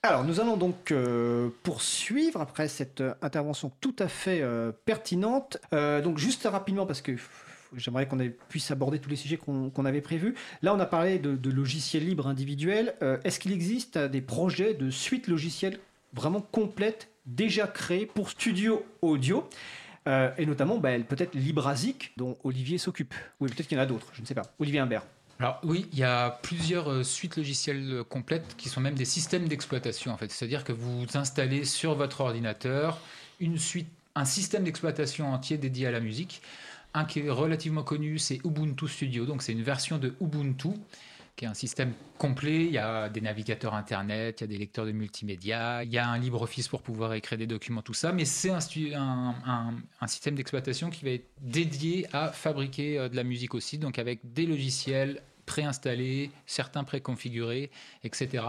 Alors, 0.03 0.23
nous 0.23 0.39
allons 0.39 0.55
donc 0.55 0.91
euh, 0.91 1.49
poursuivre 1.63 2.39
après 2.39 2.69
cette 2.69 3.03
intervention 3.21 3.73
tout 3.81 3.95
à 3.99 4.07
fait 4.07 4.39
euh, 4.41 4.71
pertinente. 4.85 5.57
Euh, 5.73 6.01
donc, 6.01 6.17
juste 6.17 6.47
rapidement, 6.49 6.85
parce 6.85 7.01
que 7.01 7.13
j'aimerais 7.75 8.07
qu'on 8.07 8.17
puisse 8.49 8.71
aborder 8.71 8.99
tous 8.99 9.09
les 9.09 9.15
sujets 9.15 9.37
qu'on 9.37 9.85
avait 9.85 10.01
prévus. 10.01 10.35
Là, 10.61 10.73
on 10.73 10.79
a 10.79 10.85
parlé 10.85 11.19
de, 11.19 11.49
logiciels 11.49 12.05
libres 12.05 12.27
individuels. 12.27 12.95
Euh, 13.01 13.17
est-ce 13.23 13.39
qu'il 13.39 13.51
existe 13.51 13.97
des 13.97 14.21
projets 14.21 14.73
de 14.73 14.89
suite 14.89 15.27
logicielle 15.27 15.79
vraiment 16.13 16.41
complète 16.41 17.09
déjà 17.25 17.67
créée 17.67 18.05
pour 18.05 18.29
studio 18.29 18.85
audio 19.01 19.47
euh, 20.07 20.31
et 20.37 20.45
notamment 20.45 20.77
bah, 20.77 20.97
peut-être 20.99 21.35
Librasic, 21.35 22.13
dont 22.15 22.37
Olivier 22.45 22.77
s'occupe. 22.77 23.13
Oui, 23.41 23.49
peut-être 23.49 23.67
qu'il 23.67 23.77
y 23.77 23.79
en 23.81 23.83
a 23.83 23.87
d'autres, 23.87 24.07
je 24.13 24.21
ne 24.21 24.25
sais 24.25 24.35
pas. 24.35 24.43
Olivier 24.57 24.79
Imbert. 24.79 25.03
Alors 25.39 25.59
oui, 25.63 25.87
il 25.91 25.99
y 25.99 26.03
a 26.03 26.31
plusieurs 26.41 26.89
euh, 26.89 27.03
suites 27.03 27.35
logicielles 27.35 28.03
complètes 28.09 28.55
qui 28.57 28.69
sont 28.69 28.79
même 28.79 28.95
des 28.95 29.05
systèmes 29.05 29.47
d'exploitation 29.47 30.11
en 30.11 30.17
fait. 30.17 30.31
C'est-à-dire 30.31 30.63
que 30.63 30.71
vous 30.71 31.05
installez 31.15 31.65
sur 31.65 31.93
votre 31.95 32.21
ordinateur 32.21 32.99
une 33.39 33.57
suite, 33.57 33.89
un 34.15 34.25
système 34.25 34.63
d'exploitation 34.63 35.31
entier 35.31 35.57
dédié 35.57 35.87
à 35.87 35.91
la 35.91 35.99
musique. 35.99 36.41
Un 36.97 37.05
qui 37.05 37.19
est 37.19 37.29
relativement 37.29 37.83
connu, 37.83 38.17
c'est 38.17 38.43
Ubuntu 38.43 38.87
Studio. 38.87 39.27
Donc 39.27 39.43
c'est 39.43 39.51
une 39.51 39.61
version 39.61 39.99
de 39.99 40.15
Ubuntu 40.19 40.69
qui 41.35 41.45
est 41.45 41.47
un 41.47 41.53
système 41.53 41.93
complet. 42.17 42.65
Il 42.65 42.71
y 42.71 42.79
a 42.79 43.07
des 43.07 43.21
navigateurs 43.21 43.75
Internet, 43.75 44.41
il 44.41 44.43
y 44.43 44.45
a 44.45 44.47
des 44.47 44.57
lecteurs 44.57 44.87
de 44.87 44.91
multimédia, 44.91 45.83
il 45.83 45.91
y 45.91 45.99
a 45.99 46.09
un 46.09 46.17
LibreOffice 46.17 46.67
pour 46.67 46.81
pouvoir 46.81 47.13
écrire 47.13 47.37
des 47.37 47.45
documents, 47.45 47.83
tout 47.83 47.93
ça. 47.93 48.13
Mais 48.13 48.25
c'est 48.25 48.49
un, 48.49 48.57
système 50.07 50.33
d'exploitation 50.33 50.89
qui 50.89 51.05
va 51.05 51.11
être 51.11 51.29
dédié 51.39 52.07
à 52.13 52.31
fabriquer 52.31 52.97
euh, 52.97 53.09
de 53.09 53.15
la 53.15 53.23
musique 53.23 53.53
aussi, 53.53 53.77
donc 53.77 53.99
avec 53.99 54.33
des 54.33 54.47
logiciels 54.47 55.21
préinstallés, 55.45 56.31
certains 56.47 56.83
préconfigurés, 56.83 57.69
etc. 58.03 58.43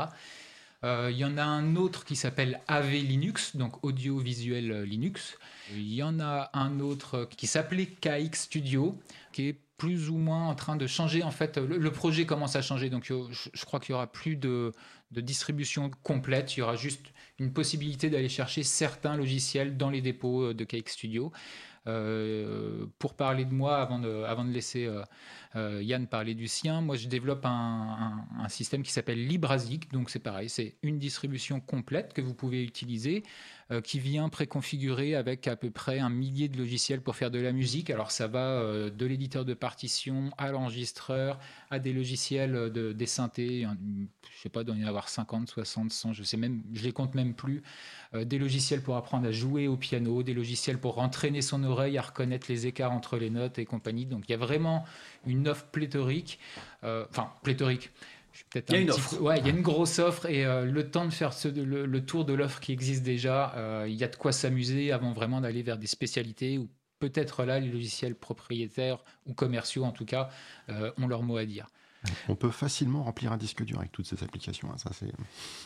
Euh, 0.84 1.10
il 1.12 1.18
y 1.18 1.24
en 1.26 1.36
a 1.36 1.44
un 1.44 1.76
autre 1.76 2.06
qui 2.06 2.16
s'appelle 2.16 2.62
AV 2.66 2.92
Linux, 2.92 3.56
donc 3.56 3.84
audiovisuel 3.84 4.84
Linux. 4.84 5.36
Il 5.72 5.92
y 5.92 6.02
en 6.02 6.20
a 6.20 6.50
un 6.54 6.80
autre 6.80 7.28
qui 7.36 7.46
s'appelait 7.46 7.86
KX 7.86 8.34
Studio, 8.34 8.98
qui 9.32 9.48
est 9.48 9.60
plus 9.78 10.10
ou 10.10 10.18
moins 10.18 10.48
en 10.48 10.54
train 10.54 10.76
de 10.76 10.86
changer. 10.86 11.22
En 11.22 11.30
fait, 11.30 11.56
le, 11.56 11.90
projet 11.90 12.26
commence 12.26 12.56
à 12.56 12.62
changer. 12.62 12.90
Donc, 12.90 13.04
je, 13.04 13.64
crois 13.64 13.78
qu'il 13.78 13.92
y 13.92 13.94
aura 13.94 14.10
plus 14.10 14.36
de, 14.36 14.72
distribution 15.12 15.90
complète. 16.02 16.56
Il 16.56 16.60
y 16.60 16.62
aura 16.62 16.76
juste 16.76 17.06
une 17.38 17.52
possibilité 17.52 18.10
d'aller 18.10 18.28
chercher 18.28 18.64
certains 18.64 19.16
logiciels 19.16 19.76
dans 19.76 19.90
les 19.90 20.00
dépôts 20.00 20.46
euh, 20.46 20.54
de 20.54 20.64
Cake 20.64 20.88
Studio. 20.88 21.32
Euh, 21.86 22.86
pour 22.98 23.14
parler 23.14 23.44
de 23.44 23.54
moi, 23.54 23.80
avant 23.80 23.98
de, 24.00 24.52
laisser 24.52 24.90
euh, 25.54 25.82
Yann 25.82 26.06
parler 26.08 26.34
du 26.34 26.48
sien, 26.48 26.82
moi 26.82 26.96
je 26.96 27.06
développe 27.06 27.46
un, 27.46 28.26
un 28.36 28.48
système 28.48 28.82
qui 28.82 28.92
s'appelle 28.92 29.26
Librasic. 29.26 29.90
Donc 29.92 30.10
c'est 30.10 30.18
pareil, 30.18 30.50
c'est 30.50 30.74
une 30.82 30.98
distribution 30.98 31.60
complète 31.60 32.12
que 32.12 32.20
vous 32.20 32.34
pouvez 32.34 32.62
utiliser 32.62 33.22
euh, 33.70 33.82
qui 33.82 34.00
vient 34.00 34.30
préconfiguré 34.30 35.14
avec 35.14 35.46
à 35.46 35.54
peu 35.54 35.70
près 35.70 35.98
un 35.98 36.08
millier 36.08 36.48
de 36.48 36.56
logiciels 36.56 37.02
pour 37.02 37.16
faire 37.16 37.30
de 37.30 37.38
la 37.38 37.52
musique. 37.52 37.90
Alors 37.90 38.10
ça 38.10 38.26
va 38.26 38.38
euh, 38.38 38.88
de 38.88 39.04
l'éditeur 39.04 39.44
de 39.44 39.52
partition 39.52 40.30
à 40.38 40.50
l'enregistreur, 40.52 41.38
à 41.70 41.78
des 41.78 41.92
logiciels 41.92 42.72
de, 42.72 42.92
des 42.92 43.04
synthés, 43.04 43.66
je 44.34 44.40
sais 44.42 44.48
pas, 44.48 44.64
doit 44.64 44.74
y 44.74 44.84
avoir 44.84 45.10
50, 45.10 45.50
60, 45.50 45.92
100, 45.92 46.12
je 46.14 46.22
sais 46.22 46.38
même, 46.38 46.62
je 46.72 46.82
les 46.82 46.92
compte 46.92 47.14
même 47.14 47.34
plus. 47.34 47.62
Euh, 48.14 48.24
des 48.24 48.38
logiciels 48.38 48.80
pour 48.80 48.96
apprendre 48.96 49.28
à 49.28 49.32
jouer 49.32 49.68
au 49.68 49.76
piano, 49.76 50.22
des 50.22 50.32
logiciels 50.32 50.78
pour 50.78 50.98
entraîner 50.98 51.42
son 51.42 51.62
oreille 51.62 51.98
à 51.98 52.02
reconnaître 52.02 52.46
les 52.48 52.66
écarts 52.66 52.92
entre 52.92 53.18
les 53.18 53.28
notes 53.28 53.58
et 53.58 53.66
compagnie. 53.66 54.06
Donc 54.06 54.24
il 54.28 54.32
y 54.32 54.34
a 54.34 54.38
vraiment 54.38 54.86
une 55.26 55.46
offre 55.46 55.66
pléthorique, 55.66 56.38
enfin 56.82 57.30
pléthorique 57.42 57.90
il 58.54 58.72
y 58.72 58.76
a 58.76 58.80
une 58.80 58.90
offre. 58.90 59.20
Ouais, 59.20 59.38
il 59.38 59.46
y 59.46 59.48
a 59.48 59.52
une 59.52 59.62
grosse 59.62 59.98
offre 59.98 60.26
et 60.26 60.44
euh, 60.44 60.64
le 60.64 60.90
temps 60.90 61.04
de 61.04 61.10
faire 61.12 61.32
le, 61.44 61.98
tour 62.00 62.24
de 62.24 62.32
l'offre 62.32 62.60
qui 62.60 62.72
existe 62.72 63.02
déjà, 63.02 63.54
euh, 63.56 63.86
il 63.88 63.94
y 63.94 64.04
a 64.04 64.08
de 64.08 64.16
quoi 64.16 64.32
s'amuser 64.32 64.92
avant 64.92 65.12
vraiment 65.12 65.40
d'aller 65.40 65.62
vers 65.62 65.78
des 65.78 65.86
spécialités 65.86 66.58
ou 66.58 66.68
peut-être 66.98 67.44
là 67.44 67.60
les 67.60 67.68
logiciels 67.68 68.14
propriétaires 68.14 69.04
ou 69.26 69.34
commerciaux 69.34 69.84
en 69.84 69.92
tout 69.92 70.04
cas 70.04 70.30
euh, 70.68 70.90
ont 70.98 71.06
leur 71.06 71.22
mot 71.22 71.36
à 71.36 71.44
dire. 71.44 71.68
On 72.28 72.34
peut 72.34 72.50
facilement 72.50 73.02
remplir 73.02 73.32
un 73.32 73.36
disque 73.36 73.64
dur 73.64 73.78
avec 73.78 73.92
toutes 73.92 74.06
ces 74.06 74.22
applications. 74.22 74.68
Hein, 74.70 74.76
ça, 74.76 74.90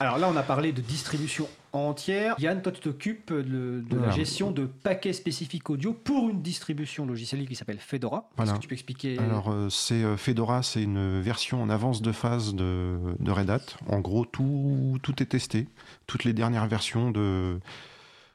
Alors 0.00 0.18
là, 0.18 0.28
on 0.32 0.36
a 0.36 0.42
parlé 0.42 0.72
de 0.72 0.80
distribution 0.80 1.48
entière. 1.72 2.36
Yann, 2.38 2.62
toi, 2.62 2.72
tu 2.72 2.80
t'occupes 2.80 3.32
de, 3.32 3.82
la 3.90 4.10
gestion 4.10 4.50
de 4.50 4.66
paquets 4.66 5.12
spécifiques 5.12 5.68
audio 5.70 5.92
pour 5.92 6.30
une 6.30 6.42
distribution 6.42 7.06
logicielle 7.06 7.46
qui 7.46 7.54
s'appelle 7.54 7.78
Fedora. 7.78 8.30
Est-ce 8.40 8.54
que 8.54 8.58
tu 8.58 8.68
peux 8.68 8.74
expliquer 8.74 9.18
Alors, 9.18 9.50
euh, 9.50 9.68
c'est 9.68 10.02
euh, 10.02 10.16
Fedora, 10.16 10.62
c'est 10.62 10.82
une 10.82 11.20
version 11.20 11.62
en 11.62 11.70
avance 11.70 12.02
de 12.02 12.12
phase 12.12 12.54
de, 12.54 12.98
de 13.18 13.30
Red 13.30 13.50
Hat. 13.50 13.66
En 13.88 14.00
gros, 14.00 14.24
tout, 14.24 14.98
tout 15.02 15.22
est 15.22 15.26
testé. 15.26 15.68
Toutes 16.06 16.24
les 16.24 16.32
dernières 16.32 16.66
versions 16.66 17.10
de 17.10 17.60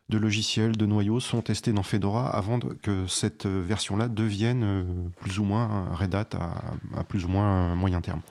de 0.10 0.18
logiciels, 0.18 0.78
de 0.78 0.86
noyaux 0.86 1.20
sont 1.20 1.41
testés 1.41 1.74
dans 1.74 1.84
Fedora 1.84 2.30
avant 2.30 2.60
que 2.60 3.08
cette 3.08 3.45
version-là 3.45 4.08
devienne 4.08 4.64
euh, 4.64 4.84
plus 5.20 5.39
ou 5.39 5.43
moins 5.43 5.93
Red 5.93 6.16
Hat 6.16 6.30
à, 6.95 7.03
plus 7.03 7.26
ou 7.26 7.28
moins 7.28 7.76
moyen 7.76 7.99
terme. 7.99 8.22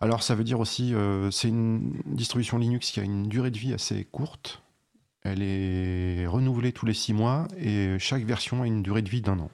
Alors 0.00 0.22
ça 0.22 0.34
veut 0.34 0.44
dire 0.44 0.60
aussi, 0.60 0.94
euh, 0.94 1.30
c'est 1.30 1.48
une 1.48 1.94
distribution 2.04 2.58
Linux 2.58 2.90
qui 2.90 3.00
a 3.00 3.02
une 3.02 3.28
durée 3.28 3.50
de 3.50 3.58
vie 3.58 3.72
assez 3.72 4.04
courte. 4.04 4.62
Elle 5.22 5.42
est 5.42 6.26
renouvelée 6.26 6.72
tous 6.72 6.86
les 6.86 6.94
six 6.94 7.12
mois 7.12 7.48
et 7.58 7.98
chaque 7.98 8.24
version 8.24 8.62
a 8.62 8.66
une 8.66 8.82
durée 8.82 9.02
de 9.02 9.08
vie 9.08 9.22
d'un 9.22 9.38
an. 9.38 9.50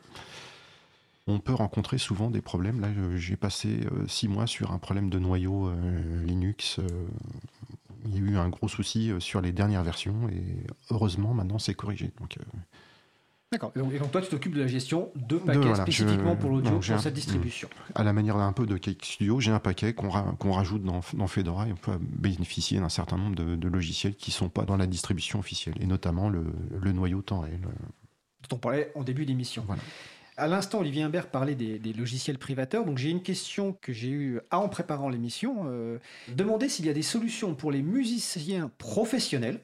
On 1.27 1.39
peut 1.39 1.55
rencontrer 1.55 1.97
souvent 1.97 2.29
des 2.29 2.43
problèmes. 2.43 2.81
Là, 2.81 2.89
j'ai 3.17 3.37
passé 3.37 3.81
euh, 3.91 4.07
six 4.09 4.29
mois 4.29 4.47
sur 4.47 4.73
un 4.73 4.79
problème 4.79 5.09
de 5.09 5.19
noyau 5.19 5.73
Linux 6.25 6.81
il 8.05 8.15
y 8.15 8.19
a 8.19 8.21
eu 8.21 8.37
un 8.37 8.49
gros 8.49 8.69
souci 8.69 9.11
euh, 9.11 9.21
sur 9.21 9.41
les 9.41 9.53
dernières 9.53 9.83
versions 9.83 10.29
et 10.29 10.67
heureusement 10.91 11.35
maintenant 11.35 11.59
c'est 11.59 11.75
corrigé. 11.75 12.13
Donc, 12.21 12.37
euh, 12.39 12.43
D'accord. 13.53 13.73
Et 13.77 13.79
donc, 13.79 14.11
toi, 14.11 14.21
tu 14.21 14.29
t'occupes 14.29 14.55
de 14.55 14.61
la 14.61 14.67
gestion 14.67 15.13
de 15.15 15.37
paquets 15.37 15.75
spécifiquement 15.77 16.35
pour 16.35 16.51
l'audio 16.51 16.73
pour 16.73 17.01
cette 17.01 17.15
distribution. 17.15 17.69
À 17.95 18.03
la 18.03 18.13
manière 18.13 18.37
d'un 18.37 18.53
peu 18.53 18.67
de 18.67 18.77
Cake 18.77 19.05
Studio, 19.05 19.39
j'ai 19.39 19.53
un 19.53 19.61
paquet 19.61 19.95
qu'on 19.95 20.51
rajoute 20.53 20.83
dans, 20.83 21.03
dans, 21.13 21.27
Fedora 21.29 21.69
et 21.69 21.73
on 21.73 21.77
peut 21.77 21.97
bénéficier 22.01 22.81
d'un 22.81 22.89
certain 22.89 23.17
nombre 23.17 23.37
de, 23.37 23.69
logiciels 23.69 24.17
qui 24.17 24.31
ne 24.31 24.35
sont 24.35 24.49
pas 24.49 24.65
dans 24.65 24.77
la 24.77 24.89
distribution 24.89 25.39
officielle, 25.39 25.77
et 25.81 25.87
notamment 25.87 26.29
le, 26.31 26.47
le 26.81 26.93
noyau 26.93 27.23
temps 27.23 27.41
réel. 27.41 27.61
Dont 27.61 28.57
on 28.57 28.59
parlait 28.59 28.91
en 28.97 29.05
début 29.05 29.25
d'émission. 29.25 29.63
Voilà. 29.69 29.83
À 30.37 30.49
l'instant, 30.49 30.81
Olivier 30.81 31.03
Imbert 31.03 31.29
parlait 31.29 31.55
des, 31.55 31.93
logiciels 31.93 32.39
privateurs. 32.39 32.85
Donc 32.85 32.99
j'ai 32.99 33.11
une 33.11 33.23
question 33.23 33.77
que 33.81 33.93
j'ai 33.93 34.09
eue 34.09 34.41
en 34.51 34.69
préparant 34.69 35.09
l'émission. 35.09 35.65
Euh, 35.67 35.99
demander 36.35 36.69
s'il 36.69 36.87
y 36.87 36.89
a 36.89 36.93
des 36.93 37.03
solutions 37.03 37.55
pour 37.55 37.71
les 37.71 37.83
musiciens 37.83 38.71
professionnels 38.79 39.61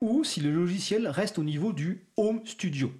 ou 0.00 0.22
si 0.22 0.40
le 0.40 0.52
logiciel 0.52 1.08
reste 1.08 1.38
au 1.38 1.44
niveau 1.44 1.72
du 1.72 2.04
home 2.16 2.40
studio. 2.46 2.92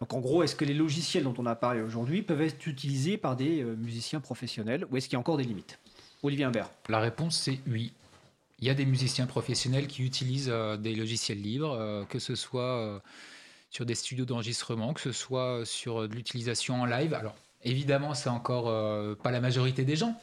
Donc 0.00 0.14
en 0.14 0.20
gros, 0.20 0.42
est-ce 0.42 0.56
que 0.56 0.64
les 0.64 0.74
logiciels 0.74 1.24
dont 1.24 1.34
on 1.36 1.46
a 1.46 1.54
parlé 1.54 1.82
aujourd'hui 1.82 2.22
peuvent 2.22 2.40
être 2.40 2.66
utilisés 2.66 3.18
par 3.18 3.36
des 3.36 3.62
euh, 3.62 3.76
musiciens 3.76 4.20
professionnels 4.20 4.86
ou 4.90 4.96
est-ce 4.96 5.08
qu'il 5.08 5.14
y 5.14 5.16
a 5.16 5.20
encore 5.20 5.36
des 5.36 5.44
limites? 5.44 5.78
Olivier 6.22 6.46
Imbert. 6.46 6.70
La 6.88 7.00
réponse 7.00 7.38
c'est 7.38 7.58
oui. 7.68 7.92
Il 8.60 8.66
y 8.66 8.70
a 8.70 8.74
des 8.74 8.86
musiciens 8.86 9.26
professionnels 9.26 9.86
qui 9.86 10.02
utilisent 10.02 10.48
euh, 10.50 10.78
des 10.78 10.94
logiciels 10.94 11.42
libres, 11.42 12.06
que 12.08 12.18
ce 12.18 12.34
soit 12.34 13.02
sur 13.74 13.84
des 13.84 13.96
studios 13.96 14.24
d'enregistrement, 14.24 14.94
que 14.94 15.00
ce 15.00 15.10
soit 15.10 15.66
sur 15.66 16.08
de 16.08 16.14
l'utilisation 16.14 16.82
en 16.82 16.84
live. 16.84 17.12
Alors 17.12 17.34
évidemment, 17.64 18.14
c'est 18.14 18.28
encore 18.28 18.68
euh, 18.68 19.16
pas 19.16 19.32
la 19.32 19.40
majorité 19.40 19.84
des 19.84 19.96
gens. 19.96 20.16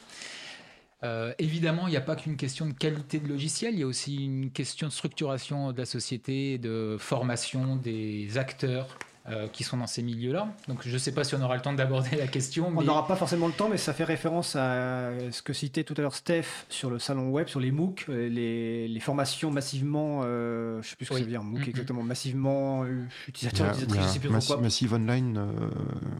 Euh, 1.04 1.34
évidemment, 1.38 1.86
il 1.86 1.90
n'y 1.90 1.96
a 1.98 2.02
pas 2.02 2.16
qu'une 2.16 2.36
question 2.36 2.64
de 2.64 2.72
qualité 2.72 3.18
de 3.18 3.28
logiciel, 3.28 3.74
il 3.74 3.80
y 3.80 3.82
a 3.82 3.86
aussi 3.86 4.24
une 4.24 4.50
question 4.52 4.86
de 4.86 4.92
structuration 4.92 5.72
de 5.72 5.78
la 5.78 5.84
société, 5.84 6.56
de 6.56 6.96
formation 6.98 7.76
des 7.76 8.38
acteurs, 8.38 8.96
euh, 9.28 9.46
qui 9.48 9.62
sont 9.62 9.76
dans 9.76 9.86
ces 9.86 10.02
milieux-là. 10.02 10.52
Donc 10.68 10.80
je 10.82 10.92
ne 10.92 10.98
sais 10.98 11.12
pas 11.12 11.24
si 11.24 11.34
on 11.34 11.42
aura 11.42 11.54
le 11.54 11.62
temps 11.62 11.72
d'aborder 11.72 12.16
la 12.16 12.26
question. 12.26 12.72
On 12.76 12.82
n'aura 12.82 13.06
pas 13.06 13.16
forcément 13.16 13.46
le 13.46 13.52
temps, 13.52 13.68
mais 13.68 13.76
ça 13.76 13.92
fait 13.92 14.04
référence 14.04 14.56
à 14.56 15.10
ce 15.30 15.42
que 15.42 15.52
citait 15.52 15.84
tout 15.84 15.94
à 15.96 16.00
l'heure 16.00 16.14
Steph 16.14 16.66
sur 16.68 16.90
le 16.90 16.98
salon 16.98 17.30
web, 17.30 17.48
sur 17.48 17.60
les 17.60 17.70
MOOC, 17.70 18.06
euh, 18.08 18.28
les, 18.28 18.88
les 18.88 19.00
formations 19.00 19.50
massivement, 19.50 20.22
euh, 20.24 20.74
je 20.74 20.78
ne 20.78 20.82
sais 20.82 20.96
plus 20.96 21.06
ce 21.06 21.10
que 21.10 21.16
ça 21.16 21.22
veut 21.22 21.30
dire, 21.30 21.42
MOOC 21.42 21.60
mm-hmm. 21.60 21.68
exactement, 21.68 22.02
massivement 22.02 22.84
utilisateurs, 23.28 23.68
utilisatrices, 23.68 24.02
je 24.02 24.06
ne 24.06 24.12
sais 24.12 24.18
plus 24.18 24.28
quoi. 24.28 24.56
Massive 24.56 24.94
online. 24.94 25.40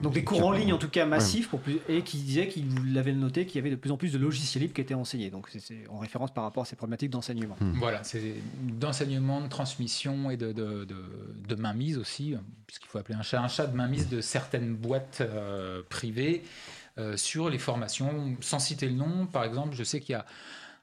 Donc 0.02 0.14
des 0.14 0.24
cours 0.24 0.46
en 0.46 0.52
ligne 0.52 0.72
en 0.72 0.78
tout 0.78 0.88
cas 0.88 1.06
massifs, 1.06 1.48
pour 1.48 1.60
plus, 1.60 1.78
et 1.88 2.02
qui 2.02 2.18
disait 2.18 2.48
qu'il 2.48 2.96
avait 2.98 3.12
noté 3.12 3.46
qu'il 3.46 3.56
y 3.56 3.58
avait 3.58 3.70
de 3.70 3.76
plus 3.76 3.90
en 3.90 3.96
plus 3.96 4.12
de 4.12 4.18
logiciels 4.18 4.62
libres 4.62 4.74
qui 4.74 4.80
étaient 4.80 4.94
enseignés. 4.94 5.30
Donc 5.30 5.48
c'est 5.50 5.88
en 5.88 5.98
référence 5.98 6.32
par 6.32 6.44
rapport 6.44 6.62
à 6.62 6.66
ces 6.66 6.76
problématiques 6.76 7.10
d'enseignement. 7.10 7.56
Mm. 7.60 7.78
Voilà, 7.78 8.04
c'est 8.04 8.34
d'enseignement, 8.62 9.40
de 9.40 9.48
transmission 9.48 10.30
et 10.30 10.36
de, 10.36 10.52
de, 10.52 10.84
de, 10.84 10.96
de 11.48 11.54
mainmise 11.54 11.98
aussi, 11.98 12.34
puisqu'il 12.66 12.88
faut 12.92 12.98
appeler 12.98 13.18
un 13.18 13.22
chat 13.22 13.40
un 13.40 13.48
chat 13.48 13.66
de 13.66 13.74
mainmise 13.74 14.08
de 14.08 14.20
certaines 14.20 14.74
boîtes 14.74 15.22
euh, 15.22 15.82
privées 15.88 16.42
euh, 16.98 17.16
sur 17.16 17.48
les 17.48 17.58
formations. 17.58 18.36
Sans 18.40 18.58
citer 18.58 18.86
le 18.86 18.94
nom, 18.94 19.26
par 19.26 19.44
exemple, 19.44 19.74
je 19.74 19.82
sais 19.82 20.00
qu'il 20.00 20.12
y 20.12 20.16
a 20.16 20.26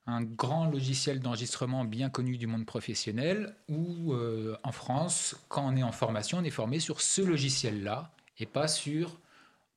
un 0.07 0.23
grand 0.23 0.65
logiciel 0.65 1.19
d'enregistrement 1.19 1.85
bien 1.85 2.09
connu 2.09 2.37
du 2.37 2.47
monde 2.47 2.65
professionnel 2.65 3.55
où 3.67 4.13
euh, 4.13 4.57
en 4.63 4.71
France, 4.71 5.35
quand 5.49 5.71
on 5.71 5.75
est 5.75 5.83
en 5.83 5.91
formation, 5.91 6.39
on 6.39 6.43
est 6.43 6.49
formé 6.49 6.79
sur 6.79 6.99
ce 6.99 7.21
logiciel-là 7.21 8.11
et 8.39 8.47
pas 8.47 8.67
sur 8.67 9.19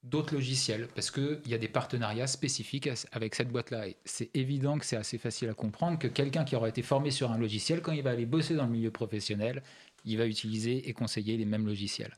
d'autres 0.03 0.35
logiciels 0.35 0.89
parce 0.95 1.11
qu'il 1.11 1.47
y 1.47 1.55
a 1.55 1.59
des 1.59 1.69
partenariats 1.69 2.27
spécifiques 2.27 2.89
avec 3.13 3.35
cette 3.35 3.51
boîte-là. 3.51 3.85
C'est 4.07 4.35
évident 4.35 4.79
que 4.79 4.87
c'est 4.87 4.97
assez 4.97 5.19
facile 5.19 5.51
à 5.51 5.55
comprendre 5.55 5.99
que 5.99 6.09
quelqu'un 6.09 6.45
qui 6.45 6.57
aura 6.57 6.71
été 6.71 6.81
formé 6.81 7.11
sur 7.11 7.31
un 7.31 7.39
logiciel, 7.39 7.83
quand 7.83 7.93
il 7.93 8.03
va 8.03 8.11
aller 8.11 8.27
bosser 8.27 8.55
dans 8.55 8.65
le 8.65 8.71
milieu 8.73 8.91
professionnel, 8.91 9.63
il 10.05 10.19
va 10.19 10.27
utiliser 10.27 10.89
et 10.89 10.93
conseiller 10.93 11.37
les 11.37 11.45
mêmes 11.45 11.67
logiciels. 11.67 12.15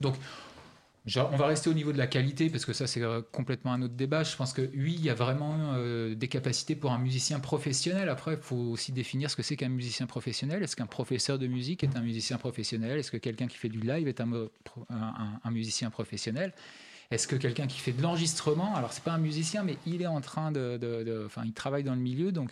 Donc, 0.00 0.16
on 1.16 1.36
va 1.36 1.46
rester 1.46 1.70
au 1.70 1.74
niveau 1.74 1.92
de 1.92 1.98
la 1.98 2.06
qualité 2.06 2.50
parce 2.50 2.64
que 2.64 2.72
ça 2.72 2.86
c'est 2.86 3.02
euh, 3.02 3.22
complètement 3.32 3.72
un 3.72 3.82
autre 3.82 3.94
débat. 3.94 4.22
Je 4.22 4.36
pense 4.36 4.52
que 4.52 4.62
oui, 4.62 4.96
il 4.98 5.04
y 5.04 5.10
a 5.10 5.14
vraiment 5.14 5.72
euh, 5.74 6.14
des 6.14 6.28
capacités 6.28 6.76
pour 6.76 6.92
un 6.92 6.98
musicien 6.98 7.40
professionnel. 7.40 8.08
Après, 8.08 8.34
il 8.34 8.40
faut 8.40 8.56
aussi 8.56 8.92
définir 8.92 9.30
ce 9.30 9.36
que 9.36 9.42
c'est 9.42 9.56
qu'un 9.56 9.70
musicien 9.70 10.06
professionnel. 10.06 10.62
Est-ce 10.62 10.76
qu'un 10.76 10.86
professeur 10.86 11.38
de 11.38 11.46
musique 11.46 11.82
est 11.84 11.96
un 11.96 12.02
musicien 12.02 12.36
professionnel? 12.36 12.98
Est-ce 12.98 13.10
que 13.10 13.16
quelqu'un 13.16 13.46
qui 13.46 13.56
fait 13.56 13.68
du 13.68 13.80
live 13.80 14.08
est 14.08 14.20
un, 14.20 14.30
un, 14.90 15.50
musicien 15.50 15.90
professionnel? 15.90 16.52
Est-ce 17.10 17.26
que 17.26 17.36
quelqu'un 17.36 17.66
qui 17.66 17.80
fait 17.80 17.92
de 17.92 18.02
l'enregistrement, 18.02 18.76
alors 18.76 18.92
c'est 18.92 19.02
pas 19.02 19.12
un 19.12 19.18
musicien, 19.18 19.64
mais 19.64 19.76
il 19.86 20.02
est 20.02 20.06
en 20.06 20.20
train 20.20 20.52
de, 20.52 21.24
enfin, 21.26 21.42
il 21.44 21.52
travaille 21.52 21.82
dans 21.82 21.94
le 21.94 22.00
milieu, 22.00 22.30
donc 22.30 22.50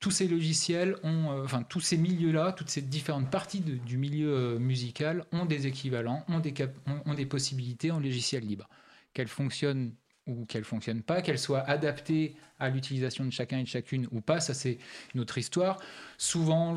tous 0.00 0.10
ces 0.10 0.28
logiciels 0.28 0.96
ont, 1.02 1.30
euh, 1.30 1.44
enfin 1.44 1.62
tous 1.62 1.80
ces 1.80 1.96
milieux-là, 1.96 2.52
toutes 2.52 2.70
ces 2.70 2.82
différentes 2.82 3.30
parties 3.30 3.60
du 3.60 3.96
milieu 3.96 4.28
euh, 4.28 4.58
musical 4.58 5.24
ont 5.32 5.46
des 5.46 5.66
équivalents, 5.66 6.24
ont 6.28 6.40
des, 6.40 7.26
possibilités 7.26 7.90
en 7.90 8.00
logiciel 8.00 8.44
libre. 8.44 8.68
Qu'elles 9.14 9.28
fonctionnent 9.28 9.92
ou 10.26 10.44
qu'elles 10.44 10.62
ne 10.62 10.66
fonctionnent 10.66 11.02
pas, 11.02 11.22
qu'elles 11.22 11.38
soient 11.38 11.60
adaptées 11.60 12.34
à 12.58 12.68
l'utilisation 12.68 13.24
de 13.24 13.30
chacun 13.30 13.58
et 13.58 13.62
de 13.62 13.68
chacune 13.68 14.08
ou 14.10 14.20
pas, 14.20 14.40
ça 14.40 14.54
c'est 14.54 14.78
une 15.14 15.20
autre 15.20 15.38
histoire. 15.38 15.78
Souvent, 16.18 16.76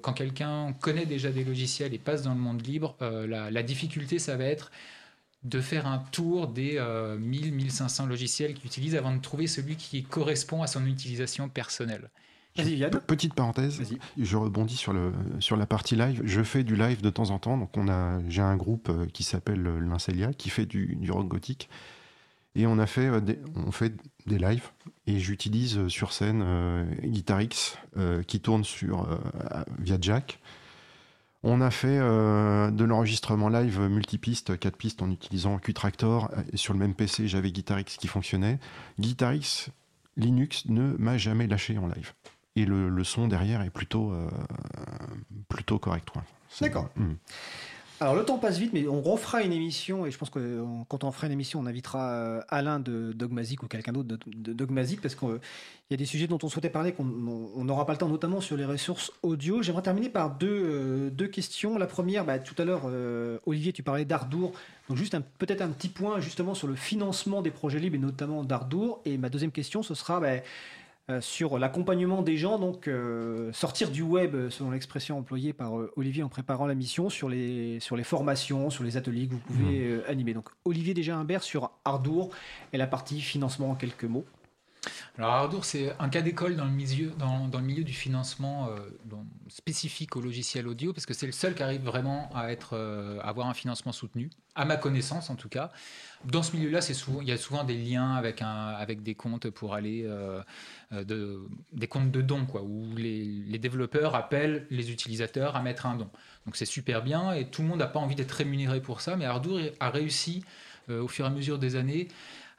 quand 0.00 0.14
quelqu'un 0.14 0.72
connaît 0.72 1.04
déjà 1.04 1.30
des 1.30 1.44
logiciels 1.44 1.92
et 1.92 1.98
passe 1.98 2.22
dans 2.22 2.34
le 2.34 2.40
monde 2.40 2.66
libre, 2.66 2.96
euh, 3.02 3.26
la, 3.26 3.62
difficulté, 3.62 4.18
ça 4.18 4.36
va 4.36 4.44
être 4.44 4.72
de 5.44 5.60
faire 5.60 5.86
un 5.86 5.98
tour 5.98 6.48
des 6.48 6.78
1000-1500 6.78 8.08
logiciels 8.08 8.54
qu'il 8.54 8.66
utilise 8.66 8.96
avant 8.96 9.14
de 9.14 9.20
trouver 9.20 9.46
celui 9.46 9.76
qui 9.76 10.02
correspond 10.02 10.62
à 10.62 10.66
son 10.66 10.84
utilisation 10.86 11.48
personnelle. 11.48 12.10
Petite 13.06 13.34
parenthèse, 13.34 13.80
je 14.18 14.36
rebondis 14.36 14.76
sur, 14.76 14.92
le, 14.92 15.12
sur 15.40 15.56
la 15.56 15.66
partie 15.66 15.96
live. 15.96 16.20
Je 16.24 16.42
fais 16.42 16.64
du 16.64 16.76
live 16.76 17.02
de 17.02 17.10
temps 17.10 17.30
en 17.30 17.38
temps. 17.38 17.56
Donc 17.56 17.76
on 17.76 17.88
a, 17.88 18.20
j'ai 18.28 18.42
un 18.42 18.56
groupe 18.56 18.88
euh, 18.88 19.06
qui 19.06 19.22
s'appelle 19.22 19.66
euh, 19.66 19.78
l'Incelia 19.78 20.32
qui 20.32 20.50
fait 20.50 20.66
du, 20.66 20.96
du, 20.96 21.10
rock 21.10 21.28
gothique. 21.28 21.68
Et 22.54 22.66
on 22.66 22.78
a 22.78 22.86
fait 22.86 23.06
euh, 23.06 23.20
des, 23.20 23.38
on 23.54 23.70
fait 23.70 23.94
des 24.26 24.38
lives. 24.38 24.70
Et 25.06 25.18
j'utilise 25.18 25.88
sur 25.88 26.12
scène 26.12 26.42
euh, 26.44 26.84
Guitar 27.02 27.40
X 27.40 27.78
qui 28.26 28.40
tourne 28.40 28.64
sur, 28.64 29.08
via 29.78 29.96
Jack. 30.00 30.40
On 31.42 31.60
a 31.60 31.70
fait 31.70 31.98
de 31.98 32.84
l'enregistrement 32.84 33.48
live 33.48 33.80
multipiste, 33.80 34.58
4 34.58 34.76
pistes 34.76 35.02
en 35.02 35.10
utilisant 35.10 35.58
Qtractor. 35.58 36.30
Et 36.52 36.56
sur 36.56 36.74
le 36.74 36.78
même 36.78 36.94
PC, 36.94 37.26
j'avais 37.26 37.50
Guitar 37.50 37.80
X 37.80 37.96
qui 37.96 38.06
fonctionnait. 38.06 38.58
Guitar 38.98 39.34
X, 39.34 39.70
Linux 40.16 40.66
ne 40.66 40.94
m'a 40.98 41.16
jamais 41.16 41.46
lâché 41.46 41.78
en 41.78 41.86
live 41.86 42.12
et 42.58 42.64
le, 42.66 43.04
son 43.04 43.28
derrière 43.28 43.62
est 43.62 43.70
plutôt, 43.70 44.12
euh, 44.12 44.28
plutôt 45.48 45.78
correct. 45.78 46.08
D'accord. 46.60 46.88
Hmm. 46.96 47.14
Alors 48.00 48.14
le 48.14 48.24
temps 48.24 48.38
passe 48.38 48.58
vite, 48.58 48.72
mais 48.72 48.86
on 48.86 49.00
refera 49.00 49.42
une 49.42 49.52
émission, 49.52 50.06
et 50.06 50.12
je 50.12 50.18
pense 50.18 50.30
que 50.30 50.62
quand 50.88 51.02
on 51.02 51.10
fera 51.10 51.26
une 51.26 51.32
émission, 51.32 51.58
on 51.58 51.66
invitera 51.66 52.12
euh, 52.12 52.40
Alain 52.48 52.78
de 52.78 53.12
Dogmazic 53.12 53.64
ou 53.64 53.66
quelqu'un 53.66 53.92
d'autre 53.92 54.08
de, 54.08 54.18
de, 54.26 54.52
Dogmazic, 54.52 55.00
parce 55.00 55.16
qu'il 55.16 55.40
y 55.90 55.94
a 55.94 55.96
des 55.96 56.04
sujets 56.04 56.28
dont 56.28 56.38
on 56.44 56.48
souhaitait 56.48 56.70
parler 56.70 56.92
qu'on 56.92 57.04
n'aura 57.04 57.86
pas 57.86 57.92
le 57.92 57.98
temps, 57.98 58.08
notamment 58.08 58.40
sur 58.40 58.56
les 58.56 58.64
ressources 58.64 59.10
audio. 59.24 59.62
J'aimerais 59.62 59.82
terminer 59.82 60.10
par 60.10 60.30
deux, 60.30 60.48
euh, 60.48 61.10
deux 61.10 61.26
questions. 61.26 61.76
La 61.76 61.88
première, 61.88 62.24
bah, 62.24 62.38
tout 62.38 62.54
à 62.58 62.64
l'heure, 62.64 62.82
Olivier, 63.46 63.72
tu 63.72 63.82
parlais 63.82 64.04
d'Ardour, 64.04 64.52
donc 64.88 64.96
juste 64.96 65.16
peut-être 65.38 65.62
un 65.62 65.70
petit 65.70 65.88
point 65.88 66.20
justement 66.20 66.54
sur 66.54 66.68
le 66.68 66.76
financement 66.76 67.42
des 67.42 67.50
projets 67.50 67.80
libres, 67.80 67.96
et 67.96 67.98
notamment 67.98 68.44
d'Ardour. 68.44 69.00
Et 69.06 69.18
ma 69.18 69.28
deuxième 69.28 69.52
question, 69.52 69.82
ce 69.82 69.94
sera... 69.94 70.20
Bah, 70.20 70.28
euh, 70.28 70.38
sur 71.20 71.58
l'accompagnement 71.58 72.22
des 72.22 72.36
gens, 72.36 72.58
donc 72.58 72.86
euh, 72.86 73.50
sortir 73.52 73.90
du 73.90 74.02
web, 74.02 74.50
selon 74.50 74.70
l'expression 74.70 75.18
employée 75.18 75.52
par 75.54 75.78
euh, 75.78 75.90
Olivier 75.96 76.22
en 76.22 76.28
préparant 76.28 76.66
la 76.66 76.74
mission, 76.74 77.08
sur 77.08 77.28
les, 77.28 77.80
sur 77.80 77.96
les 77.96 78.04
formations, 78.04 78.68
sur 78.68 78.84
les 78.84 78.96
ateliers 78.96 79.26
que 79.26 79.32
vous 79.32 79.38
pouvez 79.38 79.88
mmh. 79.88 80.02
animer. 80.06 80.34
Donc 80.34 80.50
Olivier 80.64 80.92
déjà 80.92 81.16
Humbert 81.16 81.42
sur 81.42 81.70
Ardour 81.84 82.30
et 82.72 82.76
la 82.76 82.86
partie 82.86 83.20
financement 83.20 83.70
en 83.70 83.74
quelques 83.74 84.04
mots. 84.04 84.26
Alors 85.18 85.32
Ardour, 85.32 85.64
c'est 85.64 85.92
un 85.98 86.08
cas 86.08 86.22
d'école 86.22 86.54
dans, 86.54 86.64
le 86.64 86.70
milieu, 86.70 87.82
du 87.82 87.92
financement 87.92 88.70
spécifique 89.48 90.14
au 90.14 90.20
logiciel 90.20 90.68
audio, 90.68 90.92
parce 90.92 91.06
que 91.06 91.12
c'est 91.14 91.26
le 91.26 91.32
seul 91.32 91.56
qui 91.56 91.62
arrive 91.64 91.82
vraiment 91.82 92.30
à, 92.36 92.52
être, 92.52 92.78
avoir 93.24 93.48
un 93.48 93.54
financement 93.54 93.90
soutenu, 93.90 94.30
à 94.54 94.64
ma 94.64 94.76
connaissance 94.76 95.28
en 95.28 95.34
tout 95.34 95.48
cas. 95.48 95.70
Dans 96.24 96.42
ce 96.42 96.56
milieu-là, 96.56 96.80
il 97.20 97.28
y 97.28 97.32
a 97.32 97.36
souvent 97.36 97.62
des 97.62 97.76
liens 97.76 98.16
avec, 98.16 99.02
des 99.02 99.14
comptes 99.14 99.48
pour 99.50 99.74
aller, 99.74 100.02
euh, 100.04 100.42
euh, 100.92 101.04
de, 101.04 101.40
des 101.72 101.86
comptes 101.86 102.10
de 102.10 102.20
dons, 102.20 102.46
où 102.60 102.96
les, 102.96 103.58
développeurs 103.58 104.14
appellent 104.14 104.66
les 104.70 104.90
utilisateurs 104.90 105.54
à 105.54 105.62
mettre 105.62 105.86
un 105.86 105.94
don. 105.94 106.10
Donc 106.44 106.56
c'est 106.56 106.64
super 106.64 107.02
bien 107.02 107.32
et 107.32 107.48
tout 107.48 107.62
le 107.62 107.68
monde 107.68 107.78
n'a 107.78 107.86
pas 107.86 108.00
envie 108.00 108.16
d'être 108.16 108.32
rémunéré 108.32 108.80
pour 108.80 109.00
ça, 109.00 109.16
mais 109.16 109.24
Ardour 109.24 109.60
a 109.78 109.90
réussi 109.90 110.44
euh, 110.90 111.02
au 111.02 111.08
fur 111.08 111.24
et 111.24 111.28
à 111.28 111.30
mesure 111.30 111.58
des 111.58 111.76
années 111.76 112.08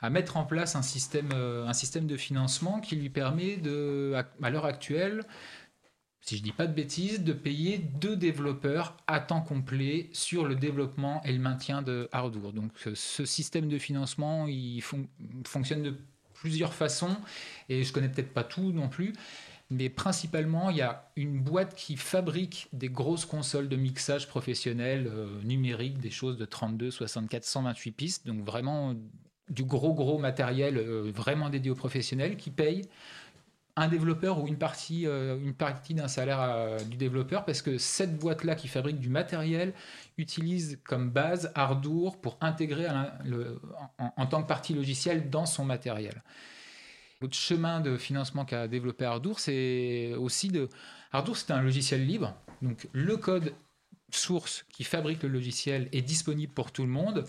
à 0.02 0.10
mettre 0.10 0.38
en 0.38 0.46
place 0.46 0.76
un 0.76 0.82
système, 0.82 1.32
un 1.34 1.74
système 1.74 2.08
de 2.08 2.18
financement 2.18 2.80
qui 2.80 2.96
lui 2.96 3.10
permet 3.10 3.58
de, 3.58 4.16
à 4.42 4.50
l'heure 4.50 4.66
actuelle, 4.66 5.24
si 6.22 6.38
je 6.38 6.44
dis 6.44 6.52
pas 6.52 6.68
de 6.68 6.74
bêtises, 6.74 7.24
de 7.24 7.34
payer 7.34 7.78
deux 7.78 8.16
développeurs 8.16 8.96
à 9.08 9.20
temps 9.20 9.42
complet 9.42 10.10
sur 10.14 10.46
le 10.46 10.56
développement 10.56 11.22
et 11.24 11.32
le 11.32 11.40
maintien 11.40 11.82
de 11.82 12.08
Ardour. 12.12 12.54
Donc 12.54 12.72
ce 12.94 13.26
système 13.26 13.68
de 13.68 13.78
financement, 13.78 14.46
il 14.48 14.82
fonctionne 15.46 15.84
de 15.84 15.96
plusieurs 16.34 16.74
façons 16.74 17.18
et 17.68 17.84
je 17.84 17.92
connais 17.92 18.10
peut-être 18.10 18.34
pas 18.34 18.44
tout 18.44 18.72
non 18.72 18.90
plus. 18.90 19.14
Mais 19.72 19.90
principalement, 19.90 20.72
il 20.72 20.78
y 20.78 20.82
a 20.82 21.12
une 21.16 21.40
boîte 21.40 21.76
qui 21.76 21.96
fabrique 21.96 22.68
des 22.74 22.90
grosses 22.90 23.26
consoles 23.26 23.70
de 23.70 23.76
mixage 23.76 24.28
professionnel 24.28 25.08
euh, 25.08 25.42
numérique, 25.44 26.00
des 26.00 26.10
choses 26.10 26.38
de 26.38 26.46
32, 26.46 26.90
64, 26.90 27.44
128 27.44 27.92
pistes, 27.92 28.26
donc 28.26 28.44
vraiment 28.44 28.96
du 29.50 29.64
gros 29.64 29.94
gros 29.94 30.18
matériel 30.18 30.78
euh, 30.78 31.12
vraiment 31.14 31.50
dédié 31.50 31.72
aux 31.72 31.76
professionnels 31.76 32.38
qui 32.38 32.52
paye 32.52 32.88
un 33.76 33.88
développeur 33.88 34.44
ou 34.44 34.48
une 34.48 34.58
partie, 34.58 35.08
euh, 35.08 35.40
une 35.42 35.54
partie 35.54 35.94
d'un 35.94 36.10
salaire 36.10 36.42
euh, 36.42 36.80
du 36.80 36.98
développeur 36.98 37.46
parce 37.46 37.62
que 37.62 37.78
cette 37.78 38.18
boîte-là 38.18 38.56
qui 38.56 38.68
fabrique 38.68 39.00
du 39.00 39.10
matériel 39.10 39.74
utilise 40.18 40.80
comme 40.84 41.10
base 41.10 41.52
Ardour 41.56 42.20
pour 42.20 42.38
intégrer 42.42 42.88
en, 43.98 44.26
tant 44.26 44.42
que 44.44 44.48
partie 44.48 44.74
logicielle 44.74 45.30
dans 45.30 45.46
son 45.46 45.64
matériel. 45.64 46.22
L'autre 47.22 47.36
chemin 47.36 47.80
de 47.80 47.98
financement 47.98 48.44
qu'a 48.44 48.68
développé 48.68 49.06
Ardour, 49.06 49.40
c'est 49.40 50.14
aussi 50.16 50.50
de... 50.50 50.68
Ardour, 51.12 51.38
c'est 51.38 51.52
un 51.52 51.62
logiciel 51.62 52.06
libre, 52.06 52.36
donc 52.62 52.88
le 52.92 53.18
code 53.18 53.54
source 54.12 54.66
qui 54.74 54.84
fabrique 54.84 55.24
le 55.24 55.30
logiciel 55.30 55.88
est 55.92 56.02
disponible 56.02 56.54
pour 56.54 56.72
tout 56.72 56.84
le 56.84 56.90
monde. 56.90 57.26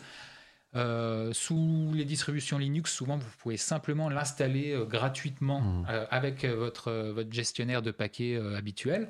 Euh, 0.77 1.33
sous 1.33 1.91
les 1.95 2.05
distributions 2.05 2.57
Linux, 2.57 2.93
souvent 2.93 3.17
vous 3.17 3.27
pouvez 3.39 3.57
simplement 3.57 4.09
l'installer 4.09 4.73
euh, 4.73 4.85
gratuitement 4.85 5.61
mmh. 5.61 5.87
euh, 5.91 6.07
avec 6.11 6.45
votre, 6.45 6.93
votre 7.11 7.33
gestionnaire 7.33 7.83
de 7.83 7.91
paquets 7.91 8.41
habituel. 8.57 9.09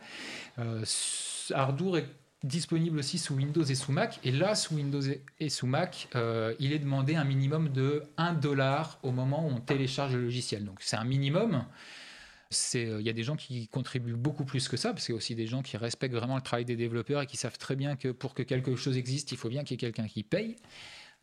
Ardour 1.52 1.98
est 1.98 2.06
disponible 2.42 2.98
aussi 2.98 3.18
sous 3.18 3.34
Windows 3.34 3.64
et 3.64 3.74
sous 3.74 3.92
Mac. 3.92 4.18
Et 4.24 4.30
là, 4.30 4.54
sous 4.54 4.76
Windows 4.76 5.02
et 5.38 5.48
sous 5.50 5.66
Mac, 5.66 6.08
il 6.58 6.72
est 6.72 6.78
demandé 6.78 7.16
un 7.16 7.24
minimum 7.24 7.68
de 7.68 8.04
1 8.16 8.34
dollar 8.34 8.98
au 9.02 9.10
moment 9.10 9.46
où 9.46 9.50
on 9.50 9.60
télécharge 9.60 10.14
le 10.14 10.22
logiciel. 10.22 10.64
Donc 10.64 10.78
c'est 10.80 10.96
un 10.96 11.04
minimum. 11.04 11.64
Il 12.74 13.02
y 13.02 13.08
a 13.08 13.12
des 13.12 13.22
gens 13.22 13.36
qui 13.36 13.68
contribuent 13.68 14.16
beaucoup 14.16 14.44
plus 14.44 14.68
que 14.68 14.76
ça, 14.76 14.92
parce 14.92 15.06
qu'il 15.06 15.12
y 15.12 15.16
a 15.16 15.18
aussi 15.18 15.34
des 15.34 15.46
gens 15.46 15.62
qui 15.62 15.76
respectent 15.76 16.14
vraiment 16.14 16.36
le 16.36 16.42
travail 16.42 16.64
des 16.64 16.76
développeurs 16.76 17.22
et 17.22 17.26
qui 17.26 17.36
savent 17.36 17.58
très 17.58 17.76
bien 17.76 17.94
que 17.96 18.08
pour 18.08 18.34
que 18.34 18.42
quelque 18.42 18.74
chose 18.74 18.96
existe, 18.96 19.30
il 19.32 19.38
faut 19.38 19.48
bien 19.48 19.62
qu'il 19.62 19.74
y 19.74 19.76
ait 19.76 19.92
quelqu'un 19.92 20.08
qui 20.08 20.22
paye. 20.22 20.56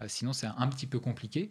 Euh, 0.01 0.05
sinon, 0.07 0.33
c'est 0.33 0.47
un 0.47 0.67
petit 0.67 0.87
peu 0.87 0.99
compliqué. 0.99 1.49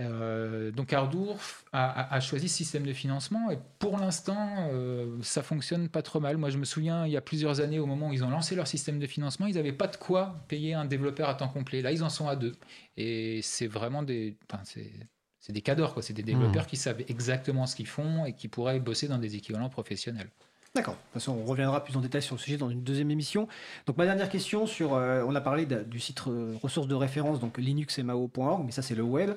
Euh, 0.00 0.72
donc 0.72 0.92
Ardour 0.92 1.38
a, 1.72 2.18
choisi 2.18 2.48
ce 2.48 2.56
système 2.56 2.84
de 2.84 2.92
financement 2.92 3.52
et 3.52 3.58
pour 3.78 3.96
l'instant 3.96 4.68
euh, 4.72 5.18
ça 5.22 5.40
fonctionne 5.42 5.88
pas 5.88 6.02
trop 6.02 6.18
mal. 6.18 6.36
Moi 6.36 6.50
je 6.50 6.58
me 6.58 6.64
souviens 6.64 7.06
il 7.06 7.12
y 7.12 7.16
a 7.16 7.20
plusieurs 7.20 7.60
années 7.60 7.78
au 7.78 7.86
moment 7.86 8.08
où 8.08 8.12
ils 8.12 8.24
ont 8.24 8.30
lancé 8.30 8.56
leur 8.56 8.66
système 8.66 8.98
de 8.98 9.06
financement, 9.06 9.46
ils 9.46 9.54
n'avaient 9.54 9.72
pas 9.72 9.86
de 9.86 9.96
quoi 9.96 10.44
payer 10.48 10.74
un 10.74 10.84
développeur 10.84 11.28
à 11.28 11.34
temps 11.36 11.48
complet. 11.48 11.80
Là 11.80 11.92
ils 11.92 12.02
en 12.02 12.08
sont 12.08 12.26
à 12.26 12.34
deux 12.34 12.56
et 12.96 13.38
c'est 13.42 13.68
vraiment 13.68 14.02
des, 14.02 14.36
enfin, 14.50 14.64
c'est 14.64 15.52
des 15.52 15.62
cadors 15.62 15.94
quoi. 15.94 16.02
C'est 16.02 16.12
des 16.12 16.24
développeurs 16.24 16.64
mmh. 16.64 16.70
qui 16.70 16.76
savent 16.76 17.04
exactement 17.06 17.66
ce 17.66 17.76
qu'ils 17.76 17.86
font 17.86 18.24
et 18.24 18.32
qui 18.32 18.48
pourraient 18.48 18.80
bosser 18.80 19.06
dans 19.06 19.18
des 19.18 19.36
équivalents 19.36 19.70
professionnels. 19.70 20.30
D'accord. 20.74 20.96
On 21.28 21.44
reviendra 21.44 21.84
plus 21.84 21.96
en 21.96 22.00
détail 22.00 22.20
sur 22.20 22.34
le 22.34 22.40
sujet 22.40 22.56
dans 22.56 22.68
une 22.68 22.82
deuxième 22.82 23.10
émission. 23.10 23.46
Donc, 23.86 23.96
ma 23.96 24.06
dernière 24.06 24.28
question 24.28 24.66
sur. 24.66 24.94
Euh, 24.94 25.24
on 25.26 25.34
a 25.36 25.40
parlé 25.40 25.66
du 25.66 26.00
site 26.00 26.22
euh, 26.26 26.56
ressources 26.60 26.88
de 26.88 26.96
référence, 26.96 27.38
donc 27.38 27.58
linuxmao.org, 27.58 28.64
mais 28.66 28.72
ça, 28.72 28.82
c'est 28.82 28.96
le 28.96 29.04
web. 29.04 29.30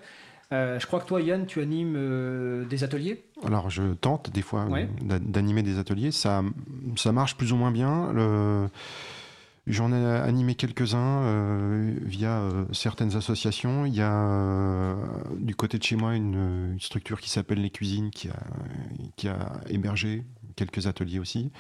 Euh, 0.51 0.79
je 0.79 0.87
crois 0.87 0.99
que 0.99 1.05
toi, 1.05 1.21
Yann, 1.21 1.45
tu 1.45 1.61
animes 1.61 2.65
des 2.67 2.83
ateliers? 2.83 3.23
Alors, 3.45 3.69
je 3.69 3.93
tente 3.93 4.31
des 4.31 4.41
fois 4.41 4.65
d'animer 5.01 5.61
des 5.61 5.77
ateliers. 5.77 6.11
Ça, 6.11 6.41
ça 6.95 7.11
marche 7.11 7.37
plus 7.37 7.51
ou 7.51 7.55
moins 7.55 7.71
bien. 7.71 8.69
J'en 9.67 9.91
ai 9.91 10.05
animé 10.05 10.55
quelques-uns 10.55 11.91
via 12.01 12.41
certaines 12.71 13.17
associations. 13.17 13.85
Il 13.85 13.93
y 13.93 14.01
a 14.01 14.95
du 15.37 15.55
côté 15.55 15.77
de 15.77 15.83
chez 15.83 15.97
moi 15.97 16.15
une, 16.15 16.77
structure 16.79 17.19
qui 17.19 17.29
s'appelle 17.29 17.61
Les 17.61 17.69
Cuisines 17.69 18.09
qui 18.09 18.29
a, 18.29 18.39
qui 19.17 19.27
a 19.27 19.59
émergé 19.69 20.23
quelques 20.57 20.87
ateliers 20.87 21.19
aussi. 21.19 21.51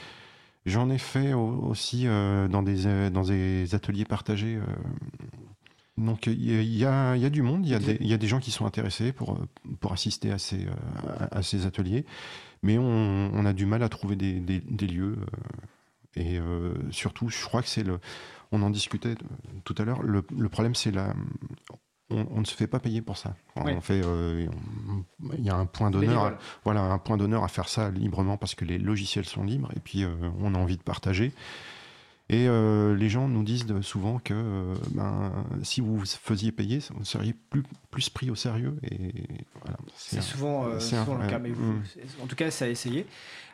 J'en 0.65 0.89
ai 0.89 0.97
fait 0.97 1.31
aussi 1.31 2.07
euh, 2.07 2.49
dans, 2.49 2.61
des, 2.61 2.87
euh, 2.87 3.09
dans 3.09 3.23
des 3.23 3.73
ateliers 3.73 4.03
partagés 4.03 4.57
euh, 4.57 4.65
Donc 5.97 6.27
il 6.27 6.61
y, 6.75 6.83
a, 6.85 7.15
y 7.15 7.23
a 7.25 7.29
du 7.29 7.41
monde, 7.41 7.65
il 7.65 7.69
y, 8.01 8.07
y 8.07 8.13
a 8.13 8.17
des 8.17 8.27
gens 8.27 8.41
qui 8.41 8.51
sont 8.51 8.65
intéressés 8.65 9.13
pour, 9.13 9.39
pour 9.79 9.93
assister 9.93 10.29
à 10.31 10.37
ces, 10.37 10.67
à, 11.31 11.41
ces 11.41 11.65
ateliers, 11.65 12.05
mais 12.63 12.77
on, 12.77 13.45
a 13.45 13.53
du 13.53 13.65
mal 13.65 13.81
à 13.81 13.87
trouver 13.87 14.17
des, 14.17 14.41
des- 14.41 14.87
lieux. 14.87 15.15
et 16.15 16.39
surtout, 16.91 17.29
je 17.29 17.41
crois 17.45 17.61
que 17.61 17.69
c'est 17.69 17.83
le. 17.83 17.99
On 18.51 18.61
en 18.61 18.69
discutait 18.69 19.15
tout 19.63 19.75
à 19.77 19.83
l'heure. 19.85 20.03
Le, 20.03 20.23
le 20.37 20.49
problème, 20.49 20.75
c'est 20.75 20.91
la. 20.91 21.13
On, 22.09 22.25
on 22.31 22.39
ne 22.39 22.45
se 22.45 22.53
fait 22.55 22.67
pas 22.67 22.79
payer 22.79 23.01
pour 23.01 23.17
ça. 23.17 23.35
On 23.55 23.81
fait. 23.81 24.01
euh, 24.05 24.47
Il 25.37 25.43
y 25.43 25.49
a 25.49 25.55
un 25.55 25.65
point 25.65 25.91
d'honneur. 25.91 26.37
Voilà, 26.63 26.81
un 26.81 26.97
point 26.99 27.17
d'honneur 27.17 27.43
à 27.43 27.47
faire 27.49 27.67
ça 27.67 27.89
librement 27.91 28.37
parce 28.37 28.55
que 28.55 28.63
les 28.65 28.77
logiciels 28.77 29.25
sont 29.25 29.43
libres 29.43 29.69
et 29.75 29.79
puis 29.79 30.03
euh, 30.03 30.09
on 30.39 30.55
a 30.55 30.57
envie 30.57 30.77
de 30.77 30.83
partager. 30.83 31.33
Et 32.29 32.47
euh, 32.49 32.93
les 32.95 33.07
gens 33.07 33.29
nous 33.29 33.43
disent 33.43 33.65
souvent 33.81 34.19
que 34.19 34.73
ben, 34.91 35.31
si 35.63 35.79
vous 35.79 36.03
faisiez 36.05 36.51
payer, 36.51 36.79
vous 36.93 37.05
seriez 37.05 37.33
plus, 37.49 37.63
plus 37.89 38.09
pris 38.09 38.29
au 38.29 38.35
sérieux. 38.35 38.75
Et 38.83 39.13
voilà, 39.61 39.77
C'est 39.95 40.21
souvent, 40.21 40.65
un- 40.67 40.79
le 41.23 41.27
cas, 41.29 41.39
mais 41.39 41.51
mm. 41.51 41.81
en 42.21 42.27
tout 42.27 42.35
cas, 42.35 42.51
ça 42.51 42.65
a 42.65 42.67
essayé. 42.67 43.05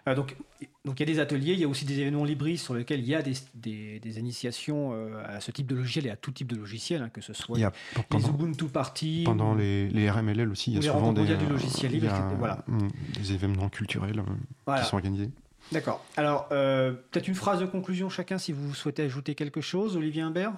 Euh, 0.08 0.16
donc, 0.16 0.36
donc 0.84 1.00
il 1.00 1.08
y 1.08 1.12
a 1.12 1.14
des 1.14 1.20
ateliers, 1.22 1.54
il 1.54 1.60
y 1.60 1.64
a 1.64 1.68
aussi 1.68 1.86
des 1.86 2.00
événements 2.00 2.26
Libris 2.26 2.58
sur 2.58 2.74
lesquels 2.74 3.00
il 3.00 3.08
y 3.08 3.16
a 3.16 3.22
des, 3.22 3.34
des- 3.56 4.00
des 4.02 4.20
initiations 4.20 4.92
euh, 4.94 5.24
à 5.26 5.40
ce 5.40 5.52
type 5.52 5.68
de 5.68 5.76
logiciel 5.76 6.08
et 6.08 6.10
à 6.10 6.18
tout 6.18 6.32
type 6.32 6.48
de 6.52 6.58
logiciel, 6.58 7.02
hein, 7.02 7.10
que 7.10 7.22
ce 7.22 7.32
soit 7.34 7.58
Il 7.58 7.62
y 7.62 7.64
a 7.64 7.72
les 7.96 8.04
pendant, 8.10 8.30
Ubuntu 8.30 8.66
Party, 8.66 9.24
pendant 9.26 9.54
ou- 9.54 9.58
les, 9.58 9.88
les 9.90 10.10
RMLL 10.10 10.50
aussi, 10.52 10.72
il 10.72 10.84
y 10.84 10.90
a 10.90 10.92
souvent 10.92 11.14
des, 11.14 11.24
du 11.38 11.46
logiciel 11.46 11.92
il 11.94 11.98
y 11.98 12.02
libre, 12.02 12.14
a, 12.14 12.18
qui- 12.30 12.36
voilà. 12.38 12.64
mm, 12.68 12.88
des 13.18 13.32
événements 13.34 13.70
culturels 13.70 14.20
euh, 14.20 14.24
Voilà. 14.66 14.82
qui 14.82 14.90
sont 14.90 14.96
organisés. 14.98 15.30
D'accord. 15.72 16.04
Alors, 16.18 16.50
euh, 16.52 16.92
peut-être 16.92 17.30
une 17.30 17.36
phrase 17.36 17.62
de 17.62 17.66
conclusion 17.66 18.10
chacun 18.10 18.38
si 18.38 18.52
vous 18.52 18.74
souhaitez 18.74 19.04
ajouter 19.04 19.36
quelque 19.36 19.62
chose. 19.62 19.96
Olivier 19.96 20.22
Imbert 20.24 20.52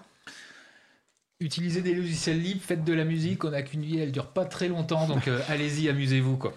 Utilisez 1.42 1.82
des 1.82 1.94
logiciels 1.94 2.42
libres, 2.42 2.62
faites 2.64 2.86
de 2.86 2.94
la 2.94 3.04
musique, 3.04 3.44
on 3.44 3.52
n'a 3.52 3.62
qu'une 3.62 3.82
vie, 3.84 4.00
elle 4.00 4.14
dure 4.14 4.28
pas 4.28 4.46
très 4.46 4.70
longtemps, 4.70 5.06
donc 5.06 5.28
euh, 5.28 5.42
allez-y, 5.50 5.90
amusez-vous 5.90 6.38
quoi. 6.38 6.54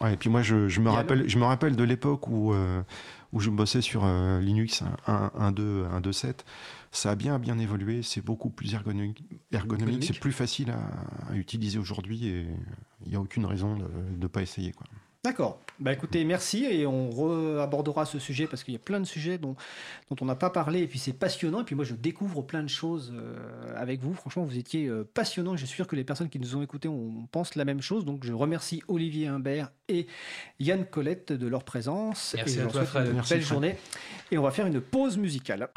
Ouais, 0.00 0.14
et 0.14 0.16
puis 0.16 0.30
moi, 0.30 0.42
je, 0.42 0.68
je 0.68 0.80
me 0.80 0.88
rappelle, 0.88 1.28
je 1.28 1.38
me 1.38 1.44
rappelle 1.44 1.76
de 1.76 1.84
l'époque 1.84 2.28
où, 2.28 2.54
euh, 2.54 2.82
où 3.32 3.40
je 3.40 3.50
bossais 3.50 3.82
sur 3.82 4.04
euh, 4.04 4.40
Linux 4.40 4.82
1.2, 5.06 5.88
1.2.7. 6.00 6.40
Ça 6.90 7.10
a 7.10 7.14
bien, 7.14 7.38
bien 7.38 7.58
évolué. 7.58 8.02
C'est 8.02 8.24
beaucoup 8.24 8.50
plus 8.50 8.74
ergonomique. 8.74 9.22
ergonomique. 9.52 9.82
Ergonomique. 9.82 10.04
C'est 10.04 10.18
plus 10.18 10.32
facile 10.32 10.70
à, 10.70 11.30
à 11.30 11.36
utiliser 11.36 11.78
aujourd'hui 11.78 12.26
et 12.26 12.46
il 13.04 13.10
n'y 13.10 13.16
a 13.16 13.20
aucune 13.20 13.44
raison 13.44 13.76
de 13.76 13.86
ne 14.16 14.26
pas 14.26 14.42
essayer. 14.42 14.72
Quoi. 14.72 14.86
D'accord. 15.22 15.60
Bah 15.78 15.92
écoutez, 15.92 16.24
merci 16.24 16.64
et 16.64 16.86
on 16.86 17.58
abordera 17.58 18.06
ce 18.06 18.18
sujet 18.18 18.46
parce 18.46 18.64
qu'il 18.64 18.72
y 18.72 18.76
a 18.76 18.80
plein 18.80 19.00
de 19.00 19.04
sujets 19.04 19.36
dont, 19.36 19.54
dont 20.10 20.16
on 20.22 20.24
n'a 20.24 20.34
pas 20.34 20.48
parlé 20.48 20.80
et 20.80 20.86
puis 20.86 20.98
c'est 20.98 21.12
passionnant 21.12 21.60
et 21.60 21.64
puis 21.64 21.74
moi 21.74 21.84
je 21.84 21.94
découvre 21.94 22.40
plein 22.40 22.62
de 22.62 22.68
choses 22.68 23.12
euh, 23.14 23.36
avec 23.76 24.00
vous. 24.00 24.14
Franchement, 24.14 24.44
vous 24.44 24.56
étiez 24.56 24.86
euh, 24.86 25.08
passionnant. 25.12 25.56
Je 25.56 25.66
suis 25.66 25.74
sûr 25.76 25.86
que 25.86 25.94
les 25.96 26.04
personnes 26.04 26.30
qui 26.30 26.38
nous 26.38 26.56
ont 26.56 26.62
écoutés 26.62 26.88
on 26.88 27.26
pense 27.32 27.54
la 27.54 27.66
même 27.66 27.82
chose. 27.82 28.06
Donc 28.06 28.24
je 28.24 28.32
remercie 28.32 28.82
Olivier 28.88 29.26
Imbert 29.26 29.70
et 29.88 30.06
Yann 30.58 30.86
Colette 30.86 31.32
de 31.32 31.46
leur 31.46 31.64
présence. 31.64 32.32
Merci 32.36 32.58
et 32.58 32.62
je 32.62 32.66
à 32.66 32.70
toi, 32.70 32.72
souhaite 32.72 32.88
Fred. 32.88 33.06
Une 33.08 33.12
Merci, 33.14 33.34
belle 33.34 33.42
Fred. 33.42 33.48
journée 33.50 33.76
et 34.30 34.38
on 34.38 34.42
va 34.42 34.50
faire 34.50 34.66
une 34.66 34.80
pause 34.80 35.18
musicale. 35.18 35.68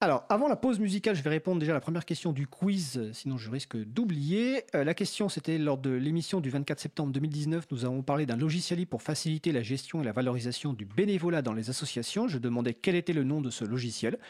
Alors, 0.00 0.24
avant 0.28 0.46
la 0.46 0.54
pause 0.54 0.78
musicale, 0.78 1.16
je 1.16 1.22
vais 1.24 1.30
répondre 1.30 1.58
déjà 1.58 1.72
à 1.72 1.74
la 1.74 1.80
première 1.80 2.04
question 2.04 2.32
du 2.32 2.46
quiz, 2.46 2.98
euh, 2.98 3.12
sinon 3.12 3.36
je 3.36 3.50
risque 3.50 3.76
d'oublier. 3.76 4.62
Euh, 4.76 4.84
la 4.84 4.94
question, 4.94 5.28
c'était 5.28 5.58
lors 5.58 5.76
de 5.76 5.90
l'émission 5.90 6.40
du 6.40 6.50
24 6.50 6.78
septembre 6.78 7.12
2019, 7.12 7.66
nous 7.72 7.84
avons 7.84 8.02
parlé 8.02 8.24
d'un 8.24 8.36
logiciel 8.36 8.78
libre 8.78 8.90
pour 8.90 9.02
faciliter 9.02 9.50
la 9.50 9.62
gestion 9.62 10.00
et 10.00 10.04
la 10.04 10.12
valorisation 10.12 10.72
du 10.72 10.84
bénévolat 10.84 11.42
dans 11.42 11.52
les 11.52 11.68
associations. 11.68 12.28
Je 12.28 12.38
demandais 12.38 12.74
quel 12.74 12.94
était 12.94 13.12
le 13.12 13.24
nom 13.24 13.40
de 13.40 13.50
ce 13.50 13.64
logiciel. 13.64 14.20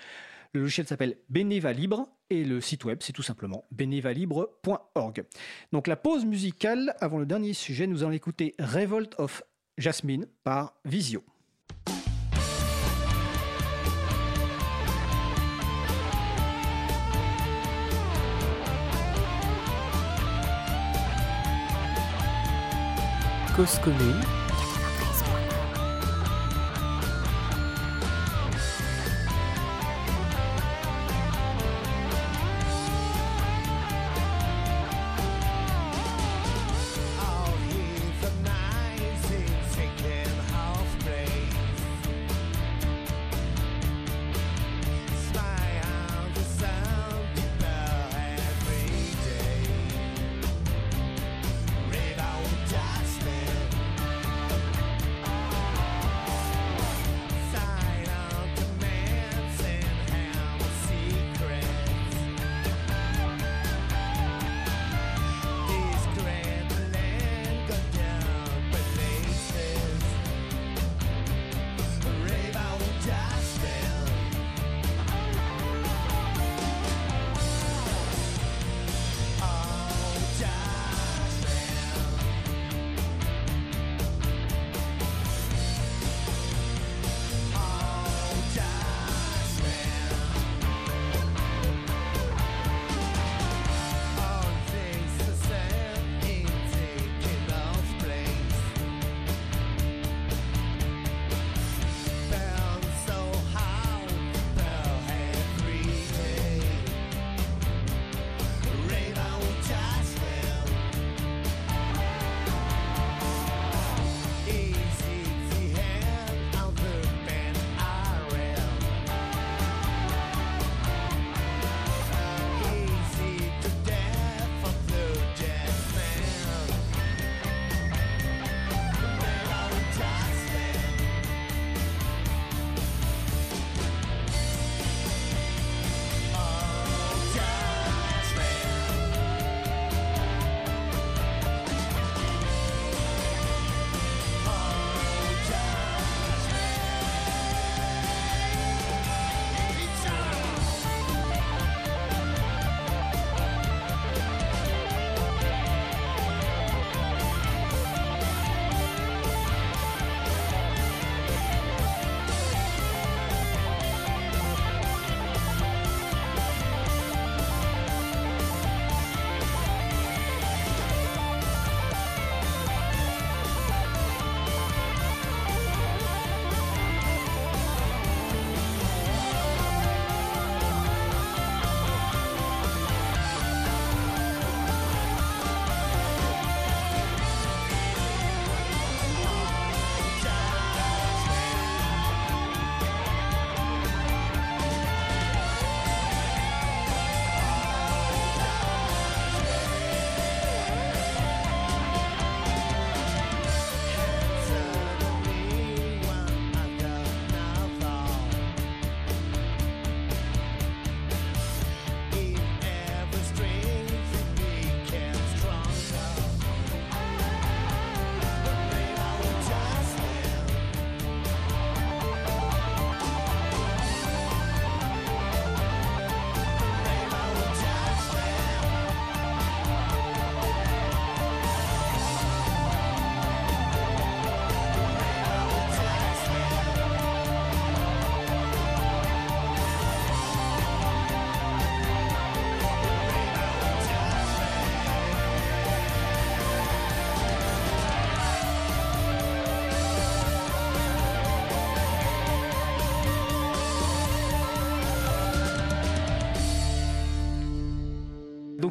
Le 0.54 0.62
logiciel 0.62 0.86
s'appelle 0.86 1.18
Bénéva 1.28 1.74
Libre 1.74 2.08
et 2.30 2.44
le 2.44 2.62
site 2.62 2.86
web, 2.86 3.00
c'est 3.02 3.12
tout 3.12 3.22
simplement 3.22 3.66
bénévalibre.org. 3.70 5.24
Donc 5.72 5.86
la 5.86 5.96
pause 5.96 6.24
musicale, 6.24 6.96
avant 7.00 7.18
le 7.18 7.26
dernier 7.26 7.52
sujet, 7.52 7.86
nous 7.86 8.04
allons 8.04 8.12
écouter 8.12 8.54
Revolt 8.58 9.14
of 9.18 9.42
Jasmine 9.76 10.28
par 10.44 10.80
Visio. 10.86 11.22
Cause. 23.58 24.37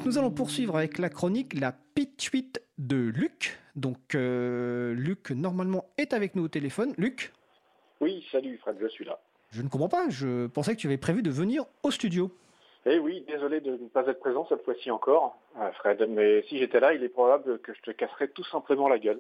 Nous 0.07 0.17
allons 0.17 0.31
poursuivre 0.31 0.77
avec 0.77 0.99
la 0.99 1.09
chronique 1.09 1.53
La 1.59 1.73
Pitch 1.93 2.31
de 2.77 2.95
Luc. 2.95 3.59
Donc 3.75 4.15
euh, 4.15 4.93
Luc, 4.93 5.31
normalement, 5.31 5.84
est 5.97 6.13
avec 6.13 6.34
nous 6.34 6.45
au 6.45 6.47
téléphone. 6.47 6.93
Luc 6.97 7.34
Oui, 7.99 8.25
salut 8.31 8.57
Fred, 8.59 8.77
je 8.79 8.88
suis 8.88 9.03
là. 9.03 9.19
Je 9.51 9.61
ne 9.61 9.67
comprends 9.67 9.89
pas, 9.89 10.07
je 10.07 10.47
pensais 10.47 10.77
que 10.77 10.79
tu 10.79 10.88
avais 10.88 10.97
prévu 10.97 11.23
de 11.23 11.29
venir 11.29 11.65
au 11.84 11.91
studio. 11.91 12.31
Eh 12.85 12.99
oui, 12.99 13.25
désolé 13.27 13.59
de 13.59 13.71
ne 13.71 13.89
pas 13.89 14.07
être 14.07 14.21
présent 14.21 14.45
cette 14.47 14.63
fois-ci 14.63 14.91
encore, 14.91 15.38
euh, 15.59 15.69
Fred, 15.73 16.01
mais 16.07 16.41
si 16.43 16.57
j'étais 16.57 16.79
là, 16.79 16.93
il 16.93 17.03
est 17.03 17.09
probable 17.09 17.59
que 17.59 17.73
je 17.73 17.81
te 17.81 17.91
casserais 17.91 18.29
tout 18.29 18.45
simplement 18.45 18.88
la 18.88 18.99
gueule. 18.99 19.19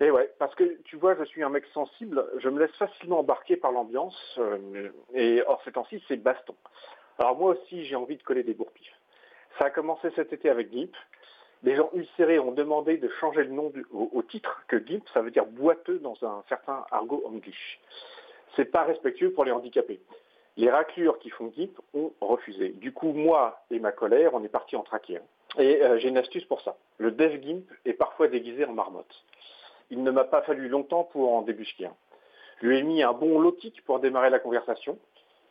Et 0.00 0.10
ouais, 0.10 0.32
parce 0.38 0.54
que 0.54 0.80
tu 0.84 0.96
vois, 0.96 1.14
je 1.16 1.24
suis 1.24 1.42
un 1.42 1.50
mec 1.50 1.66
sensible, 1.74 2.24
je 2.38 2.48
me 2.48 2.60
laisse 2.60 2.74
facilement 2.78 3.18
embarquer 3.18 3.58
par 3.58 3.72
l'ambiance, 3.72 4.38
euh, 4.38 4.88
et 5.12 5.42
hors 5.46 5.60
ces 5.66 5.72
temps-ci, 5.72 6.02
c'est 6.08 6.16
baston. 6.16 6.54
Alors 7.18 7.36
moi 7.36 7.50
aussi, 7.50 7.84
j'ai 7.84 7.94
envie 7.94 8.16
de 8.16 8.22
coller 8.22 8.42
des 8.42 8.54
bourpifs. 8.54 8.90
Ça 9.58 9.66
a 9.66 9.70
commencé 9.70 10.10
cet 10.16 10.32
été 10.32 10.48
avec 10.48 10.72
GIMP. 10.72 10.92
Les 11.62 11.76
gens 11.76 11.90
ulcérés 11.94 12.38
ont 12.38 12.52
demandé 12.52 12.96
de 12.96 13.08
changer 13.20 13.44
le 13.44 13.50
nom 13.50 13.72
au, 13.92 14.22
titre, 14.22 14.62
que 14.66 14.84
GIMP, 14.84 15.04
ça 15.12 15.20
veut 15.20 15.30
dire 15.30 15.46
boiteux 15.46 15.98
dans 15.98 16.16
un 16.22 16.42
certain 16.48 16.84
argot 16.90 17.22
anglish. 17.26 17.80
C'est 18.56 18.64
pas 18.64 18.82
respectueux 18.82 19.32
pour 19.32 19.44
les 19.44 19.52
handicapés. 19.52 20.00
Les 20.56 20.70
raclures 20.70 21.18
qui 21.18 21.30
font 21.30 21.52
GIMP 21.54 21.72
ont 21.94 22.12
refusé. 22.20 22.70
Du 22.70 22.92
coup, 22.92 23.12
moi 23.12 23.64
et 23.70 23.78
ma 23.78 23.92
colère, 23.92 24.34
on 24.34 24.42
est 24.42 24.48
parti 24.48 24.76
en 24.76 24.82
traquer. 24.82 25.20
Et 25.58 25.82
euh, 25.82 25.98
j'ai 25.98 26.08
une 26.08 26.18
astuce 26.18 26.44
pour 26.44 26.60
ça. 26.62 26.76
Le 26.98 27.10
dev 27.10 27.40
GIMP 27.40 27.64
est 27.84 27.92
parfois 27.92 28.28
déguisé 28.28 28.64
en 28.64 28.72
marmotte. 28.72 29.24
Il 29.90 30.02
ne 30.02 30.10
m'a 30.10 30.24
pas 30.24 30.42
fallu 30.42 30.68
longtemps 30.68 31.04
pour 31.04 31.34
en 31.34 31.42
débusquer 31.42 31.86
un. 31.86 31.94
Je 32.60 32.66
lui 32.66 32.78
ai 32.78 32.82
mis 32.82 33.02
un 33.02 33.12
bon 33.12 33.40
lotique 33.40 33.84
pour 33.84 34.00
démarrer 34.00 34.30
la 34.30 34.38
conversation. 34.38 34.98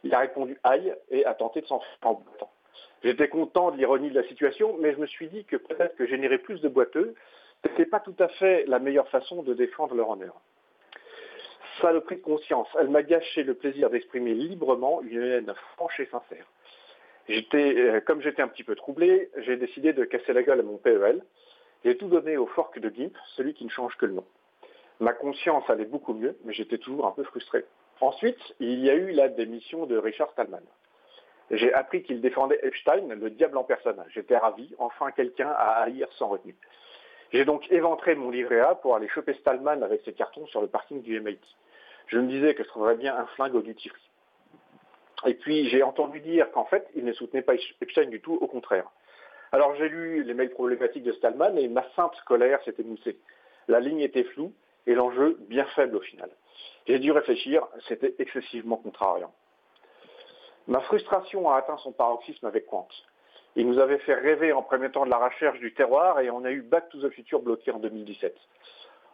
Il 0.03 0.13
a 0.13 0.19
répondu 0.19 0.59
aïe 0.63 0.95
et 1.09 1.25
a 1.25 1.33
tenté 1.33 1.61
de 1.61 1.67
s'en 1.67 1.81
en 2.03 2.13
boitant. 2.13 2.49
J'étais 3.03 3.29
content 3.29 3.71
de 3.71 3.77
l'ironie 3.77 4.09
de 4.09 4.15
la 4.15 4.27
situation, 4.27 4.77
mais 4.79 4.93
je 4.93 4.99
me 4.99 5.07
suis 5.07 5.27
dit 5.27 5.43
que 5.45 5.55
peut-être 5.55 5.95
que 5.95 6.05
générer 6.05 6.37
plus 6.37 6.61
de 6.61 6.69
boiteux, 6.69 7.15
c'était 7.63 7.85
pas 7.85 7.99
tout 7.99 8.15
à 8.19 8.27
fait 8.27 8.65
la 8.67 8.79
meilleure 8.79 9.07
façon 9.09 9.43
de 9.43 9.53
défendre 9.53 9.95
leur 9.95 10.09
honneur. 10.09 10.39
Saloperie 11.81 12.17
de 12.17 12.21
conscience, 12.21 12.67
elle 12.79 12.89
m'a 12.89 13.01
gâché 13.01 13.43
le 13.43 13.55
plaisir 13.55 13.89
d'exprimer 13.89 14.33
librement 14.33 15.01
une 15.01 15.23
haine 15.23 15.53
franche 15.75 15.99
et 15.99 16.05
sincère. 16.07 16.45
J'étais, 17.27 17.75
euh, 17.77 18.01
comme 18.01 18.21
j'étais 18.21 18.41
un 18.41 18.47
petit 18.47 18.63
peu 18.63 18.75
troublé, 18.75 19.29
j'ai 19.37 19.55
décidé 19.55 19.93
de 19.93 20.03
casser 20.03 20.33
la 20.33 20.43
gueule 20.43 20.59
à 20.59 20.63
mon 20.63 20.77
PEL. 20.77 21.23
J'ai 21.83 21.97
tout 21.97 22.07
donné 22.07 22.37
au 22.37 22.45
fork 22.45 22.77
de 22.77 22.89
GIMP, 22.89 23.15
celui 23.35 23.53
qui 23.53 23.65
ne 23.65 23.69
change 23.69 23.95
que 23.97 24.05
le 24.05 24.13
nom. 24.13 24.25
Ma 24.99 25.13
conscience 25.13 25.67
allait 25.69 25.85
beaucoup 25.85 26.13
mieux, 26.13 26.37
mais 26.43 26.53
j'étais 26.53 26.77
toujours 26.77 27.07
un 27.07 27.11
peu 27.11 27.23
frustré. 27.23 27.65
Ensuite, 28.01 28.39
il 28.59 28.79
y 28.83 28.89
a 28.89 28.93
eu 28.93 29.11
la 29.11 29.29
démission 29.29 29.85
de 29.85 29.97
Richard 29.97 30.31
Stallman. 30.31 30.61
J'ai 31.51 31.73
appris 31.73 32.01
qu'il 32.03 32.21
défendait 32.21 32.59
Epstein, 32.63 33.13
le 33.13 33.29
diable 33.29 33.57
en 33.57 33.65
personne. 33.65 34.01
J'étais 34.09 34.37
ravi, 34.37 34.73
enfin 34.77 35.11
quelqu'un 35.11 35.49
à 35.49 35.83
haïr 35.83 36.07
sans 36.13 36.29
retenue. 36.29 36.55
J'ai 37.33 37.43
donc 37.43 37.69
éventré 37.71 38.15
mon 38.15 38.29
livret 38.29 38.61
A 38.61 38.75
pour 38.75 38.95
aller 38.95 39.09
choper 39.09 39.33
Stallman 39.33 39.83
avec 39.83 40.01
ses 40.05 40.13
cartons 40.13 40.45
sur 40.47 40.61
le 40.61 40.67
parking 40.67 41.01
du 41.01 41.19
MIT. 41.19 41.41
Je 42.07 42.19
me 42.19 42.27
disais 42.27 42.55
que 42.55 42.63
je 42.63 42.69
trouverais 42.69 42.95
bien 42.95 43.15
un 43.17 43.25
flingue 43.35 43.55
au 43.55 43.61
duty 43.61 43.89
free. 43.89 44.09
Et 45.25 45.33
puis 45.33 45.67
j'ai 45.69 45.83
entendu 45.83 46.21
dire 46.21 46.49
qu'en 46.51 46.65
fait, 46.65 46.87
il 46.95 47.03
ne 47.03 47.11
soutenait 47.11 47.41
pas 47.41 47.53
Epstein 47.81 48.07
du 48.07 48.21
tout, 48.21 48.37
au 48.39 48.47
contraire. 48.47 48.89
Alors 49.51 49.75
j'ai 49.75 49.89
lu 49.89 50.23
les 50.23 50.33
mails 50.33 50.51
problématiques 50.51 51.03
de 51.03 51.11
Stallman 51.11 51.57
et 51.57 51.67
ma 51.67 51.85
sainte 51.97 52.15
colère 52.25 52.63
s'était 52.63 52.83
moussée. 52.83 53.17
La 53.67 53.81
ligne 53.81 53.99
était 53.99 54.23
floue 54.23 54.53
et 54.87 54.95
l'enjeu 54.95 55.37
bien 55.49 55.65
faible 55.75 55.97
au 55.97 56.01
final. 56.01 56.29
J'ai 56.87 56.99
dû 56.99 57.11
réfléchir, 57.11 57.67
c'était 57.87 58.15
excessivement 58.19 58.77
contrariant. 58.77 59.33
Ma 60.67 60.79
frustration 60.81 61.49
a 61.49 61.57
atteint 61.57 61.77
son 61.77 61.91
paroxysme 61.91 62.45
avec 62.45 62.65
Quant. 62.67 62.87
Il 63.55 63.67
nous 63.67 63.79
avait 63.79 63.97
fait 63.99 64.13
rêver 64.13 64.53
en 64.53 64.63
permettant 64.63 65.05
de 65.05 65.09
la 65.09 65.17
recherche 65.17 65.59
du 65.59 65.73
terroir 65.73 66.19
et 66.19 66.29
on 66.29 66.45
a 66.45 66.51
eu 66.51 66.61
Back 66.61 66.89
to 66.89 67.01
the 67.01 67.11
Future 67.11 67.41
bloqué 67.41 67.71
en 67.71 67.79
2017. 67.79 68.35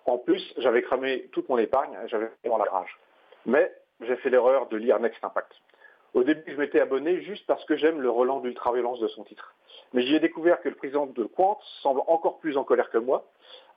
En 0.05 0.17
plus, 0.17 0.53
j'avais 0.57 0.83
cramé 0.83 1.27
toute 1.31 1.49
mon 1.49 1.57
épargne, 1.57 1.97
j'avais 2.05 2.29
fait 2.41 2.49
dans 2.49 2.57
la 2.57 2.65
rage. 2.65 2.97
Mais 3.45 3.71
j'ai 4.01 4.15
fait 4.17 4.29
l'erreur 4.29 4.67
de 4.67 4.77
lire 4.77 4.99
Next 4.99 5.23
Impact. 5.23 5.51
Au 6.13 6.23
début, 6.23 6.51
je 6.51 6.57
m'étais 6.57 6.79
abonné 6.79 7.21
juste 7.21 7.45
parce 7.47 7.63
que 7.65 7.75
j'aime 7.75 8.01
le 8.01 8.09
relan 8.09 8.39
d'ultra-violence 8.39 8.99
de 8.99 9.07
son 9.07 9.23
titre. 9.23 9.55
Mais 9.93 10.03
j'y 10.03 10.15
ai 10.15 10.19
découvert 10.19 10.61
que 10.61 10.69
le 10.69 10.75
président 10.75 11.05
de 11.05 11.23
Quant 11.25 11.59
semble 11.81 12.01
encore 12.07 12.39
plus 12.39 12.57
en 12.57 12.63
colère 12.63 12.89
que 12.89 12.97
moi. 12.97 13.25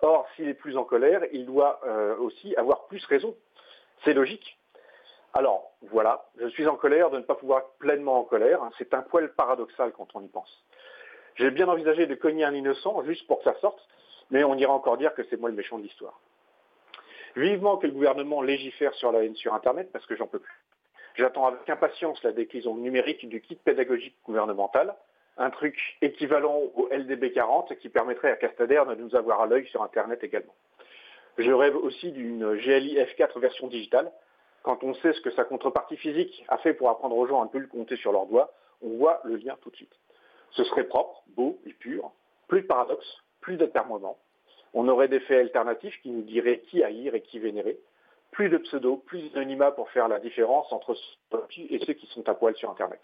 Or, 0.03 0.27
s'il 0.35 0.49
est 0.49 0.55
plus 0.55 0.77
en 0.77 0.85
colère, 0.85 1.23
il 1.33 1.47
doit 1.47 1.81
euh, 1.85 2.17
aussi 2.17 2.55
avoir 2.57 2.87
plus 2.87 3.05
raison. 3.07 3.35
C'est 4.05 4.15
logique. 4.15 4.59
Alors, 5.33 5.71
voilà, 5.91 6.27
je 6.41 6.49
suis 6.49 6.67
en 6.67 6.77
colère 6.77 7.11
de 7.11 7.19
ne 7.19 7.23
pas 7.23 7.37
pouvoir 7.37 7.61
être 7.61 7.79
pleinement 7.79 8.19
en 8.19 8.25
colère. 8.25 8.61
C'est 8.79 8.95
un 8.95 9.03
poil 9.03 9.33
paradoxal 9.35 9.93
quand 9.93 10.09
on 10.15 10.23
y 10.23 10.29
pense. 10.29 10.65
J'ai 11.37 11.51
bien 11.51 11.69
envisagé 11.69 12.07
de 12.07 12.15
cogner 12.15 12.45
un 12.45 12.55
innocent 12.55 13.03
juste 13.05 13.27
pour 13.27 13.39
que 13.39 13.45
ça 13.45 13.55
sorte, 13.61 13.81
mais 14.31 14.45
on 14.45 14.57
ira 14.57 14.73
encore 14.73 14.97
dire 14.97 15.15
que 15.15 15.23
c'est 15.31 15.39
moi 15.39 15.49
le 15.49 15.55
méchant 15.55 15.79
de 15.79 15.85
l'histoire. 15.85 16.19
Vivement 17.37 17.77
que 17.77 17.87
le 17.87 17.93
gouvernement 17.93 18.43
légifère 18.43 18.93
sur 18.95 19.13
la 19.13 19.25
haine 19.25 19.37
sur 19.37 19.55
Internet, 19.55 19.91
parce 19.93 20.05
que 20.07 20.17
j'en 20.17 20.27
peux 20.27 20.41
plus. 20.41 20.61
J'attends 21.15 21.47
avec 21.47 21.69
impatience 21.69 22.23
la 22.25 22.33
déclinaison 22.33 22.75
numérique 22.75 23.29
du 23.29 23.41
kit 23.41 23.57
pédagogique 23.57 24.17
gouvernemental, 24.25 24.95
un 25.37 25.51
truc 25.51 25.79
équivalent 26.03 26.61
au 26.75 26.89
LDB 26.91 27.33
40 27.33 27.77
qui 27.79 27.89
permettrait 27.89 28.31
à 28.31 28.37
Castader 28.37 28.83
de 28.89 28.95
nous 28.97 29.15
avoir 29.15 29.41
à 29.41 29.47
l'œil 29.47 29.67
sur 29.69 29.83
Internet 29.83 30.23
également. 30.25 30.55
Je 31.39 31.51
rêve 31.53 31.77
aussi 31.77 32.13
d'une 32.13 32.55
GLI 32.57 32.99
F4 32.99 33.39
version 33.39 33.69
digitale. 33.69 34.11
Quand 34.63 34.85
on 34.85 34.95
sait 34.95 35.13
ce 35.13 35.21
que 35.21 35.31
sa 35.31 35.45
contrepartie 35.45 35.97
physique 35.97 36.45
a 36.49 36.59
fait 36.59 36.75
pour 36.75 36.91
apprendre 36.91 37.17
aux 37.17 37.27
gens 37.27 37.41
à 37.41 37.45
ne 37.45 37.51
plus 37.51 37.61
le 37.61 37.67
compter 37.67 37.97
sur 37.97 38.13
leurs 38.13 38.27
doigts, 38.27 38.53
on 38.83 38.97
voit 38.99 39.21
le 39.25 39.37
lien 39.37 39.57
tout 39.63 39.71
de 39.71 39.77
suite. 39.77 39.95
Ce 40.51 40.65
serait 40.65 40.85
propre, 40.85 41.23
beau 41.29 41.59
et 41.65 41.73
pur, 41.73 42.11
plus 42.49 42.63
de 42.63 42.67
paradoxe, 42.67 43.07
plus 43.41 43.57
d'atermoiement. 43.57 44.19
On 44.75 44.89
aurait 44.89 45.09
des 45.09 45.21
faits 45.21 45.47
alternatifs 45.47 46.01
qui 46.03 46.11
nous 46.11 46.23
diraient 46.23 46.61
qui 46.61 46.83
haïr 46.83 47.15
et 47.15 47.23
qui 47.23 47.39
vénérer. 47.39 47.79
Plus 48.33 48.49
de 48.49 48.59
pseudo, 48.59 48.97
plus 48.97 49.33
d'anonymat 49.33 49.73
pour 49.73 49.91
faire 49.91 50.09
la 50.09 50.21
différence 50.21 50.73
entre 50.73 50.95
ceux 50.95 51.43
et 51.59 51.79
ceux 51.85 51.95
qui 51.95 52.07
sont 52.09 52.29
à 52.29 52.35
poil 52.35 52.55
sur 52.57 52.71
Internet. 52.71 53.01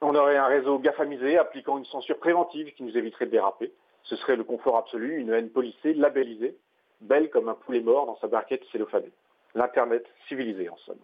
On 0.00 0.14
aurait 0.14 0.36
un 0.36 0.46
réseau 0.46 0.78
gaffamisé 0.78 1.38
appliquant 1.38 1.78
une 1.78 1.84
censure 1.86 2.18
préventive 2.18 2.72
qui 2.74 2.82
nous 2.82 2.96
éviterait 2.96 3.26
de 3.26 3.30
déraper. 3.30 3.72
Ce 4.04 4.16
serait 4.16 4.36
le 4.36 4.44
confort 4.44 4.76
absolu, 4.76 5.18
une 5.18 5.32
haine 5.32 5.50
policée, 5.50 5.94
labellisée, 5.94 6.56
belle 7.00 7.30
comme 7.30 7.48
un 7.48 7.54
poulet 7.54 7.80
mort 7.80 8.06
dans 8.06 8.16
sa 8.18 8.28
barquette 8.28 8.64
cellophanée. 8.72 9.12
L'Internet 9.56 10.04
civilisé, 10.28 10.68
en 10.68 10.76
somme. 10.76 10.98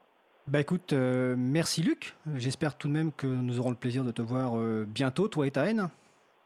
Bah 0.47 0.61
écoute, 0.61 0.93
euh, 0.93 1.35
merci 1.39 1.83
Luc. 1.83 2.15
J'espère 2.37 2.77
tout 2.77 2.89
de 2.89 2.93
même 2.93 3.13
que 3.13 3.27
nous 3.27 3.59
aurons 3.61 3.71
le 3.71 3.77
plaisir 3.77 4.05
de 4.05 4.11
te 4.11 4.23
voir 4.23 4.59
euh, 4.59 4.85
bientôt, 4.87 5.27
toi 5.29 5.47
et 5.47 5.51
ta 5.51 5.65
haine. 5.67 5.89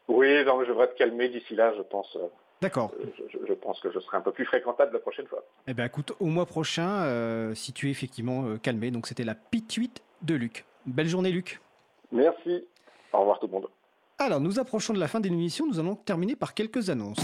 Oui, 0.07 0.43
non, 0.45 0.63
je 0.63 0.69
devrais 0.69 0.87
te 0.87 0.97
calmer 0.97 1.29
d'ici 1.29 1.55
là, 1.55 1.73
je 1.75 1.81
pense. 1.81 2.15
Euh, 2.15 2.27
D'accord. 2.61 2.91
Je, 3.17 3.37
je, 3.47 3.53
pense 3.53 3.79
que 3.81 3.91
je 3.91 3.99
serai 3.99 4.17
un 4.17 4.21
peu 4.21 4.31
plus 4.31 4.45
fréquentable 4.45 4.93
la 4.93 4.99
prochaine 4.99 5.27
fois. 5.27 5.43
Eh 5.67 5.73
bien 5.73 5.85
écoute, 5.85 6.13
au 6.19 6.25
mois 6.25 6.45
prochain, 6.45 7.53
si 7.53 7.71
tu 7.71 7.87
es 7.87 7.91
effectivement 7.91 8.57
calmé, 8.57 8.89
donc 8.89 9.05
c'était 9.05 9.23
la 9.23 9.35
pituite 9.35 10.01
de 10.23 10.33
Luc. 10.33 10.65
Belle 10.87 11.07
journée 11.07 11.31
Luc. 11.31 11.59
Merci. 12.11 12.65
Au 13.13 13.19
revoir 13.19 13.39
tout 13.39 13.45
le 13.45 13.53
monde. 13.53 13.67
Alors, 14.17 14.39
nous 14.39 14.59
approchons 14.59 14.93
de 14.93 14.99
la 14.99 15.07
fin 15.07 15.19
de 15.19 15.27
l'émission, 15.27 15.67
nous 15.67 15.79
allons 15.79 15.95
terminer 15.95 16.35
par 16.35 16.55
quelques 16.55 16.89
annonces. 16.89 17.19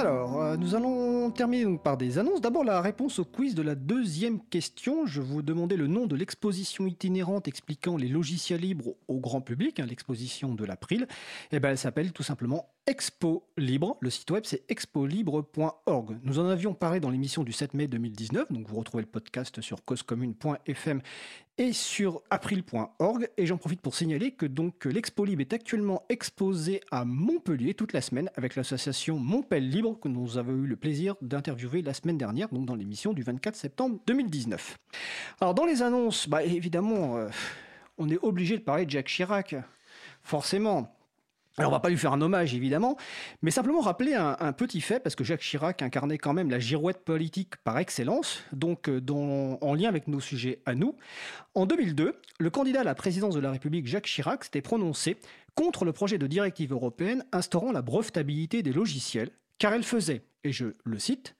Alors, 0.00 0.40
euh, 0.40 0.56
nous 0.56 0.74
allons 0.74 1.19
terminer 1.28 1.64
donc 1.64 1.82
par 1.82 1.98
des 1.98 2.16
annonces. 2.16 2.40
D'abord, 2.40 2.64
la 2.64 2.80
réponse 2.80 3.18
au 3.18 3.26
quiz 3.26 3.54
de 3.54 3.60
la 3.60 3.74
deuxième 3.74 4.40
question. 4.40 5.04
Je 5.04 5.20
vous 5.20 5.42
demandais 5.42 5.76
le 5.76 5.86
nom 5.86 6.06
de 6.06 6.16
l'exposition 6.16 6.86
itinérante 6.86 7.48
expliquant 7.48 7.98
les 7.98 8.08
logiciels 8.08 8.60
libres 8.60 8.94
au 9.08 9.20
grand 9.20 9.42
public, 9.42 9.78
hein, 9.80 9.86
l'exposition 9.86 10.54
de 10.54 10.64
l'April. 10.64 11.06
Et 11.52 11.60
ben, 11.60 11.70
elle 11.70 11.78
s'appelle 11.78 12.12
tout 12.12 12.22
simplement 12.22 12.70
Expo 12.86 13.46
Libre. 13.58 13.98
Le 14.00 14.08
site 14.08 14.30
web, 14.30 14.44
c'est 14.46 14.64
expolibre.org. 14.70 16.18
Nous 16.22 16.38
en 16.38 16.46
avions 16.46 16.72
parlé 16.72 17.00
dans 17.00 17.10
l'émission 17.10 17.44
du 17.44 17.52
7 17.52 17.74
mai 17.74 17.86
2019. 17.86 18.50
Donc, 18.50 18.66
vous 18.68 18.76
retrouvez 18.76 19.02
le 19.02 19.10
podcast 19.10 19.60
sur 19.60 19.84
causecommune.fm 19.84 21.02
et 21.58 21.74
sur 21.74 22.22
april.org. 22.30 23.28
Et 23.36 23.46
j'en 23.46 23.58
profite 23.58 23.82
pour 23.82 23.94
signaler 23.94 24.32
que 24.32 24.46
donc 24.46 24.86
l'Expo 24.86 25.26
Libre 25.26 25.42
est 25.42 25.52
actuellement 25.52 26.04
exposé 26.08 26.80
à 26.90 27.04
Montpellier 27.04 27.74
toute 27.74 27.92
la 27.92 28.00
semaine 28.00 28.30
avec 28.34 28.56
l'association 28.56 29.18
Montpel 29.18 29.68
Libre 29.68 29.98
que 30.00 30.08
nous 30.08 30.38
avons 30.38 30.52
eu 30.52 30.66
le 30.66 30.76
plaisir 30.76 31.09
d'interviewer 31.20 31.82
la 31.82 31.94
semaine 31.94 32.18
dernière, 32.18 32.48
donc 32.48 32.66
dans 32.66 32.74
l'émission 32.74 33.12
du 33.12 33.22
24 33.22 33.56
septembre 33.56 33.98
2019. 34.06 34.78
Alors, 35.40 35.54
dans 35.54 35.64
les 35.64 35.82
annonces, 35.82 36.28
bah, 36.28 36.42
évidemment, 36.42 37.16
euh, 37.16 37.28
on 37.98 38.08
est 38.08 38.18
obligé 38.22 38.58
de 38.58 38.62
parler 38.62 38.86
de 38.86 38.90
Jacques 38.90 39.08
Chirac. 39.08 39.54
Forcément. 40.22 40.94
Alors 41.58 41.72
on 41.72 41.74
va 41.74 41.80
pas 41.80 41.90
lui 41.90 41.98
faire 41.98 42.12
un 42.12 42.20
hommage 42.20 42.54
évidemment, 42.54 42.96
mais 43.42 43.50
simplement 43.50 43.80
rappeler 43.80 44.14
un, 44.14 44.52
petit 44.52 44.80
fait 44.80 45.00
parce 45.00 45.16
que 45.16 45.24
Jacques 45.24 45.40
Chirac 45.40 45.82
incarnait 45.82 46.16
quand 46.16 46.32
même 46.32 46.48
la 46.48 46.60
girouette 46.60 47.04
politique 47.04 47.56
par 47.64 47.76
excellence, 47.78 48.42
donc 48.52 48.88
dans, 48.88 49.58
en 49.60 49.74
lien 49.74 49.88
avec 49.88 50.06
nos 50.06 50.20
sujets 50.20 50.62
à 50.64 50.74
nous. 50.74 50.96
En 51.54 51.66
2002, 51.66 52.18
le 52.38 52.50
candidat 52.50 52.80
à 52.80 52.84
la 52.84 52.94
présidence 52.94 53.34
de 53.34 53.40
la 53.40 53.50
République 53.50 53.86
Jacques 53.86 54.06
Chirac 54.06 54.44
s'était 54.44 54.62
prononcé 54.62 55.18
contre 55.54 55.84
le 55.84 55.92
projet 55.92 56.18
de 56.18 56.26
directive 56.26 56.72
européenne 56.72 57.24
instaurant 57.32 57.72
la 57.72 57.82
brevetabilité 57.82 58.62
des 58.62 58.72
logiciels, 58.72 59.30
car 59.58 59.74
elle 59.74 59.82
faisait, 59.82 60.22
et 60.44 60.52
je 60.52 60.66
le 60.84 60.98
cite, 60.98 61.36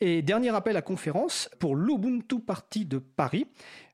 Et 0.00 0.22
dernier 0.22 0.54
appel 0.54 0.76
à 0.76 0.82
conférence 0.82 1.48
pour 1.58 1.76
l'Ubuntu 1.76 2.40
Party 2.40 2.84
de 2.84 2.98
Paris 2.98 3.46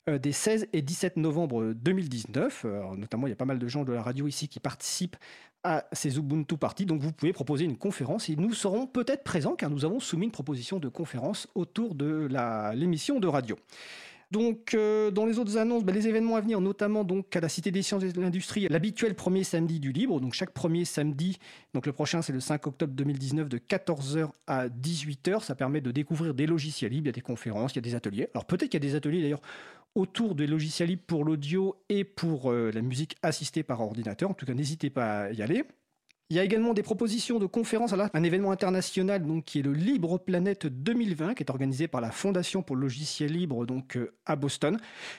des 0.06 0.32
16 0.32 0.68
et 0.72 0.82
17 0.82 1.16
novembre 1.16 1.72
2019. 1.72 2.64
Euh, 2.64 2.96
notamment, 2.96 3.26
il 3.26 3.30
y 3.30 3.32
a 3.32 3.36
pas 3.36 3.44
mal 3.44 3.58
de 3.58 3.68
gens 3.68 3.84
de 3.84 3.92
la 3.92 4.02
radio 4.02 4.26
ici 4.26 4.48
qui 4.48 4.60
participent 4.60 5.16
à 5.62 5.86
ces 5.92 6.18
Ubuntu 6.18 6.56
Party. 6.56 6.86
Donc 6.86 7.00
vous 7.00 7.12
pouvez 7.12 7.32
proposer 7.32 7.64
une 7.64 7.78
conférence 7.78 8.28
et 8.28 8.36
nous 8.36 8.52
serons 8.52 8.86
peut-être 8.86 9.24
présents 9.24 9.56
car 9.56 9.70
nous 9.70 9.84
avons 9.84 10.00
soumis 10.00 10.26
une 10.26 10.32
proposition 10.32 10.78
de 10.78 10.88
conférence 10.88 11.48
autour 11.54 11.94
de 11.94 12.28
l'émission 12.74 13.18
de 13.18 13.26
radio. 13.26 13.56
Donc, 14.30 14.74
euh, 14.74 15.12
dans 15.12 15.26
les 15.26 15.38
autres 15.38 15.58
annonces, 15.58 15.84
bah, 15.84 15.92
les 15.92 16.08
événements 16.08 16.34
à 16.34 16.40
venir, 16.40 16.60
notamment 16.60 17.04
donc 17.04 17.36
à 17.36 17.40
la 17.40 17.48
Cité 17.48 17.70
des 17.70 17.82
Sciences 17.82 18.02
et 18.02 18.12
de 18.12 18.20
l'Industrie, 18.20 18.66
l'habituel 18.68 19.14
premier 19.14 19.44
samedi 19.44 19.78
du 19.78 19.92
libre. 19.92 20.20
Donc, 20.20 20.34
chaque 20.34 20.50
premier 20.50 20.84
samedi, 20.84 21.38
donc 21.72 21.86
le 21.86 21.92
prochain, 21.92 22.20
c'est 22.20 22.32
le 22.32 22.40
5 22.40 22.66
octobre 22.66 22.92
2019, 22.94 23.48
de 23.48 23.58
14h 23.58 24.30
à 24.48 24.68
18h. 24.68 25.44
Ça 25.44 25.54
permet 25.54 25.80
de 25.80 25.92
découvrir 25.92 26.34
des 26.34 26.46
logiciels 26.46 26.90
libres, 26.90 27.04
il 27.04 27.10
y 27.10 27.10
a 27.10 27.12
des 27.12 27.20
conférences, 27.20 27.74
il 27.74 27.76
y 27.76 27.78
a 27.78 27.82
des 27.82 27.94
ateliers. 27.94 28.28
Alors, 28.34 28.44
peut-être 28.44 28.70
qu'il 28.70 28.82
y 28.82 28.84
a 28.84 28.88
des 28.88 28.96
ateliers 28.96 29.22
d'ailleurs 29.22 29.42
autour 29.94 30.34
des 30.34 30.46
logiciels 30.46 30.88
libres 30.88 31.04
pour 31.06 31.24
l'audio 31.24 31.76
et 31.88 32.04
pour 32.04 32.50
euh, 32.50 32.70
la 32.72 32.82
musique 32.82 33.16
assistée 33.22 33.62
par 33.62 33.80
ordinateur. 33.80 34.30
En 34.30 34.34
tout 34.34 34.46
cas, 34.46 34.54
n'hésitez 34.54 34.90
pas 34.90 35.24
à 35.24 35.32
y 35.32 35.42
aller. 35.42 35.64
Il 36.30 36.36
y 36.36 36.40
a 36.40 36.42
également 36.42 36.72
des 36.72 36.82
propositions 36.82 37.38
de 37.38 37.44
conférences. 37.44 37.92
à 37.92 38.10
un 38.14 38.22
événement 38.22 38.50
international 38.50 39.24
donc, 39.26 39.44
qui 39.44 39.58
est 39.58 39.62
le 39.62 39.74
Libre 39.74 40.16
Planète 40.16 40.66
2020, 40.66 41.34
qui 41.34 41.42
est 41.42 41.50
organisé 41.50 41.86
par 41.86 42.00
la 42.00 42.10
Fondation 42.10 42.62
pour 42.62 42.76
le 42.76 42.82
logiciel 42.82 43.30
libre 43.30 43.66
donc, 43.66 43.98
euh, 43.98 44.16
à 44.24 44.34
Boston. 44.34 44.78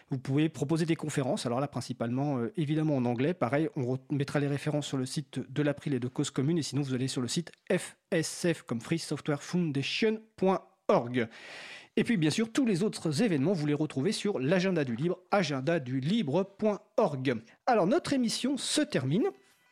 Vous 0.09 0.17
pouvez 0.17 0.49
proposer 0.49 0.87
des 0.87 0.95
conférences, 0.95 1.45
alors 1.45 1.59
là 1.59 1.67
principalement 1.67 2.39
euh, 2.39 2.51
évidemment 2.57 2.97
en 2.97 3.05
anglais. 3.05 3.35
Pareil, 3.35 3.69
on 3.75 3.99
mettra 4.09 4.39
les 4.39 4.47
références 4.47 4.87
sur 4.87 4.97
le 4.97 5.05
site 5.05 5.39
de 5.47 5.61
l'April 5.61 5.93
et 5.93 5.99
de 5.99 6.07
Cause 6.07 6.31
Commune, 6.31 6.57
et 6.57 6.63
sinon 6.63 6.81
vous 6.81 6.95
allez 6.95 7.07
sur 7.07 7.21
le 7.21 7.27
site 7.27 7.51
FSF 7.71 8.63
comme 8.63 8.81
Free 8.81 8.97
Software 8.97 9.43
Foundation.org. 9.43 11.29
Et 11.97 12.03
puis 12.03 12.17
bien 12.17 12.29
sûr, 12.29 12.51
tous 12.51 12.65
les 12.65 12.83
autres 12.83 13.23
événements, 13.23 13.53
vous 13.53 13.67
les 13.67 13.73
retrouvez 13.73 14.11
sur 14.11 14.37
l'agenda 14.37 14.83
du 14.83 14.97
libre, 14.97 15.17
agendadulibre.org. 15.31 17.35
Alors 17.65 17.87
notre 17.87 18.11
émission 18.11 18.57
se 18.57 18.81
termine. 18.81 19.23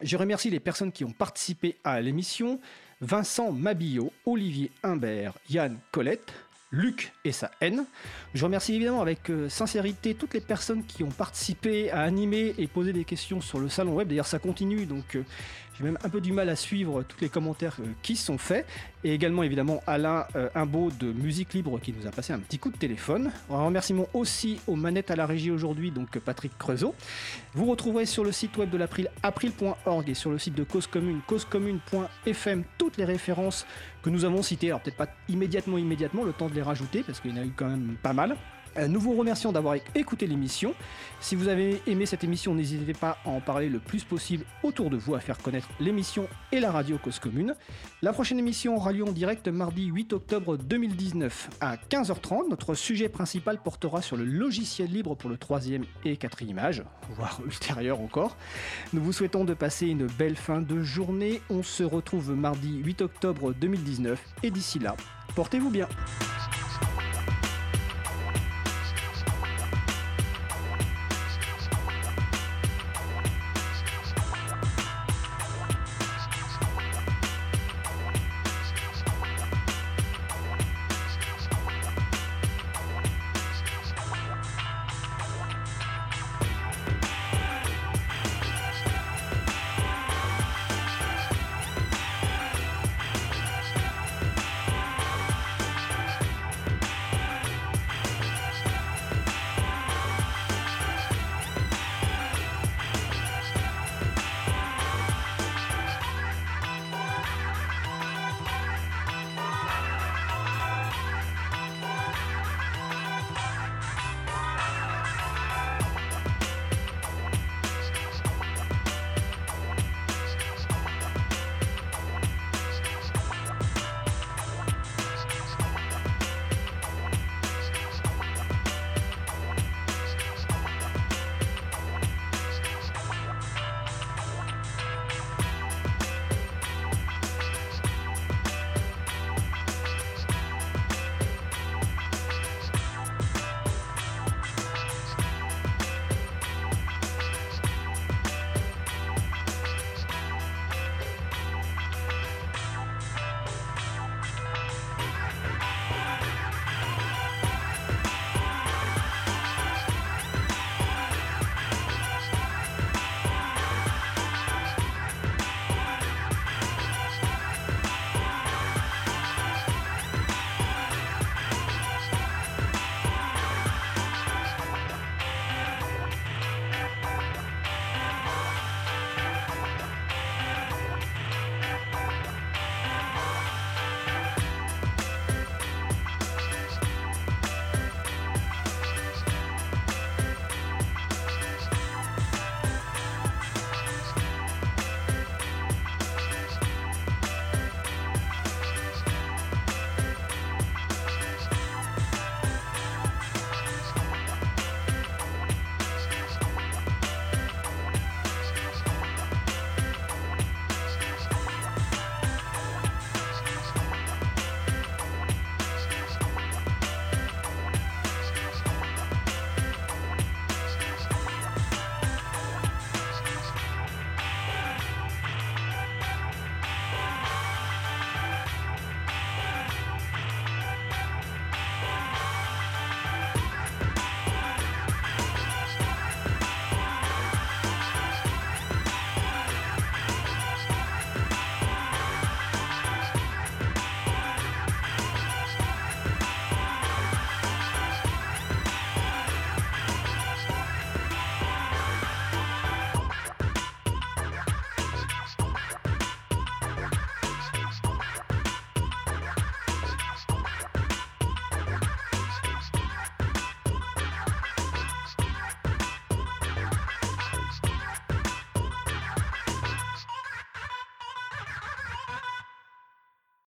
Je 0.02 0.16
remercie 0.16 0.50
les 0.50 0.62
personnes 0.62 0.94
qui 0.94 1.04
ont 1.04 1.12
participé 1.12 1.76
à 1.84 2.00
l'émission. 2.00 2.62
Vincent 3.02 3.52
Mabillot, 3.52 4.14
Olivier 4.26 4.72
Humbert, 4.84 5.34
Yann 5.50 5.78
Colette, 5.92 6.32
Luc 6.72 7.12
et 7.26 7.34
sa 7.34 7.52
haine. 7.60 7.86
Je 8.34 8.46
remercie 8.46 8.74
évidemment 8.74 9.02
avec 9.02 9.30
euh, 9.30 9.50
sincérité 9.50 10.16
toutes 10.16 10.34
les 10.34 10.42
personnes 10.42 10.86
qui 10.86 11.04
ont 11.04 11.12
participé 11.12 11.92
à 11.92 12.02
animer 12.02 12.56
et 12.58 12.68
poser 12.68 12.94
des 12.94 13.04
questions 13.04 13.42
sur 13.42 13.60
le 13.60 13.70
salon 13.70 13.96
web. 13.96 14.08
D'ailleurs, 14.08 14.26
ça 14.26 14.40
continue, 14.40 14.86
donc 14.86 15.16
euh, 15.16 15.26
j'ai 15.78 15.84
même 15.84 15.98
un 16.04 16.10
peu 16.10 16.22
du 16.22 16.32
mal 16.32 16.50
à 16.50 16.56
suivre 16.56 17.04
tous 17.04 17.20
les 17.22 17.30
commentaires 17.30 17.78
euh, 17.80 17.86
qui 18.02 18.16
sont 18.16 18.38
faits. 18.38 18.66
Et 19.04 19.14
également, 19.14 19.44
évidemment, 19.44 19.82
Alain 19.88 20.26
euh, 20.36 20.50
Imbeau 20.54 20.92
de 20.92 21.12
Musique 21.12 21.54
Libre 21.54 21.80
qui 21.80 21.94
nous 21.94 22.08
a 22.08 22.12
passé 22.12 22.32
un 22.32 22.40
petit 22.40 22.60
coup 22.60 22.70
de 22.70 22.78
téléphone. 22.78 23.32
Un 23.50 23.66
remerciement 23.66 24.08
aussi 24.14 24.60
aux 24.68 24.76
manettes 24.76 25.10
à 25.10 25.16
la 25.16 25.26
régie 25.26 25.52
aujourd'hui, 25.52 25.92
donc 25.92 26.20
Patrick 26.20 26.58
Creusot. 26.58 26.94
Vous 27.54 27.66
retrouverez 27.66 28.06
sur 28.06 28.24
le 28.24 28.32
site 28.32 28.56
web 28.58 28.70
de 28.70 28.78
l'April, 28.78 29.10
april.org 29.24 30.10
et 30.10 30.14
sur 30.14 30.30
le 30.30 30.38
site 30.38 30.56
de 30.56 30.64
Cause 30.64 30.88
Commune, 30.88 31.22
causecommune.fm, 31.28 32.64
toutes 32.78 32.98
les 32.98 33.06
références 33.06 33.66
que 34.04 34.10
nous 34.10 34.26
avons 34.26 34.44
citées. 34.44 34.68
Alors 34.68 34.82
peut-être 34.82 34.98
pas 34.98 35.10
immédiatement, 35.28 35.78
immédiatement, 35.78 36.24
le 36.24 36.34
temps 36.34 36.50
de 36.50 36.56
les 36.56 36.62
rajouter 36.62 37.04
parce 37.04 37.20
qu'il 37.20 37.32
y 37.32 37.34
en 37.34 37.42
a 37.42 37.46
eu 37.46 37.54
quand 37.56 37.68
même 37.68 37.96
pas 38.02 38.14
mal. 38.14 38.38
Euh, 38.78 38.88
nous 38.88 39.00
vous 39.00 39.14
remercions 39.14 39.52
d'avoir 39.52 39.76
écouté 39.96 40.28
l'émission. 40.28 40.74
Si 41.20 41.36
vous 41.36 41.48
avez 41.48 41.82
aimé 41.88 42.06
cette 42.06 42.24
émission, 42.24 42.56
n'hésitez 42.56 42.94
pas 42.94 43.18
à 43.26 43.30
en 43.30 43.40
parler 43.40 43.70
le 43.70 43.80
plus 43.80 44.04
possible 44.04 44.46
autour 44.62 44.90
de 44.90 44.98
vous, 44.98 45.16
à 45.16 45.20
faire 45.20 45.38
connaître 45.38 45.70
l'émission 45.80 46.28
et 46.52 46.60
la 46.60 46.72
radio 46.72 46.98
Cause 46.98 47.20
Commune. 47.20 47.56
La 48.02 48.14
prochaine 48.14 48.40
émission 48.40 48.76
aura 48.76 48.92
lieu 48.92 49.04
en 49.04 49.12
direct 49.12 49.48
mardi 49.48 49.86
8 49.86 50.14
octobre 50.14 50.58
2019 50.58 51.50
à 51.62 51.76
15h30. 51.78 52.50
Notre 52.50 52.74
sujet 52.74 53.10
principal 53.10 53.62
portera 53.62 54.02
sur 54.02 54.18
le 54.18 54.26
logiciel 54.26 54.90
libre 54.90 55.16
pour 55.16 55.30
le 55.30 55.38
troisième 55.38 55.86
et 56.04 56.18
quatrième 56.18 56.60
âge, 56.60 56.84
voire 57.12 57.40
ultérieur 57.46 58.02
encore. 58.02 58.36
Nous 58.92 59.04
vous 59.04 59.14
souhaitons 59.14 59.46
de 59.46 59.54
passer 59.54 59.88
une 59.88 60.08
belle 60.08 60.36
fin 60.36 60.62
de 60.62 60.82
journée. 60.82 61.42
On 61.50 61.64
se 61.64 61.84
retrouve 61.84 62.32
mardi 62.32 62.78
8 62.78 63.02
octobre 63.02 63.54
2019 63.54 64.20
et 64.44 64.52
d'ici 64.52 64.80
là, 64.80 64.96
portez-vous 65.36 65.70
bien. 65.70 65.88